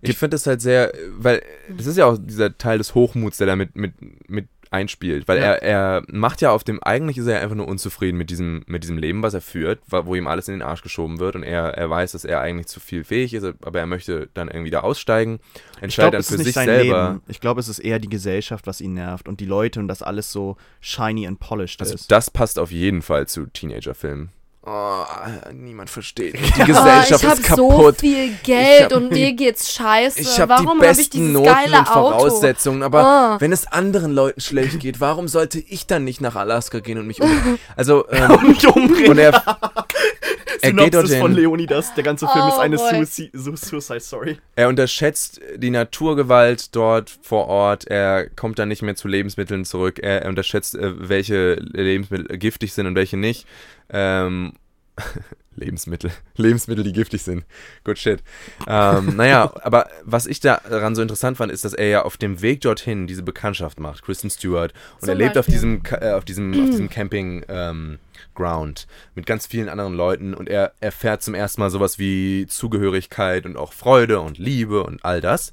Ich 0.00 0.16
finde 0.16 0.34
das 0.34 0.46
halt 0.46 0.60
sehr, 0.60 0.92
weil 1.10 1.42
das 1.76 1.86
ist 1.86 1.96
ja 1.96 2.06
auch 2.06 2.18
dieser 2.18 2.56
Teil 2.56 2.78
des 2.78 2.94
Hochmuts, 2.94 3.38
der 3.38 3.46
da 3.48 3.56
mit, 3.56 3.74
mit, 3.74 3.94
mit 4.28 4.48
einspielt. 4.70 5.28
Weil 5.28 5.38
Ja. 5.38 5.44
er, 5.54 5.62
er 5.62 6.02
macht 6.08 6.40
ja 6.40 6.50
auf 6.50 6.64
dem, 6.64 6.82
eigentlich 6.82 7.18
ist 7.18 7.26
er 7.26 7.40
einfach 7.40 7.56
nur 7.56 7.68
unzufrieden 7.68 8.16
mit 8.18 8.30
diesem, 8.30 8.64
mit 8.66 8.82
diesem 8.82 8.98
Leben, 8.98 9.22
was 9.22 9.34
er 9.34 9.40
führt, 9.40 9.80
wo 9.88 10.14
ihm 10.14 10.26
alles 10.26 10.48
in 10.48 10.54
den 10.54 10.62
Arsch 10.62 10.82
geschoben 10.82 11.18
wird 11.18 11.36
und 11.36 11.42
er, 11.42 11.74
er 11.74 11.88
weiß, 11.90 12.12
dass 12.12 12.24
er 12.24 12.40
eigentlich 12.40 12.66
zu 12.66 12.80
viel 12.80 13.04
fähig 13.04 13.34
ist, 13.34 13.44
aber 13.62 13.78
er 13.78 13.86
möchte 13.86 14.28
dann 14.34 14.48
irgendwie 14.48 14.70
da 14.70 14.80
aussteigen, 14.80 15.40
ich 15.76 15.82
entscheidet 15.84 15.94
glaube, 15.94 16.12
dann 16.12 16.20
es 16.20 16.28
für 16.28 16.38
sich 16.38 16.54
sein 16.54 16.66
selber. 16.66 17.08
Leben. 17.12 17.22
Ich 17.28 17.40
glaube, 17.40 17.60
es 17.60 17.68
ist 17.68 17.78
eher 17.78 17.98
die 17.98 18.08
Gesellschaft, 18.08 18.66
was 18.66 18.80
ihn 18.80 18.94
nervt 18.94 19.28
und 19.28 19.40
die 19.40 19.46
Leute 19.46 19.80
und 19.80 19.88
dass 19.88 20.02
alles 20.02 20.32
so 20.32 20.56
shiny 20.80 21.26
and 21.26 21.40
polished 21.40 21.80
Also 21.80 21.94
ist. 21.94 22.10
das 22.10 22.30
passt 22.30 22.58
auf 22.58 22.70
jeden 22.70 23.02
Fall 23.02 23.26
zu 23.26 23.46
Teenagerfilmen. 23.46 24.30
Oh, 24.68 25.04
niemand 25.54 25.88
versteht. 25.90 26.34
Die 26.56 26.64
Gesellschaft 26.64 27.24
oh, 27.24 27.28
ich 27.28 27.40
ist 27.40 27.50
hab 27.50 27.56
so 27.56 27.68
kaputt. 27.68 28.00
viel 28.00 28.32
Geld 28.42 28.84
hab- 28.84 28.92
und 28.94 29.10
mir 29.10 29.32
geht's 29.32 29.72
scheiße. 29.72 30.20
Ich 30.20 30.38
habe 30.40 30.50
Warum 30.50 30.80
die 30.80 30.86
habe 30.86 31.00
ich 31.00 31.08
besten 31.10 31.16
dieses 31.18 31.32
Noten 31.32 31.46
geile 31.46 31.78
und 31.78 31.88
Auto? 31.88 31.92
Voraussetzungen, 32.18 32.82
aber 32.82 33.04
Ah. 33.04 33.36
wenn 33.40 33.52
es 33.52 33.66
anderen 33.66 34.12
Leuten 34.12 34.40
schlecht 34.40 34.80
geht, 34.80 35.00
warum 35.00 35.28
sollte 35.28 35.58
ich 35.58 35.86
dann 35.86 36.04
nicht 36.04 36.20
nach 36.20 36.36
Alaska 36.36 36.80
gehen 36.80 36.98
und 36.98 37.06
mich 37.06 37.20
um 37.20 37.30
Also 37.76 38.08
ähm, 38.10 38.30
Und 38.32 38.64
umdrehen. 38.66 39.10
und 39.10 39.18
er, 39.18 39.42
er 40.62 40.72
geht 40.72 40.92
Synopsis 40.94 41.16
von 41.18 41.20
dorthin. 41.32 41.36
Leonidas. 41.36 41.94
Der 41.94 42.04
ganze 42.04 42.26
Film 42.28 42.44
Oh, 42.44 42.48
ist 42.48 42.58
eine. 42.58 42.78
Suicide, 42.78 43.30
Su- 43.32 43.56
Suicide 43.56 44.00
Story. 44.00 44.38
Er 44.56 44.68
unterschätzt 44.68 45.40
die 45.56 45.70
Naturgewalt 45.70 46.74
dort 46.74 47.16
vor 47.22 47.46
Ort. 47.48 47.86
Er 47.88 48.28
kommt 48.30 48.58
dann 48.58 48.68
nicht 48.68 48.82
mehr 48.82 48.96
zu 48.96 49.08
Lebensmitteln 49.08 49.64
zurück. 49.64 49.98
Er, 50.00 50.22
er 50.22 50.28
unterschätzt, 50.28 50.74
äh, 50.74 51.08
welche 51.08 51.54
Lebensmittel 51.54 52.38
giftig 52.38 52.72
sind 52.72 52.86
und 52.86 52.94
welche 52.94 53.16
nicht. 53.16 53.46
Ähm, 53.90 54.52
Lebensmittel. 55.58 56.10
Lebensmittel, 56.36 56.84
die 56.84 56.92
giftig 56.92 57.22
sind. 57.22 57.44
Good 57.84 57.98
shit. 57.98 58.22
Ähm, 58.66 59.16
naja, 59.16 59.52
aber 59.62 59.88
was 60.04 60.26
ich 60.26 60.40
daran 60.40 60.94
so 60.94 61.02
interessant 61.02 61.36
fand, 61.36 61.52
ist, 61.52 61.64
dass 61.64 61.74
er 61.74 61.88
ja 61.88 62.02
auf 62.02 62.16
dem 62.16 62.40
Weg 62.42 62.60
dorthin 62.62 63.06
diese 63.06 63.22
Bekanntschaft 63.22 63.80
macht, 63.80 64.02
Kristen 64.02 64.30
Stewart. 64.30 64.72
Und 64.94 65.00
Zum 65.00 65.08
er 65.10 65.14
lebt 65.14 65.38
auf 65.38 65.46
diesem, 65.46 65.82
äh, 65.90 66.12
auf 66.12 66.24
diesem, 66.24 66.52
auf 66.52 66.70
diesem 66.70 66.88
Camping 66.88 67.44
ähm, 67.48 67.98
Ground 68.34 68.86
mit 69.14 69.26
ganz 69.26 69.46
vielen 69.46 69.68
anderen 69.68 69.94
Leuten 69.94 70.32
und 70.34 70.48
er 70.48 70.72
erfährt 70.80 71.22
zum 71.22 71.34
ersten 71.34 71.60
Mal 71.60 71.70
sowas 71.70 71.98
wie 71.98 72.46
Zugehörigkeit 72.46 73.44
und 73.44 73.56
auch 73.56 73.72
Freude 73.72 74.20
und 74.20 74.38
Liebe 74.38 74.82
und 74.84 75.04
all 75.04 75.20
das. 75.20 75.52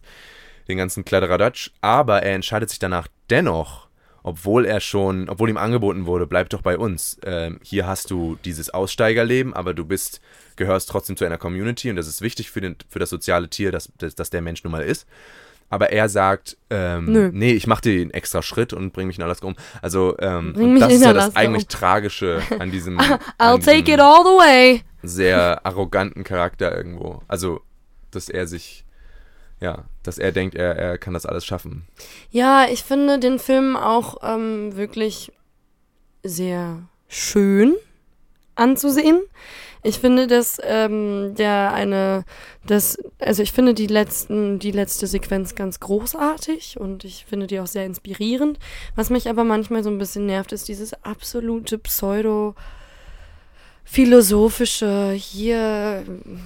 Den 0.67 0.77
ganzen 0.77 1.05
Kladderadatsch. 1.05 1.71
Aber 1.81 2.23
er 2.23 2.35
entscheidet 2.35 2.69
sich 2.69 2.79
danach 2.79 3.07
dennoch, 3.29 3.84
obwohl 4.25 4.65
er 4.65 4.79
schon, 4.79 5.29
obwohl 5.29 5.51
ihm 5.51 5.57
angeboten 5.57 6.07
wurde, 6.07 6.25
bleib 6.25 6.49
doch 6.49 6.63
bei 6.63 6.79
uns. 6.79 7.19
Ähm, 7.23 7.59
hier 7.61 7.85
hast 7.85 8.09
du 8.09 8.39
dieses 8.43 8.71
Aussteigerleben, 8.71 9.53
aber 9.53 9.75
du 9.75 9.85
bist, 9.85 10.19
gehörst 10.55 10.89
trotzdem 10.89 11.15
zu 11.15 11.25
einer 11.25 11.37
Community 11.37 11.91
und 11.91 11.95
das 11.95 12.07
ist 12.07 12.21
wichtig 12.23 12.49
für, 12.49 12.59
den, 12.59 12.75
für 12.89 12.97
das 12.97 13.11
soziale 13.11 13.49
Tier, 13.51 13.71
dass, 13.71 13.91
dass, 13.99 14.15
dass 14.15 14.31
der 14.31 14.41
Mensch 14.41 14.63
nun 14.63 14.71
mal 14.71 14.81
ist. 14.81 15.05
Aber 15.69 15.91
er 15.91 16.09
sagt, 16.09 16.57
ähm, 16.71 17.05
Nö. 17.05 17.29
nee, 17.31 17.51
ich 17.51 17.67
mache 17.67 17.81
den 17.81 18.09
extra 18.09 18.41
Schritt 18.41 18.73
und 18.73 18.93
bring 18.93 19.05
mich 19.05 19.19
in 19.19 19.23
Alaska 19.23 19.45
um. 19.45 19.55
Also, 19.83 20.15
ähm, 20.17 20.55
und 20.57 20.79
das 20.79 20.93
ist 20.93 21.03
ja 21.03 21.13
das 21.13 21.35
eigentlich 21.35 21.65
um. 21.65 21.69
Tragische 21.69 22.41
an 22.57 22.71
diesem, 22.71 22.97
I'll 22.99 23.19
an 23.37 23.61
take 23.61 23.93
it 23.93 23.99
all 23.99 24.23
the 24.23 24.39
way. 24.39 24.81
sehr 25.03 25.63
arroganten 25.63 26.23
Charakter 26.23 26.75
irgendwo. 26.75 27.21
Also, 27.27 27.61
dass 28.09 28.29
er 28.29 28.47
sich, 28.47 28.84
ja, 29.61 29.85
dass 30.03 30.17
er 30.17 30.31
denkt, 30.31 30.55
er, 30.55 30.75
er 30.75 30.97
kann 30.97 31.13
das 31.13 31.25
alles 31.25 31.45
schaffen. 31.45 31.87
Ja, 32.29 32.67
ich 32.69 32.83
finde 32.83 33.19
den 33.19 33.39
Film 33.39 33.75
auch 33.75 34.17
ähm, 34.23 34.75
wirklich 34.75 35.31
sehr 36.23 36.83
schön 37.07 37.75
anzusehen. 38.55 39.21
Ich 39.83 39.99
finde, 39.99 40.25
dass 40.25 40.59
ähm, 40.63 41.35
der 41.35 41.71
eine, 41.73 42.25
das, 42.65 42.97
also 43.19 43.43
ich 43.43 43.51
finde 43.51 43.75
die 43.75 43.85
letzten, 43.85 44.57
die 44.57 44.71
letzte 44.71 45.05
Sequenz 45.05 45.53
ganz 45.53 45.79
großartig 45.79 46.79
und 46.79 47.03
ich 47.03 47.25
finde 47.25 47.45
die 47.45 47.59
auch 47.59 47.67
sehr 47.67 47.85
inspirierend. 47.85 48.57
Was 48.95 49.11
mich 49.11 49.29
aber 49.29 49.43
manchmal 49.43 49.83
so 49.83 49.91
ein 49.91 49.99
bisschen 49.99 50.25
nervt, 50.25 50.53
ist 50.53 50.67
dieses 50.67 50.93
absolute 51.03 51.77
Pseudo 51.77 52.55
philosophische 53.87 55.11
hier 55.11 56.03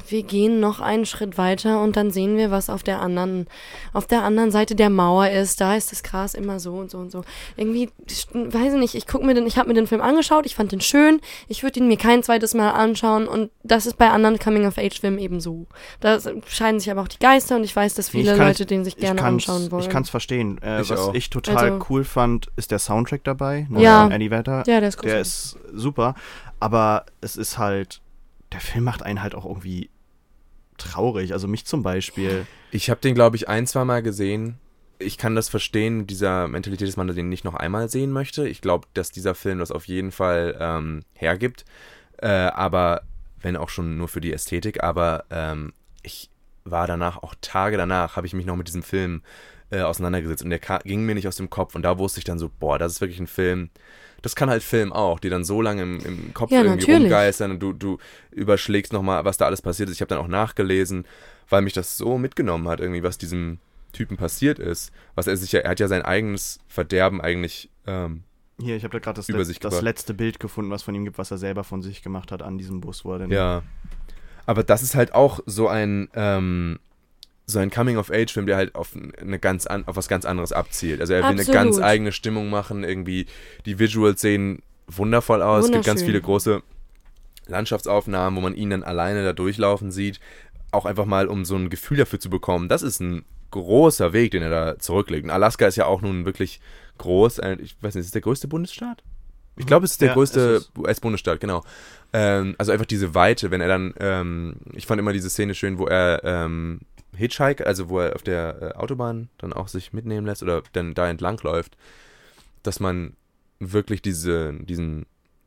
wir 0.08 0.24
gehen 0.24 0.60
noch 0.60 0.82
einen 0.82 1.06
Schritt 1.06 1.38
weiter 1.38 1.82
und 1.82 1.96
dann 1.96 2.12
sehen 2.12 2.36
wir 2.38 2.52
was 2.52 2.70
auf 2.70 2.84
der 2.84 3.00
anderen 3.02 3.48
auf 3.94 4.06
der 4.08 4.24
anderen 4.24 4.52
Seite 4.52 4.76
der 4.76 4.90
Mauer 4.90 5.30
ist 5.30 5.62
da 5.62 5.76
ist 5.76 5.92
das 5.92 6.04
Gras 6.04 6.34
immer 6.34 6.60
so 6.60 6.74
und 6.74 6.92
so 6.92 6.98
und 6.98 7.12
so 7.12 7.24
irgendwie 7.56 7.90
weiß 8.34 8.74
ich 8.74 8.80
nicht 8.80 8.96
ich 8.96 9.08
guck 9.08 9.24
mir 9.24 9.34
den 9.34 9.48
ich 9.48 9.58
habe 9.58 9.70
mir 9.70 9.74
den 9.74 9.88
Film 9.88 10.02
angeschaut 10.02 10.46
ich 10.46 10.56
fand 10.56 10.72
den 10.74 10.82
schön 10.82 11.22
ich 11.48 11.64
würde 11.64 11.80
ihn 11.80 11.88
mir 11.88 11.98
kein 11.98 12.24
zweites 12.24 12.54
Mal 12.54 12.72
anschauen 12.72 13.28
und 13.28 13.50
das 13.64 13.86
ist 13.86 13.98
bei 13.98 14.10
anderen 14.10 14.38
Coming 14.38 14.66
of 14.68 14.78
Age 14.78 15.00
Filmen 15.00 15.18
eben 15.20 15.40
so 15.40 15.66
da 16.02 16.20
scheiden 16.48 16.80
sich 16.80 16.92
aber 16.92 17.02
auch 17.02 17.08
die 17.08 17.20
Geister 17.20 17.56
und 17.56 17.64
ich 17.64 17.76
weiß 17.76 17.94
dass 17.94 18.10
viele 18.10 18.36
Leute 18.36 18.66
den 18.66 18.84
sich 18.84 18.96
Ich 18.96 19.02
gerne 19.02 19.24
anschauen 19.24 19.72
wollen 19.72 19.84
Ich 19.84 19.90
kann 19.90 20.04
es 20.04 20.10
verstehen. 20.10 20.60
Äh, 20.62 20.82
Ich 20.82 20.90
was 20.90 21.00
auch. 21.00 21.14
ich 21.14 21.30
total 21.30 21.58
Also- 21.72 21.86
cool 21.90 22.04
fand, 22.04 22.48
ist 22.58 22.72
der 22.72 22.80
Soundtrack 22.80 23.24
dabei. 23.24 23.66
ne, 23.70 23.82
Ja. 23.82 24.04
Von 24.04 24.12
Eddie 24.12 24.30
Vedder. 24.30 24.64
ja 24.68 24.80
der 24.82 24.90
ist 24.90 25.04
Der 25.04 25.22
großartig. 25.22 25.22
ist 25.22 25.58
super. 25.74 26.16
Aber 26.60 27.06
es 27.22 27.38
ist 27.38 27.58
halt, 27.58 28.02
der 28.52 28.60
Film 28.60 28.84
macht 28.84 29.04
einen 29.04 29.22
halt 29.22 29.36
auch 29.36 29.46
irgendwie 29.46 29.90
traurig. 30.78 31.34
Also 31.34 31.48
mich 31.48 31.66
zum 31.66 31.84
Beispiel. 31.84 32.46
Ich 32.72 32.90
habe 32.90 33.02
den, 33.02 33.16
glaube 33.16 33.36
ich, 33.36 33.48
ein, 33.48 33.68
zwei 33.68 33.86
Mal 33.86 34.02
gesehen. 34.02 34.58
Ich 34.98 35.18
kann 35.18 35.36
das 35.36 35.48
verstehen, 35.48 36.08
dieser 36.08 36.48
Mentalität, 36.48 36.88
dass 36.88 36.98
man 36.98 37.08
den 37.08 37.30
nicht 37.30 37.46
noch 37.46 37.54
einmal 37.54 37.90
sehen 37.90 38.12
möchte. 38.12 38.48
Ich 38.48 38.62
glaube, 38.62 38.88
dass 38.94 39.12
dieser 39.12 39.36
Film 39.36 39.60
das 39.60 39.72
auf 39.72 39.86
jeden 39.88 40.12
Fall 40.12 40.58
ähm, 40.60 41.04
hergibt. 41.14 41.64
Äh, 42.18 42.28
aber, 42.28 43.04
wenn 43.42 43.56
auch 43.56 43.70
schon 43.70 43.98
nur 43.98 44.10
für 44.10 44.20
die 44.20 44.34
Ästhetik, 44.34 44.84
aber 44.84 45.24
ähm, 45.30 45.72
ich 46.04 46.30
war 46.66 46.86
danach, 46.86 47.24
auch 47.24 47.36
Tage 47.40 47.78
danach, 47.78 48.18
habe 48.18 48.28
ich 48.28 48.34
mich 48.34 48.46
noch 48.46 48.58
mit 48.58 48.68
diesem 48.68 48.84
Film 48.84 49.22
äh, 49.72 49.82
auseinandergesetzt 49.82 50.44
und 50.44 50.50
der 50.50 50.60
ging 50.60 51.06
mir 51.06 51.16
nicht 51.16 51.28
aus 51.28 51.38
dem 51.38 51.50
Kopf 51.50 51.76
und 51.76 51.84
da 51.84 51.98
wusste 51.98 52.20
ich 52.20 52.26
dann 52.26 52.40
so, 52.40 52.50
boah, 52.60 52.78
das 52.78 52.94
ist 52.94 53.02
wirklich 53.02 53.20
ein 53.20 53.28
Film, 53.28 53.70
das 54.22 54.36
kann 54.36 54.50
halt 54.50 54.64
Film 54.64 54.92
auch, 54.94 55.20
die 55.20 55.30
dann 55.30 55.44
so 55.44 55.62
lange 55.62 55.82
im, 55.84 56.00
im 56.06 56.34
Kopf 56.34 56.52
Ja, 56.52 56.60
irgendwie 56.64 56.82
natürlich. 56.82 57.02
rumgeistern 57.04 57.52
und 57.52 57.60
du, 57.60 57.74
du 57.74 57.98
überschlägst 58.32 58.94
nochmal, 58.94 59.26
was 59.26 59.38
da 59.38 59.46
alles 59.46 59.62
passiert 59.62 59.90
ist. 59.90 59.96
Ich 59.96 60.02
habe 60.02 60.10
dann 60.10 60.20
auch 60.20 60.28
nachgelesen, 60.28 61.06
weil 61.50 61.62
mich 61.62 61.74
das 61.74 61.98
so 61.98 62.18
mitgenommen 62.18 62.68
hat, 62.68 62.80
irgendwie, 62.80 63.04
was 63.04 63.18
diesem 63.18 63.60
Typen 63.94 64.18
passiert 64.18 64.60
ist. 64.60 64.92
Was 65.16 65.28
er 65.28 65.36
sich 65.38 65.52
ja, 65.52 65.62
er 65.62 65.72
hat 65.72 65.80
ja 65.80 65.88
sein 65.88 66.04
eigenes 66.04 66.60
Verderben 66.68 67.22
eigentlich, 67.22 67.70
ähm, 67.88 68.24
Hier, 68.62 68.76
ich 68.76 68.84
habe 68.84 68.92
da 68.92 69.00
gerade 69.00 69.16
das, 69.18 69.28
let- 69.30 69.64
das 69.64 69.82
letzte 69.82 70.14
Bild 70.14 70.40
gefunden, 70.40 70.70
was 70.70 70.84
von 70.84 70.94
ihm 70.94 71.06
gibt, 71.06 71.18
was 71.18 71.32
er 71.32 71.38
selber 71.38 71.64
von 71.64 71.82
sich 71.82 72.04
gemacht 72.04 72.32
hat 72.32 72.42
an 72.42 72.58
diesem 72.58 72.82
Bus, 72.82 73.04
wo 73.06 73.14
er 73.14 73.20
dann. 73.20 73.32
ja. 73.32 73.64
Aber 74.46 74.64
das 74.64 74.82
ist 74.82 74.96
halt 74.96 75.14
auch 75.14 75.40
so 75.46 75.68
ein, 75.68 76.10
ähm, 76.16 76.80
so 77.50 77.60
ein 77.60 77.70
Coming-of-Age-Film, 77.72 78.46
der 78.46 78.58
halt 78.58 78.76
auf, 78.76 78.90
eine 79.20 79.40
ganz 79.40 79.66
an, 79.66 79.88
auf 79.88 79.96
was 79.96 80.08
ganz 80.08 80.26
anderes 80.26 80.52
abzielt. 80.52 81.02
Also 81.02 81.14
er 81.14 81.20
will 81.22 81.30
eine 81.30 81.40
Absolut. 81.42 81.54
ganz 81.62 81.80
eigene 81.80 82.12
Stimmung 82.12 82.50
machen, 82.50 82.84
irgendwie 82.84 83.26
die 83.66 83.80
Visuals 83.80 84.22
sehen 84.22 84.62
wundervoll 84.88 85.42
aus. 85.42 85.66
Es 85.66 85.72
gibt 85.72 85.86
ganz 85.86 86.04
viele 86.04 86.22
große 86.22 86.62
Landschaftsaufnahmen, 87.48 88.38
wo 88.38 88.42
man 88.42 88.56
ihn 88.56 88.70
dann 88.70 88.84
alleine 88.84 89.24
da 89.24 89.34
durchlaufen 89.34 89.92
sieht. 89.92 90.20
Auch 90.72 90.86
einfach 90.86 91.06
mal, 91.06 91.28
um 91.28 91.46
so 91.46 91.56
ein 91.56 91.70
Gefühl 91.70 91.98
dafür 91.98 92.20
zu 92.20 92.30
bekommen. 92.30 92.70
Das 92.70 92.82
ist 92.84 93.00
ein 93.00 93.26
großer 93.52 94.14
Weg, 94.14 94.32
den 94.32 94.44
er 94.44 94.50
da 94.52 94.80
zurücklegt. 94.80 95.24
Und 95.26 95.32
Alaska 95.32 95.66
ist 95.68 95.76
ja 95.76 95.86
auch 95.86 96.02
nun 96.02 96.26
wirklich 96.26 96.60
groß. 97.00 97.40
Ein- 97.40 97.60
Ich 97.62 97.76
weiß 97.82 97.96
nicht, 97.96 98.02
ist 98.02 98.08
es 98.08 98.12
der 98.12 98.22
größte 98.22 98.48
Bundesstaat? 98.48 99.04
Ich 99.58 99.66
glaube, 99.66 99.86
es 99.86 99.94
ist 99.94 100.02
der 100.02 100.10
Ja, 100.10 100.14
größte. 100.14 100.64
US-Bundesstaat, 100.78 101.40
genau. 101.40 101.64
Ähm, 102.14 102.56
also 102.58 102.72
einfach 102.72 102.86
diese 102.86 103.14
Weite, 103.16 103.52
wenn 103.52 103.62
er 103.62 103.68
dann, 103.68 103.94
ähm, 104.00 104.56
ich 104.74 104.86
fand 104.86 105.00
immer 105.00 105.12
diese 105.12 105.30
Szene 105.30 105.54
schön, 105.56 105.80
wo 105.80 105.88
er 105.88 106.22
ähm, 106.24 106.80
Hitchhike, 107.20 107.66
also 107.66 107.90
wo 107.90 108.00
er 108.00 108.16
auf 108.16 108.24
der 108.24 108.62
äh, 108.62 108.78
Autobahn 108.78 109.30
dann 109.38 109.54
auch 109.54 109.68
sich 109.68 109.94
mitnehmen 109.94 110.26
lässt 110.26 110.42
oder 110.44 110.64
dann 110.74 110.94
da 110.94 111.08
entlang 111.10 111.40
läuft, 111.44 111.78
dass 112.64 112.80
man 112.80 113.16
wirklich 113.60 114.02
diese, 114.02 114.54
diesen, 114.54 115.06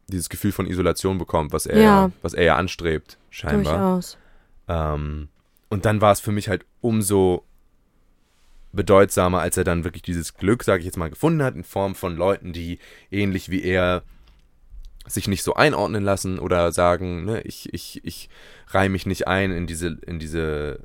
dieses 0.09 0.29
Gefühl 0.29 0.53
von 0.53 0.67
Isolation 0.67 1.19
bekommt, 1.19 1.53
was 1.53 1.67
er, 1.67 1.83
Ja. 1.83 2.11
was 2.23 2.35
er 2.35 2.45
ja 2.45 2.57
anstrebt, 2.57 3.19
scheinbar. 3.31 3.75
durchaus 3.79 4.19
Ähm, 4.69 5.29
und 5.71 5.85
dann 5.85 6.01
war 6.01 6.13
es 6.13 6.21
für 6.21 6.33
mich 6.33 6.49
halt 6.49 6.65
umso 6.81 7.45
bedeutsamer, 8.73 9.41
als 9.41 9.57
er 9.57 9.65
dann 9.65 9.85
wirklich 9.85 10.03
dieses 10.03 10.35
Glück, 10.35 10.65
sage 10.65 10.81
ich 10.81 10.87
jetzt 10.87 10.97
mal, 10.97 11.11
gefunden 11.11 11.43
hat, 11.43 11.55
in 11.55 11.65
Form 11.65 11.95
von 11.95 12.17
Leuten, 12.17 12.53
die 12.53 12.79
ähnlich 13.11 13.51
wie 13.51 13.63
er 13.63 14.03
sich 15.07 15.29
nicht 15.29 15.43
so 15.43 15.55
einordnen 15.55 16.05
lassen 16.05 16.39
oder 16.39 16.73
sagen, 16.73 17.25
ne, 17.25 17.41
ich, 17.43 17.73
ich, 17.75 18.01
ich 18.05 18.29
reihe 18.69 18.89
mich 18.89 19.05
nicht 19.05 19.27
ein 19.27 19.51
in 19.51 19.67
diese, 19.67 19.99
in 20.07 20.19
diese 20.19 20.81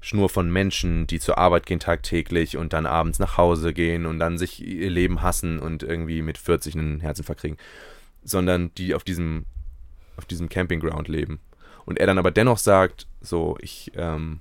Schnur 0.00 0.28
von 0.28 0.50
Menschen, 0.50 1.06
die 1.06 1.18
zur 1.18 1.38
Arbeit 1.38 1.66
gehen 1.66 1.80
tagtäglich 1.80 2.56
und 2.56 2.72
dann 2.72 2.86
abends 2.86 3.18
nach 3.18 3.36
Hause 3.36 3.72
gehen 3.72 4.06
und 4.06 4.18
dann 4.18 4.38
sich 4.38 4.64
ihr 4.64 4.90
Leben 4.90 5.22
hassen 5.22 5.58
und 5.58 5.82
irgendwie 5.82 6.22
mit 6.22 6.38
40 6.38 6.76
einen 6.76 7.00
Herzinfarkt 7.00 7.40
kriegen, 7.40 7.56
sondern 8.22 8.72
die 8.76 8.94
auf 8.94 9.02
diesem, 9.02 9.44
auf 10.16 10.24
diesem 10.24 10.48
Campingground 10.48 11.08
leben. 11.08 11.40
Und 11.84 11.98
er 11.98 12.06
dann 12.06 12.18
aber 12.18 12.30
dennoch 12.30 12.58
sagt, 12.58 13.06
so, 13.20 13.56
ich, 13.60 13.92
ähm, 13.96 14.40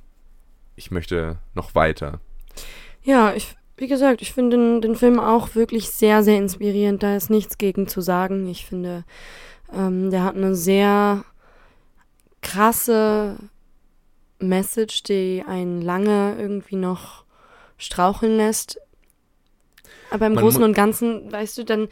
ich 0.75 0.91
möchte 0.91 1.39
noch 1.55 1.73
weiter. 1.75 2.19
Ja, 3.03 3.33
ich, 3.33 3.55
wie 3.77 3.87
gesagt, 3.87 4.21
ich 4.21 4.33
finde 4.33 4.57
den, 4.57 4.81
den 4.81 4.95
Film 4.95 5.19
auch 5.19 5.55
wirklich 5.55 5.89
sehr, 5.89 6.23
sehr 6.23 6.37
inspirierend. 6.37 7.01
Da 7.01 7.15
ist 7.15 7.29
nichts 7.29 7.57
gegen 7.57 7.87
zu 7.87 8.01
sagen. 8.01 8.47
Ich 8.47 8.65
finde, 8.65 9.05
ähm, 9.73 10.11
der 10.11 10.23
hat 10.23 10.35
eine 10.35 10.55
sehr 10.55 11.23
krasse 12.41 13.37
Message, 14.39 15.03
die 15.03 15.43
einen 15.47 15.81
lange 15.81 16.35
irgendwie 16.39 16.75
noch 16.75 17.23
straucheln 17.77 18.37
lässt. 18.37 18.79
Aber 20.09 20.27
im 20.27 20.33
Man 20.33 20.43
Großen 20.43 20.63
und 20.63 20.73
Ganzen, 20.73 21.29
weißt 21.31 21.57
du, 21.57 21.65
dann, 21.65 21.89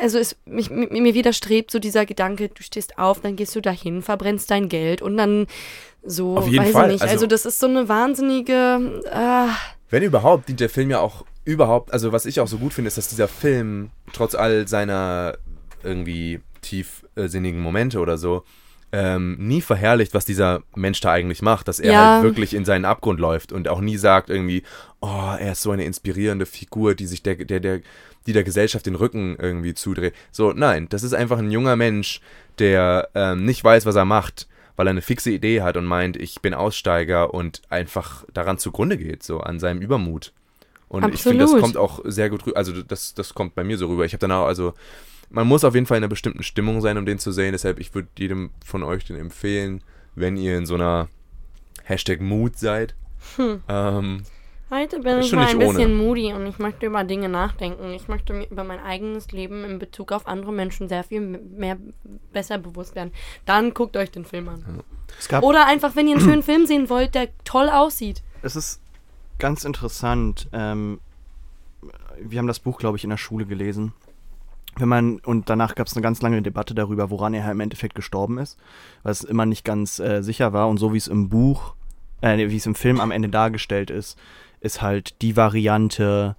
also 0.00 0.18
es, 0.18 0.36
mich, 0.44 0.70
mi- 0.70 0.88
mir 1.00 1.14
widerstrebt 1.14 1.70
so 1.70 1.78
dieser 1.80 2.06
Gedanke, 2.06 2.48
du 2.48 2.62
stehst 2.62 2.96
auf, 2.98 3.20
dann 3.20 3.34
gehst 3.34 3.56
du 3.56 3.60
dahin, 3.60 4.02
verbrennst 4.02 4.50
dein 4.50 4.68
Geld 4.68 5.02
und 5.02 5.16
dann 5.16 5.46
so, 6.04 6.36
Auf 6.36 6.46
jeden 6.48 6.64
weiß 6.64 6.72
Fall, 6.72 6.86
ich 6.86 6.92
nicht. 6.94 7.02
Also, 7.02 7.14
also- 7.14 7.26
das 7.26 7.44
ist 7.44 7.58
so 7.58 7.66
eine 7.66 7.88
wahnsinnige, 7.88 9.02
äh, 9.10 9.48
Wenn 9.90 10.02
überhaupt, 10.04 10.48
dient 10.48 10.60
der 10.60 10.70
Film 10.70 10.90
ja 10.90 11.00
auch 11.00 11.24
überhaupt, 11.44 11.92
also 11.92 12.12
was 12.12 12.24
ich 12.26 12.38
auch 12.40 12.46
so 12.48 12.58
gut 12.58 12.72
finde, 12.72 12.88
ist, 12.88 12.98
dass 12.98 13.08
dieser 13.08 13.28
Film 13.28 13.90
trotz 14.12 14.34
all 14.36 14.68
seiner 14.68 15.36
irgendwie 15.82 16.40
tiefsinnigen 16.60 17.60
Momente 17.60 17.98
oder 18.00 18.16
so, 18.18 18.44
ähm, 18.92 19.36
nie 19.38 19.60
verherrlicht, 19.60 20.14
was 20.14 20.24
dieser 20.24 20.62
Mensch 20.74 21.00
da 21.00 21.10
eigentlich 21.12 21.42
macht, 21.42 21.68
dass 21.68 21.80
er 21.80 21.92
Ja. 21.92 22.10
halt 22.14 22.22
wirklich 22.22 22.54
in 22.54 22.64
seinen 22.64 22.84
Abgrund 22.84 23.20
läuft 23.20 23.52
und 23.52 23.68
auch 23.68 23.80
nie 23.80 23.96
sagt 23.96 24.30
irgendwie, 24.30 24.62
oh, 25.00 25.34
er 25.38 25.52
ist 25.52 25.62
so 25.62 25.70
eine 25.72 25.84
inspirierende 25.84 26.46
Figur, 26.46 26.94
die 26.94 27.06
sich 27.06 27.22
der, 27.22 27.34
der, 27.36 27.60
der, 27.60 27.80
die 28.26 28.32
der 28.32 28.44
Gesellschaft 28.44 28.86
den 28.86 28.94
Rücken 28.94 29.36
irgendwie 29.40 29.74
zudreht. 29.74 30.14
So, 30.30 30.52
nein, 30.52 30.88
das 30.88 31.02
ist 31.02 31.14
einfach 31.14 31.38
ein 31.38 31.50
junger 31.50 31.76
Mensch, 31.76 32.20
der 32.58 33.08
ähm, 33.14 33.44
nicht 33.44 33.62
weiß, 33.62 33.86
was 33.86 33.96
er 33.96 34.04
macht, 34.04 34.46
weil 34.76 34.86
er 34.86 34.90
eine 34.90 35.02
fixe 35.02 35.30
Idee 35.30 35.62
hat 35.62 35.76
und 35.76 35.84
meint, 35.84 36.16
ich 36.16 36.40
bin 36.40 36.54
Aussteiger 36.54 37.34
und 37.34 37.62
einfach 37.70 38.24
daran 38.32 38.58
zugrunde 38.58 38.96
geht, 38.98 39.22
so 39.22 39.40
an 39.40 39.58
seinem 39.58 39.80
Übermut. 39.80 40.32
Und 40.88 41.12
ich 41.12 41.22
finde, 41.22 41.38
das 41.38 41.50
Absolut. 41.50 41.62
kommt 41.64 41.76
auch 41.76 42.00
sehr 42.04 42.30
gut 42.30 42.46
rüber. 42.46 42.56
Also 42.56 42.82
das, 42.82 43.14
das 43.14 43.34
kommt 43.34 43.56
bei 43.56 43.64
mir 43.64 43.76
so 43.76 43.88
rüber. 43.88 44.04
Ich 44.04 44.12
habe 44.12 44.20
dann 44.20 44.30
auch, 44.32 44.46
also 44.46 44.74
man 45.30 45.46
muss 45.46 45.64
auf 45.64 45.74
jeden 45.74 45.86
Fall 45.86 45.98
in 45.98 46.04
einer 46.04 46.08
bestimmten 46.08 46.42
Stimmung 46.42 46.80
sein, 46.80 46.98
um 46.98 47.06
den 47.06 47.18
zu 47.18 47.32
sehen. 47.32 47.52
Deshalb, 47.52 47.78
ich 47.78 47.94
würde 47.94 48.08
jedem 48.18 48.50
von 48.64 48.82
euch 48.82 49.04
den 49.04 49.16
empfehlen, 49.16 49.82
wenn 50.14 50.36
ihr 50.36 50.56
in 50.56 50.66
so 50.66 50.74
einer 50.74 51.08
Hashtag 51.84 52.20
Mood 52.20 52.58
seid. 52.58 52.94
Hm. 53.36 53.62
Ähm, 53.68 54.22
Heute 54.68 54.98
bin 54.98 55.20
ich 55.20 55.30
mal 55.30 55.46
ein 55.46 55.58
bisschen 55.60 55.96
moody 55.96 56.32
und 56.32 56.44
ich 56.46 56.58
möchte 56.58 56.86
über 56.86 57.04
Dinge 57.04 57.28
nachdenken. 57.28 57.92
Ich 57.92 58.08
möchte 58.08 58.32
mir 58.32 58.48
über 58.50 58.64
mein 58.64 58.80
eigenes 58.80 59.30
Leben 59.30 59.64
in 59.64 59.78
Bezug 59.78 60.10
auf 60.10 60.26
andere 60.26 60.52
Menschen 60.52 60.88
sehr 60.88 61.04
viel 61.04 61.20
mehr 61.20 61.78
besser 62.32 62.58
bewusst 62.58 62.96
werden. 62.96 63.12
Dann 63.44 63.74
guckt 63.74 63.96
euch 63.96 64.10
den 64.10 64.24
Film 64.24 64.48
an. 64.48 64.82
Es 65.20 65.28
gab 65.28 65.44
Oder 65.44 65.66
einfach, 65.66 65.94
wenn 65.94 66.08
ihr 66.08 66.16
einen 66.16 66.24
schönen 66.24 66.42
Film 66.42 66.66
sehen 66.66 66.88
wollt, 66.88 67.14
der 67.14 67.28
toll 67.44 67.68
aussieht. 67.68 68.22
es 68.42 68.56
ist 68.56 68.80
ganz 69.38 69.64
interessant. 69.64 70.48
Ähm, 70.52 70.98
wir 72.20 72.40
haben 72.40 72.48
das 72.48 72.58
Buch, 72.58 72.78
glaube 72.78 72.96
ich, 72.96 73.04
in 73.04 73.10
der 73.10 73.18
Schule 73.18 73.46
gelesen. 73.46 73.92
Wenn 74.78 74.88
man, 74.88 75.18
und 75.20 75.48
danach 75.48 75.74
gab 75.74 75.86
es 75.86 75.94
eine 75.94 76.02
ganz 76.02 76.20
lange 76.20 76.42
Debatte 76.42 76.74
darüber, 76.74 77.10
woran 77.10 77.32
er 77.34 77.50
im 77.50 77.60
Endeffekt 77.60 77.94
gestorben 77.94 78.38
ist, 78.38 78.58
weil 79.02 79.12
es 79.12 79.24
immer 79.24 79.46
nicht 79.46 79.64
ganz 79.64 79.98
äh, 79.98 80.22
sicher 80.22 80.52
war. 80.52 80.68
Und 80.68 80.78
so 80.78 80.92
wie 80.92 80.98
es 80.98 81.08
im 81.08 81.28
Buch, 81.28 81.74
äh, 82.20 82.36
wie 82.50 82.56
es 82.56 82.66
im 82.66 82.74
Film 82.74 83.00
am 83.00 83.10
Ende 83.10 83.28
dargestellt 83.28 83.90
ist, 83.90 84.18
ist 84.60 84.82
halt 84.82 85.20
die 85.22 85.36
Variante, 85.36 86.36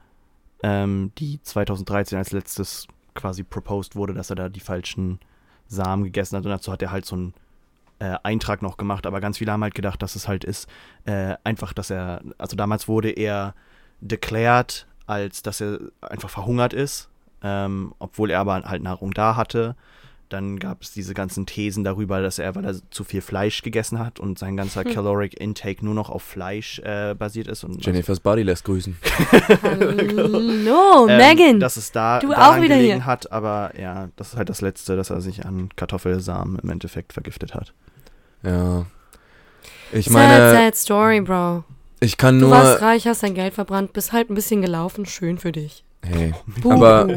ähm, 0.61 1.11
die 1.18 1.41
2013 1.41 2.18
als 2.18 2.31
letztes 2.31 2.88
quasi 3.15 3.43
proposed 3.43 3.95
wurde, 3.95 4.14
dass 4.14 4.30
er 4.30 4.35
da 4.35 4.49
die 4.49 4.59
falschen 4.59 5.19
Samen 5.68 6.03
gegessen 6.03 6.38
hat. 6.38 6.45
Und 6.45 6.51
dazu 6.51 6.72
hat 6.72 6.81
er 6.81 6.91
halt 6.91 7.05
so 7.05 7.15
einen 7.15 7.34
äh, 7.99 8.18
Eintrag 8.23 8.61
noch 8.61 8.77
gemacht. 8.77 9.05
Aber 9.07 9.19
ganz 9.19 9.39
viele 9.39 9.51
haben 9.51 9.64
halt 9.64 9.76
gedacht, 9.76 10.01
dass 10.01 10.15
es 10.15 10.27
halt 10.27 10.43
ist, 10.43 10.69
äh, 11.05 11.35
einfach, 11.43 11.73
dass 11.73 11.89
er, 11.89 12.22
also 12.38 12.55
damals 12.55 12.88
wurde 12.88 13.09
er 13.09 13.55
declared, 14.01 14.88
als 15.07 15.41
dass 15.41 15.61
er 15.61 15.80
einfach 16.01 16.30
verhungert 16.30 16.73
ist, 16.73 17.09
ähm, 17.43 17.93
obwohl 17.99 18.31
er 18.31 18.39
aber 18.39 18.64
halt 18.64 18.81
Nahrung 18.84 19.11
da 19.14 19.35
hatte. 19.35 19.76
Dann 20.30 20.59
gab 20.59 20.81
es 20.81 20.91
diese 20.91 21.14
ganzen 21.14 21.45
Thesen 21.45 21.85
darüber, 21.85 22.22
dass 22.22 22.38
er, 22.38 22.53
weil 22.53 22.65
er 22.65 22.76
zu 22.91 23.05
viel 23.05 23.22
Fleisch 23.22 23.61
gegessen 23.61 23.97
hat 23.97 24.19
und 24.19 24.38
sein 24.38 24.57
ganzer 24.57 24.84
Caloric 24.84 25.39
Intake 25.39 25.85
nur 25.85 25.93
noch 25.93 26.09
auf 26.09 26.22
Fleisch 26.22 26.80
äh, 26.80 27.15
basiert 27.18 27.47
ist. 27.47 27.64
Und 27.64 27.85
Jennifer's 27.85 28.19
Body 28.19 28.43
lässt 28.43 28.65
grüßen. 28.65 28.97
Hallo, 29.64 31.07
ähm, 31.07 31.18
Megan. 31.18 31.59
dass 31.61 31.77
es 31.77 31.93
da 31.93 32.19
du 32.19 32.34
auch 32.34 32.57
wieder 32.57 32.76
gelegen 32.76 32.95
hier. 32.95 33.05
hat, 33.05 33.31
aber 33.31 33.72
ja, 33.80 34.09
das 34.18 34.30
ist 34.34 34.38
halt 34.38 34.49
das 34.49 34.59
Letzte, 34.59 34.97
dass 34.97 35.09
er 35.09 35.22
sich 35.22 35.45
an 35.45 35.69
Kartoffelsamen 35.77 36.59
im 36.59 36.69
Endeffekt 36.69 37.14
vergiftet 37.14 37.53
hat. 37.53 37.73
Ja. 38.43 38.85
Ich 39.93 40.05
sad, 40.05 40.14
meine, 40.14 40.51
sad 40.51 40.76
story, 40.76 41.22
Bro. 41.22 41.64
ich 42.01 42.18
kann 42.18 42.39
Du 42.39 42.47
nur. 42.47 42.51
warst 42.55 42.81
reich, 42.81 43.07
hast 43.07 43.23
dein 43.23 43.34
Geld 43.34 43.53
verbrannt, 43.53 43.93
bist 43.93 44.11
halt 44.11 44.30
ein 44.30 44.35
bisschen 44.35 44.61
gelaufen. 44.61 45.05
Schön 45.05 45.38
für 45.38 45.53
dich. 45.53 45.85
Hey, 46.03 46.34
Buh. 46.61 46.72
Aber- 46.74 47.07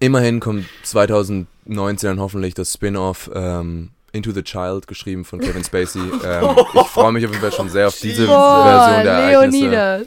immerhin 0.00 0.40
kommt 0.40 0.66
2019 0.82 2.08
dann 2.10 2.20
hoffentlich 2.20 2.54
das 2.54 2.72
Spin-off 2.72 3.30
ähm, 3.34 3.90
Into 4.12 4.30
the 4.32 4.42
Child, 4.42 4.86
geschrieben 4.86 5.24
von 5.24 5.40
Kevin 5.40 5.64
Spacey. 5.64 6.00
Ähm, 6.24 6.56
ich 6.74 6.86
freue 6.88 7.12
mich 7.12 7.24
auf 7.24 7.30
jeden 7.32 7.40
Fall 7.42 7.52
schon 7.52 7.68
sehr 7.68 7.88
auf 7.88 7.98
diese 7.98 8.26
Boah, 8.26 8.64
Version 8.64 9.04
der 9.04 9.12
Ereignisse. 9.14 9.58
Leonidas. 9.58 10.06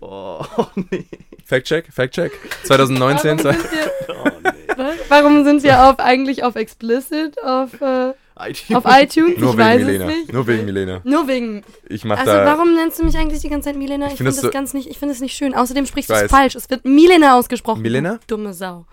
Oh, 0.00 0.44
nee. 0.90 1.06
Fact-check, 1.44 1.92
Fact-check. 1.92 2.32
2019. 2.64 3.38
Warum 3.42 3.54
sind 3.54 3.72
wir, 3.72 4.76
Was? 4.76 4.94
Warum 5.08 5.44
sind 5.44 5.62
wir 5.62 5.84
auf, 5.88 5.98
eigentlich 5.98 6.44
auf 6.44 6.56
Explicit, 6.56 7.42
auf, 7.42 7.80
äh, 7.80 8.12
auf 8.38 8.84
iTunes? 8.86 9.38
Nur 9.38 9.50
ich 9.50 9.56
wegen 9.56 9.58
weiß 9.58 9.82
Milena. 9.84 10.04
es 10.08 10.14
nicht. 10.16 10.32
Nur 10.32 10.46
wegen 10.46 10.64
Milena. 10.64 11.00
Nur 11.04 11.28
wegen. 11.28 11.64
Ich 11.88 12.04
mach 12.04 12.18
Also 12.18 12.32
da. 12.32 12.44
warum 12.46 12.74
nennst 12.74 12.98
du 12.98 13.04
mich 13.04 13.16
eigentlich 13.16 13.40
die 13.40 13.48
ganze 13.48 13.66
Zeit 13.70 13.76
Milena? 13.76 14.06
Ich, 14.06 14.12
Ich 14.12 14.18
finde 14.18 14.32
find 14.32 14.36
das, 14.38 14.42
das 14.42 14.52
so- 14.52 14.58
ganz 14.58 14.74
nicht, 14.74 14.88
ich 14.88 14.98
finde 14.98 15.14
es 15.14 15.20
nicht 15.20 15.36
schön. 15.36 15.54
Außerdem 15.54 15.86
sprichst 15.86 16.10
du 16.10 16.14
es 16.14 16.30
falsch. 16.30 16.54
Es 16.54 16.68
wird 16.70 16.84
Milena 16.84 17.36
ausgesprochen. 17.38 17.82
Milena? 17.82 18.20
Du 18.26 18.36
Dumme 18.36 18.54
Sau. 18.54 18.86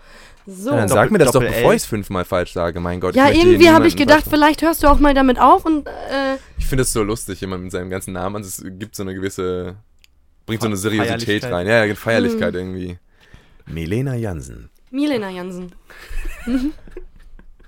So. 0.48 0.70
Ja, 0.70 0.76
dann 0.76 0.88
Ja, 0.88 0.94
sag 0.94 1.10
mir 1.10 1.18
das 1.18 1.28
doch, 1.28 1.34
Doppel-L. 1.40 1.54
bevor 1.56 1.72
ich 1.74 1.82
es 1.82 1.86
fünfmal 1.86 2.24
falsch 2.24 2.52
sage. 2.52 2.78
Mein 2.78 3.00
Gott. 3.00 3.14
hier 3.14 3.32
irgendwie 3.34 3.70
habe 3.70 3.88
ich 3.88 3.96
gedacht, 3.96 4.24
vielleicht 4.30 4.62
hörst 4.62 4.82
du 4.82 4.86
auch 4.86 5.00
mal 5.00 5.12
damit 5.14 5.40
auf 5.40 5.64
und 5.66 5.86
äh, 5.88 6.36
Ich 6.58 6.66
finde 6.66 6.82
es 6.82 6.92
so 6.92 7.02
lustig, 7.02 7.40
jemand 7.40 7.64
mit 7.64 7.72
seinem 7.72 7.90
ganzen 7.90 8.12
Namen. 8.12 8.36
Also 8.36 8.48
es 8.48 8.78
gibt 8.78 8.94
so 8.94 9.02
eine 9.02 9.14
gewisse. 9.14 9.74
Bringt 10.46 10.62
so 10.62 10.68
eine 10.68 10.76
Seriosität 10.76 11.44
rein. 11.44 11.66
Ja, 11.66 11.84
ja, 11.84 11.94
Feierlichkeit 11.96 12.54
Hm. 12.54 12.60
irgendwie. 12.60 12.98
Milena 13.66 14.14
Jansen. 14.14 14.70
Milena 14.92 15.30
Jansen. 15.30 15.72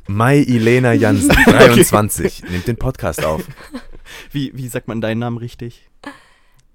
Mai 0.09 0.39
Ilena 0.39 0.93
Jansen, 0.95 1.29
23, 1.29 2.45
nimmt 2.51 2.67
den 2.67 2.77
Podcast 2.77 3.25
auf. 3.25 3.43
Wie, 4.33 4.51
wie 4.55 4.69
sagt 4.69 4.89
man 4.89 5.03
deinen 5.03 5.19
Namen 5.19 5.37
richtig? 5.37 5.87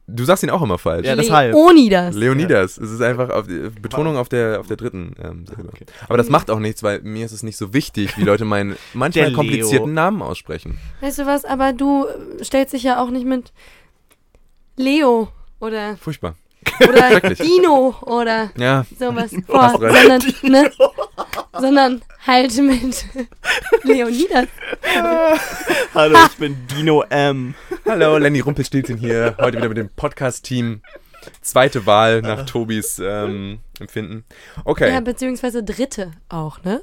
Du 0.06 0.24
sagst 0.24 0.44
ihn 0.44 0.52
auch 0.52 0.62
immer 0.62 0.78
falsch. 0.78 1.08
Ja, 1.08 1.16
deshalb. 1.16 1.54
Leonidas. 1.54 2.14
Leonidas. 2.14 2.78
Es 2.78 2.92
ist 2.92 3.02
einfach 3.02 3.32
auf 3.32 3.48
die 3.48 3.70
Betonung 3.82 4.18
auf 4.18 4.30
der, 4.30 4.60
auf 4.60 4.68
der 4.68 4.78
dritten 4.78 5.16
ähm. 5.20 5.46
Okay. 5.70 5.86
Aber 6.08 6.18
das 6.18 6.30
macht 6.30 6.52
auch 6.52 6.60
nichts, 6.60 6.84
weil 6.84 7.02
mir 7.02 7.26
ist 7.26 7.32
es 7.32 7.42
nicht 7.42 7.58
so 7.58 7.74
wichtig, 7.74 8.16
wie 8.18 8.24
Leute 8.24 8.46
meinen 8.46 8.76
manchmal 8.94 9.24
Der 9.24 9.30
Leo. 9.30 9.36
komplizierten 9.38 9.94
Namen 9.94 10.22
aussprechen. 10.22 10.78
Weißt 11.02 11.20
du 11.20 11.26
was, 11.26 11.44
aber 11.44 11.74
du 11.74 12.06
stellst 12.44 12.74
dich 12.74 12.84
ja 12.84 13.02
auch 13.02 13.10
nicht 13.10 13.26
mit 13.26 13.52
Leo 14.76 15.30
oder, 15.60 15.98
Furchtbar. 15.98 16.36
Oder. 16.88 17.20
Dino 17.36 17.96
oder 18.02 18.52
Ja, 18.58 18.86
sowas 18.98 19.32
vor, 19.48 19.72
sondern, 19.72 20.22
ne, 20.44 20.72
sondern 21.60 22.02
halt 22.26 22.58
mit 22.58 23.06
Leonidas. 23.84 24.48
Hallo, 25.94 26.18
ich 26.28 26.38
bin 26.38 26.68
Dino 26.68 27.04
M. 27.10 27.56
hallo, 27.86 28.18
Lenny 28.18 28.40
Rumpelstilzchen 28.40 28.98
hier, 28.98 29.36
heute 29.40 29.58
wieder 29.58 29.70
mit 29.70 29.78
dem 29.78 29.90
Podcast-Team. 29.90 30.82
Zweite 31.42 31.86
Wahl 31.86 32.22
nach 32.22 32.46
Tobis 32.46 33.00
ähm, 33.00 33.60
Empfinden. 33.80 34.26
Ja, 34.58 34.62
Okay, 34.66 35.02
beziehungsweise 35.02 35.64
dritte 35.64 36.12
auch, 36.28 36.62
ne? 36.64 36.82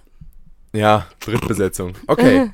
ja, 0.73 1.07
Drittbesetzung. 1.20 1.94
Okay, 2.07 2.51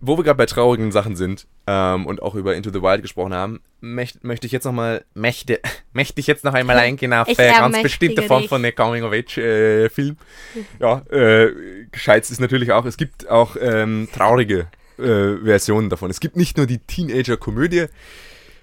wo 0.00 0.16
wir 0.16 0.24
gerade 0.24 0.36
bei 0.36 0.46
traurigen 0.46 0.92
Sachen 0.92 1.16
sind 1.16 1.46
ähm, 1.66 2.06
und 2.06 2.22
auch 2.22 2.34
über 2.34 2.54
Into 2.54 2.70
the 2.70 2.82
Wild 2.82 3.02
gesprochen 3.02 3.34
haben, 3.34 3.60
möcht, 3.80 4.24
möchte 4.24 4.46
ich 4.46 4.52
jetzt 4.52 4.64
noch 4.64 4.72
mal, 4.72 5.04
möchte, 5.14 5.60
möchte 5.92 6.20
ich 6.20 6.26
jetzt 6.26 6.44
noch 6.44 6.54
einmal 6.54 6.78
eingehen 6.78 7.12
auf 7.12 7.28
äh, 7.28 7.52
ganz 7.52 7.80
bestimmte 7.82 8.22
Form 8.22 8.42
dich. 8.42 8.48
von 8.48 8.62
der 8.62 8.72
Coming-of-Age-Film. 8.72 10.16
ja, 10.80 11.02
äh, 11.10 11.52
gescheit 11.90 12.28
ist 12.30 12.40
natürlich 12.40 12.72
auch, 12.72 12.84
es 12.84 12.96
gibt 12.96 13.28
auch 13.28 13.56
ähm, 13.60 14.08
traurige 14.12 14.68
äh, 14.98 15.36
Versionen 15.44 15.90
davon. 15.90 16.10
Es 16.10 16.20
gibt 16.20 16.36
nicht 16.36 16.56
nur 16.56 16.66
die 16.66 16.78
Teenager-Komödie, 16.78 17.86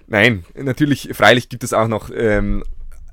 nein, 0.06 0.44
natürlich, 0.54 1.10
freilich 1.12 1.48
gibt 1.48 1.64
es 1.64 1.72
auch 1.72 1.88
noch 1.88 2.10
ähm, 2.14 2.64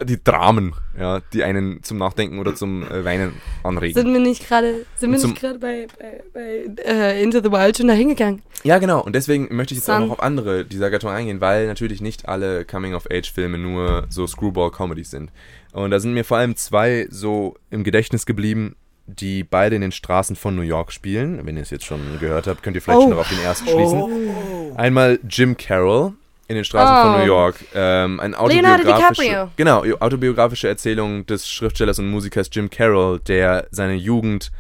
die 0.04 0.24
Dramen, 0.24 0.74
ja, 1.00 1.22
die 1.34 1.44
einen 1.44 1.84
zum 1.84 1.98
Nachdenken 1.98 2.40
oder 2.40 2.56
zum 2.56 2.84
äh, 2.84 3.04
Weinen 3.06 3.34
anregen. 3.64 3.94
Sind 3.94 4.14
wir 4.14 4.20
nicht 4.20 4.48
gerade, 4.48 4.86
sind 4.96 5.12
wir 5.12 5.20
Und 5.20 5.30
nicht 5.32 5.40
gerade 5.42 5.60
bei, 5.60 5.88
bei, 6.00 6.24
bei 6.34 6.84
äh, 6.86 7.22
Into 7.24 7.40
the 7.42 7.52
Wild 7.52 7.78
schon 7.78 7.88
da 7.88 7.94
hingegangen? 7.94 8.42
Ja, 8.64 8.78
genau. 8.80 9.02
Und 9.04 9.14
deswegen 9.16 9.48
möchte 9.56 9.74
ich 9.74 9.80
jetzt 9.80 9.90
auch 9.90 9.98
Sun. 10.00 10.08
noch 10.08 10.14
auf 10.18 10.24
andere 10.24 10.66
dieser 10.66 10.90
Gattung 10.92 11.10
eingehen, 11.10 11.42
weil 11.42 11.68
natürlich 11.68 12.02
nicht 12.02 12.28
alle 12.28 12.66
Coming-of-Age-Filme 12.66 13.58
nur 13.58 14.06
so 14.10 14.28
Screwball-Comedies 14.28 15.12
sind. 15.12 15.32
Und 15.74 15.92
da 15.92 16.00
sind 16.00 16.14
mir 16.14 16.24
vor 16.26 16.38
allem 16.38 16.56
zwei 16.56 17.08
so 17.10 17.56
im 17.70 17.84
Gedächtnis 17.84 18.26
geblieben, 18.26 18.76
die 19.08 19.44
beide 19.44 19.76
in 19.76 19.82
den 19.82 19.92
Straßen 19.92 20.36
von 20.36 20.56
New 20.56 20.62
York 20.62 20.92
spielen. 20.92 21.46
Wenn 21.46 21.58
ihr 21.58 21.64
es 21.64 21.70
jetzt 21.70 21.86
schon 21.86 22.00
gehört 22.20 22.48
habt, 22.48 22.64
könnt 22.64 22.76
ihr 22.76 22.82
vielleicht 22.82 23.00
Oh. 23.00 23.02
schon 23.04 23.12
noch 23.12 23.20
auf 23.20 23.30
den 23.30 23.40
ersten 23.42 23.68
schließen. 23.68 24.76
Einmal 24.76 25.20
Jim 25.28 25.58
Carroll 25.58 26.14
in 26.52 26.56
den 26.56 26.66
Straßen 26.66 26.96
Oh. 26.98 27.12
von 27.14 27.20
New 27.22 27.26
York. 27.26 27.56
Ähm, 27.74 28.20
ein 28.20 28.32
Leonardo 28.32 28.84
autobiografische, 28.84 29.22
DiCaprio. 29.24 29.52
genau, 29.56 29.84
autobiografische 30.00 30.68
Erzählung 30.68 31.26
des 31.26 31.50
Schriftstellers 31.50 31.98
und 32.00 32.10
Musikers 32.10 32.50
Jim 32.52 32.70
Carroll, 32.70 33.20
der 33.20 33.68
seine 33.72 33.96
Jugend 33.96 34.52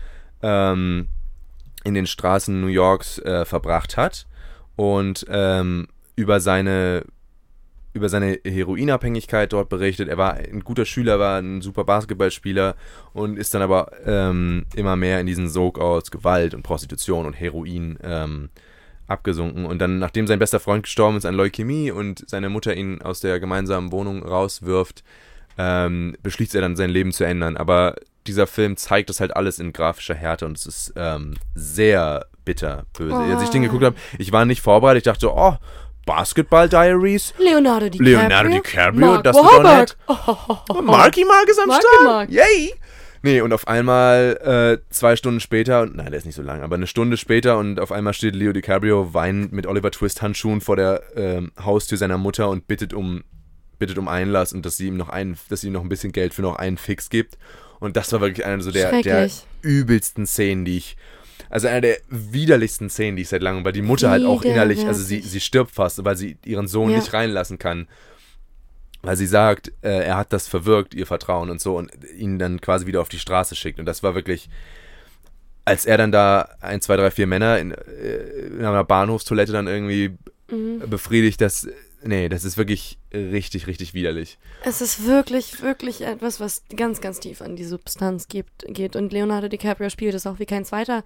ähm, 0.42 1.08
in 1.84 1.94
den 1.94 2.08
Straßen 2.08 2.60
New 2.62 2.68
Yorks 2.68 3.20
äh, 3.20 3.44
verbracht 3.46 3.98
hat 3.98 4.26
und 4.76 5.26
ähm, 5.30 5.88
über 6.16 6.40
seine 6.40 7.04
über 7.94 8.08
seine 8.08 8.40
Heroinabhängigkeit 8.46 9.52
dort 9.52 9.68
berichtet. 9.68 10.08
Er 10.08 10.18
war 10.18 10.36
ein 10.36 10.62
guter 10.64 10.86
Schüler, 10.86 11.20
war 11.20 11.40
ein 11.42 11.60
super 11.62 11.84
Basketballspieler 11.84 12.76
und 13.12 13.38
ist 13.38 13.54
dann 13.54 13.62
aber 13.62 13.92
ähm, 14.06 14.66
immer 14.76 14.96
mehr 14.96 15.20
in 15.20 15.28
diesen 15.28 15.50
Sog 15.50 15.78
aus 15.78 16.10
Gewalt 16.10 16.54
und 16.54 16.64
Prostitution 16.64 17.26
und 17.26 17.34
Heroin 17.34 18.00
ähm, 18.02 18.50
abgesunken. 19.12 19.66
Und 19.66 19.80
dann, 19.80 20.00
nachdem 20.00 20.26
sein 20.28 20.40
bester 20.40 20.60
Freund 20.60 20.84
gestorben 20.84 21.18
ist 21.18 21.26
an 21.26 21.36
Leukämie 21.36 21.92
und 21.92 22.28
seine 22.30 22.50
Mutter 22.50 22.76
ihn 22.76 23.02
aus 23.02 23.20
der 23.20 23.40
gemeinsamen 23.40 23.92
Wohnung 23.92 24.24
rauswirft, 24.24 25.04
ähm, 25.58 26.16
beschließt 26.24 26.56
er 26.56 26.62
dann 26.62 26.76
sein 26.76 26.90
Leben 26.90 27.12
zu 27.12 27.24
ändern. 27.26 27.58
Aber 27.58 27.96
dieser 28.28 28.48
Film 28.48 28.78
zeigt 28.78 29.10
das 29.10 29.20
halt 29.20 29.36
alles 29.36 29.60
in 29.60 29.74
grafischer 29.74 30.16
Härte 30.16 30.46
und 30.46 30.58
es 30.58 30.66
ist 30.66 30.94
ähm, 30.96 31.36
sehr 31.56 32.26
bitter 32.46 32.86
böse. 32.98 33.16
Als 33.16 33.44
ich 33.44 33.50
den 33.50 33.62
Oh. 33.62 33.66
geguckt 33.66 33.84
habe, 33.84 33.96
ich 34.18 34.32
war 34.32 34.46
nicht 34.46 34.62
vorbereitet. 34.62 35.06
Ich 35.06 35.12
dachte, 35.12 35.32
oh, 35.32 35.56
Basketball 36.06 36.68
Diaries. 36.68 37.34
Leonardo 37.38 37.88
DiCaprio. 37.90 38.20
Leonardo 38.20 38.50
DiCaprio, 38.50 39.06
Mark 39.08 39.24
das 39.24 39.36
Wahlberg. 39.36 39.96
Oh, 40.08 40.16
oh, 40.28 40.36
oh, 40.48 40.58
oh. 40.70 40.82
Marky 40.82 41.24
Mark 41.26 41.48
ist 41.48 41.60
am 41.60 41.68
Marky 41.68 41.86
Start. 41.88 42.04
Mark. 42.06 42.30
Yay! 42.32 42.74
Nee, 43.24 43.42
und 43.42 43.54
auf 43.54 43.68
einmal 43.68 44.80
äh, 44.82 44.92
zwei 44.92 45.16
Stunden 45.16 45.40
später, 45.40 45.82
und 45.82 45.96
nein, 45.96 46.08
der 46.08 46.18
ist 46.18 46.26
nicht 46.26 46.36
so 46.36 46.42
lang, 46.42 46.62
aber 46.62 46.76
eine 46.76 46.88
Stunde 46.88 47.18
später 47.18 47.58
und 47.60 47.80
auf 47.80 47.92
einmal 47.92 48.14
steht 48.14 48.36
Leo 48.36 48.52
DiCaprio 48.52 49.14
weinend 49.14 49.52
mit 49.52 49.68
Oliver 49.68 49.92
Twist 49.92 50.22
Handschuhen 50.22 50.60
vor 50.62 50.76
der 50.76 51.04
ähm, 51.16 51.52
Haustür 51.64 51.98
seiner 51.98 52.18
Mutter 52.18 52.50
und 52.50 52.68
bittet 52.68 52.94
um 52.94 53.24
bittet 53.78 53.98
um 53.98 54.08
Einlass 54.08 54.54
und 54.54 54.66
dass 54.66 54.78
sie 54.78 54.88
ihm 54.88 54.98
noch 54.98 55.10
einen, 55.10 55.38
dass 55.50 55.62
sie 55.62 55.68
ihm 55.68 55.74
noch 55.74 55.82
ein 55.82 55.90
bisschen 55.90 56.12
Geld 56.12 56.34
für 56.36 56.44
noch 56.44 56.56
einen 56.58 56.78
Fix 56.78 57.10
gibt. 57.10 57.38
Und 57.80 57.98
das 57.98 58.12
war 58.14 58.22
wirklich 58.22 58.46
eine 58.46 58.62
so 58.62 58.72
der, 58.72 59.02
der 59.02 59.28
übelsten 59.64 60.28
Szenen, 60.28 60.66
die 60.66 60.78
ich 60.78 60.98
also 61.50 61.68
einer 61.68 61.82
der 61.82 61.98
widerlichsten 62.08 62.90
Szenen, 62.90 63.18
die 63.18 63.24
ich 63.24 63.30
seit 63.30 63.42
langem, 63.42 63.66
weil 63.66 63.74
die 63.74 63.82
Mutter 63.82 64.10
halt 64.10 64.24
auch 64.24 64.44
innerlich, 64.44 64.86
also 64.88 65.02
sie, 65.04 65.20
sie 65.20 65.40
stirbt 65.42 65.72
fast, 65.72 66.04
weil 66.06 66.16
sie 66.16 66.38
ihren 66.46 66.68
Sohn 66.68 66.92
Ja. 66.92 66.98
nicht 66.98 67.12
reinlassen 67.12 67.58
kann. 67.60 67.88
Weil 69.04 69.18
sie 69.18 69.26
sagt, 69.26 69.72
äh, 69.82 70.04
er 70.06 70.18
hat 70.18 70.32
das 70.32 70.48
verwirkt, 70.48 70.94
ihr 70.94 71.08
Vertrauen 71.08 71.50
und 71.50 71.60
so, 71.60 71.78
und 71.78 71.92
ihn 72.18 72.38
dann 72.38 72.62
quasi 72.62 72.86
wieder 72.86 73.02
auf 73.02 73.10
die 73.10 73.20
Straße 73.20 73.56
schickt. 73.56 73.80
Und 73.80 73.86
das 73.86 74.04
war 74.04 74.14
wirklich, 74.16 74.50
als 75.66 75.86
er 75.86 75.98
dann 75.98 76.12
da 76.12 76.50
ein, 76.60 76.82
zwei, 76.82 76.98
drei, 76.98 77.12
vier 77.12 77.28
Männer 77.28 77.60
in, 77.60 77.72
äh, 77.72 78.48
in 78.48 78.66
einer 78.66 78.84
Bahnhofstoilette 78.84 79.52
dann 79.52 79.68
irgendwie 79.68 80.12
Mhm. 80.52 80.90
befriedigt, 80.90 81.40
das, 81.40 81.68
nee, 82.04 82.28
das 82.28 82.44
ist 82.44 82.58
wirklich 82.58 83.00
richtig, 83.14 83.68
richtig 83.68 83.94
widerlich. 83.94 84.38
Es 84.66 84.82
ist 84.82 85.06
wirklich, 85.06 85.62
wirklich 85.62 86.02
etwas, 86.02 86.40
was 86.42 86.64
ganz, 86.76 87.00
ganz 87.00 87.20
tief 87.22 87.42
an 87.42 87.56
die 87.56 87.64
Substanz 87.64 88.28
gibt, 88.28 88.66
geht. 88.68 88.96
Und 88.98 89.14
Leonardo 89.14 89.48
DiCaprio 89.48 89.90
spielt 89.90 90.14
es 90.14 90.28
auch 90.28 90.40
wie 90.40 90.46
kein 90.46 90.66
zweiter. 90.66 91.04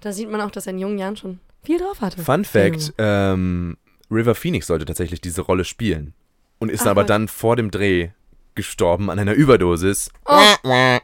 Da 0.00 0.12
sieht 0.12 0.30
man 0.30 0.40
auch, 0.40 0.50
dass 0.50 0.66
er 0.66 0.72
in 0.72 0.78
jungen 0.78 0.98
Jahren 0.98 1.16
schon 1.16 1.38
viel 1.62 1.78
drauf 1.78 2.00
hatte. 2.00 2.22
Fun 2.22 2.44
Fact, 2.46 2.94
ähm, 2.98 3.76
River 4.10 4.34
Phoenix 4.34 4.68
sollte 4.68 4.86
tatsächlich 4.86 5.20
diese 5.20 5.42
Rolle 5.42 5.64
spielen. 5.64 6.14
Und 6.58 6.70
ist 6.70 6.82
Ach, 6.82 6.90
aber 6.90 7.04
dann 7.04 7.28
vor 7.28 7.56
dem 7.56 7.70
Dreh 7.70 8.10
gestorben 8.54 9.10
an 9.10 9.18
einer 9.18 9.34
Überdosis. 9.34 10.10
Oh. 10.26 10.98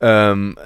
Ähm, 0.00 0.56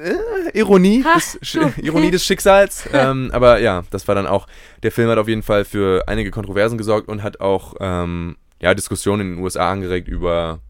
äh, 0.00 0.58
Ironie, 0.58 1.04
Ha, 1.04 1.14
des. 1.14 1.38
Ironie 1.78 2.10
des 2.10 2.24
Schicksals. 2.24 2.88
ähm, 2.92 3.30
aber 3.32 3.60
ja, 3.60 3.84
das 3.90 4.06
war 4.08 4.14
dann 4.14 4.26
auch, 4.26 4.46
der 4.82 4.92
Film 4.92 5.08
hat 5.10 5.18
auf 5.18 5.28
jeden 5.28 5.42
Fall 5.42 5.64
für 5.64 6.04
einige 6.06 6.30
Kontroversen 6.30 6.78
gesorgt 6.78 7.08
und 7.08 7.22
hat 7.22 7.40
auch 7.40 7.74
ähm, 7.80 8.36
ja, 8.60 8.74
Diskussionen 8.74 9.22
in 9.22 9.36
den 9.36 9.42
USA 9.42 9.70
angeregt 9.70 10.08
über 10.08 10.60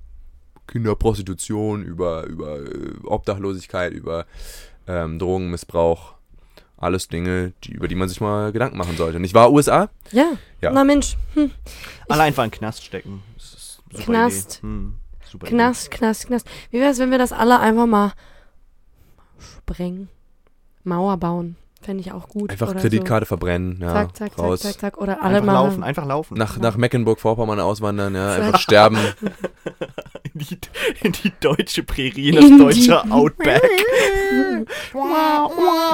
Kinderprostitution, 0.66 1.82
über, 1.84 2.24
über 2.26 2.60
äh, 2.60 2.92
Obdachlosigkeit, 3.04 3.92
über 3.92 4.26
ähm, 4.86 5.18
Drogenmissbrauch. 5.18 6.14
Alles 6.80 7.08
Dinge, 7.08 7.52
die, 7.62 7.72
über 7.72 7.88
die 7.88 7.94
man 7.94 8.08
sich 8.08 8.22
mal 8.22 8.52
Gedanken 8.52 8.78
machen 8.78 8.96
sollte. 8.96 9.20
Nicht 9.20 9.34
wahr, 9.34 9.52
USA? 9.52 9.90
Ja. 10.12 10.32
Ja. 10.62 10.72
Na 10.72 10.82
Mensch, 10.82 11.16
hm. 11.34 11.50
Alle 12.08 12.22
einfach 12.22 12.42
in 12.42 12.50
den 12.50 12.58
Knast 12.58 12.84
stecken. 12.84 13.22
Das 13.36 13.52
ist 13.52 13.82
eine 13.90 13.98
super 13.98 14.12
Knast. 14.12 14.58
Idee. 14.58 14.66
Hm, 14.66 14.96
super 15.22 15.46
Knast, 15.46 15.90
Knast, 15.90 16.26
Knast. 16.26 16.50
Wie 16.70 16.80
wäre 16.80 16.90
es, 16.90 16.98
wenn 16.98 17.10
wir 17.10 17.18
das 17.18 17.32
alle 17.32 17.60
einfach 17.60 17.86
mal 17.86 18.14
sprengen? 19.38 20.08
Mauer 20.82 21.18
bauen. 21.18 21.56
Fände 21.82 22.02
ich 22.02 22.12
auch 22.12 22.28
gut. 22.28 22.50
Einfach 22.50 22.68
oder 22.70 22.80
Kreditkarte 22.80 23.24
verbrennen, 23.24 23.76
So. 23.78 23.84
ja, 23.86 23.92
Zack, 23.94 24.16
zack, 24.16 24.38
raus. 24.38 24.60
zack, 24.60 24.72
zack, 24.72 24.80
zack. 24.80 24.98
Oder 25.00 25.22
alle 25.22 25.36
Einfach 25.36 25.46
mal. 25.46 25.52
laufen, 25.54 25.82
einfach 25.82 26.04
laufen. 26.06 26.36
Nach, 26.36 26.58
nach 26.58 26.76
Mecklenburg-Vorpommern 26.76 27.58
auswandern, 27.58 28.14
ja, 28.14 28.32
einfach 28.34 28.60
sterben. 28.60 28.98
in, 30.34 30.40
die, 30.40 30.58
in 31.02 31.12
die 31.12 31.32
deutsche 31.40 31.82
Prärie, 31.82 32.28
In 32.28 32.36
das 32.36 32.44
die- 32.46 32.58
deutsche 32.58 33.02
Outback. 33.10 33.62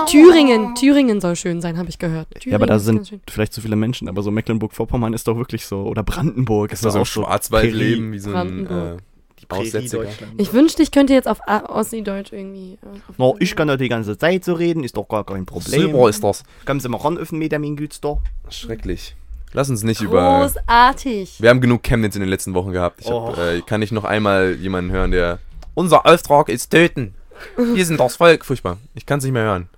Thüringen. 0.08 0.74
Thüringen 0.74 1.20
soll 1.20 1.36
schön 1.36 1.60
sein, 1.60 1.78
habe 1.78 1.88
ich 1.88 1.98
gehört. 1.98 2.28
Thüringen 2.30 2.50
Ja, 2.52 2.56
aber 2.56 2.66
da 2.66 2.78
sind 2.78 3.20
vielleicht 3.30 3.52
zu 3.52 3.60
viele 3.60 3.76
Menschen, 3.76 4.08
aber 4.08 4.22
so 4.22 4.30
Mecklenburg-Vorpommern 4.30 5.12
ist 5.14 5.28
doch 5.28 5.36
wirklich 5.36 5.66
so. 5.66 5.82
Oder 5.82 6.02
Brandenburg 6.02 6.70
Das 6.70 6.80
ist 6.80 6.82
so 6.82 6.88
doch 6.90 6.96
auch 7.02 7.06
so. 7.06 7.22
Schwarzwaldleben, 7.22 8.12
wie 8.12 8.18
so 8.18 8.30
ein 8.30 8.34
Brandenburg. 8.66 8.98
äh, 9.00 9.02
Aussätziger. 9.48 10.04
Ich 10.36 10.52
wünschte, 10.52 10.82
ich 10.82 10.90
könnte 10.90 11.12
jetzt 11.12 11.28
auf 11.28 11.38
A- 11.46 11.64
Ossi-Deutsch 11.68 12.32
irgendwie. 12.32 12.78
äh, 12.82 12.86
auf- 13.08 13.18
No, 13.18 13.36
ich 13.40 13.54
kann 13.56 13.68
da 13.68 13.76
die 13.76 13.88
ganze 13.88 14.16
Zeit 14.18 14.44
so 14.44 14.54
reden, 14.54 14.84
ist 14.84 14.96
doch 14.96 15.08
gar 15.08 15.24
kein 15.24 15.46
Problem. 15.46 15.82
Super 15.82 16.08
ist 16.08 16.22
das. 16.24 16.42
Kommen 16.64 16.80
Sie 16.80 16.88
mal 16.88 16.98
ran 16.98 17.18
auf 17.18 17.30
den 17.30 17.38
Meter, 17.38 17.58
mein 17.58 17.76
Gütster. 17.76 18.18
Schrecklich. 18.48 19.14
Lass 19.52 19.70
uns 19.70 19.82
nicht 19.84 20.00
über. 20.02 20.40
Großartig. 20.40 21.40
Wir 21.40 21.50
haben 21.50 21.60
genug 21.60 21.82
Chemnitz 21.82 22.14
in 22.16 22.20
den 22.20 22.28
letzten 22.28 22.52
Wochen 22.54 22.72
gehabt. 22.72 23.00
Ich 23.00 23.06
hab, 23.08 23.38
Oh. 23.38 23.40
äh, 23.40 23.62
kann 23.62 23.80
nicht 23.80 23.92
noch 23.92 24.04
einmal 24.04 24.52
jemanden 24.54 24.90
hören, 24.92 25.10
der. 25.10 25.38
Unser 25.74 26.06
Auftrag 26.06 26.48
ist 26.48 26.70
töten. 26.70 27.14
Wir 27.56 27.84
sind 27.84 28.00
das 28.00 28.16
Volk. 28.16 28.44
Furchtbar. 28.44 28.78
Ich 28.94 29.04
kann 29.06 29.18
es 29.18 29.24
nicht 29.24 29.32
mehr 29.34 29.42
hören. 29.44 29.68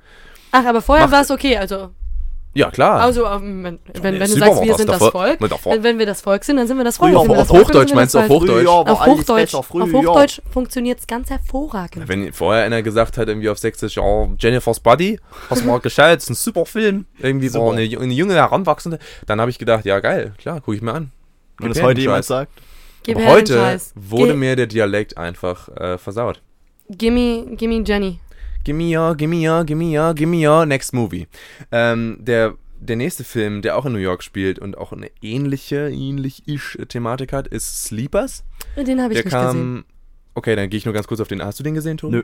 Ach, 0.53 0.65
aber 0.65 0.81
vorher 0.81 1.11
war 1.13 1.23
es 1.23 1.31
okay. 1.31 1.57
Also, 1.59 1.91
Ja, 2.59 2.73
klar. 2.73 3.01
also 3.01 3.25
ähm, 3.25 3.63
wenn, 3.63 3.79
wenn, 4.03 4.15
wenn 4.19 4.19
du 4.21 4.37
sagst, 4.37 4.63
wir 4.65 4.75
sind 4.75 4.89
das 4.89 4.99
Volk, 4.99 5.41
wenn, 5.41 5.83
wenn 5.85 5.99
wir 6.01 6.07
das 6.07 6.21
Volk 6.21 6.43
sind, 6.43 6.57
dann 6.57 6.67
sind 6.67 6.77
wir 6.77 6.83
das 6.83 6.97
Volk. 6.97 7.13
Früher 7.13 7.21
Sind 7.21 7.29
wir 7.31 7.37
war 7.37 7.43
das 7.45 7.51
auf 7.51 7.59
Hochdeutsch 7.61 7.95
meinst 7.95 8.15
du, 8.15 8.19
das 8.19 8.29
auf. 8.29 8.37
Hochdeutsch? 8.37 8.65
Früher 8.65 8.67
war 8.87 8.93
Auf 8.93 9.07
Hochdeutsch, 9.07 9.55
auf 9.55 9.71
Hochdeutsch 9.71 10.41
funktioniert 10.51 10.99
es 10.99 11.07
ganz 11.07 11.31
hervorragend. 11.31 12.09
Wenn 12.09 12.33
vorher 12.33 12.65
einer 12.65 12.83
gesagt 12.83 13.17
hat, 13.17 13.29
irgendwie 13.29 13.49
auf 13.49 13.59
Sächsisch, 13.59 13.97
ja, 13.97 14.29
Jennifer's 14.41 14.81
Body, 14.81 15.21
hast 15.49 15.63
du 15.63 15.67
mal 15.69 15.79
geschaut, 15.79 16.17
ist 16.19 16.31
ein 16.31 16.35
super 16.35 16.67
Film. 16.67 17.07
Irgendwie 17.21 17.49
so 17.49 17.63
eine, 17.71 17.83
eine 17.83 18.13
junge, 18.13 18.35
heranwachsende. 18.35 18.99
Dann 19.27 19.41
habe 19.41 19.53
ich 19.53 19.59
gedacht, 19.59 19.85
ja, 19.85 20.01
geil, 20.01 20.35
klar, 20.39 20.61
gucke 20.61 20.77
ich 20.77 20.83
mir 20.83 20.95
an. 20.95 21.13
Wenn 21.59 21.73
her 21.73 21.83
heute 21.85 22.01
jemand 22.01 22.25
sagt. 22.25 22.51
Aber 23.09 23.25
heute 23.27 23.81
wurde 23.95 24.33
Ge- 24.33 24.37
mir 24.37 24.57
der 24.57 24.67
Dialekt 24.67 25.17
einfach 25.17 25.69
äh, 25.77 25.97
versaut. 25.97 26.43
Gimme, 26.91 27.55
gimme 27.57 27.83
Jenny. 27.87 28.19
Gimme 28.69 28.85
ja, 28.85 29.15
gimme 29.15 29.37
ja, 29.37 29.63
gimme 29.63 29.87
ja, 29.87 30.13
gimme 30.13 30.37
ja, 30.37 30.67
next 30.67 30.93
movie. 30.93 31.27
Ähm, 31.73 32.19
der, 32.21 32.53
der 32.79 32.97
nächste 32.97 33.25
Film, 33.25 33.63
der 33.63 33.79
auch 33.79 33.87
in 33.87 33.95
New 33.95 33.99
York 33.99 34.23
spielt 34.23 34.59
und 34.59 34.77
auch 34.77 34.93
eine 34.93 35.11
ähnliche, 35.23 35.89
ähnlich-ish 35.89 36.77
Thematik 36.87 37.33
hat, 37.33 37.49
ist 37.49 37.85
Sleepers. 37.85 38.45
Den 38.77 39.01
habe 39.01 39.15
ich 39.15 39.23
Der 39.23 39.25
nicht 39.25 39.31
kam. 39.31 39.47
gesehen. 39.47 39.85
Okay, 40.39 40.55
dann 40.55 40.71
gehe 40.71 40.79
ich 40.79 40.85
nur 40.85 40.95
ganz 40.95 41.09
kurz 41.09 41.19
auf 41.21 41.27
den. 41.27 41.43
Hast 41.45 41.59
du 41.59 41.65
den 41.65 41.75
gesehen, 41.75 41.97
Tobi? 41.99 42.17
Nö. 42.17 42.23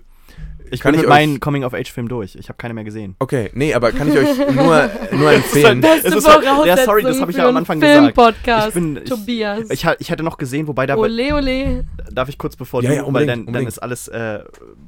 Ich 0.71 0.81
Kann 0.81 0.93
bin 0.93 1.01
ich 1.01 1.03
mit 1.03 1.09
meinen 1.11 1.41
Coming-of-Age-Film 1.41 2.09
durch. 2.09 2.37
Ich 2.37 2.49
habe 2.49 2.57
keine 2.57 2.73
mehr 2.75 2.85
gesehen. 2.85 3.17
Okay, 3.19 3.51
nee, 3.55 3.75
aber 3.75 3.91
kann 3.91 4.09
ich 4.09 4.17
euch 4.17 4.39
nur, 4.55 4.89
nur 5.13 5.33
empfehlen. 5.33 5.83
Es 5.83 6.05
ist 6.05 6.29
halt- 6.29 6.45
ja, 6.65 6.77
sorry, 6.79 7.03
das 7.03 7.21
hab 7.21 7.29
ich 7.29 7.37
ja 7.37 7.49
am 7.49 7.57
Anfang 7.57 7.81
gesagt. 7.81 7.99
Film-Podcast, 8.15 8.69
Ich 8.69 8.75
bin- 8.75 8.97
ich- 8.99 9.05
Tobias. 9.11 9.69
Ich, 9.71 9.85
ich 9.99 10.11
hätte 10.11 10.23
noch 10.23 10.39
gesehen, 10.39 10.69
wobei 10.69 10.87
da 10.87 10.97
ole, 10.97 11.35
ole. 11.35 11.85
darf 12.13 12.29
ich 12.29 12.39
kurz 12.39 12.55
bevor 12.57 12.83
Ja, 12.85 12.89
du, 12.91 12.95
ja, 12.95 13.01
weil 13.03 13.07
unbedingt, 13.09 13.31
dann, 13.31 13.39
dann 13.41 13.47
unbedingt. 13.49 13.69
ist 13.69 13.79
alles 13.81 14.07
äh, 14.09 14.41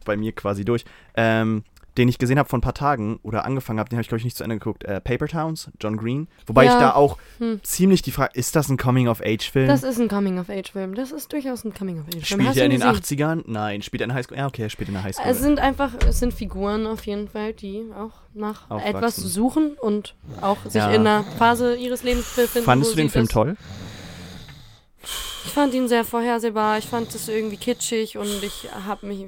bei 0.05 0.16
mir 0.16 0.31
quasi 0.32 0.65
durch. 0.65 0.85
Ähm, 1.16 1.65
den 1.97 2.09
ich 2.09 2.18
gesehen 2.18 2.39
habe 2.39 2.48
vor 2.48 2.59
ein 2.59 2.62
paar 2.62 2.74
Tagen 2.74 3.18
oder 3.23 3.44
angefangen 3.44 3.78
habe, 3.78 3.89
den 3.89 3.97
habe 3.97 4.02
ich 4.02 4.09
glaube 4.09 4.18
ich 4.18 4.24
nicht 4.24 4.36
zu 4.36 4.44
Ende 4.44 4.56
geguckt. 4.59 4.85
Äh, 4.85 5.01
Paper 5.01 5.27
Towns, 5.28 5.70
John 5.81 5.97
Green. 5.97 6.28
Wobei 6.47 6.64
Ja. 6.64 6.73
ich 6.74 6.78
da 6.78 6.94
auch 6.94 7.18
Hm. 7.39 7.60
ziemlich 7.62 8.02
die 8.02 8.10
Frage, 8.12 8.32
ist 8.35 8.55
das 8.56 8.68
ein 8.68 8.77
Coming-of-Age-Film? 8.77 9.68
Das 9.68 9.82
ist 9.82 9.98
ein 10.01 10.09
Coming-of-Age-Film. 10.09 10.94
Das 10.94 11.12
ist 11.12 11.32
durchaus 11.32 11.64
ein 11.64 11.73
Coming-of-Age-Film. 11.74 12.24
Spielt 12.40 12.56
er 12.56 12.64
in 12.64 12.70
den 12.70 12.81
gesehen? 12.81 12.94
80ern? 13.20 13.43
Nein, 13.47 13.82
spielt 13.82 14.01
er 14.01 14.05
in 14.05 14.09
der 14.10 14.16
Highschool? 14.16 14.36
Ja, 14.39 14.47
okay, 14.47 14.62
er 14.62 14.70
spielt 14.70 14.89
in 14.89 14.94
der 14.94 15.02
Highschool. 15.05 15.24
Es 15.27 15.40
sind 15.40 15.59
einfach, 15.59 15.93
es 16.06 16.18
sind 16.18 16.35
Figuren 16.35 16.86
auf 16.86 17.06
jeden 17.06 17.28
Fall, 17.28 17.52
die 17.52 17.85
auch 17.97 18.12
nach 18.35 18.70
Aufwachsen. 18.70 18.97
etwas 18.97 19.16
suchen 19.16 19.77
und 19.81 20.14
auch 20.43 20.59
sich 20.64 20.74
Ja. 20.74 20.90
in 20.90 21.01
einer 21.06 21.24
Phase 21.39 21.77
ihres 21.77 22.02
Lebens 22.02 22.35
befinden. 22.36 22.64
Fandest 22.66 22.93
du 22.93 22.97
den 22.97 23.09
Film 23.10 23.28
toll? 23.28 23.56
Ich 25.47 25.52
fand 25.52 25.73
ihn 25.74 25.89
sehr 25.89 26.05
vorhersehbar. 26.05 26.78
Ich 26.78 26.86
fand 26.86 27.14
es 27.14 27.28
irgendwie 27.28 27.56
kitschig 27.56 28.18
und 28.18 28.43
ich 28.43 28.68
hab 28.86 29.02
mich. 29.02 29.27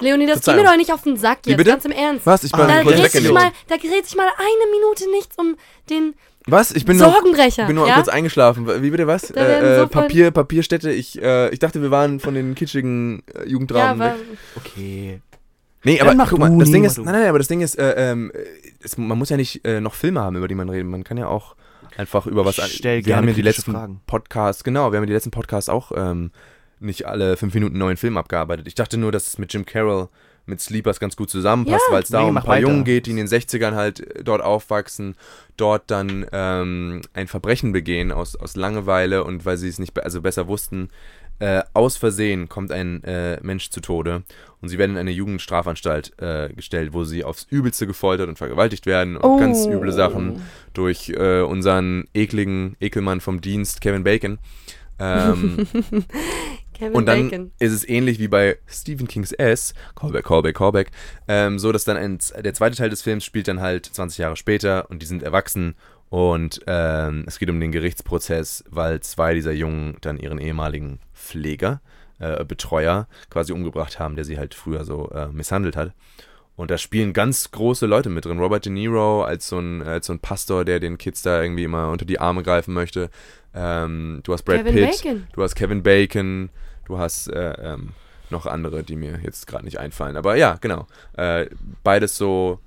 Leonie, 0.00 0.26
das 0.26 0.42
geht 0.42 0.56
mir 0.56 0.64
doch 0.64 0.76
nicht 0.76 0.92
auf 0.92 1.02
den 1.02 1.16
Sack 1.16 1.40
jetzt, 1.46 1.64
ganz 1.64 1.84
im 1.84 1.92
Ernst. 1.92 2.26
Was? 2.26 2.44
Ich 2.44 2.52
bin 2.52 2.68
Da 2.68 2.82
kurz 2.82 3.12
sich 3.12 3.32
mal, 3.32 3.50
da 3.68 3.76
dreht 3.76 4.06
sich 4.06 4.16
mal 4.16 4.28
eine 4.38 4.70
Minute 4.70 5.10
nichts 5.10 5.36
um 5.38 5.56
den 5.90 6.14
Was? 6.46 6.72
Ich 6.72 6.84
bin 6.84 6.96
nur, 6.96 7.10
Sorgenbrecher. 7.10 7.66
bin 7.66 7.76
nur 7.76 7.86
ja? 7.86 7.94
kurz 7.96 8.08
eingeschlafen. 8.08 8.66
Wie 8.82 8.90
bitte 8.90 9.06
was? 9.06 9.34
Werden 9.34 9.64
Äh, 9.64 9.76
so 9.76 9.82
äh, 9.82 9.86
Papier, 9.86 10.30
Papierstätte. 10.30 10.90
Ich, 10.90 11.20
äh, 11.20 11.50
ich 11.50 11.58
dachte, 11.58 11.82
wir 11.82 11.90
waren 11.90 12.20
von 12.20 12.34
den 12.34 12.54
kitschigen 12.54 13.22
äh, 13.34 13.40
ja, 13.40 13.46
Jugenddramen 13.46 14.00
aber 14.00 14.14
weg. 14.14 14.20
Okay. 14.56 15.20
Nee, 15.84 16.00
aber 16.00 16.14
guck 16.26 16.38
mal, 16.38 16.56
das 16.58 16.70
Ding 16.70 16.84
ist, 16.84 16.98
nein, 16.98 17.12
nein, 17.12 17.28
aber 17.28 17.38
das 17.38 17.48
Ding 17.48 17.60
ist, 17.60 17.76
äh, 17.76 18.12
ähm, 18.12 18.30
es, 18.82 18.96
man 18.96 19.18
muss 19.18 19.30
ja 19.30 19.36
nicht 19.36 19.64
äh, 19.64 19.80
noch 19.80 19.94
Filme 19.94 20.20
haben, 20.20 20.36
über 20.36 20.46
die 20.46 20.54
man 20.54 20.68
redet. 20.68 20.86
Man 20.86 21.02
kann 21.02 21.16
ja 21.16 21.26
auch 21.26 21.56
einfach 21.96 22.26
über 22.26 22.44
was. 22.44 22.56
Stell 22.56 22.98
wir 22.98 23.02
gerne 23.02 23.18
haben 23.18 23.28
ja 23.28 23.34
die 23.34 23.42
letzten 23.42 23.72
Fragen. 23.72 24.00
Podcasts, 24.06 24.62
genau, 24.64 24.92
wir 24.92 24.96
haben 24.96 25.04
ja 25.04 25.08
die 25.08 25.12
letzten 25.14 25.32
Podcasts 25.32 25.68
auch 25.68 25.92
ähm, 25.94 26.30
nicht 26.82 27.06
alle 27.06 27.36
fünf 27.36 27.54
Minuten 27.54 27.74
einen 27.74 27.80
neuen 27.80 27.96
Film 27.96 28.16
abgearbeitet. 28.16 28.66
Ich 28.68 28.74
dachte 28.74 28.98
nur, 28.98 29.12
dass 29.12 29.26
es 29.28 29.38
mit 29.38 29.52
Jim 29.52 29.64
Carroll 29.66 30.08
mit 30.44 30.60
Sleepers 30.60 30.98
ganz 30.98 31.14
gut 31.14 31.30
zusammenpasst, 31.30 31.84
Ja. 31.88 31.94
weil 31.94 32.02
es 32.02 32.08
da 32.08 32.22
um 32.22 32.36
ein 32.36 32.42
paar 32.42 32.56
weiter. 32.56 32.62
Jungen 32.62 32.82
geht, 32.84 33.06
die 33.06 33.10
in 33.12 33.16
den 33.16 33.28
60ern 33.28 33.74
halt 33.74 34.00
äh, 34.00 34.24
dort 34.24 34.42
aufwachsen, 34.42 35.14
dort 35.56 35.88
dann 35.90 36.26
ähm, 36.32 37.00
ein 37.14 37.28
Verbrechen 37.28 37.70
begehen 37.72 38.10
aus, 38.10 38.34
aus 38.34 38.56
Langeweile 38.56 39.22
und 39.22 39.44
weil 39.44 39.56
sie 39.56 39.68
es 39.68 39.78
nicht 39.78 39.94
be 39.94 40.02
also 40.04 40.20
besser 40.20 40.48
wussten, 40.48 40.88
äh, 41.38 41.62
aus 41.74 41.96
Versehen 41.96 42.48
kommt 42.48 42.72
ein 42.72 43.04
äh, 43.04 43.38
Mensch 43.40 43.70
zu 43.70 43.80
Tode 43.80 44.24
und 44.60 44.68
sie 44.68 44.78
werden 44.78 44.92
in 44.92 44.98
eine 44.98 45.10
Jugendstrafanstalt 45.12 46.12
äh, 46.20 46.48
gestellt, 46.52 46.92
wo 46.92 47.04
sie 47.04 47.22
aufs 47.22 47.46
Übelste 47.48 47.86
gefoltert 47.86 48.28
und 48.28 48.36
vergewaltigt 48.36 48.84
werden 48.86 49.16
und 49.16 49.24
Oh. 49.24 49.38
ganz 49.38 49.64
üble 49.66 49.92
Sachen 49.92 50.42
durch 50.72 51.08
äh, 51.10 51.40
unseren 51.42 52.08
ekligen 52.14 52.76
Ekelmann 52.80 53.20
vom 53.20 53.40
Dienst, 53.40 53.80
Kevin 53.80 54.02
Bacon. 54.02 54.38
Ähm, 54.98 55.66
Kevin 56.82 56.96
Und 56.96 57.06
dann 57.06 57.30
Bacon. 57.30 57.52
ist 57.60 57.72
es 57.72 57.88
ähnlich 57.88 58.18
wie 58.18 58.26
bei 58.28 58.58
Stephen 58.66 59.06
Kings 59.06 59.30
S, 59.32 59.72
Callback, 59.94 60.24
Callback, 60.24 60.56
Callback, 60.56 60.90
ähm, 61.28 61.58
so 61.60 61.70
dass 61.70 61.84
dann 61.84 61.96
ein, 61.96 62.18
der 62.42 62.54
zweite 62.54 62.76
Teil 62.76 62.90
des 62.90 63.02
Films 63.02 63.24
spielt 63.24 63.46
dann 63.46 63.60
halt 63.60 63.86
20 63.86 64.18
Jahre 64.18 64.36
später 64.36 64.90
und 64.90 65.00
die 65.00 65.06
sind 65.06 65.22
erwachsen 65.22 65.76
und 66.08 66.60
ähm, 66.66 67.24
es 67.26 67.38
geht 67.38 67.50
um 67.50 67.60
den 67.60 67.70
Gerichtsprozess, 67.70 68.64
weil 68.68 69.00
zwei 69.00 69.32
dieser 69.32 69.52
Jungen 69.52 69.96
dann 70.00 70.18
ihren 70.18 70.38
ehemaligen 70.38 70.98
Pfleger, 71.14 71.80
äh, 72.18 72.44
Betreuer 72.44 73.06
quasi 73.30 73.52
umgebracht 73.52 73.98
haben, 74.00 74.16
der 74.16 74.24
sie 74.24 74.38
halt 74.38 74.54
früher 74.54 74.84
so 74.84 75.08
äh, 75.10 75.28
misshandelt 75.28 75.76
hat. 75.76 75.92
Und 76.54 76.70
da 76.70 76.76
spielen 76.76 77.14
ganz 77.14 77.50
große 77.50 77.86
Leute 77.86 78.10
mit 78.10 78.26
drin. 78.26 78.38
Robert 78.38 78.66
De 78.66 78.72
Niro 78.72 79.24
als 79.24 79.48
so 79.48 79.58
ein, 79.58 79.82
als 79.82 80.06
so 80.06 80.12
ein 80.12 80.18
Pastor, 80.18 80.64
der 80.66 80.80
den 80.80 80.98
Kids 80.98 81.22
da 81.22 81.42
irgendwie 81.42 81.64
immer 81.64 81.88
unter 81.90 82.04
die 82.04 82.20
Arme 82.20 82.42
greifen 82.42 82.74
möchte. 82.74 83.08
Ähm, 83.54 84.20
du 84.22 84.32
hast 84.32 84.42
Brad 84.42 84.58
Kevin 84.58 84.74
Pitt, 84.74 85.02
Bacon. 85.02 85.26
du 85.32 85.42
hast 85.42 85.54
Kevin 85.54 85.82
Bacon, 85.82 86.50
du 86.86 86.98
hast 86.98 87.28
äh, 87.28 87.52
ähm, 87.74 87.90
noch 88.30 88.46
andere, 88.46 88.82
die 88.82 88.96
mir 88.96 89.20
jetzt 89.22 89.46
gerade 89.46 89.64
nicht 89.64 89.78
einfallen. 89.78 90.16
Aber 90.16 90.36
ja, 90.36 90.56
genau. 90.60 90.86
Äh, 91.16 91.46
beides 91.84 92.16
so 92.16 92.60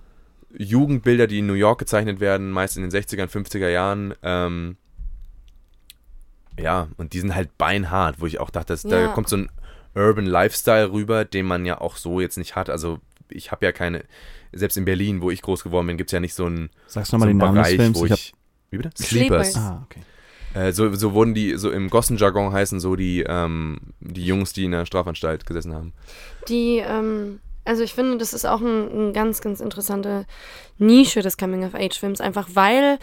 Jugendbilder, 0.58 1.28
die 1.28 1.40
in 1.40 1.48
New 1.48 1.54
York 1.54 1.80
gezeichnet 1.80 2.20
werden, 2.20 2.52
meist 2.52 2.78
in 2.78 2.88
den 2.88 2.92
60er, 2.92 3.28
50er 3.28 3.68
Jahren. 3.70 4.14
Ähm, 4.24 4.78
ja, 6.60 6.88
und 6.98 7.14
die 7.14 7.20
sind 7.20 7.36
halt 7.36 7.58
beinhart, 7.58 8.16
wo 8.20 8.26
ich 8.28 8.40
auch 8.40 8.50
dachte, 8.50 8.74
dass, 8.74 8.84
da 8.84 9.02
Ja. 9.02 9.08
kommt 9.10 9.28
so 9.28 9.38
ein 9.38 9.50
Urban 9.94 10.26
Lifestyle 10.26 10.92
rüber, 10.92 11.26
den 11.26 11.46
man 11.46 11.66
ja 11.66 11.82
auch 11.82 11.98
so 11.98 12.22
jetzt 12.22 12.38
nicht 12.38 12.56
hat. 12.56 12.70
Also 12.70 13.00
ich 13.30 13.52
habe 13.52 13.66
ja 13.66 13.72
keine, 13.72 14.04
selbst 14.54 14.78
in 14.78 14.86
Berlin, 14.86 15.22
wo 15.22 15.32
ich 15.32 15.42
groß 15.42 15.64
geworden 15.64 15.88
bin, 15.88 15.98
gibt 15.98 16.10
es 16.10 16.14
ja 16.14 16.20
nicht 16.20 16.34
so 16.34 16.46
einen, 16.46 16.70
Sagst 16.88 17.12
so 17.12 17.18
einen 17.18 17.28
den 17.28 17.38
Namen 17.38 17.56
des 17.56 17.64
Bereich, 17.64 17.76
Films. 17.78 18.00
wo 18.00 18.06
Ich 18.06 18.12
hab, 18.12 18.20
ich. 18.20 18.34
Wie 18.72 18.78
bitte? 18.78 18.90
Sleepers. 18.96 19.52
Sleepers. 19.52 19.56
ah, 19.58 19.82
okay. 19.86 20.02
Äh, 20.56 20.72
so, 20.72 20.92
so 20.94 21.14
wurden 21.14 21.34
die, 21.34 21.58
so 21.58 21.70
im 21.70 21.90
Gossen-Jargon 21.90 22.54
heißen 22.54 22.80
so 22.80 22.96
die, 22.96 23.26
ähm, 23.28 23.78
die 24.00 24.26
Jungs, 24.26 24.54
die 24.54 24.64
in 24.64 24.72
der 24.72 24.86
Strafanstalt 24.86 25.46
gesessen 25.46 25.74
haben. 25.74 25.94
Die, 26.48 26.78
ähm, 26.78 27.40
also 27.66 27.84
ich 27.84 27.94
finde, 27.94 28.18
das 28.18 28.34
ist 28.34 28.46
auch 28.46 28.62
ein, 28.62 29.10
ein 29.10 29.14
ganz, 29.14 29.42
ganz 29.42 29.60
interessante 29.60 30.26
Nische 30.78 31.22
des 31.22 31.38
Coming-of-Age-Films, 31.38 32.22
einfach 32.22 32.48
weil, 32.54 33.00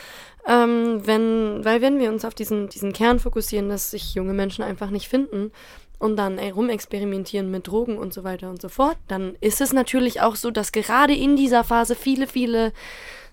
ähm, 0.48 1.02
wenn, 1.04 1.64
weil 1.64 1.82
wenn 1.82 1.98
wir 1.98 2.10
uns 2.10 2.24
auf 2.24 2.34
diesen, 2.34 2.68
diesen 2.68 2.92
Kern 2.92 3.18
fokussieren, 3.18 3.68
dass 3.68 3.90
sich 3.90 4.14
junge 4.14 4.32
Menschen 4.32 4.64
einfach 4.64 4.90
nicht 4.90 5.08
finden 5.08 5.52
und 5.98 6.16
dann 6.16 6.38
ey, 6.38 6.50
rumexperimentieren 6.50 7.50
mit 7.50 7.66
Drogen 7.66 7.98
und 7.98 8.14
so 8.14 8.24
weiter 8.24 8.48
und 8.48 8.62
so 8.62 8.68
fort, 8.68 8.96
dann 9.08 9.34
ist 9.40 9.60
es 9.60 9.72
natürlich 9.72 10.22
auch 10.22 10.36
so, 10.36 10.50
dass 10.50 10.72
gerade 10.72 11.14
in 11.14 11.36
dieser 11.36 11.64
Phase 11.64 11.96
viele, 11.96 12.26
viele 12.26 12.72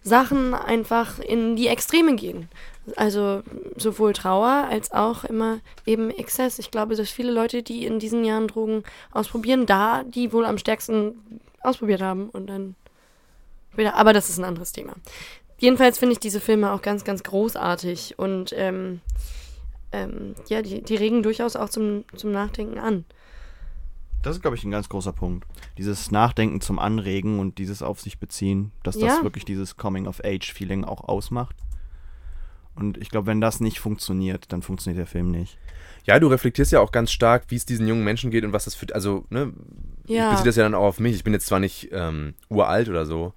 Sachen 0.04 0.54
einfach 0.54 1.20
in 1.20 1.56
die 1.56 1.68
Extreme 1.68 2.16
gehen. 2.16 2.50
Also 2.96 3.44
sowohl 3.78 4.14
Trauer 4.14 4.68
als 4.70 4.92
auch 4.92 5.24
immer 5.24 5.60
eben 5.86 6.10
Exzess. 6.10 6.60
Ich 6.60 6.72
glaube, 6.72 6.96
dass 6.96 7.10
viele 7.10 7.32
Leute, 7.32 7.62
die 7.62 7.86
in 7.86 8.00
diesen 8.00 8.24
Jahren 8.24 8.48
Drogen 8.48 8.84
ausprobieren, 9.12 9.66
da 9.66 10.04
die 10.04 10.34
wohl 10.34 10.46
am 10.46 10.58
stärksten 10.58 11.40
ausprobiert 11.62 12.02
haben 12.02 12.30
und 12.30 12.48
dann 12.48 12.76
wieder. 13.76 13.96
Aber 13.96 14.14
das 14.14 14.30
ist 14.30 14.40
ein 14.40 14.46
anderes 14.46 14.72
Thema. 14.72 14.94
Jedenfalls 15.60 16.00
finde 16.00 16.14
ich 16.14 16.20
diese 16.20 16.40
Filme 16.40 16.72
auch 16.72 16.82
ganz, 16.82 17.04
ganz 17.04 17.22
großartig 17.24 18.18
und 18.18 18.54
ähm, 18.56 19.02
ähm, 19.92 20.36
ja, 20.48 20.62
die, 20.62 20.82
die 20.82 20.96
regen 20.96 21.22
durchaus 21.22 21.56
auch 21.56 21.70
zum, 21.70 22.06
zum 22.16 22.32
Nachdenken 22.32 22.80
an. 22.80 23.06
Das 24.22 24.36
ist, 24.36 24.42
glaube 24.42 24.58
ich, 24.58 24.64
ein 24.66 24.72
ganz 24.72 24.90
großer 24.90 25.14
Punkt. 25.14 25.48
Dieses 25.78 26.12
Nachdenken 26.12 26.60
zum 26.62 26.78
Anregen 26.78 27.40
und 27.40 27.58
dieses 27.58 27.82
auf 27.82 28.02
sich 28.02 28.20
beziehen, 28.20 28.72
dass 28.84 28.96
das 29.00 29.18
Ja. 29.18 29.24
wirklich 29.24 29.46
dieses 29.46 29.78
Coming-of-Age-Feeling 29.78 30.84
auch 30.84 31.06
ausmacht. 31.08 31.56
Und 32.76 32.98
ich 32.98 33.10
glaube, 33.10 33.28
wenn 33.28 33.42
das 33.42 33.60
nicht 33.60 33.80
funktioniert, 33.80 34.52
dann 34.52 34.62
funktioniert 34.62 35.00
der 35.00 35.08
Film 35.08 35.32
nicht. 35.32 35.58
Ja, 36.06 36.20
du 36.20 36.28
reflektierst 36.28 36.72
ja 36.72 36.80
auch 36.80 36.92
ganz 36.92 37.12
stark, 37.12 37.46
wie 37.50 37.56
es 37.56 37.66
diesen 37.66 37.88
jungen 37.88 38.04
Menschen 38.04 38.32
geht 38.32 38.44
und 38.46 38.54
was 38.54 38.66
das 38.66 38.76
für. 38.76 38.94
Also, 38.94 39.26
ne, 39.30 39.54
ich 40.06 40.12
Ja. 40.16 40.30
beziehe 40.30 40.46
das 40.46 40.56
ja 40.56 40.64
dann 40.64 40.76
auch 40.76 40.84
auf 40.86 41.00
mich. 41.00 41.16
Ich 41.16 41.24
bin 41.24 41.34
jetzt 41.34 41.48
zwar 41.48 41.60
nicht 41.60 41.90
ähm, 41.92 42.36
uralt 42.50 42.88
oder 42.90 43.06
so. 43.06 43.34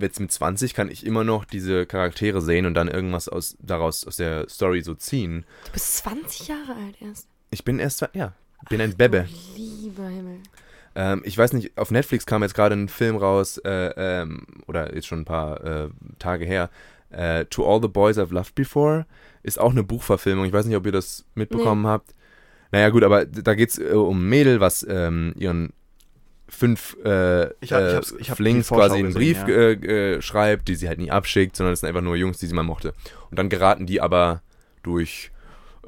Jetzt 0.00 0.18
mit 0.20 0.32
20 0.32 0.74
kann 0.74 0.90
ich 0.90 1.06
immer 1.06 1.22
noch 1.22 1.44
diese 1.44 1.86
Charaktere 1.86 2.40
sehen 2.40 2.66
und 2.66 2.74
dann 2.74 2.88
irgendwas 2.88 3.28
aus, 3.28 3.56
daraus 3.60 4.04
aus 4.06 4.16
der 4.16 4.48
Story 4.48 4.82
so 4.82 4.94
ziehen. 4.94 5.44
Du 5.66 5.72
bist 5.72 5.96
20 5.98 6.48
Jahre 6.48 6.74
alt 6.74 7.00
erst. 7.00 7.28
Ich 7.50 7.64
bin 7.64 7.78
erst, 7.78 8.04
ja, 8.14 8.32
bin 8.68 8.80
ein 8.80 8.96
Bebe. 8.96 9.26
Du 9.56 9.60
lieber 9.62 10.06
Himmel. 10.08 10.38
Ähm, 10.94 11.22
ich 11.24 11.36
weiß 11.38 11.52
nicht, 11.52 11.76
auf 11.78 11.90
Netflix 11.90 12.26
kam 12.26 12.42
jetzt 12.42 12.54
gerade 12.54 12.74
ein 12.74 12.88
Film 12.88 13.16
raus, 13.16 13.58
äh, 13.64 13.92
ähm, 13.96 14.46
oder 14.66 14.94
jetzt 14.94 15.06
schon 15.06 15.20
ein 15.20 15.24
paar 15.24 15.64
äh, 15.64 15.88
Tage 16.18 16.44
her. 16.44 16.70
Äh, 17.10 17.44
to 17.46 17.66
All 17.66 17.80
the 17.80 17.88
Boys 17.88 18.18
I've 18.18 18.32
Loved 18.34 18.54
Before 18.54 19.06
ist 19.42 19.58
auch 19.58 19.70
eine 19.70 19.82
Buchverfilmung. 19.84 20.44
Ich 20.44 20.52
weiß 20.52 20.66
nicht, 20.66 20.76
ob 20.76 20.84
ihr 20.86 20.92
das 20.92 21.24
mitbekommen 21.34 21.86
habt. 21.86 22.14
Naja, 22.72 22.90
gut, 22.90 23.02
aber 23.02 23.24
da 23.24 23.54
geht 23.54 23.70
es 23.70 23.78
äh, 23.78 23.92
um 23.94 24.20
ein 24.20 24.28
Mädel, 24.28 24.60
was 24.60 24.84
ähm, 24.88 25.32
ihren 25.38 25.72
fünf 26.48 26.96
äh, 27.04 27.46
Ich 27.60 27.72
hab- 27.72 27.82
ich 27.82 27.92
äh, 27.92 27.94
hab's- 27.96 28.14
ich 28.18 28.30
hab 28.30 28.36
Flings 28.36 28.68
quasi 28.68 28.96
einen 28.96 29.12
gesehen, 29.14 29.18
Brief 29.18 29.38
ja. 29.48 29.54
äh, 29.54 30.14
äh, 30.16 30.22
schreibt, 30.22 30.68
die 30.68 30.74
sie 30.74 30.88
halt 30.88 30.98
nie 30.98 31.10
abschickt, 31.10 31.56
sondern 31.56 31.72
es 31.74 31.80
sind 31.80 31.88
einfach 31.88 32.00
nur 32.02 32.16
Jungs, 32.16 32.38
die 32.38 32.46
sie 32.46 32.54
mal 32.54 32.62
mochte. 32.62 32.92
Und 33.30 33.38
dann 33.38 33.48
geraten 33.48 33.86
die 33.86 34.00
aber 34.00 34.42
durch 34.82 35.30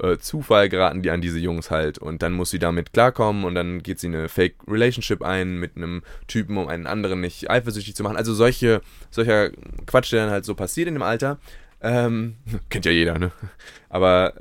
äh, 0.01 0.17
Zufall 0.17 0.69
geraten 0.69 1.01
die 1.01 1.11
an 1.11 1.21
diese 1.21 1.39
Jungs 1.39 1.71
halt 1.71 1.97
und 1.97 2.21
dann 2.21 2.33
muss 2.33 2.49
sie 2.49 2.59
damit 2.59 2.93
klarkommen 2.93 3.43
und 3.43 3.55
dann 3.55 3.83
geht 3.83 3.99
sie 3.99 4.07
eine 4.07 4.29
Fake 4.29 4.55
Relationship 4.67 5.21
ein 5.21 5.57
mit 5.57 5.77
einem 5.77 6.03
Typen, 6.27 6.57
um 6.57 6.67
einen 6.67 6.87
anderen 6.87 7.21
nicht 7.21 7.49
eifersüchtig 7.49 7.95
zu 7.95 8.03
machen. 8.03 8.17
Also 8.17 8.33
solche, 8.33 8.81
solcher 9.09 9.51
Quatsch, 9.85 10.11
der 10.11 10.23
dann 10.23 10.31
halt 10.31 10.45
so 10.45 10.55
passiert 10.55 10.87
in 10.87 10.95
dem 10.95 11.03
Alter. 11.03 11.37
Ähm, 11.81 12.35
kennt 12.69 12.85
ja 12.85 12.91
jeder, 12.91 13.19
ne? 13.19 13.31
Aber 13.89 14.33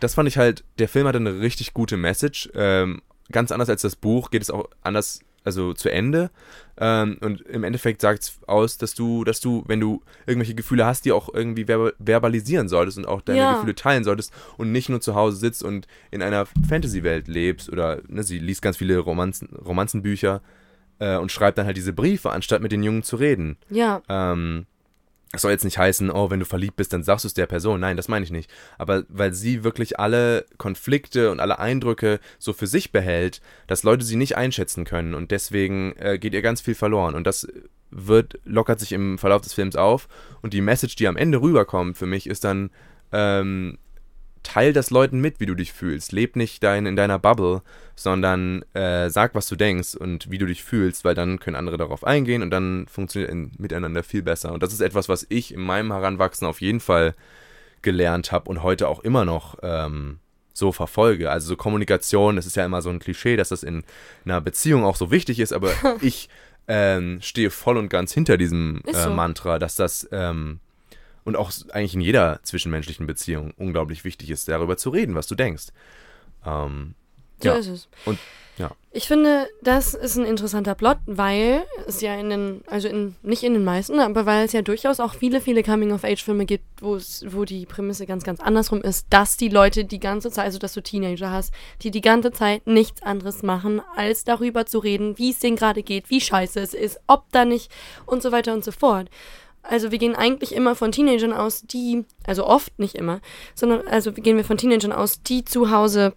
das 0.00 0.14
fand 0.14 0.28
ich 0.28 0.38
halt, 0.38 0.64
der 0.78 0.88
Film 0.88 1.06
hatte 1.06 1.18
eine 1.18 1.40
richtig 1.40 1.74
gute 1.74 1.96
Message. 1.96 2.50
Ähm, 2.54 3.02
ganz 3.32 3.52
anders 3.52 3.68
als 3.68 3.82
das 3.82 3.96
Buch 3.96 4.30
geht 4.30 4.42
es 4.42 4.50
auch 4.50 4.68
anders, 4.82 5.20
also 5.44 5.72
zu 5.72 5.90
Ende. 5.90 6.30
Ähm, 6.80 7.18
und 7.20 7.40
im 7.42 7.64
Endeffekt 7.64 8.00
sagt 8.00 8.22
es 8.22 8.38
aus, 8.46 8.78
dass 8.78 8.94
du, 8.94 9.24
dass 9.24 9.40
du, 9.40 9.64
wenn 9.66 9.80
du 9.80 10.00
irgendwelche 10.26 10.54
Gefühle 10.54 10.86
hast, 10.86 11.04
die 11.04 11.12
auch 11.12 11.28
irgendwie 11.32 11.64
verba- 11.64 11.92
verbalisieren 11.98 12.68
solltest 12.68 12.98
und 12.98 13.06
auch 13.06 13.20
deine 13.20 13.38
Ja. 13.40 13.52
Gefühle 13.54 13.74
teilen 13.74 14.04
solltest 14.04 14.32
und 14.56 14.70
nicht 14.70 14.88
nur 14.88 15.00
zu 15.00 15.14
Hause 15.16 15.36
sitzt 15.38 15.64
und 15.64 15.86
in 16.12 16.22
einer 16.22 16.46
Fantasy-Welt 16.68 17.26
lebst 17.26 17.68
oder 17.70 18.00
ne, 18.06 18.22
sie 18.22 18.38
liest 18.38 18.62
ganz 18.62 18.76
viele 18.76 18.98
Romanzen, 18.98 19.48
Romanzenbücher 19.48 20.40
äh, 21.00 21.16
und 21.16 21.32
schreibt 21.32 21.58
dann 21.58 21.66
halt 21.66 21.76
diese 21.76 21.92
Briefe, 21.92 22.30
anstatt 22.30 22.62
mit 22.62 22.70
den 22.72 22.82
Jungen 22.84 23.02
zu 23.02 23.16
reden. 23.16 23.56
Ja, 23.70 24.00
Ähm, 24.08 24.66
das 25.32 25.42
soll 25.42 25.50
jetzt 25.50 25.64
nicht 25.64 25.78
heißen, 25.78 26.10
oh, 26.10 26.30
wenn 26.30 26.40
du 26.40 26.46
verliebt 26.46 26.76
bist, 26.76 26.92
dann 26.92 27.02
sagst 27.02 27.24
du 27.24 27.26
es 27.26 27.34
der 27.34 27.46
Person. 27.46 27.80
Nein, 27.80 27.96
das 27.96 28.08
meine 28.08 28.24
ich 28.24 28.30
nicht. 28.30 28.50
Aber 28.78 29.04
weil 29.08 29.34
sie 29.34 29.62
wirklich 29.62 29.98
alle 30.00 30.46
Konflikte 30.56 31.30
und 31.30 31.40
alle 31.40 31.58
Eindrücke 31.58 32.18
so 32.38 32.52
für 32.52 32.66
sich 32.66 32.92
behält, 32.92 33.42
dass 33.66 33.82
Leute 33.82 34.04
sie 34.04 34.16
nicht 34.16 34.36
einschätzen 34.36 34.84
können 34.84 35.14
und 35.14 35.30
deswegen 35.30 35.94
äh, 35.96 36.18
geht 36.18 36.32
ihr 36.32 36.42
ganz 36.42 36.60
viel 36.60 36.74
verloren. 36.74 37.14
Und 37.14 37.26
das 37.26 37.46
wird, 37.90 38.38
lockert 38.44 38.80
sich 38.80 38.92
im 38.92 39.18
Verlauf 39.18 39.42
des 39.42 39.54
Films 39.54 39.76
auf 39.76 40.08
und 40.40 40.54
die 40.54 40.60
Message, 40.60 40.96
die 40.96 41.08
am 41.08 41.16
Ende 41.16 41.40
rüberkommt 41.40 41.98
für 41.98 42.06
mich, 42.06 42.26
ist 42.26 42.44
dann, 42.44 42.70
ähm, 43.12 43.78
teil 44.48 44.72
das 44.72 44.88
Leuten 44.88 45.20
mit, 45.20 45.40
wie 45.40 45.46
du 45.46 45.54
dich 45.54 45.72
fühlst. 45.72 46.12
Leb 46.12 46.34
nicht 46.34 46.62
dein, 46.62 46.86
in 46.86 46.96
deiner 46.96 47.18
Bubble, 47.18 47.62
sondern 47.94 48.62
äh, 48.72 49.10
sag, 49.10 49.34
was 49.34 49.46
du 49.46 49.56
denkst 49.56 49.94
und 49.94 50.30
wie 50.30 50.38
du 50.38 50.46
dich 50.46 50.64
fühlst, 50.64 51.04
weil 51.04 51.14
dann 51.14 51.38
können 51.38 51.56
andere 51.56 51.76
darauf 51.76 52.02
eingehen 52.02 52.42
und 52.42 52.50
dann 52.50 52.86
funktioniert 52.88 53.30
ein 53.30 53.52
Miteinander 53.58 54.02
viel 54.02 54.22
besser. 54.22 54.52
Und 54.52 54.62
das 54.62 54.72
ist 54.72 54.80
etwas, 54.80 55.08
was 55.08 55.26
ich 55.28 55.52
in 55.52 55.60
meinem 55.60 55.92
Heranwachsen 55.92 56.46
auf 56.46 56.62
jeden 56.62 56.80
Fall 56.80 57.14
gelernt 57.82 58.32
habe 58.32 58.48
und 58.48 58.62
heute 58.62 58.88
auch 58.88 59.00
immer 59.00 59.26
noch 59.26 59.58
ähm, 59.62 60.18
so 60.54 60.72
verfolge. 60.72 61.30
Also 61.30 61.48
so 61.48 61.56
Kommunikation, 61.56 62.36
das 62.36 62.46
ist 62.46 62.56
ja 62.56 62.64
immer 62.64 62.80
so 62.80 62.88
ein 62.88 63.00
Klischee, 63.00 63.36
dass 63.36 63.50
das 63.50 63.62
in 63.62 63.84
einer 64.24 64.40
Beziehung 64.40 64.84
auch 64.84 64.96
so 64.96 65.10
wichtig 65.10 65.40
ist, 65.40 65.52
aber 65.52 65.70
ich 66.00 66.30
ähm, 66.68 67.20
stehe 67.20 67.50
voll 67.50 67.76
und 67.76 67.90
ganz 67.90 68.14
hinter 68.14 68.38
diesem 68.38 68.80
äh, 68.86 68.94
so. 68.94 69.10
Mantra, 69.10 69.58
dass 69.58 69.74
das 69.74 70.08
ähm, 70.10 70.60
und 71.28 71.36
auch 71.36 71.52
eigentlich 71.72 71.94
in 71.94 72.00
jeder 72.00 72.40
zwischenmenschlichen 72.42 73.06
Beziehung 73.06 73.52
unglaublich 73.56 74.02
wichtig 74.04 74.30
ist, 74.30 74.48
darüber 74.48 74.76
zu 74.76 74.90
reden, 74.90 75.14
was 75.14 75.26
du 75.28 75.34
denkst. 75.34 75.66
Ähm, 76.44 76.94
so 77.40 77.48
Ja. 77.48 77.54
ist 77.56 77.68
es. 77.68 77.88
Und- 78.04 78.18
ja. 78.58 78.72
Ich 78.90 79.06
finde, 79.06 79.46
das 79.62 79.94
ist 79.94 80.16
ein 80.16 80.24
interessanter 80.24 80.74
Plot, 80.74 80.96
weil 81.06 81.62
es 81.86 82.00
ja 82.00 82.16
in 82.16 82.28
den, 82.30 82.62
also 82.66 82.88
in, 82.88 83.14
nicht 83.22 83.44
in 83.44 83.54
den 83.54 83.62
meisten, 83.62 84.00
aber 84.00 84.26
weil 84.26 84.44
es 84.46 84.52
ja 84.52 84.62
durchaus 84.62 84.98
auch 84.98 85.14
viele, 85.14 85.40
viele 85.40 85.62
Coming-of-Age-Filme 85.62 86.44
gibt, 86.44 86.64
wo 86.80 87.44
die 87.44 87.66
Prämisse 87.66 88.04
ganz, 88.06 88.24
ganz 88.24 88.40
andersrum 88.40 88.82
ist, 88.82 89.06
dass 89.10 89.36
die 89.36 89.48
Leute 89.50 89.84
die 89.84 90.00
ganze 90.00 90.32
Zeit, 90.32 90.46
also 90.46 90.58
dass 90.58 90.72
du 90.74 90.82
Teenager 90.82 91.30
hast, 91.30 91.54
die 91.82 91.92
die 91.92 92.00
ganze 92.00 92.32
Zeit 92.32 92.66
nichts 92.66 93.00
anderes 93.02 93.44
machen, 93.44 93.80
als 93.94 94.24
darüber 94.24 94.66
zu 94.66 94.80
reden, 94.80 95.16
wie 95.18 95.30
es 95.30 95.38
denen 95.38 95.56
gerade 95.56 95.84
geht, 95.84 96.10
wie 96.10 96.20
scheiße 96.20 96.58
es 96.58 96.74
ist, 96.74 96.98
ob 97.06 97.30
da 97.30 97.44
nicht 97.44 97.70
und 98.06 98.22
so 98.24 98.32
weiter 98.32 98.54
und 98.54 98.64
so 98.64 98.72
fort. 98.72 99.08
Also 99.68 99.90
wir 99.92 99.98
gehen 99.98 100.16
eigentlich 100.16 100.54
immer 100.54 100.74
von 100.74 100.92
Teenagern 100.92 101.32
aus, 101.32 101.62
die, 101.62 102.04
also 102.26 102.46
oft 102.46 102.78
nicht 102.78 102.94
immer, 102.94 103.20
sondern 103.54 103.86
also 103.86 104.12
gehen 104.12 104.36
wir 104.38 104.44
von 104.44 104.56
Teenagern 104.56 104.92
aus, 104.92 105.22
die 105.22 105.44
zu 105.44 105.70
Hause 105.70 106.14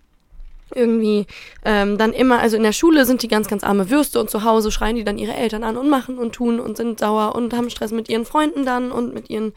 irgendwie 0.74 1.28
ähm, 1.66 1.98
dann 1.98 2.14
immer, 2.14 2.40
also 2.40 2.56
in 2.56 2.64
der 2.64 2.72
Schule 2.72 3.04
sind 3.06 3.24
die 3.24 3.28
ganz, 3.28 3.50
ganz 3.50 3.62
arme 3.64 3.90
Würste 3.90 4.22
und 4.22 4.30
zu 4.30 4.46
Hause 4.46 4.72
schreien 4.72 4.96
die 4.96 5.04
dann 5.04 5.18
ihre 5.18 5.34
Eltern 5.34 5.66
an 5.66 5.76
und 5.76 5.90
machen 5.90 6.18
und 6.18 6.34
tun 6.34 6.62
und 6.62 6.78
sind 6.78 7.00
sauer 7.00 7.36
und 7.36 7.54
haben 7.54 7.70
Stress 7.70 7.92
mit 7.92 8.08
ihren 8.08 8.24
Freunden 8.24 8.66
dann 8.66 8.90
und 8.92 9.14
mit 9.14 9.30
ihren, 9.30 9.52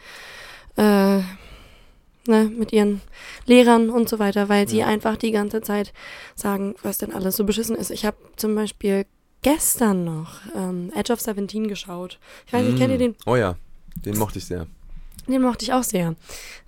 äh, 0.77 1.19
ne, 2.27 2.51
mit 2.57 2.73
ihren 2.73 3.01
Lehrern 3.47 3.91
und 3.91 4.09
so 4.09 4.19
weiter, 4.19 4.49
weil 4.49 4.66
sie 4.69 4.79
Ja. 4.79 4.87
einfach 4.87 5.16
die 5.16 5.31
ganze 5.31 5.62
Zeit 5.62 5.93
sagen, 6.35 6.75
was 6.83 6.99
denn 6.99 7.12
alles 7.15 7.37
so 7.37 7.45
beschissen 7.45 7.77
ist. 7.77 7.93
Ich 7.93 8.05
habe 8.05 8.16
zum 8.35 8.57
Beispiel 8.57 9.07
gestern 9.43 10.05
noch 10.05 10.41
ähm, 10.57 10.91
Edge 10.97 11.12
of 11.12 11.21
Seventeen 11.21 11.69
geschaut. 11.69 12.19
Ich 12.47 12.53
weiß 12.53 12.65
nicht, 12.65 12.79
kennt 12.79 12.91
ihr 12.91 12.99
den? 12.99 13.15
Oh 13.27 13.37
ja, 13.37 13.55
den 13.97 14.19
mochte 14.19 14.39
ich 14.39 14.45
sehr. 14.47 14.66
Den 15.27 15.43
mochte 15.43 15.65
ich 15.65 15.73
auch 15.73 15.83
sehr. 15.85 16.15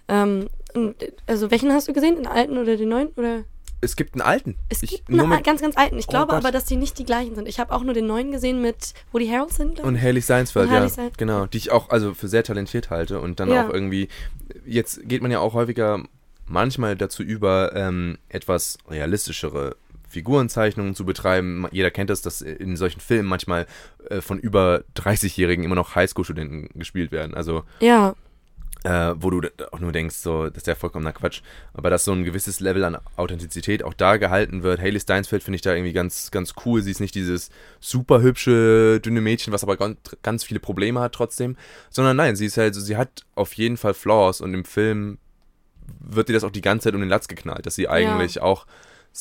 Ähm, 0.08 0.48
also 1.26 1.50
welchen 1.50 1.72
hast 1.72 1.88
du 1.88 1.92
gesehen? 1.92 2.16
Den 2.16 2.26
alten 2.26 2.58
oder 2.58 2.76
den 2.76 2.88
neuen? 2.88 3.08
Oder? 3.16 3.44
Es 3.82 3.96
gibt 3.96 4.14
einen 4.14 4.22
alten. 4.22 4.56
Es 4.68 4.82
Ich- 4.82 4.90
gibt 4.90 5.10
einen 5.10 5.42
ganz, 5.42 5.60
ganz 5.60 5.76
alten. 5.76 5.98
Ich 5.98 6.06
Oh 6.08 6.10
glaube 6.10 6.28
Gott. 6.32 6.36
aber, 6.44 6.50
dass 6.50 6.64
die 6.64 6.76
nicht 6.76 6.98
die 6.98 7.04
gleichen 7.04 7.34
sind. 7.34 7.46
Ich 7.48 7.58
habe 7.60 7.74
auch 7.74 7.82
nur 7.82 7.92
den 7.94 8.06
neuen 8.06 8.30
gesehen 8.32 8.62
mit 8.62 8.94
Woody 9.12 9.28
Harrelson, 9.28 9.74
glaube 9.74 9.88
Und. 9.88 10.00
Haley 10.00 10.20
Seinsfeld, 10.20 10.68
Und 10.68 10.74
ja, 10.74 10.80
Steinfeld. 10.88 11.18
genau, 11.18 11.46
die 11.46 11.58
ich 11.58 11.70
auch 11.72 11.90
also 11.90 12.14
für 12.14 12.28
sehr 12.28 12.42
talentiert 12.44 12.90
halte 12.90 13.20
und 13.20 13.38
dann 13.40 13.50
Ja. 13.50 13.66
auch 13.66 13.72
irgendwie, 13.72 14.08
jetzt 14.64 15.06
geht 15.08 15.20
man 15.22 15.30
ja 15.30 15.40
auch 15.40 15.52
häufiger 15.54 16.02
manchmal 16.46 16.96
dazu 16.96 17.22
über, 17.22 17.74
ähm, 17.74 18.18
etwas 18.28 18.78
realistischere 18.88 19.76
Figurenzeichnungen 20.16 20.94
zu 20.94 21.04
betreiben. 21.04 21.66
Jeder 21.70 21.90
kennt 21.90 22.08
das, 22.08 22.22
dass 22.22 22.40
in 22.40 22.76
solchen 22.76 23.00
Filmen 23.00 23.28
manchmal 23.28 23.66
äh, 24.08 24.22
von 24.22 24.38
über 24.38 24.82
30-Jährigen 24.96 25.62
immer 25.62 25.74
noch 25.74 25.94
Highschool-Studenten 25.94 26.78
gespielt 26.78 27.12
werden. 27.12 27.34
Also 27.34 27.64
Ja, 27.80 28.14
äh, 28.86 29.14
wo 29.18 29.30
du 29.30 29.48
auch 29.72 29.80
nur 29.80 29.90
denkst, 29.90 30.16
so, 30.16 30.46
das 30.46 30.58
ist 30.58 30.66
ja 30.68 30.76
vollkommener 30.76 31.12
Quatsch. 31.12 31.42
Aber 31.74 31.90
dass 31.90 32.04
so 32.04 32.12
ein 32.12 32.24
gewisses 32.24 32.60
Level 32.60 32.84
an 32.84 32.98
Authentizität 33.16 33.82
auch 33.82 33.94
da 33.94 34.16
gehalten 34.16 34.62
wird. 34.62 34.80
Haley 34.80 35.00
Steinsfeld 35.00 35.42
finde 35.42 35.56
ich 35.56 35.62
da 35.62 35.74
irgendwie 35.74 35.92
ganz, 35.92 36.30
ganz 36.30 36.54
cool. 36.64 36.82
Sie 36.82 36.92
ist 36.92 37.00
nicht 37.00 37.14
dieses 37.14 37.50
super 37.80 38.22
hübsche, 38.22 39.00
dünne 39.00 39.20
Mädchen, 39.20 39.52
was 39.52 39.64
aber 39.64 39.76
ganz, 40.22 40.44
viele 40.44 40.60
Probleme 40.60 41.00
hat 41.00 41.12
trotzdem. 41.12 41.56
Sondern 41.90 42.16
nein, 42.16 42.36
sie 42.36 42.46
ist 42.46 42.58
halt, 42.58 42.74
sie 42.76 42.96
hat 42.96 43.24
auf 43.34 43.54
jeden 43.54 43.76
Fall 43.76 43.92
Flaws 43.92 44.40
und 44.40 44.54
im 44.54 44.64
Film 44.64 45.18
wird 46.00 46.28
ihr 46.28 46.34
das 46.34 46.44
auch 46.44 46.50
die 46.50 46.62
ganze 46.62 46.84
Zeit 46.84 46.94
um 46.94 47.00
den 47.00 47.10
Latz 47.10 47.28
geknallt, 47.28 47.66
dass 47.66 47.74
sie 47.74 47.88
eigentlich 47.88 48.40
auch 48.40 48.66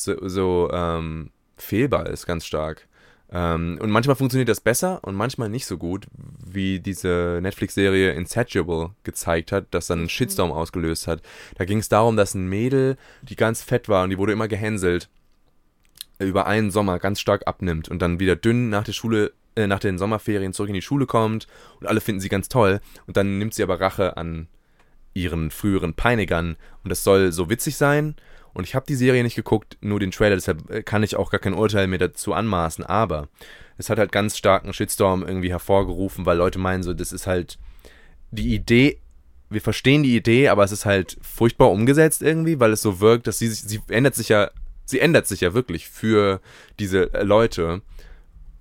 so, 0.04 0.28
so 0.28 0.70
ähm, 0.72 1.30
fehlbar 1.56 2.08
ist, 2.08 2.26
ganz 2.26 2.46
stark. 2.46 2.88
Ähm, 3.30 3.78
und 3.80 3.90
manchmal 3.90 4.16
funktioniert 4.16 4.48
das 4.48 4.60
besser 4.60 5.00
und 5.02 5.16
manchmal 5.16 5.48
nicht 5.48 5.66
so 5.66 5.78
gut, 5.78 6.06
wie 6.44 6.78
diese 6.78 7.40
Netflix-Serie 7.42 8.12
Insatiable 8.12 8.90
gezeigt 9.02 9.50
hat, 9.50 9.66
das 9.72 9.88
dann 9.88 10.00
einen 10.00 10.08
Shitstorm 10.08 10.52
ausgelöst 10.52 11.08
hat. 11.08 11.22
Da 11.56 11.64
ging 11.64 11.78
es 11.78 11.88
darum, 11.88 12.16
dass 12.16 12.34
ein 12.34 12.48
Mädel, 12.48 12.96
die 13.22 13.36
ganz 13.36 13.62
fett 13.62 13.88
war 13.88 14.04
und 14.04 14.10
die 14.10 14.18
wurde 14.18 14.32
immer 14.32 14.48
gehänselt, 14.48 15.08
über 16.18 16.46
einen 16.46 16.70
Sommer 16.70 16.98
ganz 16.98 17.20
stark 17.20 17.46
abnimmt 17.46 17.88
und 17.88 18.00
dann 18.00 18.20
wieder 18.20 18.36
dünn 18.36 18.70
nach 18.70 18.84
der 18.84 18.92
Schule, 18.92 19.32
äh, 19.56 19.66
nach 19.66 19.80
den 19.80 19.98
Sommerferien 19.98 20.52
zurück 20.52 20.68
in 20.68 20.74
die 20.74 20.82
Schule 20.82 21.06
kommt 21.06 21.46
und 21.80 21.86
alle 21.88 22.00
finden 22.00 22.20
sie 22.20 22.28
ganz 22.28 22.48
toll 22.48 22.80
und 23.06 23.16
dann 23.16 23.38
nimmt 23.38 23.54
sie 23.54 23.62
aber 23.62 23.80
Rache 23.80 24.16
an 24.16 24.48
ihren 25.16 25.50
früheren 25.50 25.94
Peinigern. 25.94 26.56
Und 26.84 26.90
das 26.90 27.02
soll 27.02 27.32
so 27.32 27.48
witzig 27.48 27.76
sein. 27.76 28.14
Und 28.52 28.64
ich 28.64 28.74
habe 28.74 28.86
die 28.86 28.94
Serie 28.94 29.22
nicht 29.22 29.34
geguckt, 29.34 29.76
nur 29.80 29.98
den 29.98 30.10
Trailer, 30.10 30.36
deshalb 30.36 30.70
äh, 30.70 30.82
kann 30.82 31.02
ich 31.02 31.16
auch 31.16 31.30
gar 31.30 31.40
kein 31.40 31.54
Urteil 31.54 31.86
mir 31.88 31.98
dazu 31.98 32.32
anmaßen, 32.32 32.84
aber 32.84 33.28
es 33.76 33.90
hat 33.90 33.98
halt 33.98 34.12
ganz 34.12 34.38
starken 34.38 34.72
Shitstorm 34.72 35.22
irgendwie 35.26 35.50
hervorgerufen, 35.50 36.24
weil 36.24 36.38
Leute 36.38 36.58
meinen 36.58 36.82
so, 36.82 36.94
das 36.94 37.12
ist 37.12 37.26
halt 37.26 37.58
die 38.30 38.54
Idee, 38.54 38.98
wir 39.50 39.60
verstehen 39.60 40.02
die 40.02 40.16
Idee, 40.16 40.48
aber 40.48 40.64
es 40.64 40.72
ist 40.72 40.86
halt 40.86 41.18
furchtbar 41.20 41.70
umgesetzt 41.70 42.22
irgendwie, 42.22 42.58
weil 42.58 42.72
es 42.72 42.80
so 42.80 43.00
wirkt, 43.00 43.26
dass 43.26 43.38
sie 43.38 43.48
sich, 43.48 43.60
sie 43.60 43.80
ändert 43.88 44.14
sich 44.14 44.30
ja, 44.30 44.50
sie 44.86 45.00
ändert 45.00 45.26
sich 45.26 45.42
ja 45.42 45.52
wirklich 45.52 45.88
für 45.90 46.40
diese 46.78 47.12
äh, 47.12 47.24
Leute, 47.24 47.82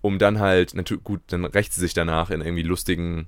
um 0.02 0.19
dann 0.19 0.40
halt, 0.40 0.73
natürlich, 0.73 1.06
gut, 1.06 1.22
dann 1.27 1.45
rächt 1.45 1.73
sie 1.73 1.80
sich 1.80 1.94
danach 1.94 2.32
in 2.32 2.41
irgendwie 2.41 2.64
lustigen, 2.64 3.27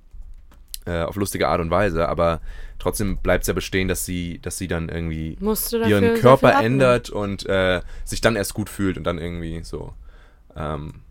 äh, 0.87 1.01
auf 1.03 1.15
lustige 1.17 1.47
Art 1.47 1.59
und 1.61 1.69
Weise, 1.69 2.07
aber 2.07 2.39
trotzdem 2.79 3.17
bleibt 3.17 3.43
es 3.43 3.47
ja 3.47 3.53
bestehen, 3.53 3.87
dass 3.87 4.05
sie, 4.05 4.39
dass 4.39 4.57
sie 4.57 4.67
dann 4.67 4.89
irgendwie 4.89 5.37
ihren 5.85 6.15
Körper 6.15 6.59
ändert 6.63 7.09
und 7.09 7.45
äh, 7.47 7.81
sich 8.05 8.21
dann 8.21 8.35
erst 8.35 8.53
gut 8.53 8.69
fühlt 8.69 8.97
und 8.97 9.03
dann 9.03 9.17
irgendwie 9.17 9.61
so. 9.63 9.93
Ähm, 10.55 11.01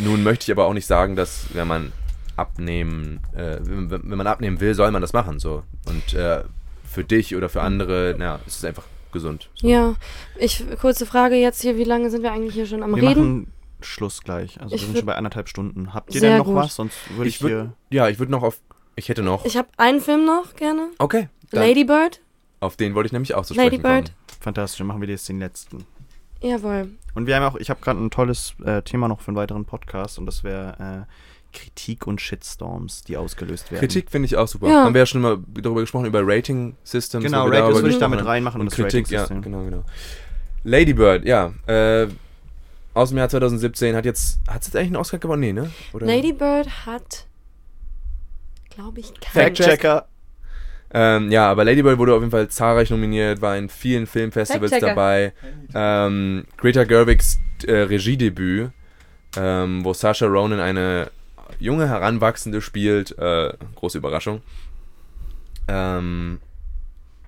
nun 0.00 0.22
möchte 0.22 0.44
ich 0.44 0.52
aber 0.56 0.66
auch 0.66 0.74
nicht 0.74 0.86
sagen, 0.86 1.16
dass 1.16 1.46
wenn 1.54 1.66
man 1.68 1.92
abnehmen, 2.36 3.20
äh, 3.34 3.58
wenn, 3.62 3.90
wenn 3.90 4.18
man 4.18 4.26
abnehmen 4.26 4.60
will, 4.60 4.74
soll 4.74 4.90
man 4.90 5.02
das 5.02 5.12
machen 5.12 5.38
so. 5.38 5.64
Und 5.86 6.14
äh, 6.14 6.44
für 6.84 7.04
dich 7.04 7.34
oder 7.36 7.48
für 7.48 7.62
andere, 7.62 8.14
na, 8.18 8.36
ist 8.46 8.56
es 8.58 8.64
einfach 8.64 8.84
gesund. 9.12 9.50
So. 9.54 9.66
Ja, 9.68 9.94
ich 10.38 10.64
kurze 10.80 11.04
Frage 11.06 11.34
jetzt 11.34 11.62
hier, 11.62 11.76
wie 11.76 11.84
lange 11.84 12.10
sind 12.10 12.22
wir 12.22 12.32
eigentlich 12.32 12.54
hier 12.54 12.66
schon 12.66 12.82
am 12.82 12.94
Wir 12.94 13.02
Reden? 13.02 13.20
machen 13.20 13.52
Schluss 13.80 14.22
gleich. 14.22 14.60
Also 14.60 14.74
Ich 14.74 14.82
wir 14.82 14.86
sind 14.86 14.98
schon 14.98 15.06
bei 15.06 15.14
anderthalb 15.16 15.48
Stunden. 15.48 15.94
Habt 15.94 16.14
ihr 16.14 16.20
denn 16.20 16.36
noch 16.38 16.46
gut. 16.46 16.56
was? 16.56 16.74
Sonst 16.74 16.96
würde 17.16 17.28
ich, 17.28 17.36
Ich 17.36 17.42
würd- 17.42 17.48
hier. 17.48 17.72
Ja, 17.90 18.08
ich 18.08 18.18
würde 18.18 18.32
noch 18.32 18.42
auf, 18.42 18.60
ich 18.98 19.08
hätte 19.08 19.22
noch, 19.22 19.44
Ich 19.44 19.56
habe 19.56 19.68
einen 19.76 20.00
Film 20.00 20.24
noch 20.24 20.54
gerne. 20.56 20.90
okay, 20.98 21.28
dann, 21.50 21.62
Lady 21.66 21.84
Bird. 21.84 22.20
auf 22.60 22.76
den 22.76 22.94
wollte 22.94 23.06
ich 23.06 23.12
nämlich 23.12 23.34
auch 23.34 23.44
zu 23.46 23.54
Lady 23.54 23.76
sprechen 23.76 23.82
Bird. 23.82 24.04
kommen. 24.06 24.38
Fantastisch, 24.40 24.78
dann 24.78 24.86
machen 24.86 25.00
wir 25.00 25.08
jetzt 25.08 25.28
den 25.28 25.38
letzten. 25.38 25.84
Jawohl. 26.40 26.90
Und 27.14 27.26
wir 27.26 27.36
haben 27.36 27.44
auch, 27.44 27.56
ich 27.56 27.70
habe 27.70 27.80
gerade 27.80 28.00
ein 28.00 28.10
tolles 28.10 28.54
äh, 28.64 28.82
Thema 28.82 29.08
noch 29.08 29.20
für 29.20 29.28
einen 29.28 29.36
weiteren 29.36 29.64
Podcast 29.64 30.18
und 30.18 30.26
das 30.26 30.44
wäre 30.44 31.06
äh, 31.08 31.56
Kritik 31.56 32.06
und 32.06 32.20
Shitstorms, 32.20 33.02
die 33.04 33.16
ausgelöst 33.16 33.70
werden. 33.72 33.80
Kritik 33.80 34.10
finde 34.10 34.26
ich 34.26 34.36
auch 34.36 34.46
super. 34.46 34.68
Ja. 34.68 34.84
Haben 34.84 34.94
wir 34.94 35.00
ja 35.00 35.06
schon 35.06 35.20
mal 35.20 35.38
darüber 35.54 35.80
gesprochen, 35.80 36.06
über 36.06 36.20
Rating 36.22 36.76
Systems. 36.84 37.24
Genau, 37.24 37.48
das 37.48 37.58
darüber 37.58 37.78
würde 37.78 37.90
ich 37.90 37.98
damit 37.98 38.24
reinmachen. 38.24 38.60
Und 38.60 38.66
das 38.66 38.74
Kritik, 38.74 39.08
ja, 39.10 39.26
genau, 39.26 39.64
genau. 39.64 39.84
Lady 40.64 40.92
Bird, 40.92 41.24
ja. 41.24 41.52
Äh, 41.66 42.08
aus 42.94 43.10
dem 43.10 43.18
Jahr 43.18 43.28
2017 43.28 43.94
hat 43.96 44.04
jetzt, 44.04 44.40
hat 44.48 44.60
es 44.62 44.68
jetzt 44.68 44.76
eigentlich 44.76 44.88
einen 44.88 44.96
Oscar 44.96 45.18
gewonnen? 45.18 45.40
Nee, 45.40 45.52
ne? 45.52 45.70
Oder? 45.92 46.06
Lady 46.06 46.32
Bird 46.32 46.68
hat, 46.86 47.26
glaube 48.78 49.00
ich, 49.00 49.12
keinen. 49.20 49.56
Fact-Checker. 49.56 50.06
Ähm, 50.90 51.30
ja, 51.30 51.50
aber 51.50 51.64
Lady 51.64 51.82
Bird 51.82 51.98
wurde 51.98 52.14
auf 52.14 52.20
jeden 52.20 52.30
Fall 52.30 52.48
zahlreich 52.48 52.90
nominiert, 52.90 53.42
war 53.42 53.56
in 53.56 53.68
vielen 53.68 54.06
Filmfestivals 54.06 54.70
dabei. 54.80 55.32
Ähm, 55.74 56.46
Greta 56.56 56.84
Gerwigs 56.84 57.40
äh, 57.66 57.72
Regiedebüt, 57.72 58.70
ähm, 59.36 59.84
wo 59.84 59.92
Saoirse 59.92 60.26
Ronan 60.26 60.60
eine 60.60 61.10
junge 61.58 61.88
Heranwachsende 61.88 62.62
spielt, 62.62 63.18
äh, 63.18 63.52
große 63.74 63.98
Überraschung. 63.98 64.42
Ähm, 65.66 66.40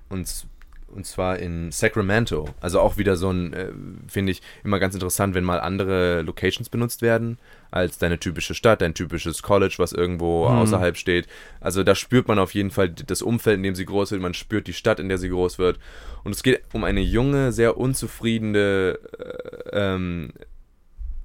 und, 0.09 0.47
und 0.91 1.05
zwar 1.05 1.39
in 1.39 1.71
Sacramento. 1.71 2.49
Also 2.59 2.79
auch 2.79 2.97
wieder 2.97 3.15
so 3.15 3.29
ein, 3.31 3.53
äh, 3.53 3.71
finde 4.07 4.31
ich, 4.31 4.41
immer 4.63 4.79
ganz 4.79 4.93
interessant, 4.93 5.33
wenn 5.35 5.43
mal 5.43 5.59
andere 5.59 6.21
Locations 6.21 6.69
benutzt 6.69 7.01
werden, 7.01 7.37
als 7.71 7.97
deine 7.97 8.19
typische 8.19 8.53
Stadt, 8.53 8.81
dein 8.81 8.93
typisches 8.93 9.41
College, 9.41 9.75
was 9.77 9.93
irgendwo 9.93 10.47
Hm. 10.49 10.57
außerhalb 10.57 10.97
steht. 10.97 11.27
Also 11.59 11.83
da 11.83 11.95
spürt 11.95 12.27
man 12.27 12.39
auf 12.39 12.53
jeden 12.53 12.71
Fall 12.71 12.89
das 12.89 13.21
Umfeld, 13.21 13.57
in 13.57 13.63
dem 13.63 13.75
sie 13.75 13.85
groß 13.85 14.11
wird, 14.11 14.21
man 14.21 14.33
spürt 14.33 14.67
die 14.67 14.73
Stadt, 14.73 14.99
in 14.99 15.09
der 15.09 15.17
sie 15.17 15.29
groß 15.29 15.57
wird. 15.57 15.79
Und 16.23 16.33
es 16.33 16.43
geht 16.43 16.61
um 16.73 16.83
eine 16.83 17.01
junge, 17.01 17.51
sehr 17.51 17.77
unzufriedene, 17.77 18.99
äh, 19.17 19.69
ähm, 19.71 20.33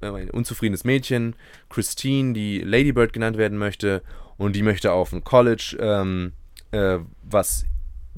äh, 0.01 0.07
ein 0.07 0.31
unzufriedenes 0.31 0.85
Mädchen, 0.85 1.35
Christine, 1.69 2.33
die 2.33 2.61
Lady 2.61 2.93
Bird 2.93 3.13
genannt 3.13 3.37
werden 3.37 3.59
möchte. 3.59 4.03
Und 4.37 4.55
die 4.55 4.63
möchte 4.63 4.93
auf 4.93 5.13
ein 5.13 5.25
College, 5.25 5.77
ähm, 5.81 6.33
äh, 6.71 6.99
was, 7.23 7.65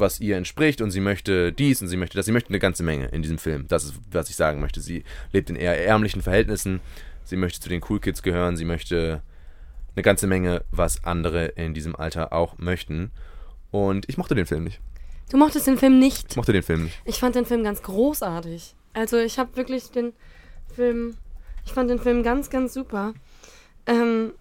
was 0.01 0.21
ihr 0.21 0.37
entspricht. 0.37 0.81
Und 0.81 0.91
sie 0.91 1.01
möchte 1.01 1.53
dies 1.53 1.83
und 1.83 1.89
sie 1.89 1.97
möchte 1.97 2.17
das. 2.17 2.27
Sie 2.27 2.33
möchte 2.33 2.51
eine 2.51 2.59
ganze 2.59 2.83
Menge 2.83 3.07
in 3.07 3.23
diesem 3.23 3.39
Film. 3.39 3.67
Das 3.69 3.85
ist, 3.85 3.95
was 4.11 4.31
ich 4.31 4.37
sagen 4.37 4.61
möchte. 4.61 4.81
Sie 4.81 5.05
lebt 5.33 5.51
in 5.51 5.57
eher 5.57 5.85
ärmlichen 5.85 6.23
Verhältnissen. 6.23 6.81
Sie 7.25 7.37
möchte 7.37 7.61
zu 7.61 7.69
den 7.69 7.83
Cool 7.89 8.01
Kids 8.01 8.23
gehören. 8.23 8.57
Sie 8.57 8.65
möchte 8.65 9.23
eine 9.95 10.03
ganze 10.03 10.27
Menge, 10.27 10.65
was 10.71 11.05
andere 11.05 11.47
in 11.47 11.75
diesem 11.75 11.97
Alter 11.97 12.33
auch 12.33 12.59
möchten. 12.59 13.11
Und 13.71 14.09
ich 14.09 14.17
mochte 14.17 14.35
den 14.35 14.47
Film 14.47 14.65
nicht. 14.65 14.81
Du 15.31 15.37
mochtest 15.37 15.67
den 15.67 15.77
Film 15.77 15.99
nicht. 15.99 16.31
Ich 16.31 16.37
mochte 16.37 16.53
den 16.53 16.63
Film 16.63 16.85
nicht. 16.85 17.01
Ich 17.05 17.19
fand 17.19 17.35
den 17.35 17.45
Film 17.45 17.63
ganz 17.63 17.83
großartig. 17.83 18.75
Also 18.95 19.19
ich 19.19 19.39
habe 19.39 19.57
wirklich 19.57 19.91
den 19.91 20.13
Film, 20.75 21.17
ich 21.67 21.73
fand 21.73 21.91
den 21.91 21.99
Film 21.99 22.23
ganz, 22.23 22.49
ganz 22.49 22.73
super. 22.73 23.13
Ähm, 23.87 24.33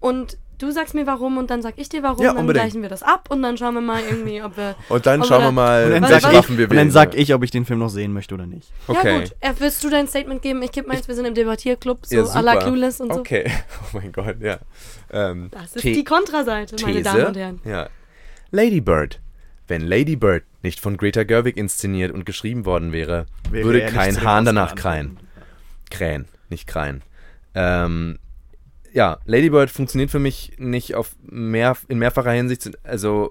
und 0.00 0.38
du 0.58 0.70
sagst 0.70 0.94
mir 0.94 1.06
warum 1.06 1.38
und 1.38 1.50
dann 1.50 1.62
sag 1.62 1.74
ich 1.76 1.88
dir 1.88 2.02
warum, 2.02 2.22
Ja, 2.22 2.30
dann 2.32 2.38
unbedingt. 2.42 2.64
gleichen 2.64 2.82
wir 2.82 2.88
das 2.88 3.02
ab 3.02 3.28
und 3.30 3.42
dann 3.42 3.56
schauen 3.56 3.74
wir 3.74 3.80
mal 3.80 4.00
irgendwie, 4.02 4.42
ob 4.42 4.56
wir... 4.56 4.74
Und 4.88 5.06
dann 5.06 5.22
schauen 5.24 5.42
wir 5.42 5.52
mal, 5.52 5.84
Und 5.92 6.02
dann, 6.02 6.18
ich, 6.18 6.24
Waffen 6.24 6.56
wir 6.58 6.64
und 6.64 6.70
dann 6.70 6.78
wählen. 6.78 6.90
sag 6.90 7.14
ich, 7.14 7.32
ob 7.34 7.42
ich 7.42 7.50
den 7.50 7.64
Film 7.64 7.78
noch 7.80 7.88
sehen 7.90 8.12
möchte 8.12 8.34
oder 8.34 8.46
nicht. 8.46 8.70
Okay. 8.88 9.12
Ja 9.12 9.18
gut, 9.20 9.36
äh, 9.40 9.52
willst 9.58 9.82
du 9.84 9.90
dein 9.90 10.06
Statement 10.08 10.42
geben? 10.42 10.62
Ich 10.62 10.72
gebe 10.72 10.88
meins, 10.88 11.06
wir 11.08 11.14
sind 11.14 11.24
im 11.26 11.34
Debattierclub, 11.34 12.06
so 12.06 12.16
Ja, 12.16 12.22
à 12.24 12.40
la. 12.42 12.56
Clueless 12.56 13.00
und 13.00 13.12
so. 13.12 13.20
Okay. 13.20 13.44
Oh 13.82 13.98
mein 13.98 14.12
Gott, 14.12 14.36
ja. 14.40 14.58
Ähm, 15.12 15.48
Das 15.50 15.76
ist 15.76 15.82
The- 15.82 15.92
die 15.92 16.04
Kontraseite, 16.04 16.76
meine 16.84 17.02
Damen 17.02 17.26
und 17.26 17.36
Herren. 17.36 17.60
Ja. 17.64 17.88
Lady 18.50 18.80
Bird. 18.80 19.20
Wenn 19.68 19.82
Lady 19.82 20.16
Bird 20.16 20.44
nicht 20.62 20.80
von 20.80 20.96
Greta 20.96 21.24
Gerwig 21.24 21.56
inszeniert 21.56 22.12
und 22.12 22.24
geschrieben 22.26 22.64
worden 22.64 22.92
wäre, 22.92 23.26
Wäre 23.50 23.64
würde 23.64 23.86
kein 23.86 24.22
Hahn 24.22 24.44
danach 24.44 24.74
kreien. 24.76 25.18
Krähen, 25.90 26.26
nicht 26.48 26.66
kreien. 26.66 27.02
Ähm, 27.54 28.18
ja, 28.96 29.18
Lady 29.26 29.50
Bird 29.50 29.68
funktioniert 29.68 30.10
für 30.10 30.18
mich 30.18 30.52
nicht 30.56 30.94
auf 30.94 31.16
mehr, 31.22 31.76
in 31.88 31.98
mehrfacher 31.98 32.30
Hinsicht. 32.30 32.70
Also, 32.82 33.30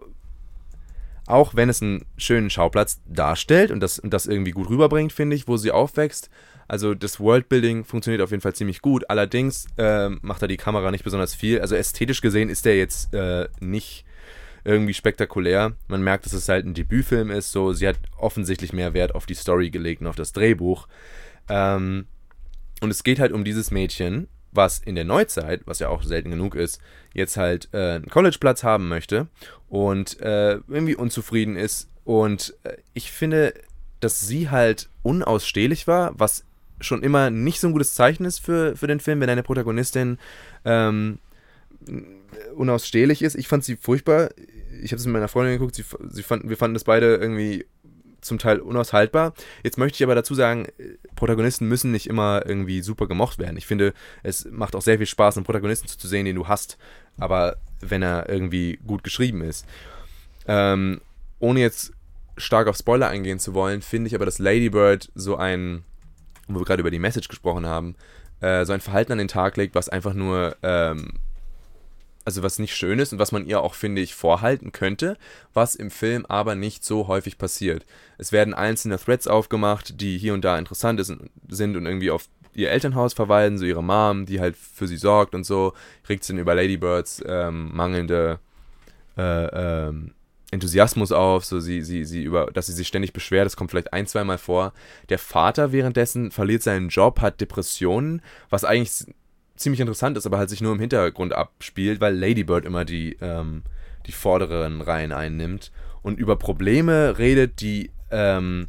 auch 1.25 1.55
wenn 1.55 1.69
es 1.69 1.81
einen 1.81 2.05
schönen 2.17 2.51
Schauplatz 2.51 3.01
darstellt 3.07 3.71
und 3.71 3.79
das, 3.79 3.97
und 3.97 4.13
das 4.13 4.27
irgendwie 4.27 4.51
gut 4.51 4.69
rüberbringt, 4.69 5.11
finde 5.11 5.35
ich, 5.35 5.47
wo 5.47 5.57
sie 5.57 5.71
aufwächst. 5.71 6.29
Also 6.67 6.93
das 6.93 7.19
Worldbuilding 7.19 7.83
funktioniert 7.83 8.21
auf 8.21 8.29
jeden 8.29 8.41
Fall 8.41 8.53
ziemlich 8.53 8.83
gut. 8.83 9.09
Allerdings 9.09 9.65
ähm, 9.79 10.19
macht 10.21 10.43
da 10.43 10.45
die 10.45 10.57
Kamera 10.57 10.91
nicht 10.91 11.03
besonders 11.03 11.33
viel. 11.33 11.59
Also 11.59 11.73
ästhetisch 11.73 12.21
gesehen 12.21 12.49
ist 12.49 12.65
der 12.65 12.77
jetzt 12.77 13.11
äh, 13.15 13.47
nicht 13.59 14.05
irgendwie 14.65 14.93
spektakulär. 14.93 15.73
Man 15.87 16.03
merkt, 16.03 16.27
dass 16.27 16.33
es 16.33 16.47
halt 16.47 16.67
ein 16.67 16.75
Debütfilm 16.75 17.31
ist. 17.31 17.51
So, 17.51 17.73
sie 17.73 17.87
hat 17.87 17.97
offensichtlich 18.17 18.71
mehr 18.71 18.93
Wert 18.93 19.15
auf 19.15 19.25
die 19.25 19.33
Story 19.33 19.71
gelegt 19.71 20.01
und 20.01 20.07
auf 20.07 20.15
das 20.15 20.31
Drehbuch. 20.31 20.87
Ähm, 21.49 22.05
und 22.81 22.91
es 22.91 23.03
geht 23.03 23.19
halt 23.19 23.31
um 23.31 23.43
dieses 23.43 23.71
Mädchen, 23.71 24.27
was 24.55 24.79
in 24.79 24.95
der 24.95 25.05
Neuzeit, 25.05 25.61
was 25.65 25.79
ja 25.79 25.89
auch 25.89 26.03
selten 26.03 26.31
genug 26.31 26.55
ist, 26.55 26.79
jetzt 27.13 27.37
halt 27.37 27.69
äh, 27.73 27.95
einen 27.95 28.09
Collegeplatz 28.09 28.63
haben 28.63 28.87
möchte 28.87 29.27
und 29.69 30.19
äh, 30.21 30.59
irgendwie 30.67 30.95
unzufrieden 30.95 31.55
ist. 31.55 31.89
Und 32.03 32.55
äh, 32.63 32.77
ich 32.93 33.11
finde, 33.11 33.53
dass 33.99 34.21
sie 34.27 34.49
halt 34.49 34.89
unausstehlich 35.03 35.87
war, 35.87 36.11
was 36.17 36.45
schon 36.79 37.03
immer 37.03 37.29
nicht 37.29 37.59
so 37.59 37.67
ein 37.67 37.73
gutes 37.73 37.93
Zeichen 37.93 38.25
ist 38.25 38.39
für, 38.39 38.75
für 38.75 38.87
den 38.87 38.99
Film, 38.99 39.21
wenn 39.21 39.29
eine 39.29 39.43
Protagonistin 39.43 40.17
ähm, 40.65 41.19
unausstehlich 42.55 43.21
ist. 43.21 43.35
Ich 43.35 43.47
fand 43.47 43.63
sie 43.63 43.77
furchtbar. 43.77 44.29
Ich 44.81 44.91
habe 44.91 44.99
es 44.99 45.05
mit 45.05 45.13
meiner 45.13 45.27
Freundin 45.27 45.53
geguckt, 45.53 45.75
sie, 45.75 45.85
sie 46.09 46.23
fand, 46.23 46.49
wir 46.49 46.57
fanden 46.57 46.73
das 46.73 46.83
beide 46.83 47.15
irgendwie 47.15 47.65
zum 48.25 48.39
Teil 48.39 48.59
unaushaltbar. 48.59 49.33
Jetzt 49.63 49.77
möchte 49.77 49.95
ich 49.95 50.03
aber 50.03 50.15
dazu 50.15 50.33
sagen, 50.33 50.67
Protagonisten 51.15 51.67
müssen 51.67 51.91
nicht 51.91 52.07
immer 52.07 52.43
irgendwie 52.45 52.81
super 52.81 53.07
gemocht 53.07 53.39
werden. 53.39 53.57
Ich 53.57 53.65
finde, 53.65 53.93
es 54.23 54.45
macht 54.51 54.75
auch 54.75 54.81
sehr 54.81 54.97
viel 54.97 55.07
Spaß, 55.07 55.37
einen 55.37 55.45
Protagonisten 55.45 55.87
zu 55.87 56.07
sehen, 56.07 56.25
den 56.25 56.35
du 56.35 56.47
hast, 56.47 56.77
aber 57.17 57.57
wenn 57.79 58.01
er 58.01 58.29
irgendwie 58.29 58.79
gut 58.85 59.03
geschrieben 59.03 59.41
ist. 59.41 59.65
Ähm, 60.47 61.01
ohne 61.39 61.59
jetzt 61.59 61.93
stark 62.37 62.67
auf 62.67 62.77
Spoiler 62.77 63.07
eingehen 63.07 63.39
zu 63.39 63.53
wollen, 63.53 63.81
finde 63.81 64.07
ich 64.07 64.15
aber, 64.15 64.25
dass 64.25 64.39
Lady 64.39 64.69
Bird 64.69 65.11
so 65.15 65.37
ein, 65.37 65.83
wo 66.47 66.59
wir 66.59 66.65
gerade 66.65 66.81
über 66.81 66.91
die 66.91 66.99
Message 66.99 67.27
gesprochen 67.27 67.65
haben, 67.65 67.95
äh, 68.41 68.65
so 68.65 68.73
ein 68.73 68.81
Verhalten 68.81 69.13
an 69.13 69.17
den 69.17 69.27
Tag 69.27 69.57
legt, 69.57 69.75
was 69.75 69.89
einfach 69.89 70.13
nur 70.13 70.55
ähm, 70.63 71.13
also 72.25 72.43
was 72.43 72.59
nicht 72.59 72.75
schön 72.75 72.99
ist 72.99 73.13
und 73.13 73.19
was 73.19 73.31
man 73.31 73.45
ihr 73.45 73.61
auch, 73.61 73.75
finde 73.75 74.01
ich, 74.01 74.15
vorhalten 74.15 74.71
könnte, 74.71 75.17
was 75.53 75.75
im 75.75 75.91
Film 75.91 76.25
aber 76.25 76.55
nicht 76.55 76.83
so 76.83 77.07
häufig 77.07 77.37
passiert. 77.37 77.85
Es 78.17 78.31
werden 78.31 78.53
einzelne 78.53 78.97
Threads 78.97 79.27
aufgemacht, 79.27 80.01
die 80.01 80.17
hier 80.17 80.33
und 80.33 80.43
da 80.43 80.57
interessant 80.57 81.03
sind 81.03 81.77
und 81.77 81.85
irgendwie 81.85 82.11
auf 82.11 82.27
ihr 82.55 82.71
Elternhaus 82.71 83.13
verweisen, 83.13 83.57
so 83.57 83.65
ihre 83.65 83.83
Mom, 83.83 84.25
die 84.25 84.39
halt 84.39 84.57
für 84.57 84.87
sie 84.87 84.97
sorgt 84.97 85.35
und 85.35 85.43
so, 85.43 85.73
regt 86.09 86.23
sie 86.23 86.33
dann 86.33 86.41
über 86.41 86.55
Ladybirds 86.55 87.23
ähm, 87.27 87.75
mangelnde 87.75 88.39
äh, 89.17 89.87
ähm, 89.87 90.13
Enthusiasmus 90.51 91.11
auf, 91.11 91.45
so 91.45 91.59
sie, 91.59 91.81
sie, 91.81 92.05
sie 92.05 92.23
über, 92.23 92.47
dass 92.47 92.67
sie 92.67 92.73
sich 92.73 92.87
ständig 92.87 93.13
beschwert, 93.13 93.45
das 93.45 93.57
kommt 93.57 93.71
vielleicht 93.71 93.93
ein, 93.93 94.07
zweimal 94.07 94.37
vor. 94.37 94.73
Der 95.09 95.19
Vater 95.19 95.71
währenddessen 95.71 96.31
verliert 96.31 96.63
seinen 96.63 96.89
Job, 96.89 97.19
hat 97.21 97.41
Depressionen, 97.41 98.21
was 98.49 98.63
eigentlich 98.63 99.05
ziemlich 99.55 99.79
interessant 99.79 100.17
ist, 100.17 100.25
aber 100.25 100.37
halt 100.37 100.49
sich 100.49 100.61
nur 100.61 100.73
im 100.73 100.79
Hintergrund 100.79 101.33
abspielt, 101.33 102.01
weil 102.01 102.15
Ladybird 102.15 102.65
immer 102.65 102.85
die, 102.85 103.17
ähm, 103.21 103.63
die 104.05 104.11
vorderen 104.11 104.81
Reihen 104.81 105.11
einnimmt 105.11 105.71
und 106.01 106.19
über 106.19 106.35
Probleme 106.35 107.17
redet, 107.17 107.61
die, 107.61 107.91
ähm, 108.11 108.67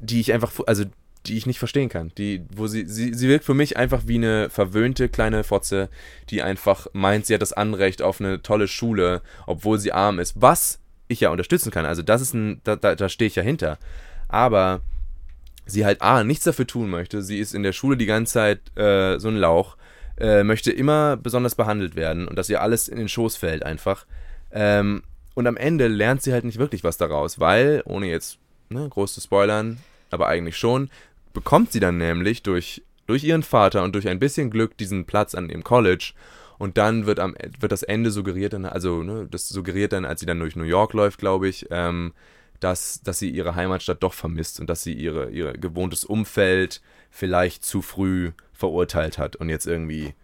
die 0.00 0.20
ich 0.20 0.32
einfach, 0.32 0.52
also 0.66 0.84
die 1.26 1.36
ich 1.36 1.46
nicht 1.46 1.58
verstehen 1.58 1.88
kann. 1.88 2.12
Die, 2.16 2.44
wo 2.54 2.66
sie, 2.66 2.86
sie, 2.86 3.12
sie 3.14 3.28
wirkt 3.28 3.44
für 3.44 3.54
mich 3.54 3.76
einfach 3.76 4.02
wie 4.06 4.16
eine 4.16 4.48
verwöhnte 4.48 5.08
kleine 5.08 5.44
Fotze, 5.44 5.88
die 6.30 6.42
einfach 6.42 6.86
meint, 6.92 7.26
sie 7.26 7.34
hat 7.34 7.42
das 7.42 7.52
Anrecht 7.52 8.00
auf 8.00 8.20
eine 8.20 8.42
tolle 8.42 8.68
Schule, 8.68 9.22
obwohl 9.46 9.78
sie 9.78 9.92
arm 9.92 10.18
ist. 10.18 10.40
Was 10.40 10.80
ich 11.08 11.20
ja 11.20 11.30
unterstützen 11.30 11.70
kann. 11.70 11.84
Also 11.84 12.02
das 12.02 12.22
ist 12.22 12.34
ein, 12.34 12.60
da, 12.64 12.76
da, 12.76 12.94
da 12.94 13.08
stehe 13.08 13.26
ich 13.26 13.36
ja 13.36 13.42
hinter. 13.42 13.78
Aber 14.28 14.80
sie 15.70 15.84
halt 15.84 16.02
A, 16.02 16.24
nichts 16.24 16.44
dafür 16.44 16.66
tun 16.66 16.90
möchte. 16.90 17.22
Sie 17.22 17.38
ist 17.38 17.54
in 17.54 17.62
der 17.62 17.72
Schule 17.72 17.96
die 17.96 18.06
ganze 18.06 18.34
Zeit 18.34 18.76
äh, 18.76 19.18
so 19.18 19.28
ein 19.28 19.36
Lauch, 19.36 19.76
äh, 20.18 20.44
möchte 20.44 20.70
immer 20.70 21.16
besonders 21.16 21.54
behandelt 21.54 21.96
werden 21.96 22.28
und 22.28 22.36
dass 22.36 22.50
ihr 22.50 22.60
alles 22.60 22.88
in 22.88 22.98
den 22.98 23.08
Schoß 23.08 23.36
fällt 23.36 23.64
einfach. 23.64 24.06
Ähm, 24.52 25.02
und 25.34 25.46
am 25.46 25.56
Ende 25.56 25.88
lernt 25.88 26.22
sie 26.22 26.32
halt 26.32 26.44
nicht 26.44 26.58
wirklich 26.58 26.84
was 26.84 26.98
daraus, 26.98 27.40
weil, 27.40 27.82
ohne 27.86 28.08
jetzt 28.08 28.38
ne, 28.68 28.88
groß 28.88 29.14
zu 29.14 29.20
spoilern, 29.20 29.78
aber 30.10 30.26
eigentlich 30.26 30.56
schon, 30.56 30.90
bekommt 31.32 31.72
sie 31.72 31.80
dann 31.80 31.98
nämlich 31.98 32.42
durch, 32.42 32.82
durch 33.06 33.24
ihren 33.24 33.42
Vater 33.42 33.82
und 33.82 33.94
durch 33.94 34.08
ein 34.08 34.18
bisschen 34.18 34.50
Glück 34.50 34.76
diesen 34.76 35.04
Platz 35.04 35.34
an 35.34 35.48
dem 35.48 35.64
College. 35.64 36.12
Und 36.58 36.76
dann 36.76 37.06
wird, 37.06 37.20
am, 37.20 37.34
wird 37.58 37.72
das 37.72 37.82
Ende 37.82 38.10
suggeriert, 38.10 38.52
dann, 38.52 38.66
also 38.66 39.02
ne, 39.02 39.26
das 39.30 39.48
suggeriert 39.48 39.92
dann, 39.92 40.04
als 40.04 40.20
sie 40.20 40.26
dann 40.26 40.40
durch 40.40 40.56
New 40.56 40.64
York 40.64 40.92
läuft, 40.92 41.18
glaube 41.18 41.48
ich, 41.48 41.66
ähm, 41.70 42.12
dass, 42.60 43.00
dass 43.02 43.18
sie 43.18 43.30
ihre 43.30 43.54
Heimatstadt 43.54 44.02
doch 44.02 44.12
vermisst 44.12 44.60
und 44.60 44.68
dass 44.68 44.82
sie 44.82 44.92
ihre, 44.92 45.30
ihr 45.30 45.52
gewohntes 45.52 46.04
Umfeld 46.04 46.80
vielleicht 47.10 47.64
zu 47.64 47.82
früh 47.82 48.32
verurteilt 48.52 49.18
hat 49.18 49.36
und 49.36 49.48
jetzt 49.48 49.66
irgendwie 49.66 50.14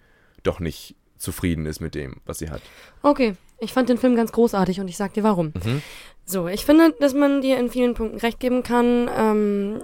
doch 0.42 0.60
nicht 0.60 0.94
zufrieden 1.16 1.66
ist 1.66 1.80
mit 1.80 1.94
dem, 1.94 2.20
was 2.26 2.38
sie 2.38 2.50
hat. 2.50 2.62
Okay, 3.02 3.34
ich 3.58 3.72
fand 3.72 3.88
den 3.88 3.98
Film 3.98 4.16
ganz 4.16 4.32
großartig 4.32 4.80
und 4.80 4.88
ich 4.88 4.96
sag 4.96 5.14
dir 5.14 5.22
warum. 5.22 5.46
Mhm. 5.64 5.82
So, 6.24 6.46
ich 6.46 6.64
finde, 6.64 6.94
dass 7.00 7.14
man 7.14 7.40
dir 7.40 7.58
in 7.58 7.70
vielen 7.70 7.94
Punkten 7.94 8.18
recht 8.18 8.38
geben 8.38 8.62
kann. 8.62 9.08
Ähm, 9.16 9.80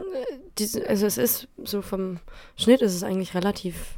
diese, 0.59 0.87
also 0.89 1.07
es 1.07 1.17
ist 1.17 1.49
so 1.65 1.81
vom 1.81 2.19
Schnitt 2.57 2.83
ist 2.83 2.95
es 2.95 3.03
eigentlich 3.03 3.35
relativ 3.35 3.95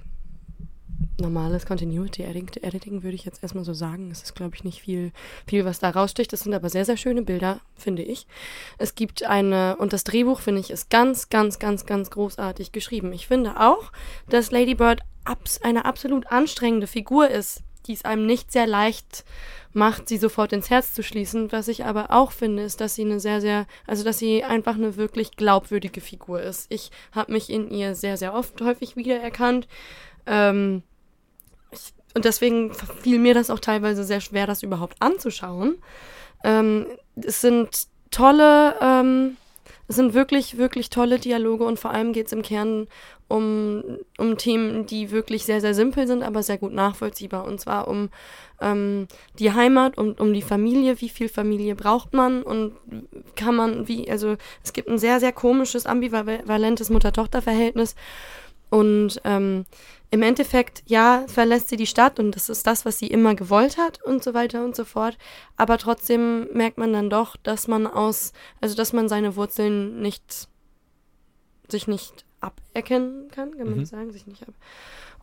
normales 1.18 1.66
Continuity 1.66 2.22
Editing, 2.22 3.02
würde 3.02 3.14
ich 3.14 3.24
jetzt 3.24 3.42
erstmal 3.42 3.64
so 3.64 3.72
sagen. 3.72 4.10
Es 4.10 4.22
ist, 4.22 4.34
glaube 4.34 4.56
ich, 4.56 4.64
nicht 4.64 4.80
viel, 4.80 5.12
viel, 5.46 5.64
was 5.64 5.78
da 5.78 5.90
raussticht. 5.90 6.32
Es 6.32 6.40
sind 6.40 6.54
aber 6.54 6.70
sehr, 6.70 6.84
sehr 6.84 6.96
schöne 6.96 7.22
Bilder, 7.22 7.60
finde 7.76 8.02
ich. 8.02 8.26
Es 8.78 8.94
gibt 8.94 9.24
eine, 9.24 9.76
und 9.76 9.92
das 9.92 10.04
Drehbuch, 10.04 10.40
finde 10.40 10.60
ich, 10.60 10.70
ist 10.70 10.90
ganz, 10.90 11.28
ganz, 11.28 11.58
ganz, 11.58 11.86
ganz 11.86 12.10
großartig 12.10 12.72
geschrieben. 12.72 13.12
Ich 13.12 13.26
finde 13.26 13.60
auch, 13.60 13.92
dass 14.28 14.50
Lady 14.50 14.74
Bird 14.74 15.00
abs 15.24 15.62
eine 15.62 15.84
absolut 15.84 16.26
anstrengende 16.26 16.86
Figur 16.86 17.28
ist, 17.28 17.62
die 17.86 17.92
es 17.92 18.04
einem 18.04 18.26
nicht 18.26 18.50
sehr 18.50 18.66
leicht 18.66 19.24
macht, 19.72 20.08
sie 20.08 20.16
sofort 20.16 20.52
ins 20.52 20.70
Herz 20.70 20.94
zu 20.94 21.02
schließen. 21.02 21.52
Was 21.52 21.68
ich 21.68 21.84
aber 21.84 22.10
auch 22.10 22.32
finde, 22.32 22.62
ist, 22.62 22.80
dass 22.80 22.94
sie 22.94 23.02
eine 23.02 23.20
sehr, 23.20 23.40
sehr, 23.40 23.66
also 23.86 24.04
dass 24.04 24.18
sie 24.18 24.44
einfach 24.44 24.76
eine 24.76 24.96
wirklich 24.96 25.36
glaubwürdige 25.36 26.00
Figur 26.00 26.40
ist. 26.40 26.66
Ich 26.70 26.90
habe 27.12 27.32
mich 27.32 27.50
in 27.50 27.70
ihr 27.70 27.94
sehr, 27.94 28.16
sehr 28.16 28.34
oft 28.34 28.60
häufig 28.62 28.96
wiedererkannt. 28.96 29.68
Ähm, 30.26 30.82
und 32.14 32.24
deswegen 32.24 32.72
fiel 33.02 33.18
mir 33.18 33.34
das 33.34 33.50
auch 33.50 33.58
teilweise 33.58 34.04
sehr 34.04 34.20
schwer, 34.20 34.46
das 34.46 34.62
überhaupt 34.62 34.96
anzuschauen. 35.00 35.76
Ähm, 36.44 36.86
es 37.16 37.40
sind 37.40 37.88
tolle, 38.10 38.76
ähm, 38.80 39.36
es 39.88 39.96
sind 39.96 40.14
wirklich, 40.14 40.56
wirklich 40.56 40.90
tolle 40.90 41.18
Dialoge 41.18 41.64
und 41.64 41.78
vor 41.78 41.90
allem 41.90 42.12
geht 42.12 42.26
es 42.26 42.32
im 42.32 42.42
Kern 42.42 42.86
um, 43.28 43.82
um 44.18 44.36
Themen, 44.36 44.86
die 44.86 45.10
wirklich 45.10 45.44
sehr, 45.44 45.60
sehr 45.60 45.74
simpel 45.74 46.06
sind, 46.06 46.22
aber 46.22 46.42
sehr 46.42 46.58
gut 46.58 46.72
nachvollziehbar. 46.72 47.44
Und 47.44 47.60
zwar 47.60 47.88
um 47.88 48.10
ähm, 48.60 49.08
die 49.38 49.52
Heimat, 49.52 49.98
um, 49.98 50.12
um 50.12 50.32
die 50.32 50.42
Familie, 50.42 51.00
wie 51.00 51.08
viel 51.08 51.28
Familie 51.28 51.74
braucht 51.74 52.12
man 52.12 52.42
und 52.42 52.74
kann 53.34 53.56
man, 53.56 53.88
wie, 53.88 54.10
also 54.10 54.36
es 54.62 54.72
gibt 54.72 54.88
ein 54.88 54.98
sehr, 54.98 55.20
sehr 55.20 55.32
komisches, 55.32 55.86
ambivalentes 55.86 56.90
Mutter-Tochter-Verhältnis. 56.90 57.96
Und 58.74 59.20
ähm, 59.22 59.66
im 60.10 60.22
Endeffekt, 60.22 60.82
ja, 60.86 61.24
verlässt 61.28 61.68
sie 61.68 61.76
die 61.76 61.86
Stadt 61.86 62.18
und 62.18 62.34
das 62.34 62.48
ist 62.48 62.66
das, 62.66 62.84
was 62.84 62.98
sie 62.98 63.06
immer 63.06 63.36
gewollt 63.36 63.78
hat 63.78 64.02
und 64.02 64.24
so 64.24 64.34
weiter 64.34 64.64
und 64.64 64.74
so 64.74 64.84
fort. 64.84 65.16
Aber 65.56 65.78
trotzdem 65.78 66.48
merkt 66.52 66.76
man 66.76 66.92
dann 66.92 67.08
doch, 67.08 67.36
dass 67.36 67.68
man 67.68 67.86
aus, 67.86 68.32
also 68.60 68.74
dass 68.74 68.92
man 68.92 69.08
seine 69.08 69.36
Wurzeln 69.36 70.00
nicht, 70.02 70.48
sich 71.68 71.86
nicht 71.86 72.24
aberkennen 72.40 73.28
kann, 73.30 73.56
kann 73.56 73.70
man 73.70 73.78
mhm. 73.78 73.84
sagen, 73.84 74.10
sich 74.10 74.26
nicht 74.26 74.42
ab. 74.42 74.54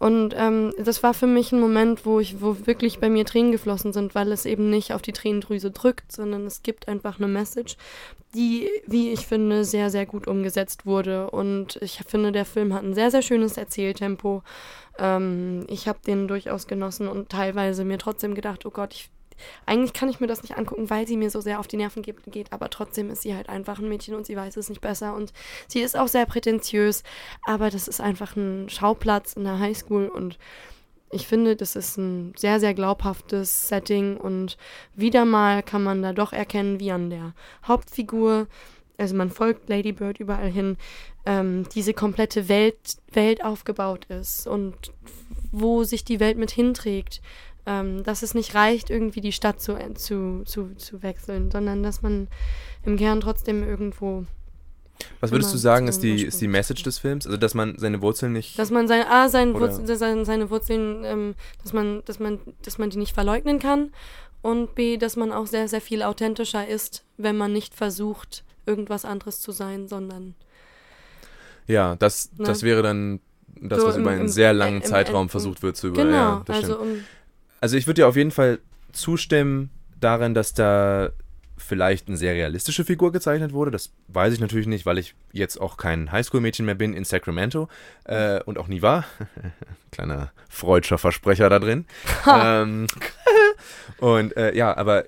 Und 0.01 0.33
ähm, 0.35 0.73
das 0.79 1.03
war 1.03 1.13
für 1.13 1.27
mich 1.27 1.51
ein 1.51 1.59
Moment, 1.59 2.07
wo 2.07 2.19
ich, 2.19 2.41
wo 2.41 2.65
wirklich 2.65 2.97
bei 2.97 3.07
mir 3.07 3.23
Tränen 3.23 3.51
geflossen 3.51 3.93
sind, 3.93 4.15
weil 4.15 4.31
es 4.31 4.47
eben 4.47 4.71
nicht 4.71 4.93
auf 4.93 5.03
die 5.03 5.11
Tränendrüse 5.11 5.69
drückt, 5.69 6.11
sondern 6.11 6.47
es 6.47 6.63
gibt 6.63 6.87
einfach 6.87 7.19
eine 7.19 7.27
Message, 7.27 7.77
die, 8.33 8.67
wie 8.87 9.11
ich 9.11 9.27
finde, 9.27 9.63
sehr, 9.63 9.91
sehr 9.91 10.07
gut 10.07 10.25
umgesetzt 10.25 10.87
wurde. 10.87 11.29
Und 11.29 11.77
ich 11.83 12.01
finde, 12.07 12.31
der 12.31 12.45
Film 12.45 12.73
hat 12.73 12.81
ein 12.81 12.95
sehr, 12.95 13.11
sehr 13.11 13.21
schönes 13.21 13.57
Erzähltempo. 13.57 14.41
Ähm, 14.97 15.67
ich 15.69 15.87
habe 15.87 15.99
den 16.03 16.27
durchaus 16.27 16.65
genossen 16.65 17.07
und 17.07 17.29
teilweise 17.29 17.85
mir 17.85 17.99
trotzdem 17.99 18.33
gedacht, 18.33 18.65
oh 18.65 18.71
Gott, 18.71 18.95
ich 18.95 19.11
eigentlich 19.65 19.93
kann 19.93 20.09
ich 20.09 20.19
mir 20.19 20.27
das 20.27 20.41
nicht 20.41 20.57
angucken, 20.57 20.89
weil 20.89 21.07
sie 21.07 21.17
mir 21.17 21.29
so 21.29 21.41
sehr 21.41 21.59
auf 21.59 21.67
die 21.67 21.77
Nerven 21.77 22.01
geht, 22.01 22.51
aber 22.51 22.69
trotzdem 22.69 23.09
ist 23.09 23.21
sie 23.21 23.35
halt 23.35 23.49
einfach 23.49 23.79
ein 23.79 23.89
Mädchen 23.89 24.15
und 24.15 24.25
sie 24.25 24.35
weiß 24.35 24.57
es 24.57 24.69
nicht 24.69 24.81
besser 24.81 25.15
und 25.15 25.33
sie 25.67 25.81
ist 25.81 25.97
auch 25.97 26.07
sehr 26.07 26.25
prätentiös, 26.25 27.03
aber 27.43 27.69
das 27.69 27.87
ist 27.87 28.01
einfach 28.01 28.35
ein 28.35 28.69
Schauplatz 28.69 29.33
in 29.33 29.43
der 29.43 29.59
Highschool 29.59 30.07
und 30.07 30.37
ich 31.11 31.27
finde, 31.27 31.55
das 31.55 31.75
ist 31.75 31.97
ein 31.97 32.33
sehr, 32.37 32.59
sehr 32.59 32.73
glaubhaftes 32.73 33.67
Setting 33.67 34.17
und 34.17 34.57
wieder 34.95 35.25
mal 35.25 35.61
kann 35.61 35.83
man 35.83 36.01
da 36.01 36.13
doch 36.13 36.33
erkennen, 36.33 36.79
wie 36.79 36.91
an 36.91 37.09
der 37.09 37.33
Hauptfigur, 37.67 38.47
also 38.97 39.15
man 39.15 39.29
folgt 39.29 39.67
Lady 39.67 39.91
Bird 39.91 40.19
überall 40.19 40.49
hin, 40.49 40.77
ähm, 41.25 41.67
diese 41.75 41.93
komplette 41.93 42.47
Welt, 42.47 42.97
Welt 43.11 43.43
aufgebaut 43.43 44.05
ist 44.05 44.47
und 44.47 44.93
wo 45.51 45.83
sich 45.83 46.05
die 46.05 46.19
Welt 46.19 46.37
mit 46.37 46.51
hinträgt 46.51 47.21
ähm, 47.65 48.03
dass 48.03 48.23
es 48.23 48.33
nicht 48.33 48.55
reicht, 48.55 48.89
irgendwie 48.89 49.21
die 49.21 49.31
Stadt 49.31 49.61
zu, 49.61 49.73
äh, 49.73 49.93
zu, 49.93 50.43
zu, 50.45 50.75
zu 50.75 51.03
wechseln, 51.03 51.51
sondern 51.51 51.83
dass 51.83 52.01
man 52.01 52.27
im 52.83 52.97
Kern 52.97 53.21
trotzdem 53.21 53.67
irgendwo. 53.67 54.25
Was 55.19 55.31
würdest 55.31 55.51
du 55.53 55.57
sagen, 55.57 55.87
ist 55.87 56.03
die, 56.03 56.23
ist 56.23 56.41
die 56.41 56.47
Message 56.47 56.83
des 56.83 56.99
Films? 56.99 57.25
Also, 57.25 57.37
dass 57.37 57.53
man 57.55 57.75
seine 57.79 58.01
Wurzeln 58.03 58.33
nicht. 58.33 58.57
Dass 58.59 58.69
man 58.69 58.87
sein, 58.87 59.03
ah, 59.09 59.29
seine, 59.29 59.53
Wurzeln, 59.59 59.87
seine, 59.97 60.25
seine 60.25 60.49
Wurzeln, 60.51 61.03
ähm, 61.03 61.35
dass, 61.63 61.73
man, 61.73 62.03
dass, 62.05 62.19
man, 62.19 62.39
dass 62.63 62.77
man 62.77 62.89
die 62.91 62.97
nicht 62.99 63.13
verleugnen 63.13 63.57
kann 63.59 63.91
Und 64.43 64.75
B, 64.75 64.97
dass 64.97 65.15
man 65.15 65.31
auch 65.31 65.47
sehr, 65.47 65.67
sehr 65.67 65.81
viel 65.81 66.01
authentischer 66.03 66.67
ist, 66.67 67.03
wenn 67.17 67.35
man 67.37 67.51
nicht 67.53 67.73
versucht, 67.75 68.43
irgendwas 68.67 69.05
anderes 69.05 69.39
zu 69.39 69.51
sein, 69.51 69.87
sondern 69.87 70.35
Ja, 71.67 71.95
das, 71.95 72.31
Ne? 72.37 72.45
das 72.45 72.63
wäre 72.63 72.81
dann 72.81 73.19
das, 73.59 73.79
So 73.81 73.87
was 73.87 73.95
im- 73.95 74.01
über 74.01 74.11
einen 74.11 74.21
im- 74.21 74.27
sehr 74.27 74.53
langen 74.53 74.77
im- 74.81 74.87
Zeitraum 74.87 75.29
versucht 75.29 75.61
wird 75.61 75.77
zu 75.77 75.87
über. 75.87 76.03
genau. 76.03 76.13
ja, 76.15 76.43
das 76.45 76.57
also 76.57 76.73
stimmt. 76.75 76.91
um, 76.91 77.03
Also 77.61 77.77
ich 77.77 77.87
würde 77.87 78.01
dir 78.01 78.07
auf 78.07 78.15
jeden 78.17 78.31
Fall 78.31 78.59
zustimmen 78.91 79.69
darin, 79.99 80.33
dass 80.33 80.53
da 80.53 81.11
vielleicht 81.57 82.07
eine 82.07 82.17
sehr 82.17 82.33
realistische 82.33 82.83
Figur 82.83 83.11
gezeichnet 83.11 83.53
wurde. 83.53 83.71
Das 83.71 83.93
weiß 84.07 84.33
ich 84.33 84.39
natürlich 84.39 84.67
nicht, 84.67 84.85
weil 84.85 84.97
ich 84.97 85.15
jetzt 85.31 85.61
auch 85.61 85.77
kein 85.77 86.11
Highschool-Mädchen 86.11 86.65
mehr 86.65 86.75
bin 86.75 86.93
in 86.93 87.05
Sacramento 87.05 87.69
äh, 88.03 88.41
und 88.43 88.57
auch 88.57 88.67
nie 88.67 88.81
war. 88.81 89.05
Kleiner 89.91 90.31
freudscher 90.49 90.97
Versprecher 90.97 91.49
da 91.49 91.59
drin. 91.59 91.85
ähm, 92.27 92.87
und 93.99 94.35
äh, 94.35 94.55
ja, 94.55 94.75
aber 94.75 95.05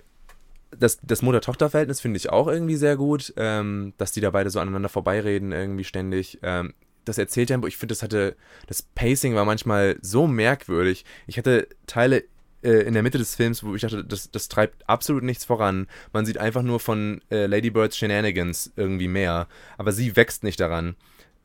das, 0.77 0.99
das 1.01 1.21
Mutter-Tochter-Verhältnis 1.21 2.01
finde 2.01 2.17
ich 2.17 2.29
auch 2.29 2.47
irgendwie 2.47 2.75
sehr 2.75 2.97
gut, 2.97 3.33
ähm, 3.35 3.93
dass 3.97 4.11
die 4.11 4.21
da 4.21 4.29
beide 4.29 4.49
so 4.49 4.59
aneinander 4.59 4.89
vorbeireden, 4.89 5.51
irgendwie 5.51 5.83
ständig. 5.83 6.39
Ähm, 6.43 6.73
das 7.05 7.17
Erzähltempo, 7.17 7.67
ich 7.67 7.77
finde, 7.77 7.93
das 7.93 8.03
hatte, 8.03 8.35
das 8.67 8.81
Pacing 8.81 9.35
war 9.35 9.45
manchmal 9.45 9.97
so 10.01 10.27
merkwürdig. 10.27 11.03
Ich 11.27 11.37
hatte 11.37 11.67
Teile 11.85 12.23
äh, 12.63 12.81
in 12.83 12.93
der 12.93 13.03
Mitte 13.03 13.17
des 13.17 13.35
Films, 13.35 13.63
wo 13.63 13.75
ich 13.75 13.81
dachte, 13.81 14.03
das, 14.03 14.31
das 14.31 14.47
treibt 14.47 14.87
absolut 14.89 15.23
nichts 15.23 15.45
voran. 15.45 15.87
Man 16.11 16.25
sieht 16.25 16.37
einfach 16.37 16.61
nur 16.63 16.79
von 16.79 17.21
äh, 17.31 17.45
Lady 17.45 17.69
Birds 17.69 17.97
Shenanigans 17.97 18.71
irgendwie 18.75 19.07
mehr, 19.07 19.47
aber 19.77 19.91
sie 19.91 20.15
wächst 20.15 20.43
nicht 20.43 20.59
daran, 20.59 20.95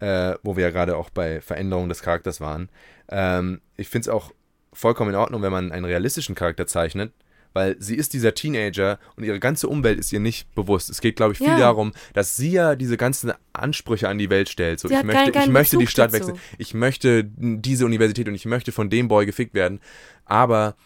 äh, 0.00 0.34
wo 0.42 0.56
wir 0.56 0.64
ja 0.64 0.70
gerade 0.70 0.96
auch 0.96 1.10
bei 1.10 1.40
Veränderungen 1.40 1.88
des 1.88 2.02
Charakters 2.02 2.40
waren. 2.40 2.68
Ähm, 3.10 3.60
ich 3.76 3.88
finde 3.88 4.02
es 4.02 4.14
auch 4.14 4.32
vollkommen 4.72 5.10
in 5.10 5.16
Ordnung, 5.16 5.42
wenn 5.42 5.52
man 5.52 5.72
einen 5.72 5.84
realistischen 5.84 6.34
Charakter 6.34 6.66
zeichnet, 6.66 7.12
weil 7.54 7.74
sie 7.80 7.96
ist 7.96 8.12
dieser 8.12 8.34
Teenager 8.34 9.00
und 9.16 9.24
ihre 9.24 9.40
ganze 9.40 9.68
Umwelt 9.68 9.98
ist 9.98 10.12
ihr 10.12 10.20
nicht 10.20 10.54
bewusst. 10.54 10.90
Es 10.90 11.00
geht, 11.00 11.16
glaube 11.16 11.32
ich, 11.32 11.38
viel 11.38 11.48
Ja. 11.48 11.58
darum, 11.58 11.92
dass 12.12 12.36
sie 12.36 12.50
ja 12.52 12.76
diese 12.76 12.96
ganzen 12.98 13.32
Ansprüche 13.54 14.08
an 14.08 14.18
die 14.18 14.30
Welt 14.30 14.48
stellt. 14.50 14.78
So, 14.78 14.86
Sie 14.86 14.94
ich 14.94 15.02
möchte, 15.02 15.22
keinen- 15.22 15.32
keinen 15.32 15.44
ich 15.46 15.52
möchte 15.52 15.76
die 15.78 15.84
Bezug 15.84 15.90
Stadt 15.90 16.12
dazu. 16.14 16.28
wechseln, 16.28 16.40
ich 16.58 16.74
möchte 16.74 17.24
diese 17.24 17.86
Universität 17.86 18.28
und 18.28 18.34
ich 18.34 18.44
möchte 18.44 18.70
von 18.70 18.90
dem 18.90 19.08
Boy 19.08 19.26
gefickt 19.26 19.54
werden. 19.54 19.80
Aber 20.26 20.76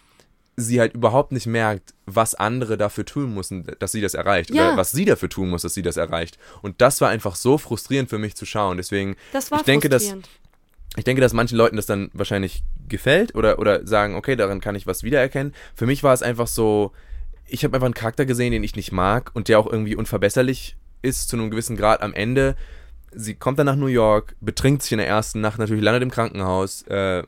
sie 0.57 0.81
halt 0.81 0.95
überhaupt 0.95 1.33
nicht 1.33 1.47
merkt, 1.47 1.95
was 2.07 2.35
andere 2.35 2.77
dafür 2.77 3.05
tun 3.07 3.35
müssen, 3.35 3.67
dass 3.79 3.93
sie 3.93 4.01
das 4.03 4.15
erreicht. 4.15 4.51
Ja. 4.51 4.69
Oder 4.69 4.77
was 4.77 4.93
sie 4.93 5.05
dafür 5.07 5.29
tun 5.31 5.49
muss, 5.51 5.63
dass 5.63 5.75
sie 5.75 5.83
das 5.83 5.97
erreicht. 5.97 6.39
Und 6.61 6.81
das 6.81 7.01
war 7.01 7.09
einfach 7.09 7.37
so 7.37 7.57
frustrierend 7.59 8.11
für 8.11 8.19
mich 8.19 8.35
zu 8.37 8.45
schauen. 8.45 8.77
Deswegen, 8.77 9.17
das 9.33 9.51
war 9.51 9.61
ich 9.61 9.65
denke, 9.65 9.89
dass- 9.89 10.15
ich 10.97 11.05
denke, 11.05 11.23
dass 11.23 11.33
manchen 11.33 11.57
Leuten 11.57 11.77
das 11.77 11.87
dann 11.87 12.11
wahrscheinlich 12.13 12.63
gefällt 12.87 13.35
oder, 13.35 13.59
oder 13.59 13.87
sagen, 13.87 14.15
okay, 14.15 14.37
daran 14.37 14.61
kann 14.61 14.75
ich 14.75 14.87
was 14.87 15.03
wiedererkennen. 15.03 15.55
Für 15.75 15.87
mich 15.87 16.03
war 16.03 16.13
es 16.13 16.23
einfach 16.23 16.47
so, 16.47 16.93
ich 17.47 17.65
habe 17.65 17.75
einfach 17.75 17.87
einen 17.87 17.95
Charakter 17.95 18.27
gesehen, 18.27 18.53
den 18.53 18.63
ich 18.63 18.77
nicht 18.77 18.93
mag 18.93 19.31
und 19.33 19.49
der 19.49 19.59
auch 19.59 19.67
irgendwie 19.67 19.97
unverbesserlich 19.97 20.77
ist 21.01 21.31
zu 21.31 21.37
einem 21.37 21.51
gewissen 21.51 21.79
Grad 21.79 22.03
am 22.03 22.13
Ende. 22.13 22.57
Sie 23.11 23.35
kommt 23.35 23.59
dann 23.59 23.67
nach 23.67 23.77
New 23.77 23.87
York, 23.87 24.37
betrinkt 24.43 24.83
sich 24.83 24.93
in 24.93 24.99
der 24.99 25.09
ersten 25.09 25.41
Nacht, 25.41 25.59
natürlich 25.59 25.83
landet 25.83 26.03
im 26.03 26.11
Krankenhaus. 26.11 26.83
Äh, 26.83 27.23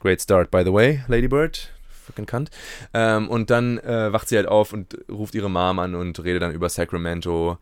great 0.00 0.20
start, 0.20 0.50
by 0.50 0.62
the 0.64 0.72
way, 0.72 1.02
Lady 1.06 1.28
Bird. 1.28 1.72
Fucking 2.08 2.26
Kant. 2.26 2.50
Ähm, 2.92 3.28
und 3.28 3.50
dann 3.50 3.78
äh, 3.78 4.12
wacht 4.12 4.28
sie 4.28 4.36
halt 4.36 4.48
auf 4.48 4.72
und 4.72 4.98
ruft 5.10 5.34
ihre 5.34 5.48
Mom 5.50 5.78
an 5.78 5.94
und 5.94 6.22
redet 6.24 6.42
dann 6.42 6.52
über 6.52 6.68
Sacramento 6.68 7.58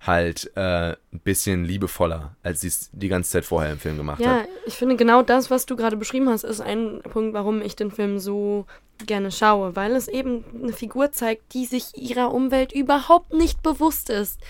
halt 0.00 0.50
äh, 0.54 0.90
ein 0.92 1.20
bisschen 1.24 1.64
liebevoller, 1.64 2.36
als 2.44 2.60
sie 2.60 2.68
es 2.68 2.88
die 2.92 3.08
ganze 3.08 3.32
Zeit 3.32 3.44
vorher 3.44 3.72
im 3.72 3.78
Film 3.78 3.96
gemacht 3.96 4.20
Ja, 4.20 4.40
hat. 4.42 4.48
ich 4.64 4.74
finde 4.74 4.94
genau 4.94 5.22
das, 5.22 5.50
was 5.50 5.66
du 5.66 5.74
gerade 5.74 5.96
beschrieben 5.96 6.28
hast, 6.28 6.44
ist 6.44 6.60
ein 6.60 7.00
Punkt, 7.02 7.34
warum 7.34 7.60
ich 7.60 7.74
den 7.74 7.90
Film 7.90 8.20
so 8.20 8.66
gerne 9.06 9.32
schaue, 9.32 9.74
weil 9.74 9.96
es 9.96 10.06
eben 10.06 10.44
eine 10.62 10.72
Figur 10.72 11.10
zeigt, 11.10 11.52
die 11.52 11.66
sich 11.66 11.96
ihrer 11.96 12.32
Umwelt 12.32 12.72
überhaupt 12.72 13.32
nicht 13.34 13.60
bewusst 13.62 14.08
ist. 14.08 14.40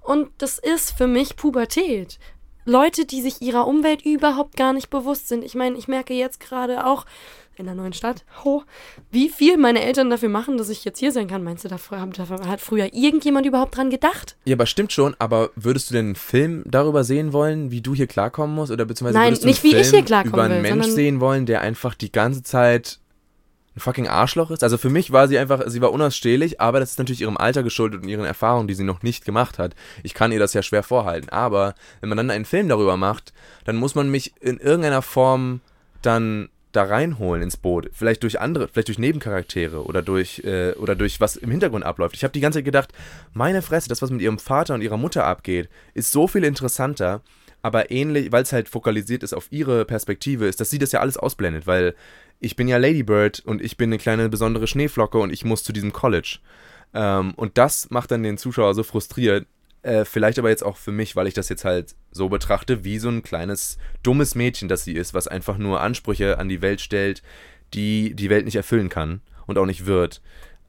Und 0.00 0.30
das 0.38 0.58
ist 0.60 0.92
für 0.96 1.08
mich 1.08 1.34
Pubertät. 1.36 2.18
Leute, 2.64 3.04
die 3.04 3.20
sich 3.20 3.42
ihrer 3.42 3.66
Umwelt 3.66 4.02
überhaupt 4.02 4.56
gar 4.56 4.72
nicht 4.72 4.90
bewusst 4.90 5.28
sind. 5.28 5.44
Ich 5.44 5.54
meine, 5.54 5.76
ich 5.76 5.88
merke 5.88 6.14
jetzt 6.14 6.40
gerade 6.40 6.86
auch 6.86 7.04
in 7.58 7.66
der 7.66 7.74
neuen 7.74 7.92
Stadt, 7.92 8.24
ho, 8.44 8.62
wie 9.10 9.28
viel 9.28 9.56
meine 9.56 9.82
Eltern 9.82 10.10
dafür 10.10 10.28
machen, 10.28 10.58
dass 10.58 10.68
ich 10.68 10.84
jetzt 10.84 10.98
hier 10.98 11.12
sein 11.12 11.28
kann. 11.28 11.42
Meinst 11.42 11.64
du, 11.64 11.68
dafür, 11.68 12.06
dafür 12.06 12.46
hat 12.46 12.60
früher 12.60 12.92
irgendjemand 12.92 13.46
überhaupt 13.46 13.76
dran 13.76 13.90
gedacht? 13.90 14.36
Ja, 14.44 14.56
aber 14.56 14.66
stimmt 14.66 14.92
schon, 14.92 15.14
aber 15.18 15.50
würdest 15.56 15.90
du 15.90 15.94
denn 15.94 16.06
einen 16.06 16.14
Film 16.14 16.62
darüber 16.66 17.04
sehen 17.04 17.32
wollen, 17.32 17.70
wie 17.70 17.80
du 17.80 17.94
hier 17.94 18.06
klarkommen 18.06 18.54
musst? 18.54 18.72
Oder 18.72 18.84
beziehungsweise 18.84 19.18
Nein, 19.18 19.28
würdest 19.28 19.42
du 19.44 19.46
nicht, 19.46 19.64
einen 19.64 19.72
wie 19.72 19.76
ich 19.76 19.86
Film 19.86 19.94
hier 19.94 20.04
klarkommen 20.04 20.34
über 20.34 20.42
einen 20.44 20.64
will, 20.64 20.74
Mensch 20.76 20.86
sehen 20.88 21.20
wollen, 21.20 21.46
der 21.46 21.60
einfach 21.60 21.94
die 21.94 22.12
ganze 22.12 22.42
Zeit 22.42 22.98
ein 23.76 23.80
fucking 23.80 24.08
Arschloch 24.08 24.50
ist? 24.50 24.62
Also 24.62 24.78
für 24.78 24.90
mich 24.90 25.12
war 25.12 25.28
sie 25.28 25.38
einfach, 25.38 25.62
sie 25.66 25.80
war 25.80 25.92
unausstehlich, 25.92 26.60
aber 26.60 26.80
das 26.80 26.92
ist 26.92 26.98
natürlich 26.98 27.22
ihrem 27.22 27.36
Alter 27.36 27.62
geschuldet 27.62 28.02
und 28.02 28.08
ihren 28.08 28.24
Erfahrungen, 28.24 28.68
die 28.68 28.74
sie 28.74 28.84
noch 28.84 29.02
nicht 29.02 29.24
gemacht 29.24 29.58
hat. 29.58 29.74
Ich 30.02 30.14
kann 30.14 30.32
ihr 30.32 30.38
das 30.38 30.54
ja 30.54 30.62
schwer 30.62 30.82
vorhalten, 30.82 31.28
aber 31.30 31.74
wenn 32.00 32.08
man 32.08 32.18
dann 32.18 32.30
einen 32.30 32.44
Film 32.44 32.68
darüber 32.68 32.96
macht, 32.96 33.32
dann 33.64 33.76
muss 33.76 33.94
man 33.94 34.10
mich 34.10 34.34
in 34.40 34.58
irgendeiner 34.58 35.02
Form 35.02 35.60
dann 36.02 36.48
da 36.74 36.84
reinholen 36.84 37.42
ins 37.42 37.56
Boot. 37.56 37.90
Vielleicht 37.92 38.22
durch 38.22 38.40
andere, 38.40 38.68
vielleicht 38.68 38.88
durch 38.88 38.98
Nebencharaktere 38.98 39.84
oder 39.84 40.02
durch, 40.02 40.42
äh, 40.44 40.72
oder 40.72 40.94
durch 40.94 41.20
was 41.20 41.36
im 41.36 41.50
Hintergrund 41.50 41.84
abläuft. 41.84 42.16
Ich 42.16 42.24
habe 42.24 42.32
die 42.32 42.40
ganze 42.40 42.58
Zeit 42.58 42.64
gedacht, 42.64 42.92
meine 43.32 43.62
Fresse, 43.62 43.88
das, 43.88 44.02
was 44.02 44.10
mit 44.10 44.22
ihrem 44.22 44.38
Vater 44.38 44.74
und 44.74 44.82
ihrer 44.82 44.96
Mutter 44.96 45.24
abgeht, 45.24 45.68
ist 45.94 46.12
so 46.12 46.26
viel 46.26 46.44
interessanter, 46.44 47.22
aber 47.62 47.90
ähnlich, 47.90 48.32
weil 48.32 48.42
es 48.42 48.52
halt 48.52 48.68
fokalisiert 48.68 49.22
ist 49.22 49.32
auf 49.32 49.46
ihre 49.50 49.84
Perspektive, 49.84 50.46
ist, 50.46 50.60
dass 50.60 50.70
sie 50.70 50.78
das 50.78 50.92
ja 50.92 51.00
alles 51.00 51.16
ausblendet, 51.16 51.66
weil 51.66 51.94
ich 52.40 52.56
bin 52.56 52.68
ja 52.68 52.76
Ladybird 52.76 53.40
und 53.40 53.62
ich 53.62 53.76
bin 53.76 53.90
eine 53.90 53.98
kleine 53.98 54.28
besondere 54.28 54.66
Schneeflocke 54.66 55.18
und 55.18 55.32
ich 55.32 55.44
muss 55.44 55.62
zu 55.64 55.72
diesem 55.72 55.92
College. 55.92 56.38
Ähm, 56.92 57.32
und 57.36 57.56
das 57.56 57.90
macht 57.90 58.10
dann 58.10 58.22
den 58.22 58.36
Zuschauer 58.36 58.74
so 58.74 58.82
frustriert, 58.82 59.46
äh, 59.84 60.04
vielleicht 60.04 60.38
aber 60.38 60.48
jetzt 60.50 60.64
auch 60.64 60.76
für 60.76 60.92
mich, 60.92 61.14
weil 61.14 61.26
ich 61.26 61.34
das 61.34 61.48
jetzt 61.48 61.64
halt 61.64 61.94
so 62.10 62.28
betrachte, 62.28 62.84
wie 62.84 62.98
so 62.98 63.08
ein 63.08 63.22
kleines, 63.22 63.78
dummes 64.02 64.34
Mädchen, 64.34 64.68
das 64.68 64.84
sie 64.84 64.94
ist, 64.94 65.14
was 65.14 65.28
einfach 65.28 65.58
nur 65.58 65.80
Ansprüche 65.80 66.38
an 66.38 66.48
die 66.48 66.62
Welt 66.62 66.80
stellt, 66.80 67.22
die 67.74 68.14
die 68.14 68.30
Welt 68.30 68.44
nicht 68.44 68.56
erfüllen 68.56 68.88
kann 68.88 69.20
und 69.46 69.58
auch 69.58 69.66
nicht 69.66 69.86
wird. 69.86 70.20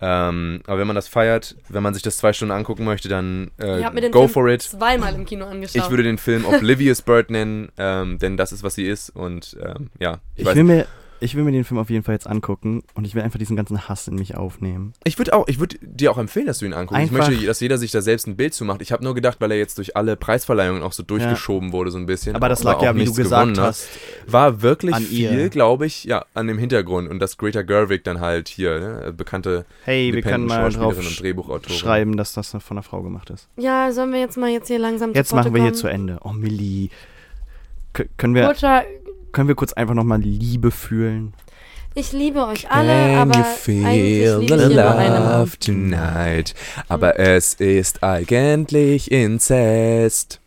Ähm, 0.02 0.62
aber 0.68 0.80
wenn 0.80 0.88
man 0.88 0.96
das 0.98 1.08
feiert, 1.08 1.56
wenn 1.70 1.82
man 1.82 1.94
sich 1.94 2.04
das 2.04 2.18
zwei 2.18 2.34
Stunden 2.34 2.52
angucken 2.52 2.84
möchte, 2.84 3.08
dann 3.08 3.52
äh, 3.62 3.80
Ich 3.80 3.86
habe 3.86 3.96
mir 3.96 4.02
den 4.02 4.12
go 4.12 4.24
Film 4.24 4.30
for 4.30 4.48
it. 4.50 4.62
zweimal 4.64 5.16
im 5.16 5.26
Kino 5.26 5.46
angeschaut. 5.46 5.82
Ich 5.84 5.90
würde 5.90 6.04
den 6.04 6.18
Film 6.18 6.44
Oblivious 6.46 7.02
Bird 7.02 7.30
nennen, 7.32 7.70
ähm, 7.78 8.20
denn 8.20 8.36
das 8.36 8.52
ist, 8.52 8.62
was 8.62 8.76
sie 8.76 8.86
ist. 8.86 9.10
Und 9.10 9.56
ähm, 9.64 9.90
ja, 9.98 10.20
ich, 10.36 10.42
Ich 10.42 10.46
weiß 10.46 10.56
will, 10.58 10.64
mir, 10.66 10.86
ich 11.26 11.36
will 11.36 11.44
mir 11.44 11.52
den 11.52 11.64
Film 11.66 11.80
auf 11.80 11.90
jeden 11.90 12.04
Fall 12.04 12.16
jetzt 12.16 12.28
angucken 12.28 12.84
und 12.94 13.06
ich 13.06 13.16
will 13.16 13.22
einfach 13.22 13.38
diesen 13.40 13.56
ganzen 13.58 13.90
Hass 13.90 14.08
in 14.08 14.16
mich 14.16 14.38
aufnehmen. 14.38 14.94
Ich 15.04 15.18
würde 15.18 15.34
auch, 15.34 15.48
ich 15.48 15.60
würde 15.60 15.78
dir 15.82 16.12
auch 16.12 16.18
empfehlen, 16.18 16.46
dass 16.46 16.60
du 16.60 16.66
ihn 16.66 16.74
anguckst. 16.74 17.04
Ich 17.04 17.12
Einfach- 17.12 17.30
möchte, 17.30 17.46
dass 17.46 17.60
jeder 17.60 17.78
sich 17.78 17.92
da 17.92 18.02
selbst 18.02 18.28
ein 18.28 18.38
Bild 18.38 18.54
zu 18.54 18.64
macht. 18.64 18.82
Ich 18.82 18.92
habe 18.92 19.04
nur 19.04 19.14
gedacht, 19.16 19.42
weil 19.42 19.52
er 19.52 19.58
jetzt 19.58 19.78
durch 19.78 19.98
alle 19.98 20.16
Preisverleihungen 20.16 20.84
auch 20.84 20.94
so 20.94 21.04
durchgeschoben 21.04 21.74
wurde, 21.74 21.92
so 21.92 21.98
ein 21.98 22.06
bisschen. 22.06 22.36
Aber 22.36 22.48
das 22.48 22.64
lag 22.64 22.82
ja, 22.82 22.96
wie 22.96 23.04
du 23.06 23.14
gesagt 23.14 23.58
hast, 23.58 23.90
War 24.28 24.62
wirklich 24.62 24.96
viel, 24.96 25.50
glaube 25.50 25.86
ich, 25.86 26.06
ja, 26.06 26.26
an 26.34 26.48
dem 26.48 26.58
Hintergrund. 26.58 27.10
Und 27.10 27.20
dass 27.20 27.38
Greta 27.38 27.62
Gerwig 27.64 28.04
dann 28.04 28.20
halt 28.22 28.48
hier, 28.48 28.80
ne, 28.80 29.14
bekannte 29.14 29.66
hey, 29.84 30.14
wir 30.14 30.22
können 30.22 30.46
mal 30.46 30.70
drauf 30.72 30.98
und 30.98 31.20
Drehbuchautorin. 31.20 31.76
schreiben, 31.78 32.18
dass 32.18 32.34
das 32.34 32.52
von 32.52 32.62
einer 32.78 32.84
Frau 32.84 33.02
gemacht 33.02 33.30
ist. 33.32 33.50
ja, 33.58 33.92
sollen 33.92 34.14
wir 34.14 34.20
jetzt 34.20 34.38
mal 34.38 34.50
jetzt 34.50 34.68
hier 34.68 34.80
langsam 34.80 35.14
Jetzt 35.14 35.34
machen 35.34 35.54
wir 35.54 35.62
hier 35.62 35.72
kommen? 35.72 35.80
zu 35.82 35.88
Ende. 35.88 36.20
Oh, 36.24 36.32
Millie. 36.32 36.90
K 37.94 38.06
können, 38.18 38.36
wir, 38.36 38.46
Kurzer, 38.46 38.84
können 39.36 39.50
wir 39.50 39.56
kurz 39.56 39.74
einfach 39.74 39.94
nochmal 39.94 40.22
Liebe 40.22 40.72
fühlen? 40.72 41.34
ich 41.98 42.12
liebe 42.12 42.46
euch 42.46 42.70
alle, 42.70 43.18
aber 43.18 43.38
eigentlich 43.38 43.78
liebe 43.78 44.44
ich 44.44 44.76
nur 44.76 44.96
eine 44.98 45.20
Mann. 45.20 45.52
tonight? 45.60 46.54
Aber 46.90 47.20
es 47.20 47.54
ist 47.54 48.04
eigentlich 48.04 49.12
Inzest. 49.12 50.42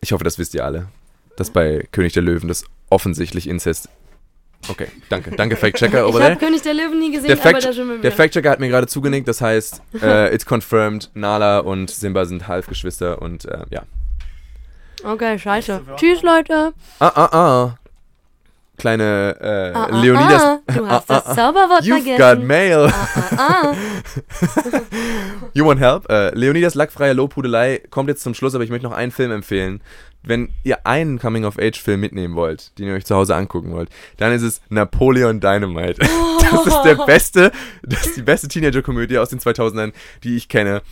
Ich 0.00 0.12
hoffe, 0.12 0.24
das 0.24 0.38
wisst 0.38 0.54
ihr 0.54 0.64
alle. 0.64 0.88
Dass 1.36 1.50
bei 1.50 1.86
König 1.92 2.12
der 2.12 2.22
Löwen 2.22 2.48
das 2.48 2.64
offensichtlich 2.88 3.48
Inzest. 3.48 3.88
Okay, 4.68 4.88
danke. 5.08 5.30
Danke, 5.30 5.56
Fact-Checker 5.56 6.08
Ich 6.08 6.14
habe. 6.14 6.36
König 6.36 6.62
der 6.62 6.74
Löwen 6.74 6.98
nie 6.98 7.12
gesehen, 7.12 7.28
Der, 7.28 7.36
aber 7.40 7.50
Fact 7.50 7.64
da 7.64 7.72
schon 7.72 7.86
mal 7.86 7.98
der. 8.00 8.12
Fact-Checker 8.12 8.50
hat 8.50 8.60
mir 8.60 8.68
gerade 8.68 8.88
zugenickt, 8.88 9.28
das 9.28 9.40
heißt, 9.40 9.80
äh, 10.02 10.34
it's 10.34 10.44
confirmed, 10.44 11.10
Nala 11.14 11.60
und 11.60 11.88
Simba 11.90 12.24
sind 12.24 12.46
Halbgeschwister 12.48 13.22
und 13.22 13.44
äh, 13.44 13.64
ja. 13.70 13.82
Okay, 15.04 15.38
scheiße. 15.38 15.80
Tschüss, 15.96 16.22
Leute. 16.22 16.72
Ah, 16.98 17.12
ah, 17.14 17.28
ah. 17.32 17.79
Kleine 18.80 19.36
äh, 19.40 19.76
Ah, 19.76 19.84
ah, 19.90 20.00
Leonidas. 20.00 20.42
ah, 20.42 20.58
du 20.74 20.86
hast 20.88 21.10
das 21.10 21.26
ah, 21.26 21.30
ah. 21.30 21.34
Zauberwort 21.34 21.82
You've 21.84 22.16
got 22.16 22.38
vergessen. 22.38 22.46
mail. 22.46 22.90
Ah, 23.36 23.72
ah. 23.72 23.74
You 25.54 25.64
want 25.66 25.80
help? 25.80 26.08
Äh, 26.10 26.30
Leonidas 26.34 26.74
lackfreie 26.74 27.12
Lobhudelei 27.12 27.82
kommt 27.90 28.08
jetzt 28.08 28.22
zum 28.22 28.34
Schluss, 28.34 28.54
aber 28.54 28.64
ich 28.64 28.70
möchte 28.70 28.86
noch 28.86 28.94
einen 28.96 29.12
Film 29.12 29.30
empfehlen. 29.32 29.82
Wenn 30.22 30.50
ihr 30.64 30.86
einen 30.86 31.18
Coming-of-Age-Film 31.18 31.98
mitnehmen 32.00 32.34
wollt, 32.34 32.78
den 32.78 32.88
ihr 32.88 32.94
euch 32.94 33.06
zu 33.06 33.14
Hause 33.14 33.34
angucken 33.36 33.72
wollt, 33.72 33.88
dann 34.18 34.32
ist 34.32 34.42
es 34.42 34.60
Napoleon 34.68 35.40
Dynamite. 35.40 36.00
Das 36.50 36.66
ist 36.66 36.82
der 36.82 36.94
beste, 37.06 37.52
das 37.84 38.06
ist 38.06 38.16
die 38.16 38.22
beste 38.22 38.48
Teenager-Komödie 38.48 39.18
aus 39.18 39.28
den 39.28 39.38
2000ern, 39.38 39.92
die 40.24 40.34
ich 40.36 40.48
kenne. 40.48 40.82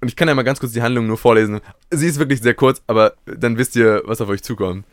Und 0.00 0.08
ich 0.08 0.16
kann 0.16 0.26
ja 0.26 0.34
mal 0.34 0.42
ganz 0.42 0.58
kurz 0.58 0.72
die 0.72 0.80
Handlung 0.80 1.06
nur 1.06 1.18
vorlesen. 1.18 1.60
Sie 1.90 2.06
ist 2.06 2.18
wirklich 2.18 2.40
sehr 2.40 2.54
kurz, 2.54 2.80
aber 2.86 3.12
dann 3.26 3.58
wisst 3.58 3.76
ihr, 3.76 4.00
was 4.06 4.22
auf 4.22 4.30
euch 4.30 4.42
zukommt. 4.42 4.86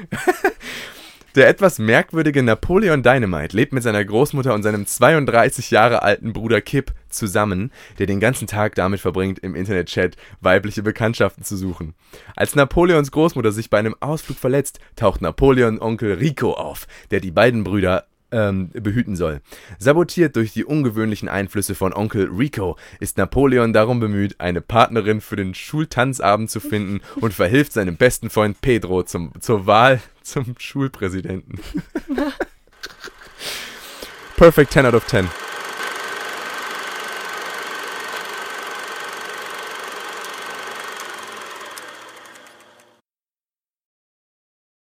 Der 1.34 1.48
etwas 1.48 1.80
merkwürdige 1.80 2.44
Napoleon 2.44 3.02
Dynamite 3.02 3.56
lebt 3.56 3.72
mit 3.72 3.82
seiner 3.82 4.04
Großmutter 4.04 4.54
und 4.54 4.62
seinem 4.62 4.86
32 4.86 5.72
Jahre 5.72 6.02
alten 6.02 6.32
Bruder 6.32 6.60
Kip 6.60 6.92
zusammen, 7.08 7.72
der 7.98 8.06
den 8.06 8.20
ganzen 8.20 8.46
Tag 8.46 8.76
damit 8.76 9.00
verbringt, 9.00 9.40
im 9.40 9.56
Internetchat 9.56 10.16
weibliche 10.40 10.84
Bekanntschaften 10.84 11.42
zu 11.42 11.56
suchen. 11.56 11.94
Als 12.36 12.54
Napoleons 12.54 13.10
Großmutter 13.10 13.50
sich 13.50 13.68
bei 13.68 13.80
einem 13.80 13.96
Ausflug 13.98 14.38
verletzt, 14.38 14.78
taucht 14.94 15.22
Napoleon 15.22 15.80
Onkel 15.80 16.14
Rico 16.14 16.52
auf, 16.52 16.86
der 17.10 17.18
die 17.18 17.32
beiden 17.32 17.64
Brüder 17.64 18.06
ähm, 18.30 18.70
behüten 18.72 19.16
soll. 19.16 19.40
Sabotiert 19.78 20.36
durch 20.36 20.52
die 20.52 20.64
ungewöhnlichen 20.64 21.28
Einflüsse 21.28 21.74
von 21.74 21.92
Onkel 21.92 22.28
Rico 22.30 22.76
ist 23.00 23.18
Napoleon 23.18 23.72
darum 23.72 24.00
bemüht, 24.00 24.40
eine 24.40 24.60
Partnerin 24.60 25.20
für 25.20 25.36
den 25.36 25.54
Schultanzabend 25.54 26.50
zu 26.50 26.60
finden 26.60 27.00
und 27.16 27.34
verhilft 27.34 27.72
seinem 27.72 27.96
besten 27.96 28.30
Freund 28.30 28.60
Pedro 28.60 29.02
zum, 29.02 29.32
zur 29.40 29.66
Wahl 29.66 30.00
zum 30.22 30.54
Schulpräsidenten. 30.58 31.60
Perfect 34.36 34.72
10 34.72 34.86
out 34.86 34.94
of 34.94 35.06
10. 35.06 35.28